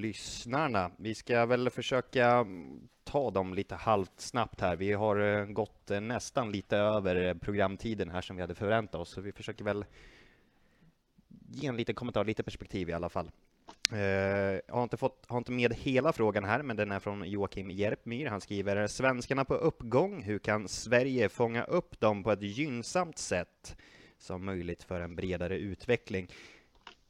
lyssnarna. 0.00 0.90
Vi 0.96 1.14
ska 1.14 1.46
väl 1.46 1.70
försöka 1.70 2.26
mm, 2.30 2.88
ta 3.04 3.30
dem 3.30 3.54
lite 3.54 3.74
halvt 3.74 4.20
snabbt 4.20 4.60
här. 4.60 4.76
Vi 4.76 4.92
har 4.92 5.16
eh, 5.16 5.44
gått 5.44 5.90
nästan 6.02 6.52
lite 6.52 6.76
över 6.76 7.34
programtiden 7.34 8.10
här 8.10 8.20
som 8.20 8.36
vi 8.36 8.42
hade 8.42 8.54
förväntat 8.54 9.00
oss, 9.00 9.08
så 9.08 9.20
vi 9.20 9.32
försöker 9.32 9.64
väl 9.64 9.84
ge 11.48 11.68
en 11.68 11.76
liten 11.76 11.94
kommentar, 11.94 12.24
lite 12.24 12.42
perspektiv 12.42 12.90
i 12.90 12.92
alla 12.92 13.08
fall. 13.08 13.30
Jag 13.90 14.74
har 14.74 14.82
inte, 14.82 14.96
fått, 14.96 15.24
har 15.28 15.38
inte 15.38 15.52
med 15.52 15.74
hela 15.74 16.12
frågan 16.12 16.44
här, 16.44 16.62
men 16.62 16.76
den 16.76 16.92
är 16.92 17.00
från 17.00 17.30
Joakim 17.30 17.70
Järpmyr. 17.70 18.26
Han 18.26 18.40
skriver 18.40 18.86
Svenskarna 18.86 19.44
på 19.44 19.54
uppgång, 19.54 20.22
hur 20.22 20.38
kan 20.38 20.68
Sverige 20.68 21.28
fånga 21.28 21.64
upp 21.64 22.00
dem 22.00 22.22
på 22.22 22.32
ett 22.32 22.42
gynnsamt 22.42 23.18
sätt 23.18 23.76
som 24.24 24.44
möjligt 24.44 24.82
för 24.82 25.00
en 25.00 25.16
bredare 25.16 25.58
utveckling? 25.58 26.28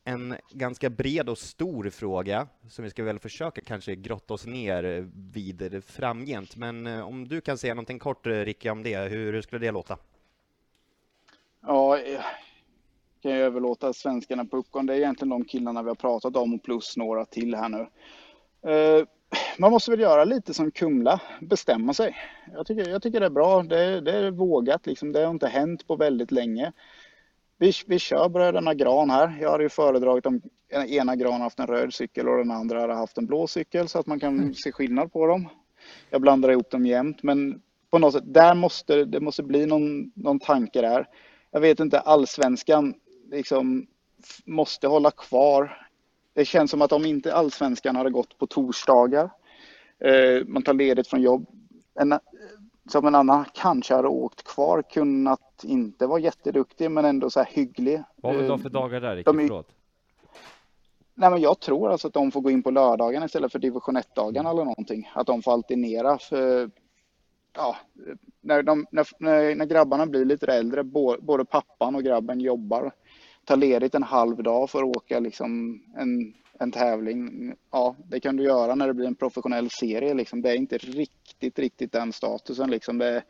En 0.04 0.36
ganska 0.50 0.90
bred 0.90 1.28
och 1.28 1.38
stor 1.38 1.90
fråga 1.90 2.46
som 2.68 2.84
vi 2.84 2.90
ska 2.90 3.04
väl 3.04 3.18
försöka 3.18 3.60
kanske 3.60 3.94
grotta 3.94 4.34
oss 4.34 4.46
ner 4.46 5.10
vid 5.32 5.84
framgent. 5.86 6.56
Men 6.56 6.86
eh, 6.86 7.08
om 7.08 7.28
du 7.28 7.40
kan 7.40 7.58
säga 7.58 7.74
någonting 7.74 7.98
kort, 7.98 8.26
eh, 8.26 8.30
Ricky, 8.30 8.68
om 8.68 8.82
det, 8.82 8.96
hur, 8.96 9.42
skulle 9.42 9.66
det 9.66 9.70
låta? 9.70 9.98
Ja, 11.60 11.98
eh, 11.98 12.20
kan 13.22 13.32
jag 13.32 13.40
överlåta 13.40 13.92
svenskarna 13.92 14.44
på 14.44 14.56
uppgång. 14.56 14.86
Det 14.86 14.94
är 14.94 14.98
egentligen 14.98 15.30
de 15.30 15.44
killarna 15.44 15.82
vi 15.82 15.88
har 15.88 15.94
pratat 15.94 16.36
om 16.36 16.54
och 16.54 16.62
plus 16.62 16.96
några 16.96 17.24
till 17.24 17.54
här 17.54 17.68
nu. 17.68 17.86
Eh, 18.70 19.06
man 19.58 19.70
måste 19.70 19.90
väl 19.90 20.00
göra 20.00 20.24
lite 20.24 20.54
som 20.54 20.70
Kumla, 20.70 21.20
bestämma 21.40 21.94
sig. 21.94 22.16
Jag 22.52 22.66
tycker, 22.66 22.90
jag 22.90 23.02
tycker 23.02 23.20
det 23.20 23.26
är 23.26 23.30
bra. 23.30 23.62
Det, 23.62 24.00
det 24.00 24.12
är 24.12 24.30
vågat 24.30 24.86
liksom. 24.86 25.12
Det 25.12 25.24
har 25.24 25.30
inte 25.30 25.46
hänt 25.46 25.86
på 25.86 25.96
väldigt 25.96 26.32
länge. 26.32 26.72
Vi, 27.58 27.72
vi 27.86 27.98
kör 27.98 28.28
bröderna 28.28 28.74
Gran 28.74 29.10
här. 29.10 29.38
Jag 29.40 29.50
hade 29.50 29.62
ju 29.62 29.68
föredragit 29.68 30.26
om 30.26 30.40
den 30.70 30.88
ena 30.88 31.16
Gran 31.16 31.40
haft 31.40 31.58
en 31.58 31.66
röd 31.66 31.94
cykel 31.94 32.28
och 32.28 32.38
den 32.38 32.50
andra 32.50 32.80
hade 32.80 32.94
haft 32.94 33.18
en 33.18 33.26
blå 33.26 33.46
cykel 33.46 33.88
så 33.88 33.98
att 33.98 34.06
man 34.06 34.20
kan 34.20 34.54
se 34.54 34.72
skillnad 34.72 35.12
på 35.12 35.26
dem. 35.26 35.48
Jag 36.10 36.20
blandar 36.20 36.50
ihop 36.50 36.70
dem 36.70 36.86
jämt, 36.86 37.22
men 37.22 37.62
på 37.90 37.98
något 37.98 38.12
sätt, 38.12 38.24
där 38.26 38.54
måste 38.54 39.04
det 39.04 39.20
måste 39.20 39.42
bli 39.42 39.66
någon, 39.66 40.12
någon 40.14 40.38
tanke 40.38 40.80
där. 40.80 41.06
Jag 41.50 41.60
vet 41.60 41.80
inte, 41.80 42.00
allsvenskan 42.00 42.94
liksom 43.30 43.86
måste 44.44 44.86
hålla 44.86 45.10
kvar. 45.10 45.88
Det 46.32 46.44
känns 46.44 46.70
som 46.70 46.82
att 46.82 46.92
om 46.92 47.04
inte 47.04 47.34
allsvenskan 47.34 47.96
hade 47.96 48.10
gått 48.10 48.38
på 48.38 48.46
torsdagar, 48.46 49.30
eh, 50.04 50.46
man 50.46 50.62
tar 50.62 50.74
ledigt 50.74 51.08
från 51.08 51.22
jobb, 51.22 51.46
en, 52.00 52.18
som 52.90 53.06
en 53.06 53.14
annan 53.14 53.44
kanske 53.54 53.94
hade 53.94 54.08
åkt 54.08 54.42
kvar 54.42 54.82
kunnat 54.82 55.64
inte 55.64 56.06
vara 56.06 56.20
jätteduktig 56.20 56.90
men 56.90 57.04
ändå 57.04 57.30
så 57.30 57.40
här 57.40 57.48
hygglig. 57.52 58.02
Vad 58.16 58.36
vi 58.36 58.46
då 58.46 58.54
Eh, 58.54 58.58
för 58.58 58.68
dagar 58.70 59.00
där, 59.00 59.22
de 59.24 59.38
är- 59.38 59.42
Förlåt. 59.42 59.68
Nej, 61.14 61.30
men 61.30 61.40
jag 61.40 61.60
tror 61.60 61.90
alltså 61.90 62.08
att 62.08 62.14
de 62.14 62.30
får 62.30 62.40
gå 62.40 62.50
in 62.50 62.62
på 62.62 62.70
lördagen 62.70 63.22
istället 63.22 63.52
för 63.52 63.58
division 63.58 63.96
1-dagarna 63.96 64.50
eller 64.50 64.64
någonting. 64.64 65.10
Att 65.14 65.26
de 65.26 65.42
får 65.42 65.52
alternera. 65.52 66.18
För, 66.18 66.70
ja, 67.56 67.76
när, 68.40 68.62
de, 68.62 68.86
när, 68.90 69.54
när, 69.54 69.66
grabbarna 69.66 70.06
blir 70.06 70.24
lite 70.24 70.46
äldre, 70.46 70.84
både 71.20 71.44
pappan 71.44 71.94
och 71.94 72.02
grabben 72.02 72.40
jobbar, 72.40 72.92
tar 73.44 73.56
ledigt 73.56 73.94
en 73.94 74.02
halv 74.02 74.42
dag 74.42 74.70
för 74.70 74.78
att 74.82 74.96
åka 74.96 75.20
liksom 75.20 75.80
en, 75.96 76.34
en 76.60 76.72
tävling. 76.72 77.52
Ja, 77.70 77.96
det 78.08 78.20
kan 78.20 78.36
du 78.36 78.44
göra 78.44 78.74
när 78.74 78.86
det 78.86 78.94
blir 78.94 79.06
en 79.06 79.14
professionell 79.14 79.70
serie. 79.70 80.14
Liksom. 80.14 80.42
Det 80.42 80.50
är 80.50 80.56
inte 80.56 80.78
riktigt, 80.78 81.58
riktigt 81.58 81.92
den 81.92 82.12
statusen. 82.12 82.70
Liksom. 82.70 82.98
Det, 82.98 83.22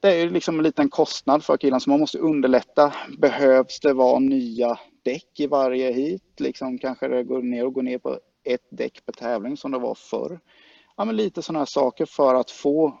det 0.00 0.08
är 0.08 0.16
ju 0.16 0.30
liksom 0.30 0.58
en 0.58 0.62
liten 0.62 0.88
kostnad 0.88 1.44
för 1.44 1.56
killen, 1.56 1.80
så 1.80 1.90
man 1.90 2.00
måste 2.00 2.18
underlätta. 2.18 2.94
Behövs 3.18 3.80
det 3.80 3.92
vara 3.92 4.18
nya 4.18 4.78
däck 5.02 5.40
i 5.40 5.46
varje 5.46 5.92
hit? 5.92 6.40
Liksom 6.40 6.78
kanske 6.78 7.08
det 7.08 7.24
går 7.24 7.42
ner 7.42 7.66
och 7.66 7.74
går 7.74 7.82
ner 7.82 7.98
på 7.98 8.18
ett 8.44 8.66
däck 8.70 9.06
per 9.06 9.12
tävling 9.12 9.56
som 9.56 9.70
det 9.70 9.78
var 9.78 9.94
förr. 9.94 10.40
Ja, 10.96 11.04
men 11.04 11.16
lite 11.16 11.42
sådana 11.42 11.58
här 11.58 11.66
saker 11.66 12.06
för 12.06 12.34
att 12.34 12.50
få 12.50 13.00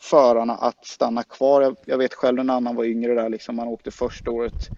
förarna 0.00 0.54
att 0.54 0.86
stanna 0.86 1.22
kvar. 1.22 1.62
Jag, 1.62 1.76
jag 1.84 1.98
vet 1.98 2.14
själv 2.14 2.44
när 2.44 2.54
annan 2.54 2.76
var 2.76 2.84
yngre 2.84 3.14
där, 3.14 3.28
liksom 3.28 3.56
man 3.56 3.68
åkte 3.68 3.90
första 3.90 4.30
året 4.30 4.70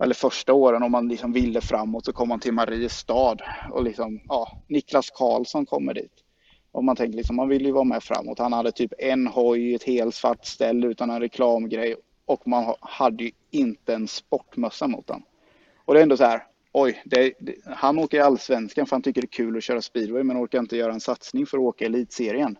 eller 0.00 0.14
första 0.14 0.52
åren 0.52 0.82
om 0.82 0.92
man 0.92 1.08
liksom 1.08 1.32
ville 1.32 1.60
framåt 1.60 2.04
så 2.04 2.12
kom 2.12 2.28
man 2.28 2.40
till 2.40 2.52
Mariestad 2.52 3.36
och 3.70 3.84
liksom, 3.84 4.20
ja, 4.28 4.58
Niklas 4.68 5.10
Karlsson 5.10 5.66
kommer 5.66 5.94
dit. 5.94 6.12
Och 6.72 6.84
man 6.84 6.96
tänker 6.96 7.16
liksom, 7.16 7.36
man 7.36 7.48
vill 7.48 7.66
ju 7.66 7.72
vara 7.72 7.84
med 7.84 8.02
framåt. 8.02 8.38
Han 8.38 8.52
hade 8.52 8.72
typ 8.72 8.92
en 8.98 9.26
hoj, 9.26 9.74
ett 9.74 9.82
helt 9.82 10.14
svart 10.14 10.46
ställ 10.46 10.84
utan 10.84 11.10
en 11.10 11.20
reklamgrej 11.20 11.96
och 12.26 12.48
man 12.48 12.74
hade 12.80 13.24
ju 13.24 13.30
inte 13.50 13.94
en 13.94 14.08
sportmössa 14.08 14.88
mot 14.88 15.08
honom. 15.08 15.24
Och 15.84 15.94
det 15.94 16.00
är 16.00 16.02
ändå 16.02 16.16
så 16.16 16.24
här, 16.24 16.42
oj, 16.72 17.02
det, 17.04 17.32
det, 17.40 17.54
han 17.64 17.98
åker 17.98 18.16
i 18.16 18.20
allsvenskan 18.20 18.86
för 18.86 18.96
han 18.96 19.02
tycker 19.02 19.20
det 19.20 19.26
är 19.26 19.36
kul 19.36 19.56
att 19.56 19.64
köra 19.64 19.82
speedway 19.82 20.22
men 20.22 20.44
orkar 20.44 20.58
inte 20.58 20.76
göra 20.76 20.92
en 20.92 21.00
satsning 21.00 21.46
för 21.46 21.58
att 21.58 21.62
åka 21.62 21.84
i 21.84 21.86
elitserien. 21.86 22.58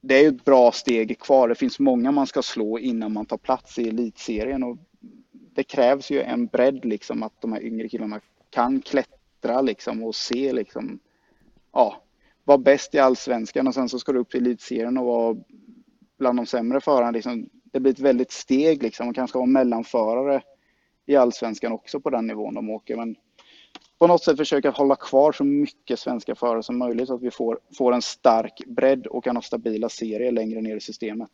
Det 0.00 0.14
är 0.18 0.22
ju 0.22 0.28
ett 0.28 0.44
bra 0.44 0.72
steg 0.72 1.20
kvar. 1.20 1.48
Det 1.48 1.54
finns 1.54 1.78
många 1.78 2.12
man 2.12 2.26
ska 2.26 2.42
slå 2.42 2.78
innan 2.78 3.12
man 3.12 3.26
tar 3.26 3.36
plats 3.36 3.78
i 3.78 3.88
elitserien 3.88 4.62
och 4.62 4.78
det 5.56 5.64
krävs 5.64 6.10
ju 6.10 6.22
en 6.22 6.46
bredd 6.46 6.84
liksom 6.84 7.22
att 7.22 7.40
de 7.40 7.52
här 7.52 7.62
yngre 7.62 7.88
killarna 7.88 8.20
kan 8.50 8.80
klättra 8.80 9.60
liksom 9.60 10.02
och 10.02 10.14
se 10.14 10.52
liksom, 10.52 10.98
ja, 11.72 12.02
vara 12.44 12.58
bäst 12.58 12.94
i 12.94 12.98
allsvenskan 12.98 13.66
och 13.66 13.74
sen 13.74 13.88
så 13.88 13.98
ska 13.98 14.12
du 14.12 14.18
upp 14.18 14.30
till 14.30 14.46
elitserien 14.46 14.98
och 14.98 15.06
vara 15.06 15.36
bland 16.18 16.38
de 16.38 16.46
sämre 16.46 16.80
förarna. 16.80 17.10
Liksom, 17.10 17.48
det 17.64 17.80
blir 17.80 17.92
ett 17.92 17.98
väldigt 17.98 18.32
steg 18.32 18.82
liksom 18.82 19.08
och 19.08 19.14
kanske 19.14 19.38
vara 19.38 19.46
mellanförare 19.46 20.42
i 21.06 21.16
allsvenskan 21.16 21.72
också 21.72 22.00
på 22.00 22.10
den 22.10 22.26
nivån 22.26 22.54
de 22.54 22.70
åker. 22.70 22.96
Men 22.96 23.16
på 23.98 24.06
något 24.06 24.24
sätt 24.24 24.36
försöka 24.36 24.70
hålla 24.70 24.96
kvar 24.96 25.32
så 25.32 25.44
mycket 25.44 25.98
svenska 25.98 26.34
förare 26.34 26.62
som 26.62 26.78
möjligt 26.78 27.08
så 27.08 27.14
att 27.14 27.22
vi 27.22 27.30
får, 27.30 27.58
får 27.78 27.92
en 27.92 28.02
stark 28.02 28.62
bredd 28.66 29.06
och 29.06 29.24
kan 29.24 29.36
ha 29.36 29.42
stabila 29.42 29.88
serier 29.88 30.32
längre 30.32 30.60
ner 30.60 30.76
i 30.76 30.80
systemet. 30.80 31.30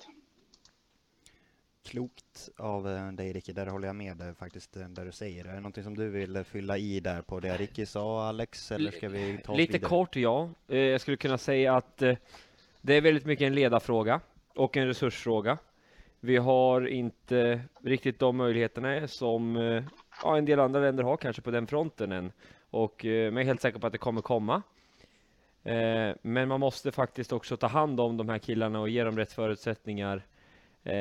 Klokt 1.85 2.49
av 2.57 2.89
eh, 2.89 3.13
dig 3.13 3.33
Ricky, 3.33 3.53
där 3.53 3.67
håller 3.67 3.87
jag 3.87 3.97
med 3.97 4.17
dig 4.17 4.35
faktiskt, 4.35 4.77
eh, 4.77 4.89
där 4.89 5.05
du 5.05 5.13
säger. 5.13 5.45
Är 5.45 5.55
det 5.55 5.61
någonting 5.61 5.85
som 5.85 5.97
du 5.97 6.09
vill 6.09 6.37
eh, 6.37 6.43
fylla 6.43 6.79
i 6.79 7.01
där 7.01 7.23
på 7.23 7.41
det 7.41 7.57
Ricky 7.57 7.87
sa 7.87 8.29
Alex, 8.29 8.73
eller 8.73 8.91
ska 8.91 9.09
vi 9.09 9.39
ta 9.45 9.55
Lite 9.55 9.73
vidare? 9.73 9.89
kort, 9.89 10.17
ja. 10.17 10.51
Jag 10.67 11.01
skulle 11.01 11.17
kunna 11.17 11.39
säga 11.39 11.77
att 11.77 11.97
det 12.81 12.95
är 12.95 13.01
väldigt 13.01 13.25
mycket 13.25 13.47
en 13.47 13.55
ledarfråga 13.55 14.21
och 14.55 14.77
en 14.77 14.87
resursfråga. 14.87 15.59
Vi 16.21 16.37
har 16.37 16.87
inte 16.89 17.61
riktigt 17.83 18.19
de 18.19 18.37
möjligheterna 18.37 19.09
som 19.09 19.57
ja, 20.23 20.37
en 20.37 20.45
del 20.45 20.61
andra 20.61 20.81
länder 20.81 21.05
har 21.05 21.17
kanske 21.17 21.43
på 21.43 21.51
den 21.51 21.67
fronten 21.67 22.13
än. 22.13 22.33
Och, 22.71 23.01
men 23.05 23.13
jag 23.13 23.41
är 23.41 23.45
helt 23.45 23.61
säker 23.61 23.79
på 23.79 23.87
att 23.87 23.93
det 23.93 23.99
kommer 23.99 24.21
komma. 24.21 24.63
Men 26.23 26.49
man 26.49 26.61
måste 26.61 26.93
faktiskt 26.93 27.33
också 27.33 27.57
ta 27.57 27.67
hand 27.67 28.01
om 28.01 28.17
de 28.17 28.29
här 28.29 28.39
killarna 28.39 28.81
och 28.81 28.89
ge 28.89 29.05
dem 29.05 29.17
rätt 29.17 29.33
förutsättningar 29.33 30.23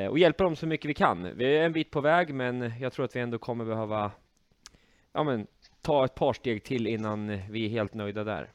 och 0.09 0.19
hjälpa 0.19 0.43
dem 0.43 0.55
så 0.55 0.67
mycket 0.67 0.89
vi 0.89 0.93
kan. 0.93 1.37
Vi 1.37 1.57
är 1.57 1.63
en 1.65 1.71
bit 1.73 1.91
på 1.91 2.01
väg, 2.01 2.33
men 2.33 2.73
jag 2.79 2.93
tror 2.93 3.05
att 3.05 3.15
vi 3.15 3.19
ändå 3.19 3.37
kommer 3.37 3.65
behöva 3.65 4.11
ja, 5.13 5.23
men, 5.23 5.47
ta 5.81 6.05
ett 6.05 6.15
par 6.15 6.33
steg 6.33 6.63
till 6.63 6.87
innan 6.87 7.27
vi 7.49 7.65
är 7.65 7.69
helt 7.69 7.93
nöjda 7.93 8.23
där. 8.23 8.49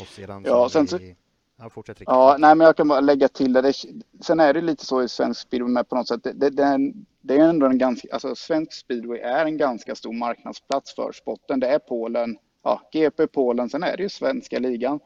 Och 0.00 0.06
sedan 0.06 0.42
Ja, 0.46 0.64
så 0.64 0.68
sen 0.68 0.86
så- 0.88 0.98
vi... 0.98 1.16
Ja, 1.56 1.70
fortsätt. 1.70 1.96
Ja, 2.06 2.36
nej, 2.38 2.54
men 2.54 2.64
jag 2.64 2.76
kan 2.76 2.88
bara 2.88 3.00
lägga 3.00 3.28
till 3.28 3.52
det. 3.52 3.62
det. 3.62 3.72
Sen 4.20 4.40
är 4.40 4.54
det 4.54 4.60
lite 4.60 4.86
så 4.86 5.02
i 5.02 5.08
svensk 5.08 5.40
speedway 5.40 5.70
med 5.72 5.88
på 5.88 5.94
något 5.96 6.08
sätt. 6.08 6.22
Det, 6.24 6.32
det, 6.32 6.50
det, 6.50 6.62
är, 6.62 6.74
en- 6.74 7.06
det 7.20 7.34
är 7.36 7.48
ändå 7.48 7.66
en 7.66 7.78
ganska, 7.78 8.08
alltså 8.12 8.34
svensk 8.34 8.72
speedway 8.72 9.18
är 9.18 9.44
en 9.44 9.56
ganska 9.56 9.94
stor 9.94 10.12
marknadsplats 10.12 10.94
för 10.94 11.12
spotten. 11.12 11.60
Det 11.60 11.68
är 11.68 11.78
Polen, 11.78 12.36
ja, 12.62 12.80
GP 12.92 13.26
Polen, 13.26 13.68
sen 13.70 13.82
är 13.82 13.96
det 13.96 14.02
ju 14.02 14.08
svenska 14.08 14.58
ligan. 14.58 15.00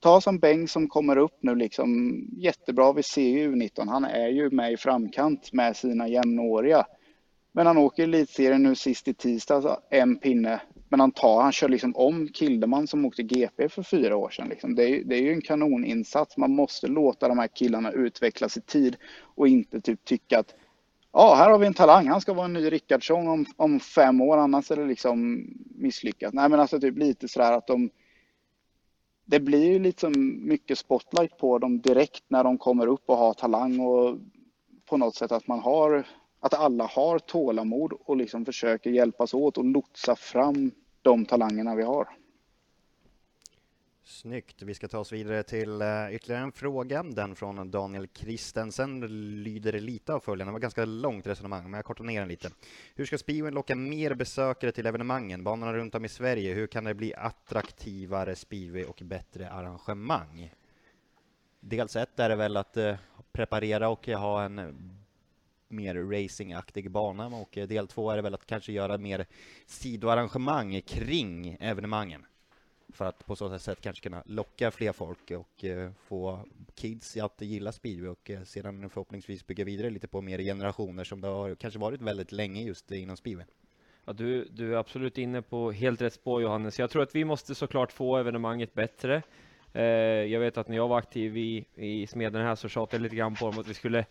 Ta 0.00 0.20
som 0.20 0.38
Beng 0.38 0.68
som 0.68 0.88
kommer 0.88 1.18
upp 1.18 1.38
nu 1.40 1.54
liksom 1.54 2.20
jättebra. 2.36 2.92
Vi 2.92 3.02
ser 3.02 3.28
ju 3.28 3.54
U19, 3.54 3.88
han 3.88 4.04
är 4.04 4.28
ju 4.28 4.50
med 4.50 4.72
i 4.72 4.76
framkant 4.76 5.52
med 5.52 5.76
sina 5.76 6.08
jämnåriga. 6.08 6.86
Men 7.52 7.66
han 7.66 7.78
åker 7.78 8.02
elitserien 8.02 8.62
nu 8.62 8.74
sist 8.74 9.08
i 9.08 9.14
tisdags, 9.14 9.66
alltså, 9.66 9.80
en 9.90 10.16
pinne. 10.16 10.60
Men 10.88 11.00
han 11.00 11.10
tar, 11.10 11.42
han 11.42 11.52
kör 11.52 11.68
liksom 11.68 11.96
om 11.96 12.28
Kildeman 12.28 12.86
som 12.86 13.04
åkte 13.04 13.22
GP 13.22 13.68
för 13.68 13.82
fyra 13.82 14.16
år 14.16 14.30
sedan. 14.30 14.48
Liksom. 14.48 14.74
Det, 14.74 14.84
är, 14.84 14.88
ju- 14.88 15.04
det 15.04 15.14
är 15.16 15.22
ju 15.22 15.32
en 15.32 15.40
kanoninsats. 15.40 16.36
Man 16.36 16.50
måste 16.50 16.86
låta 16.86 17.28
de 17.28 17.38
här 17.38 17.46
killarna 17.48 17.92
utvecklas 17.92 18.56
i 18.56 18.60
tid 18.60 18.96
och 19.22 19.48
inte 19.48 19.80
typ 19.80 20.04
tycka 20.04 20.38
att 20.38 20.54
ja, 21.12 21.34
här 21.34 21.50
har 21.50 21.58
vi 21.58 21.66
en 21.66 21.74
talang, 21.74 22.06
han 22.08 22.20
ska 22.20 22.32
vara 22.32 22.44
en 22.44 22.52
ny 22.52 22.70
Rickardsson 22.70 23.28
om, 23.28 23.46
om 23.56 23.80
fem 23.80 24.20
år, 24.20 24.36
annars 24.36 24.70
är 24.70 24.76
det 24.76 24.84
liksom 24.84 25.46
misslyckat. 25.76 26.34
Nej, 26.34 26.48
men 26.48 26.60
alltså 26.60 26.80
typ 26.80 26.98
lite 26.98 27.28
sådär 27.28 27.52
att 27.52 27.66
de 27.66 27.90
det 29.26 29.40
blir 29.40 29.64
ju 29.72 29.78
liksom 29.78 30.12
mycket 30.48 30.78
spotlight 30.78 31.38
på 31.38 31.58
dem 31.58 31.80
direkt 31.80 32.24
när 32.28 32.44
de 32.44 32.58
kommer 32.58 32.86
upp 32.86 33.02
och 33.06 33.16
har 33.16 33.34
talang 33.34 33.80
och 33.80 34.18
på 34.84 34.96
något 34.96 35.14
sätt 35.14 35.32
att 35.32 35.46
man 35.48 35.58
har 35.58 36.06
att 36.40 36.54
alla 36.54 36.86
har 36.86 37.18
tålamod 37.18 37.92
och 37.92 38.16
liksom 38.16 38.44
försöker 38.44 38.90
hjälpas 38.90 39.34
åt 39.34 39.58
och 39.58 39.64
lotsa 39.64 40.16
fram 40.16 40.70
de 41.02 41.24
talangerna 41.24 41.74
vi 41.74 41.82
har. 41.82 42.08
Snyggt. 44.08 44.62
Vi 44.62 44.74
ska 44.74 44.88
ta 44.88 44.98
oss 44.98 45.12
vidare 45.12 45.42
till 45.42 45.82
eh, 45.82 46.14
ytterligare 46.14 46.42
en 46.42 46.52
fråga. 46.52 47.02
Den 47.02 47.36
från 47.36 47.70
Daniel 47.70 48.06
Kristensen 48.06 49.00
lyder 49.42 49.80
lite 49.80 50.14
av 50.14 50.20
följande. 50.20 50.50
Det 50.50 50.52
var 50.52 50.60
ganska 50.60 50.84
långt 50.84 51.26
resonemang, 51.26 51.62
men 51.62 51.72
jag 51.72 51.84
kortar 51.84 52.04
ner 52.04 52.20
den 52.20 52.28
lite. 52.28 52.50
Hur 52.94 53.06
ska 53.06 53.18
speedway 53.18 53.50
locka 53.50 53.74
mer 53.74 54.14
besökare 54.14 54.72
till 54.72 54.86
evenemangen? 54.86 55.44
Banorna 55.44 55.72
runt 55.72 55.94
om 55.94 56.04
i 56.04 56.08
Sverige, 56.08 56.54
hur 56.54 56.66
kan 56.66 56.84
det 56.84 56.94
bli 56.94 57.14
attraktivare 57.14 58.36
speedway 58.36 58.84
och 58.84 59.02
bättre 59.04 59.50
arrangemang? 59.50 60.52
Dels 61.60 61.96
ett 61.96 62.20
är 62.20 62.28
det 62.28 62.36
väl 62.36 62.56
att 62.56 62.76
eh, 62.76 62.96
preparera 63.32 63.88
och 63.88 64.06
ha 64.06 64.42
en 64.42 64.76
mer 65.68 65.94
racingaktig 65.94 66.90
bana 66.90 67.26
och 67.26 67.58
eh, 67.58 67.66
del 67.66 67.88
två 67.88 68.10
är 68.10 68.16
det 68.16 68.22
väl 68.22 68.34
att 68.34 68.46
kanske 68.46 68.72
göra 68.72 68.98
mer 68.98 69.26
sidoarrangemang 69.66 70.80
kring 70.82 71.56
evenemangen 71.60 72.26
för 72.96 73.04
att 73.04 73.26
på 73.26 73.36
så 73.36 73.58
sätt 73.58 73.80
kanske 73.80 74.02
kunna 74.02 74.22
locka 74.26 74.70
fler 74.70 74.92
folk 74.92 75.30
och 75.30 75.64
eh, 75.64 75.90
få 76.06 76.40
kids 76.74 77.16
att 77.16 77.40
gilla 77.40 77.72
speedway 77.72 78.08
och 78.08 78.30
eh, 78.30 78.42
sedan 78.42 78.90
förhoppningsvis 78.90 79.46
bygga 79.46 79.64
vidare 79.64 79.90
lite 79.90 80.08
på 80.08 80.20
mer 80.20 80.38
generationer 80.38 81.04
som 81.04 81.20
det 81.20 81.28
har 81.28 81.54
kanske 81.54 81.80
varit 81.80 82.00
väldigt 82.00 82.32
länge 82.32 82.62
just 82.62 82.90
inom 82.90 83.16
speedway. 83.16 83.46
Ja, 84.04 84.12
du, 84.12 84.44
du 84.44 84.74
är 84.74 84.76
absolut 84.76 85.18
inne 85.18 85.42
på 85.42 85.72
helt 85.72 86.02
rätt 86.02 86.12
spår 86.12 86.42
Johannes. 86.42 86.78
Jag 86.78 86.90
tror 86.90 87.02
att 87.02 87.14
vi 87.14 87.24
måste 87.24 87.54
såklart 87.54 87.92
få 87.92 88.16
evenemanget 88.16 88.74
bättre. 88.74 89.22
Eh, 89.76 89.84
jag 90.32 90.40
vet 90.40 90.58
att 90.58 90.68
när 90.68 90.76
jag 90.76 90.88
var 90.88 90.98
aktiv 90.98 91.36
i, 91.36 91.64
i 91.74 92.06
Smeden 92.06 92.42
här 92.42 92.54
så 92.54 92.68
tjatade 92.68 92.96
jag 92.96 93.02
lite 93.02 93.16
grann 93.16 93.34
på 93.34 93.50
dem 93.50 93.60
att 93.60 93.68
vi 93.68 93.74
skulle 93.74 94.04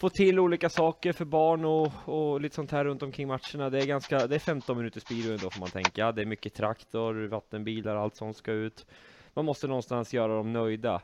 få 0.00 0.08
till 0.08 0.38
olika 0.38 0.68
saker 0.68 1.12
för 1.12 1.24
barn 1.24 1.64
och, 1.64 1.92
och 2.04 2.40
lite 2.40 2.54
sånt 2.54 2.70
här 2.70 2.84
runt 2.84 3.02
omkring 3.02 3.28
matcherna. 3.28 3.70
Det 3.70 3.78
är 3.78 3.86
ganska, 3.86 4.26
det 4.26 4.34
är 4.34 4.38
15 4.38 4.76
minuter 4.76 5.00
speedway 5.00 5.36
då 5.36 5.50
får 5.50 5.60
man 5.60 5.68
tänka. 5.70 6.12
Det 6.12 6.22
är 6.22 6.26
mycket 6.26 6.54
traktor, 6.54 7.26
vattenbilar, 7.26 7.96
allt 7.96 8.16
sånt 8.16 8.36
ska 8.36 8.52
ut. 8.52 8.86
Man 9.34 9.44
måste 9.44 9.66
någonstans 9.66 10.14
göra 10.14 10.34
dem 10.34 10.52
nöjda 10.52 11.02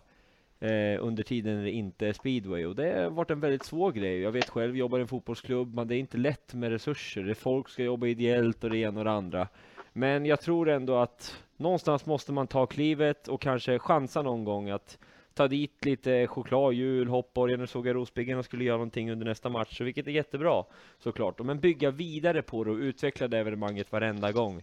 eh, 0.61 1.05
under 1.05 1.23
tiden 1.23 1.57
när 1.57 1.65
det 1.65 1.71
inte 1.71 2.07
är 2.07 2.13
speedway 2.13 2.67
och 2.67 2.75
det 2.77 3.03
har 3.03 3.11
varit 3.11 3.31
en 3.31 3.41
väldigt 3.41 3.65
svår 3.65 3.93
grej. 3.93 4.21
Jag 4.21 4.33
vet 4.33 4.51
själv, 4.51 4.71
jag 4.71 4.79
jobbar 4.79 4.99
i 4.99 5.03
en 5.03 5.09
fotbollsklubb, 5.09 5.75
men 5.75 5.89
det 5.89 5.97
är 5.97 5.99
inte 5.99 6.19
lätt 6.19 6.55
med 6.55 6.71
resurser. 6.71 7.23
Det 7.23 7.31
är 7.31 7.35
folk 7.35 7.69
ska 7.69 7.83
jobba 7.83 8.07
ideellt 8.07 8.65
och 8.65 8.71
det 8.71 8.79
ena 8.79 8.99
och 8.99 9.05
det 9.05 9.13
andra. 9.13 9.49
Men 9.93 10.27
jag 10.27 10.41
tror 10.41 10.69
ändå 10.69 10.97
att 10.97 11.46
någonstans 11.57 12.07
måste 12.07 12.33
man 12.33 12.47
ta 12.47 12.67
klivet 12.67 13.29
och 13.29 13.41
kanske 13.41 13.79
chansa 13.79 14.23
någon 14.23 14.45
gång 14.45 14.71
att 14.71 14.99
ta 15.35 15.49
dit 15.49 15.85
lite 15.85 16.27
choklad, 16.27 16.73
jul, 16.75 17.09
hoppborgar. 17.09 17.57
Nu 17.57 17.67
såg 17.67 17.87
jag 17.87 17.97
Rosbyggen 17.97 18.39
och 18.39 18.45
skulle 18.45 18.65
göra 18.65 18.77
någonting 18.77 19.11
under 19.11 19.27
nästa 19.27 19.49
match, 19.49 19.81
vilket 19.81 20.07
är 20.07 20.11
jättebra 20.11 20.65
såklart. 20.99 21.39
Men 21.41 21.61
bygga 21.61 21.91
vidare 21.91 22.43
på 22.43 22.65
det 22.65 22.71
och 22.71 22.77
utveckla 22.77 23.29
det 23.29 23.39
evenemanget 23.39 23.93
varenda 23.93 24.33
gång. 24.33 24.63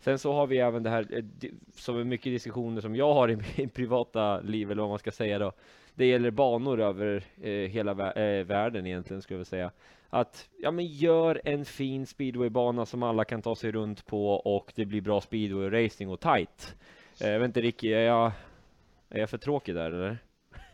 Sen 0.00 0.18
så 0.18 0.32
har 0.32 0.46
vi 0.46 0.58
även 0.58 0.82
det 0.82 0.90
här 0.90 1.06
eh, 1.10 1.24
som 1.74 1.98
är 1.98 2.04
mycket 2.04 2.32
diskussioner 2.32 2.80
som 2.80 2.96
jag 2.96 3.14
har 3.14 3.30
i 3.30 3.36
mitt 3.36 3.74
privata 3.74 4.40
liv 4.40 4.70
eller 4.70 4.82
vad 4.82 4.90
man 4.90 4.98
ska 4.98 5.10
säga 5.10 5.38
då. 5.38 5.52
Det 5.94 6.06
gäller 6.06 6.30
banor 6.30 6.80
över 6.80 7.22
eh, 7.42 7.50
hela 7.52 7.94
vä- 7.94 8.38
eh, 8.40 8.44
världen 8.44 8.86
egentligen 8.86 9.22
skulle 9.22 9.34
jag 9.34 9.38
vilja 9.38 9.44
säga. 9.44 9.70
Att 10.10 10.48
ja, 10.58 10.70
men 10.70 10.86
gör 10.86 11.40
en 11.44 11.64
fin 11.64 12.06
speedwaybana 12.06 12.86
som 12.86 13.02
alla 13.02 13.24
kan 13.24 13.42
ta 13.42 13.56
sig 13.56 13.72
runt 13.72 14.06
på 14.06 14.32
och 14.32 14.72
det 14.74 14.84
blir 14.84 15.00
bra 15.00 15.20
speedway 15.20 15.84
racing 15.84 16.10
och 16.12 16.20
tight. 16.20 16.74
Eh, 17.20 17.30
jag 17.30 17.38
vet 17.38 17.46
inte 17.46 17.60
Ricky, 17.60 17.92
är 17.92 18.00
jag, 18.00 18.32
är 19.10 19.20
jag 19.20 19.30
för 19.30 19.38
tråkig 19.38 19.74
där 19.74 19.90
eller? 19.90 20.18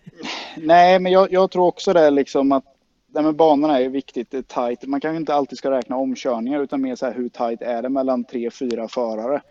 Nej, 0.57 0.99
men 0.99 1.13
jag, 1.13 1.33
jag 1.33 1.51
tror 1.51 1.67
också 1.67 1.93
det 1.93 2.11
liksom 2.11 2.53
att 2.53 2.65
det 3.07 3.23
med 3.23 3.37
banorna 3.37 3.81
är 3.81 3.89
viktigt, 3.89 4.31
det 4.31 4.39
är 4.39 4.43
tight. 4.43 4.89
Man 4.89 5.01
kanske 5.01 5.17
inte 5.17 5.35
alltid 5.35 5.59
ska 5.59 5.71
räkna 5.71 5.97
omkörningar 5.97 6.61
utan 6.63 6.83
mer 6.83 6.95
så 6.95 7.07
här 7.07 7.15
hur 7.15 7.29
tight 7.29 7.63
är 7.63 7.83
det 7.83 7.89
mellan 7.89 8.25
tre, 8.25 8.51
fyra 8.51 8.89
förare. 8.89 9.43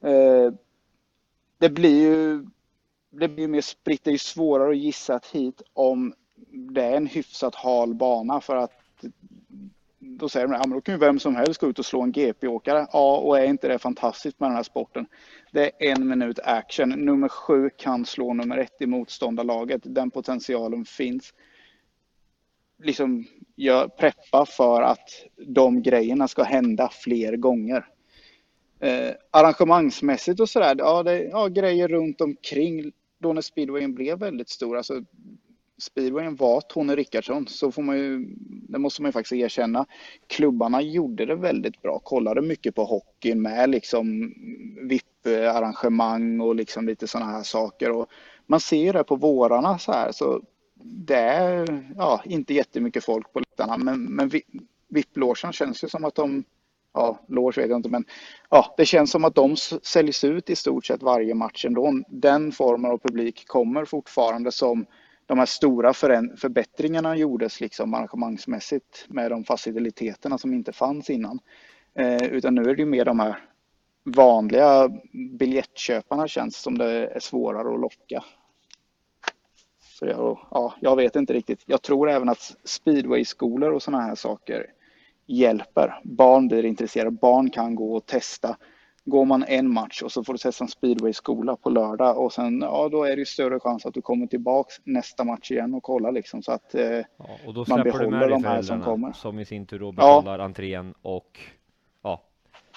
Eh, 0.00 0.52
det 1.58 1.68
blir 1.68 2.02
ju 2.02 2.46
det 3.10 3.28
blir 3.28 3.48
mer 3.48 3.60
spritt, 3.60 4.04
det 4.04 4.10
är 4.10 4.18
svårare 4.18 4.70
att 4.70 4.76
gissa 4.76 5.16
ett 5.16 5.26
hit 5.26 5.62
om 5.72 6.14
det 6.46 6.82
är 6.82 6.96
en 6.96 7.06
hyfsat 7.06 7.54
hal 7.54 7.94
bana 7.94 8.40
för 8.40 8.56
att 8.56 8.72
då 10.18 10.28
säger 10.28 10.46
de, 10.46 10.52
ja 10.52 10.60
men 10.66 10.70
då 10.70 10.80
kan 10.80 10.94
ju 10.94 10.98
vem 10.98 11.18
som 11.18 11.36
helst 11.36 11.60
gå 11.60 11.68
ut 11.68 11.78
och 11.78 11.86
slå 11.86 12.02
en 12.02 12.12
GP-åkare. 12.12 12.86
Ja, 12.92 13.16
och 13.16 13.38
är 13.38 13.44
inte 13.44 13.68
det 13.68 13.78
fantastiskt 13.78 14.40
med 14.40 14.50
den 14.50 14.56
här 14.56 14.62
sporten? 14.62 15.06
Det 15.52 15.70
är 15.78 15.92
en 15.92 16.08
minut 16.08 16.38
action. 16.38 16.88
Nummer 16.88 17.28
sju 17.28 17.70
kan 17.76 18.06
slå 18.06 18.34
nummer 18.34 18.58
ett 18.58 18.80
i 18.80 18.86
motståndarlaget. 18.86 19.80
Den 19.84 20.10
potentialen 20.10 20.84
finns. 20.84 21.34
Liksom, 22.82 23.24
jag 23.54 23.96
preppa 23.96 24.46
för 24.46 24.82
att 24.82 25.08
de 25.46 25.82
grejerna 25.82 26.28
ska 26.28 26.42
hända 26.42 26.88
fler 26.92 27.36
gånger. 27.36 27.86
Eh, 28.80 29.10
arrangemangsmässigt 29.30 30.40
och 30.40 30.48
sådär, 30.48 30.74
ja, 30.78 31.02
det, 31.02 31.22
ja, 31.22 31.48
grejer 31.48 31.88
runt 31.88 32.20
omkring 32.20 32.92
då 33.18 33.32
när 33.32 33.42
speedwayen 33.42 33.94
blev 33.94 34.18
väldigt 34.18 34.48
stor. 34.48 34.76
Alltså, 34.76 35.04
speedwayen 35.78 36.36
var 36.36 36.60
Tony 36.60 36.96
Rickardsson, 36.96 37.46
så 37.48 37.72
får 37.72 37.82
man 37.82 37.98
ju, 37.98 38.26
det 38.68 38.78
måste 38.78 39.02
man 39.02 39.08
ju 39.08 39.12
faktiskt 39.12 39.32
erkänna. 39.32 39.86
Klubbarna 40.26 40.82
gjorde 40.82 41.26
det 41.26 41.36
väldigt 41.36 41.82
bra, 41.82 41.98
kollade 41.98 42.42
mycket 42.42 42.74
på 42.74 42.84
hockeyn 42.84 43.42
med 43.42 43.70
liksom 43.70 44.34
VIP-arrangemang 44.88 46.40
och 46.40 46.54
liksom 46.54 46.86
lite 46.86 47.06
sådana 47.06 47.32
här 47.32 47.42
saker. 47.42 47.90
Och 47.90 48.08
man 48.46 48.60
ser 48.60 48.92
det 48.92 49.04
på 49.04 49.16
vårarna 49.16 49.78
så 49.78 49.92
här, 49.92 50.12
så 50.12 50.42
det 50.84 51.18
är 51.18 51.84
ja, 51.96 52.22
inte 52.24 52.54
jättemycket 52.54 53.04
folk 53.04 53.32
på 53.32 53.40
läktarna, 53.40 53.76
men, 53.76 54.04
men 54.04 54.30
VIP-logen 54.88 55.52
känns 55.52 55.84
ju 55.84 55.88
som 55.88 56.04
att 56.04 56.14
de 56.14 56.44
ja, 56.92 57.18
loge 57.28 57.60
vet 57.60 57.70
jag 57.70 57.78
inte, 57.78 57.88
men 57.88 58.04
ja, 58.50 58.74
det 58.76 58.86
känns 58.86 59.10
som 59.10 59.24
att 59.24 59.34
de 59.34 59.56
säljs 59.82 60.24
ut 60.24 60.50
i 60.50 60.56
stort 60.56 60.86
sett 60.86 61.02
varje 61.02 61.34
match 61.34 61.64
ändå. 61.64 62.02
Den 62.08 62.52
formen 62.52 62.90
av 62.90 62.98
publik 62.98 63.46
kommer 63.46 63.84
fortfarande 63.84 64.52
som 64.52 64.86
de 65.26 65.38
här 65.38 65.46
stora 65.46 65.92
förbättringarna 65.92 67.16
gjordes 67.16 67.60
liksom 67.60 67.94
arrangemangsmässigt 67.94 69.06
med 69.08 69.30
de 69.30 69.44
faciliteterna 69.44 70.38
som 70.38 70.54
inte 70.54 70.72
fanns 70.72 71.10
innan. 71.10 71.38
Eh, 71.94 72.24
utan 72.24 72.54
nu 72.54 72.62
är 72.62 72.74
det 72.74 72.82
ju 72.82 72.86
mer 72.86 73.04
de 73.04 73.20
här 73.20 73.44
vanliga 74.04 74.88
biljettköparna 75.38 76.28
känns 76.28 76.56
som 76.56 76.78
det 76.78 77.06
är 77.06 77.20
svårare 77.20 77.74
att 77.74 77.80
locka. 77.80 78.24
Så 79.80 80.06
jag, 80.06 80.38
ja, 80.50 80.74
jag 80.80 80.96
vet 80.96 81.16
inte 81.16 81.32
riktigt. 81.32 81.62
Jag 81.66 81.82
tror 81.82 82.10
även 82.10 82.28
att 82.28 82.56
speedwayskolor 82.64 83.72
och 83.72 83.82
sådana 83.82 84.02
här 84.02 84.14
saker 84.14 84.66
hjälper. 85.26 86.00
Barn 86.04 86.48
blir 86.48 86.64
intresserade. 86.64 87.10
Barn 87.10 87.50
kan 87.50 87.74
gå 87.74 87.96
och 87.96 88.06
testa. 88.06 88.56
Går 89.06 89.24
man 89.24 89.44
en 89.48 89.72
match 89.72 90.02
och 90.02 90.12
så 90.12 90.24
får 90.24 90.32
du 90.32 90.38
testa 90.38 90.64
en 90.64 90.68
speedwayskola 90.68 91.56
på 91.56 91.70
lördag 91.70 92.18
och 92.18 92.32
sen 92.32 92.60
ja, 92.60 92.88
då 92.88 93.04
är 93.04 93.16
det 93.16 93.28
större 93.28 93.60
chans 93.60 93.86
att 93.86 93.94
du 93.94 94.02
kommer 94.02 94.26
tillbaks 94.26 94.74
nästa 94.84 95.24
match 95.24 95.50
igen 95.50 95.74
och 95.74 95.82
kollar 95.82 96.12
liksom 96.12 96.42
så 96.42 96.52
att 96.52 96.74
eh, 96.74 96.82
Ja, 96.82 97.04
och 97.46 97.54
då 97.54 97.64
Man 97.68 97.82
behåller 97.82 98.28
de 98.28 98.44
här 98.44 98.62
som 98.62 98.82
kommer. 98.82 99.12
som 99.12 99.38
i 99.38 99.44
sin 99.44 99.66
tur 99.66 99.78
då 99.78 99.86
Ja. 99.86 99.92
betalar 99.92 100.38
entrén 100.38 100.94
och 101.02 101.40
ja, 102.02 102.22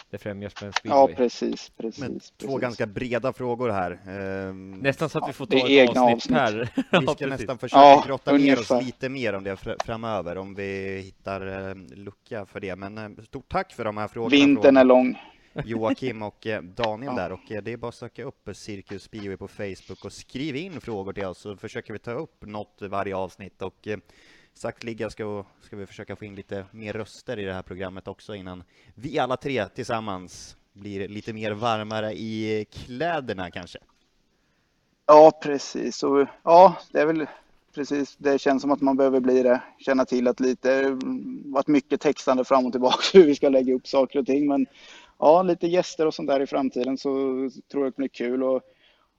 det 0.10 0.18
främjar 0.18 0.50
svensk 0.50 0.82
ja 0.84 1.04
speedway. 1.06 1.16
precis, 1.16 1.70
precis. 1.78 2.02
Men 2.02 2.14
precis. 2.14 2.32
två 2.32 2.58
ganska 2.58 2.86
breda 2.86 3.34
frågor 3.34 3.70
här. 3.70 4.00
Ehm, 4.08 4.72
Nästan 4.72 5.10
så 5.10 5.20
att 5.20 5.30
vi 5.30 5.34
får 5.34 5.46
ta 5.46 5.58
ett 5.58 5.70
egna 5.70 6.02
avsnitt 6.02 6.38
avsnitt. 6.38 6.38
per. 6.38 6.72
Vi 7.00 7.06
Ja, 7.06 7.14
ska 7.14 7.28
nästan 7.28 7.58
försöka 7.58 7.82
Ja, 7.84 8.04
grotta 8.08 8.32
ner 8.32 8.60
oss 8.60 8.72
lite 8.86 9.10
mer 9.10 9.34
om 9.36 9.44
det 9.44 9.56
fr- 9.56 9.84
framöver, 9.86 10.38
om 10.38 10.56
vi 10.56 11.02
hittar 11.06 11.70
eh, 11.70 11.76
lucka 11.96 12.46
för 12.46 12.60
det. 12.60 12.76
Men 12.76 12.98
eh, 12.98 13.10
stort 13.24 13.50
tack 13.52 13.74
för 13.74 13.86
de 13.86 13.98
här 13.98 14.08
frågorna 14.08 14.30
Vintern 14.32 14.78
är 14.78 14.84
lång. 14.84 15.18
Joakim 15.66 16.22
och 16.22 16.48
eh, 16.48 16.62
Daniel 16.62 17.16
där. 17.16 17.32
Och 17.32 17.52
eh, 17.52 17.62
det 17.64 17.74
är 17.74 17.78
bara 17.78 17.90
att 17.90 17.96
söka 17.96 18.24
upp 18.24 18.50
Cirkus 18.54 19.04
Speedway 19.04 19.38
på 19.38 19.48
Facebook 19.48 20.06
och 20.06 20.14
skriv 20.14 20.56
in 20.56 20.82
frågor 20.82 21.14
till 21.14 21.26
oss 21.26 21.38
så 21.38 21.58
försöker 21.58 21.94
vi 21.94 22.00
ta 22.00 22.12
upp 22.12 22.46
något 22.46 22.82
varje 22.82 23.16
avsnitt. 23.16 23.62
Och 23.62 23.88
eh, 23.88 23.98
sakteliga 24.54 25.10
ska, 25.10 25.46
ska 25.62 25.76
vi 25.76 25.86
försöka 25.86 26.16
få 26.16 26.26
in 26.26 26.36
lite 26.36 26.66
mer 26.72 26.94
röster 26.94 27.40
i 27.40 27.46
det 27.46 27.54
här 27.54 27.62
programmet 27.62 28.08
också 28.08 28.36
innan 28.36 28.64
vi 28.96 29.20
alla 29.20 29.38
tre 29.38 29.68
tillsammans 29.68 30.58
blir 30.74 31.08
lite 31.08 31.34
mer 31.34 31.52
varmare 31.52 32.14
i 32.14 32.66
kläderna 32.72 33.52
kanske. 33.52 33.80
Ja, 35.06 35.40
precis. 35.44 36.04
Och, 36.04 36.28
ja, 36.44 36.78
det 36.92 37.00
är 37.02 37.06
väl 37.06 37.28
precis. 37.76 38.16
Det 38.18 38.42
känns 38.42 38.62
som 38.62 38.72
att 38.72 38.82
man 38.82 38.98
behöver 38.98 39.20
bli 39.20 39.44
det. 39.44 39.62
Känna 39.80 40.06
till 40.06 40.28
att 40.28 40.40
lite 40.40 40.74
mm, 40.74 41.52
varit 41.52 41.68
mycket 41.68 42.02
textande 42.02 42.46
fram 42.46 42.66
och 42.66 42.72
tillbaka 42.72 43.04
hur 43.14 43.26
vi 43.26 43.36
ska 43.36 43.50
lägga 43.50 43.74
upp 43.74 43.88
saker 43.88 44.20
och 44.20 44.26
ting. 44.26 44.48
Men 44.48 44.66
ja, 45.20 45.42
lite 45.42 45.68
gäster 45.68 46.06
och 46.06 46.14
sånt 46.14 46.30
där 46.30 46.40
i 46.40 46.48
framtiden 46.48 46.98
så 46.98 47.10
tror 47.72 47.84
jag 47.84 47.94
det 47.94 47.98
blir 47.98 48.08
kul 48.08 48.44
och 48.44 48.62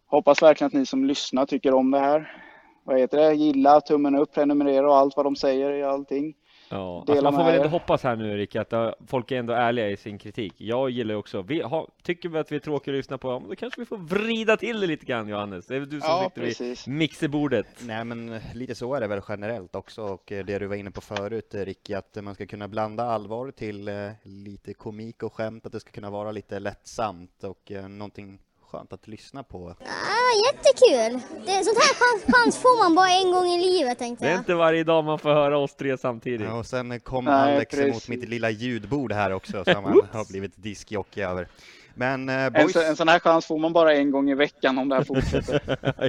hoppas 0.06 0.42
verkligen 0.42 0.66
att 0.66 0.72
ni 0.72 0.86
som 0.86 1.04
lyssnar 1.04 1.46
tycker 1.46 1.74
om 1.74 1.90
det 1.90 1.98
här. 1.98 2.42
Vad 2.84 2.98
heter 2.98 3.18
det? 3.18 3.34
Gilla, 3.34 3.80
tummen 3.80 4.14
upp, 4.14 4.32
prenumerera 4.32 4.88
och 4.88 4.96
allt 4.96 5.16
vad 5.16 5.26
de 5.26 5.36
säger 5.36 5.72
i 5.72 5.82
allting. 5.82 6.34
Ja, 6.70 7.04
alltså 7.08 7.24
man 7.24 7.32
får 7.32 7.44
väl 7.44 7.54
ändå 7.54 7.68
hoppas 7.68 8.02
här 8.02 8.16
nu 8.16 8.36
Rick 8.36 8.56
att 8.56 8.72
uh, 8.72 8.90
folk 9.06 9.30
är 9.30 9.36
ändå 9.38 9.52
ärliga 9.52 9.90
i 9.90 9.96
sin 9.96 10.18
kritik. 10.18 10.54
Jag 10.56 10.90
gillar 10.90 11.14
ju 11.14 11.18
också, 11.18 11.42
vi 11.42 11.60
har, 11.60 11.90
tycker 12.02 12.28
vi 12.28 12.38
att 12.38 12.52
vi 12.52 12.56
är 12.56 12.60
tråkiga 12.60 12.94
att 12.94 12.96
lyssna 12.96 13.18
på, 13.18 13.28
ja, 13.28 13.38
men 13.38 13.48
då 13.48 13.56
kanske 13.56 13.80
vi 13.80 13.84
får 13.84 13.96
vrida 13.96 14.56
till 14.56 14.80
det 14.80 14.86
lite 14.86 15.06
grann 15.06 15.28
Johannes. 15.28 15.66
Det 15.66 15.76
är 15.76 15.80
väl 15.80 15.90
du 15.90 16.00
som 16.00 16.10
Ja, 16.10 16.24
sitter 16.28 16.42
vid 16.42 16.50
precis. 16.58 16.86
mixerbordet. 16.86 17.66
Nej 17.86 18.04
men 18.04 18.32
eh, 18.32 18.42
lite 18.54 18.74
så 18.74 18.94
är 18.94 19.00
det 19.00 19.06
väl 19.06 19.20
generellt 19.28 19.74
också 19.74 20.02
och 20.02 20.32
eh, 20.32 20.44
det 20.44 20.58
du 20.58 20.66
var 20.66 20.76
inne 20.76 20.90
på 20.90 21.00
förut 21.00 21.54
eh, 21.54 21.60
Ricky, 21.60 21.94
att 21.94 22.18
man 22.22 22.34
ska 22.34 22.46
kunna 22.46 22.68
blanda 22.68 23.04
allvar 23.04 23.50
till 23.50 23.90
lite 24.22 24.74
komik 24.74 25.22
och 25.22 25.32
skämt, 25.32 25.66
att 25.66 25.72
det 25.72 25.80
ska 25.80 25.90
kunna 25.90 26.10
vara 26.10 26.32
lite 26.32 26.58
lättsamt 26.58 27.44
och 27.44 27.72
någonting 27.88 28.38
skönt 28.70 28.92
att 28.92 29.08
lyssna 29.08 29.42
på. 29.42 29.58
Ah, 29.80 30.46
jättekul! 30.46 31.20
Det, 31.46 31.64
sånt 31.64 31.78
här 31.78 31.94
chans, 31.94 32.34
chans 32.36 32.56
får 32.56 32.78
man 32.84 32.94
bara 32.94 33.10
en 33.10 33.30
gång 33.32 33.46
i 33.46 33.58
livet 33.78 33.98
tänkte 33.98 34.24
Det 34.24 34.28
är 34.28 34.32
jag. 34.32 34.40
inte 34.40 34.54
varje 34.54 34.84
dag 34.84 35.04
man 35.04 35.18
får 35.18 35.30
höra 35.30 35.58
oss 35.58 35.74
tre 35.74 35.98
samtidigt. 35.98 36.40
Ja, 36.46 36.58
och 36.58 36.66
sen 36.66 37.00
kom 37.00 37.24
Nej, 37.24 37.54
Alex 37.56 37.74
emot 37.74 37.92
precis. 37.92 38.08
mitt 38.08 38.28
lilla 38.28 38.50
ljudbord 38.50 39.12
här 39.12 39.32
också 39.32 39.64
som 39.64 39.84
han 39.84 40.00
har 40.12 40.28
blivit 40.30 40.52
diskjockey 40.62 41.20
över. 41.22 41.48
Men 41.94 42.28
eh, 42.28 42.44
En, 42.44 42.52
boys, 42.52 42.72
så- 42.72 42.82
en 42.82 42.96
sån 42.96 43.08
här 43.08 43.18
chans 43.18 43.46
får 43.46 43.58
man 43.58 43.72
bara 43.72 43.94
en 43.94 44.10
gång 44.10 44.30
i 44.30 44.34
veckan 44.34 44.78
om 44.78 44.88
det 44.88 44.94
här 44.96 45.04
fortsätter. 45.04 45.60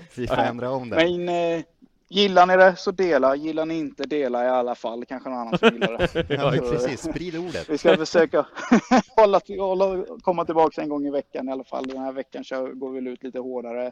vi 0.16 0.28
får 0.28 0.38
ändra 0.38 0.72
om 0.72 0.90
det. 0.90 0.96
Men 0.96 1.30
eh, 1.58 1.64
gillar 2.10 2.46
ni 2.46 2.58
det 2.58 2.76
så 2.76 2.92
dela. 2.92 3.36
Gillar 3.36 3.66
ni 3.66 3.78
inte 3.78 4.04
dela 4.04 4.46
i 4.46 4.48
alla 4.48 4.76
fall. 4.76 5.06
Kanske 5.06 5.30
någon 5.30 5.40
annan 5.40 5.58
som 5.58 5.70
gillar 5.70 5.98
det. 5.98 6.26
Ja, 6.36 6.52
Så, 6.52 6.72
precis, 6.72 7.02
sprid 7.02 7.36
ordet. 7.36 7.70
Vi 7.70 7.78
ska 7.78 7.98
försöka 7.98 8.46
hålla, 9.16 9.40
till, 9.40 9.60
hålla, 9.60 10.06
komma 10.22 10.46
tillbaka 10.46 10.82
en 10.82 10.90
gång 10.90 11.06
i 11.06 11.12
veckan 11.12 11.50
i 11.50 11.52
alla 11.52 11.64
fall. 11.64 11.88
Den 11.88 11.98
här 11.98 12.12
veckan 12.12 12.44
kör, 12.44 12.72
går 12.74 12.90
vi 12.90 13.00
väl 13.00 13.08
ut 13.08 13.24
lite 13.24 13.40
hårdare. 13.40 13.86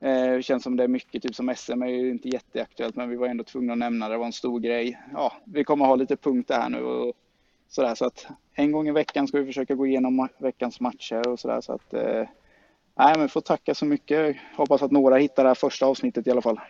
Eh, 0.00 0.32
det 0.32 0.42
känns 0.42 0.62
som 0.62 0.76
det 0.76 0.84
är 0.84 0.88
mycket, 0.88 1.22
typ 1.22 1.34
som 1.34 1.54
SM 1.56 1.82
är 1.82 1.86
ju 1.86 2.10
inte 2.10 2.28
jätteaktuellt 2.28 2.96
men 2.96 3.08
vi 3.10 3.16
var 3.16 3.26
ändå 3.26 3.44
tvungna 3.44 3.72
att 3.72 3.78
nämna 3.78 4.08
det, 4.08 4.14
det 4.14 4.18
var 4.18 4.26
en 4.26 4.32
stor 4.32 4.60
grej. 4.60 5.00
Ja, 5.12 5.32
vi 5.44 5.64
kommer 5.64 5.84
ha 5.84 5.96
lite 5.96 6.16
punkter 6.16 6.54
här 6.54 6.68
nu 6.68 6.82
och 6.82 7.14
sådär 7.68 7.94
så 7.94 8.04
att 8.04 8.26
en 8.54 8.72
gång 8.72 8.88
i 8.88 8.92
veckan 8.92 9.28
ska 9.28 9.38
vi 9.38 9.46
försöka 9.46 9.74
gå 9.74 9.86
igenom 9.86 10.28
veckans 10.38 10.80
matcher 10.80 11.28
och 11.28 11.40
sådär 11.40 11.60
så 11.60 11.72
att 11.72 11.94
eh, 11.94 12.24
Nej 12.98 13.14
men 13.18 13.28
får 13.28 13.40
tacka 13.40 13.74
så 13.74 13.84
mycket. 13.84 14.36
Hoppas 14.56 14.82
att 14.82 14.90
några 14.90 15.16
hittar 15.16 15.42
det 15.42 15.50
här 15.50 15.54
första 15.54 15.86
avsnittet 15.86 16.26
i 16.26 16.30
alla 16.30 16.42
fall. 16.42 16.60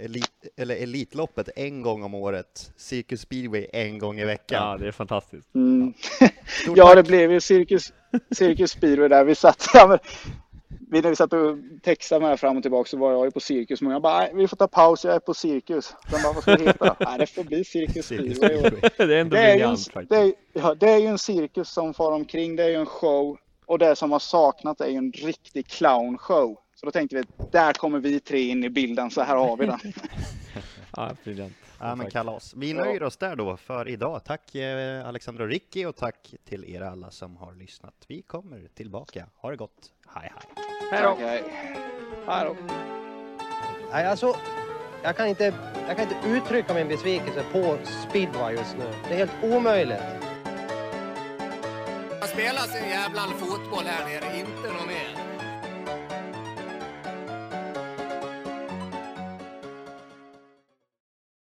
Elit, 0.00 0.30
eller 0.56 0.76
Elitloppet 0.76 1.48
en 1.56 1.82
gång 1.82 2.02
om 2.02 2.14
året, 2.14 2.72
Cirkus 2.76 3.20
speedway 3.20 3.66
en 3.72 3.98
gång 3.98 4.20
i 4.20 4.24
veckan. 4.24 4.68
Ja, 4.70 4.76
det 4.78 4.88
är 4.88 4.92
fantastiskt. 4.92 5.54
Mm. 5.54 5.94
Ja, 6.76 6.84
tack. 6.86 6.96
det 6.96 7.02
blev 7.02 7.32
ju 7.32 7.40
Cirkus, 7.40 7.92
Cirkus 8.34 8.70
Speedway 8.70 9.08
där. 9.08 9.24
Vi 9.24 9.34
satt, 9.34 9.66
ja, 9.74 9.86
men, 9.86 9.98
vi, 10.90 11.00
när 11.02 11.10
vi 11.10 11.16
satt 11.16 11.32
och 11.32 11.56
textade 11.82 12.26
med 12.26 12.40
fram 12.40 12.56
och 12.56 12.62
tillbaka 12.62 12.88
så 12.88 12.96
var 12.96 13.12
jag 13.12 13.24
ju 13.24 13.30
på 13.30 13.40
Cirkus. 13.40 13.82
Men 13.82 13.92
jag 13.92 14.02
bara, 14.02 14.18
"Nej, 14.18 14.32
vi 14.34 14.48
får 14.48 14.56
ta 14.56 14.68
paus, 14.68 15.04
jag 15.04 15.14
är 15.14 15.18
på 15.18 15.34
Cirkus. 15.34 15.94
De 16.10 16.22
bara, 16.22 16.32
vad 16.32 16.42
ska 16.42 16.56
det 16.56 16.64
heta? 16.64 16.96
Nej, 17.00 17.18
det 17.18 17.26
får 17.26 17.44
bli 17.44 17.64
Cirkus 17.64 18.06
Speedway. 18.06 18.60
Det 18.96 19.02
är 19.02 19.10
ändå 19.10 19.36
Det 19.36 19.42
är, 19.42 19.46
ju 19.46 19.52
en, 19.52 19.58
briljant 19.58 19.92
faktiskt. 19.92 20.10
det, 20.10 20.16
är, 20.16 20.32
ja, 20.52 20.74
det 20.74 20.88
är 20.90 20.98
ju 20.98 21.06
en 21.06 21.18
cirkus 21.18 21.68
som 21.68 21.94
far 21.94 22.12
omkring, 22.12 22.56
det 22.56 22.64
är 22.64 22.68
ju 22.68 22.74
en 22.74 22.86
show. 22.86 23.38
Och 23.66 23.78
det 23.78 23.96
som 23.96 24.12
har 24.12 24.18
saknat 24.18 24.80
är 24.80 24.88
ju 24.88 24.96
en 24.96 25.12
riktig 25.12 25.66
clownshow. 25.66 26.58
Så 26.80 26.86
då 26.86 26.92
tänkte 26.92 27.16
vi, 27.16 27.22
där 27.52 27.72
kommer 27.72 27.98
vi 27.98 28.20
tre 28.20 28.40
in 28.40 28.64
i 28.64 28.70
bilden, 28.70 29.10
så 29.10 29.22
här 29.22 29.36
har 29.36 29.56
vi 29.56 29.66
den. 29.66 29.78
Ja, 30.96 31.10
briljant. 31.24 31.52
Ja, 31.80 31.94
men 31.94 32.10
kalas. 32.10 32.54
Vi 32.56 32.72
nöjer 32.72 33.02
oss 33.02 33.16
där 33.16 33.36
då 33.36 33.56
för 33.56 33.88
idag. 33.88 34.24
Tack 34.24 34.54
eh, 34.54 35.08
Alexandra 35.08 35.44
och 35.44 35.50
Ricky 35.50 35.84
och 35.84 35.96
tack 35.96 36.34
till 36.44 36.64
er 36.64 36.80
alla 36.80 37.10
som 37.10 37.36
har 37.36 37.54
lyssnat. 37.54 37.94
Vi 38.08 38.22
kommer 38.22 38.68
tillbaka. 38.74 39.26
Ha 39.36 39.50
det 39.50 39.56
gott. 39.56 39.92
Hej 40.14 40.32
hej. 40.34 40.64
Hej 40.92 41.02
då! 41.02 41.08
Okej. 41.08 41.44
Hej 42.26 42.44
då. 42.46 42.56
Nej, 43.92 44.06
alltså, 44.06 44.36
jag 45.02 45.16
kan 45.16 45.26
inte, 45.26 45.54
jag 45.88 45.96
kan 45.96 46.10
inte 46.10 46.28
uttrycka 46.28 46.74
min 46.74 46.88
besvikelse 46.88 47.44
på 47.52 47.78
speedway 48.08 48.54
just 48.54 48.76
nu. 48.78 48.84
Det 49.08 49.14
är 49.14 49.18
helt 49.18 49.44
omöjligt. 49.56 50.02
Man 52.20 52.28
spelar 52.28 52.62
sin 52.62 52.88
jävla 52.88 53.22
fotboll 53.22 53.84
här 53.84 54.04
nere, 54.04 54.38
inte 54.38 54.72
något 54.72 54.86
mer. 54.86 55.25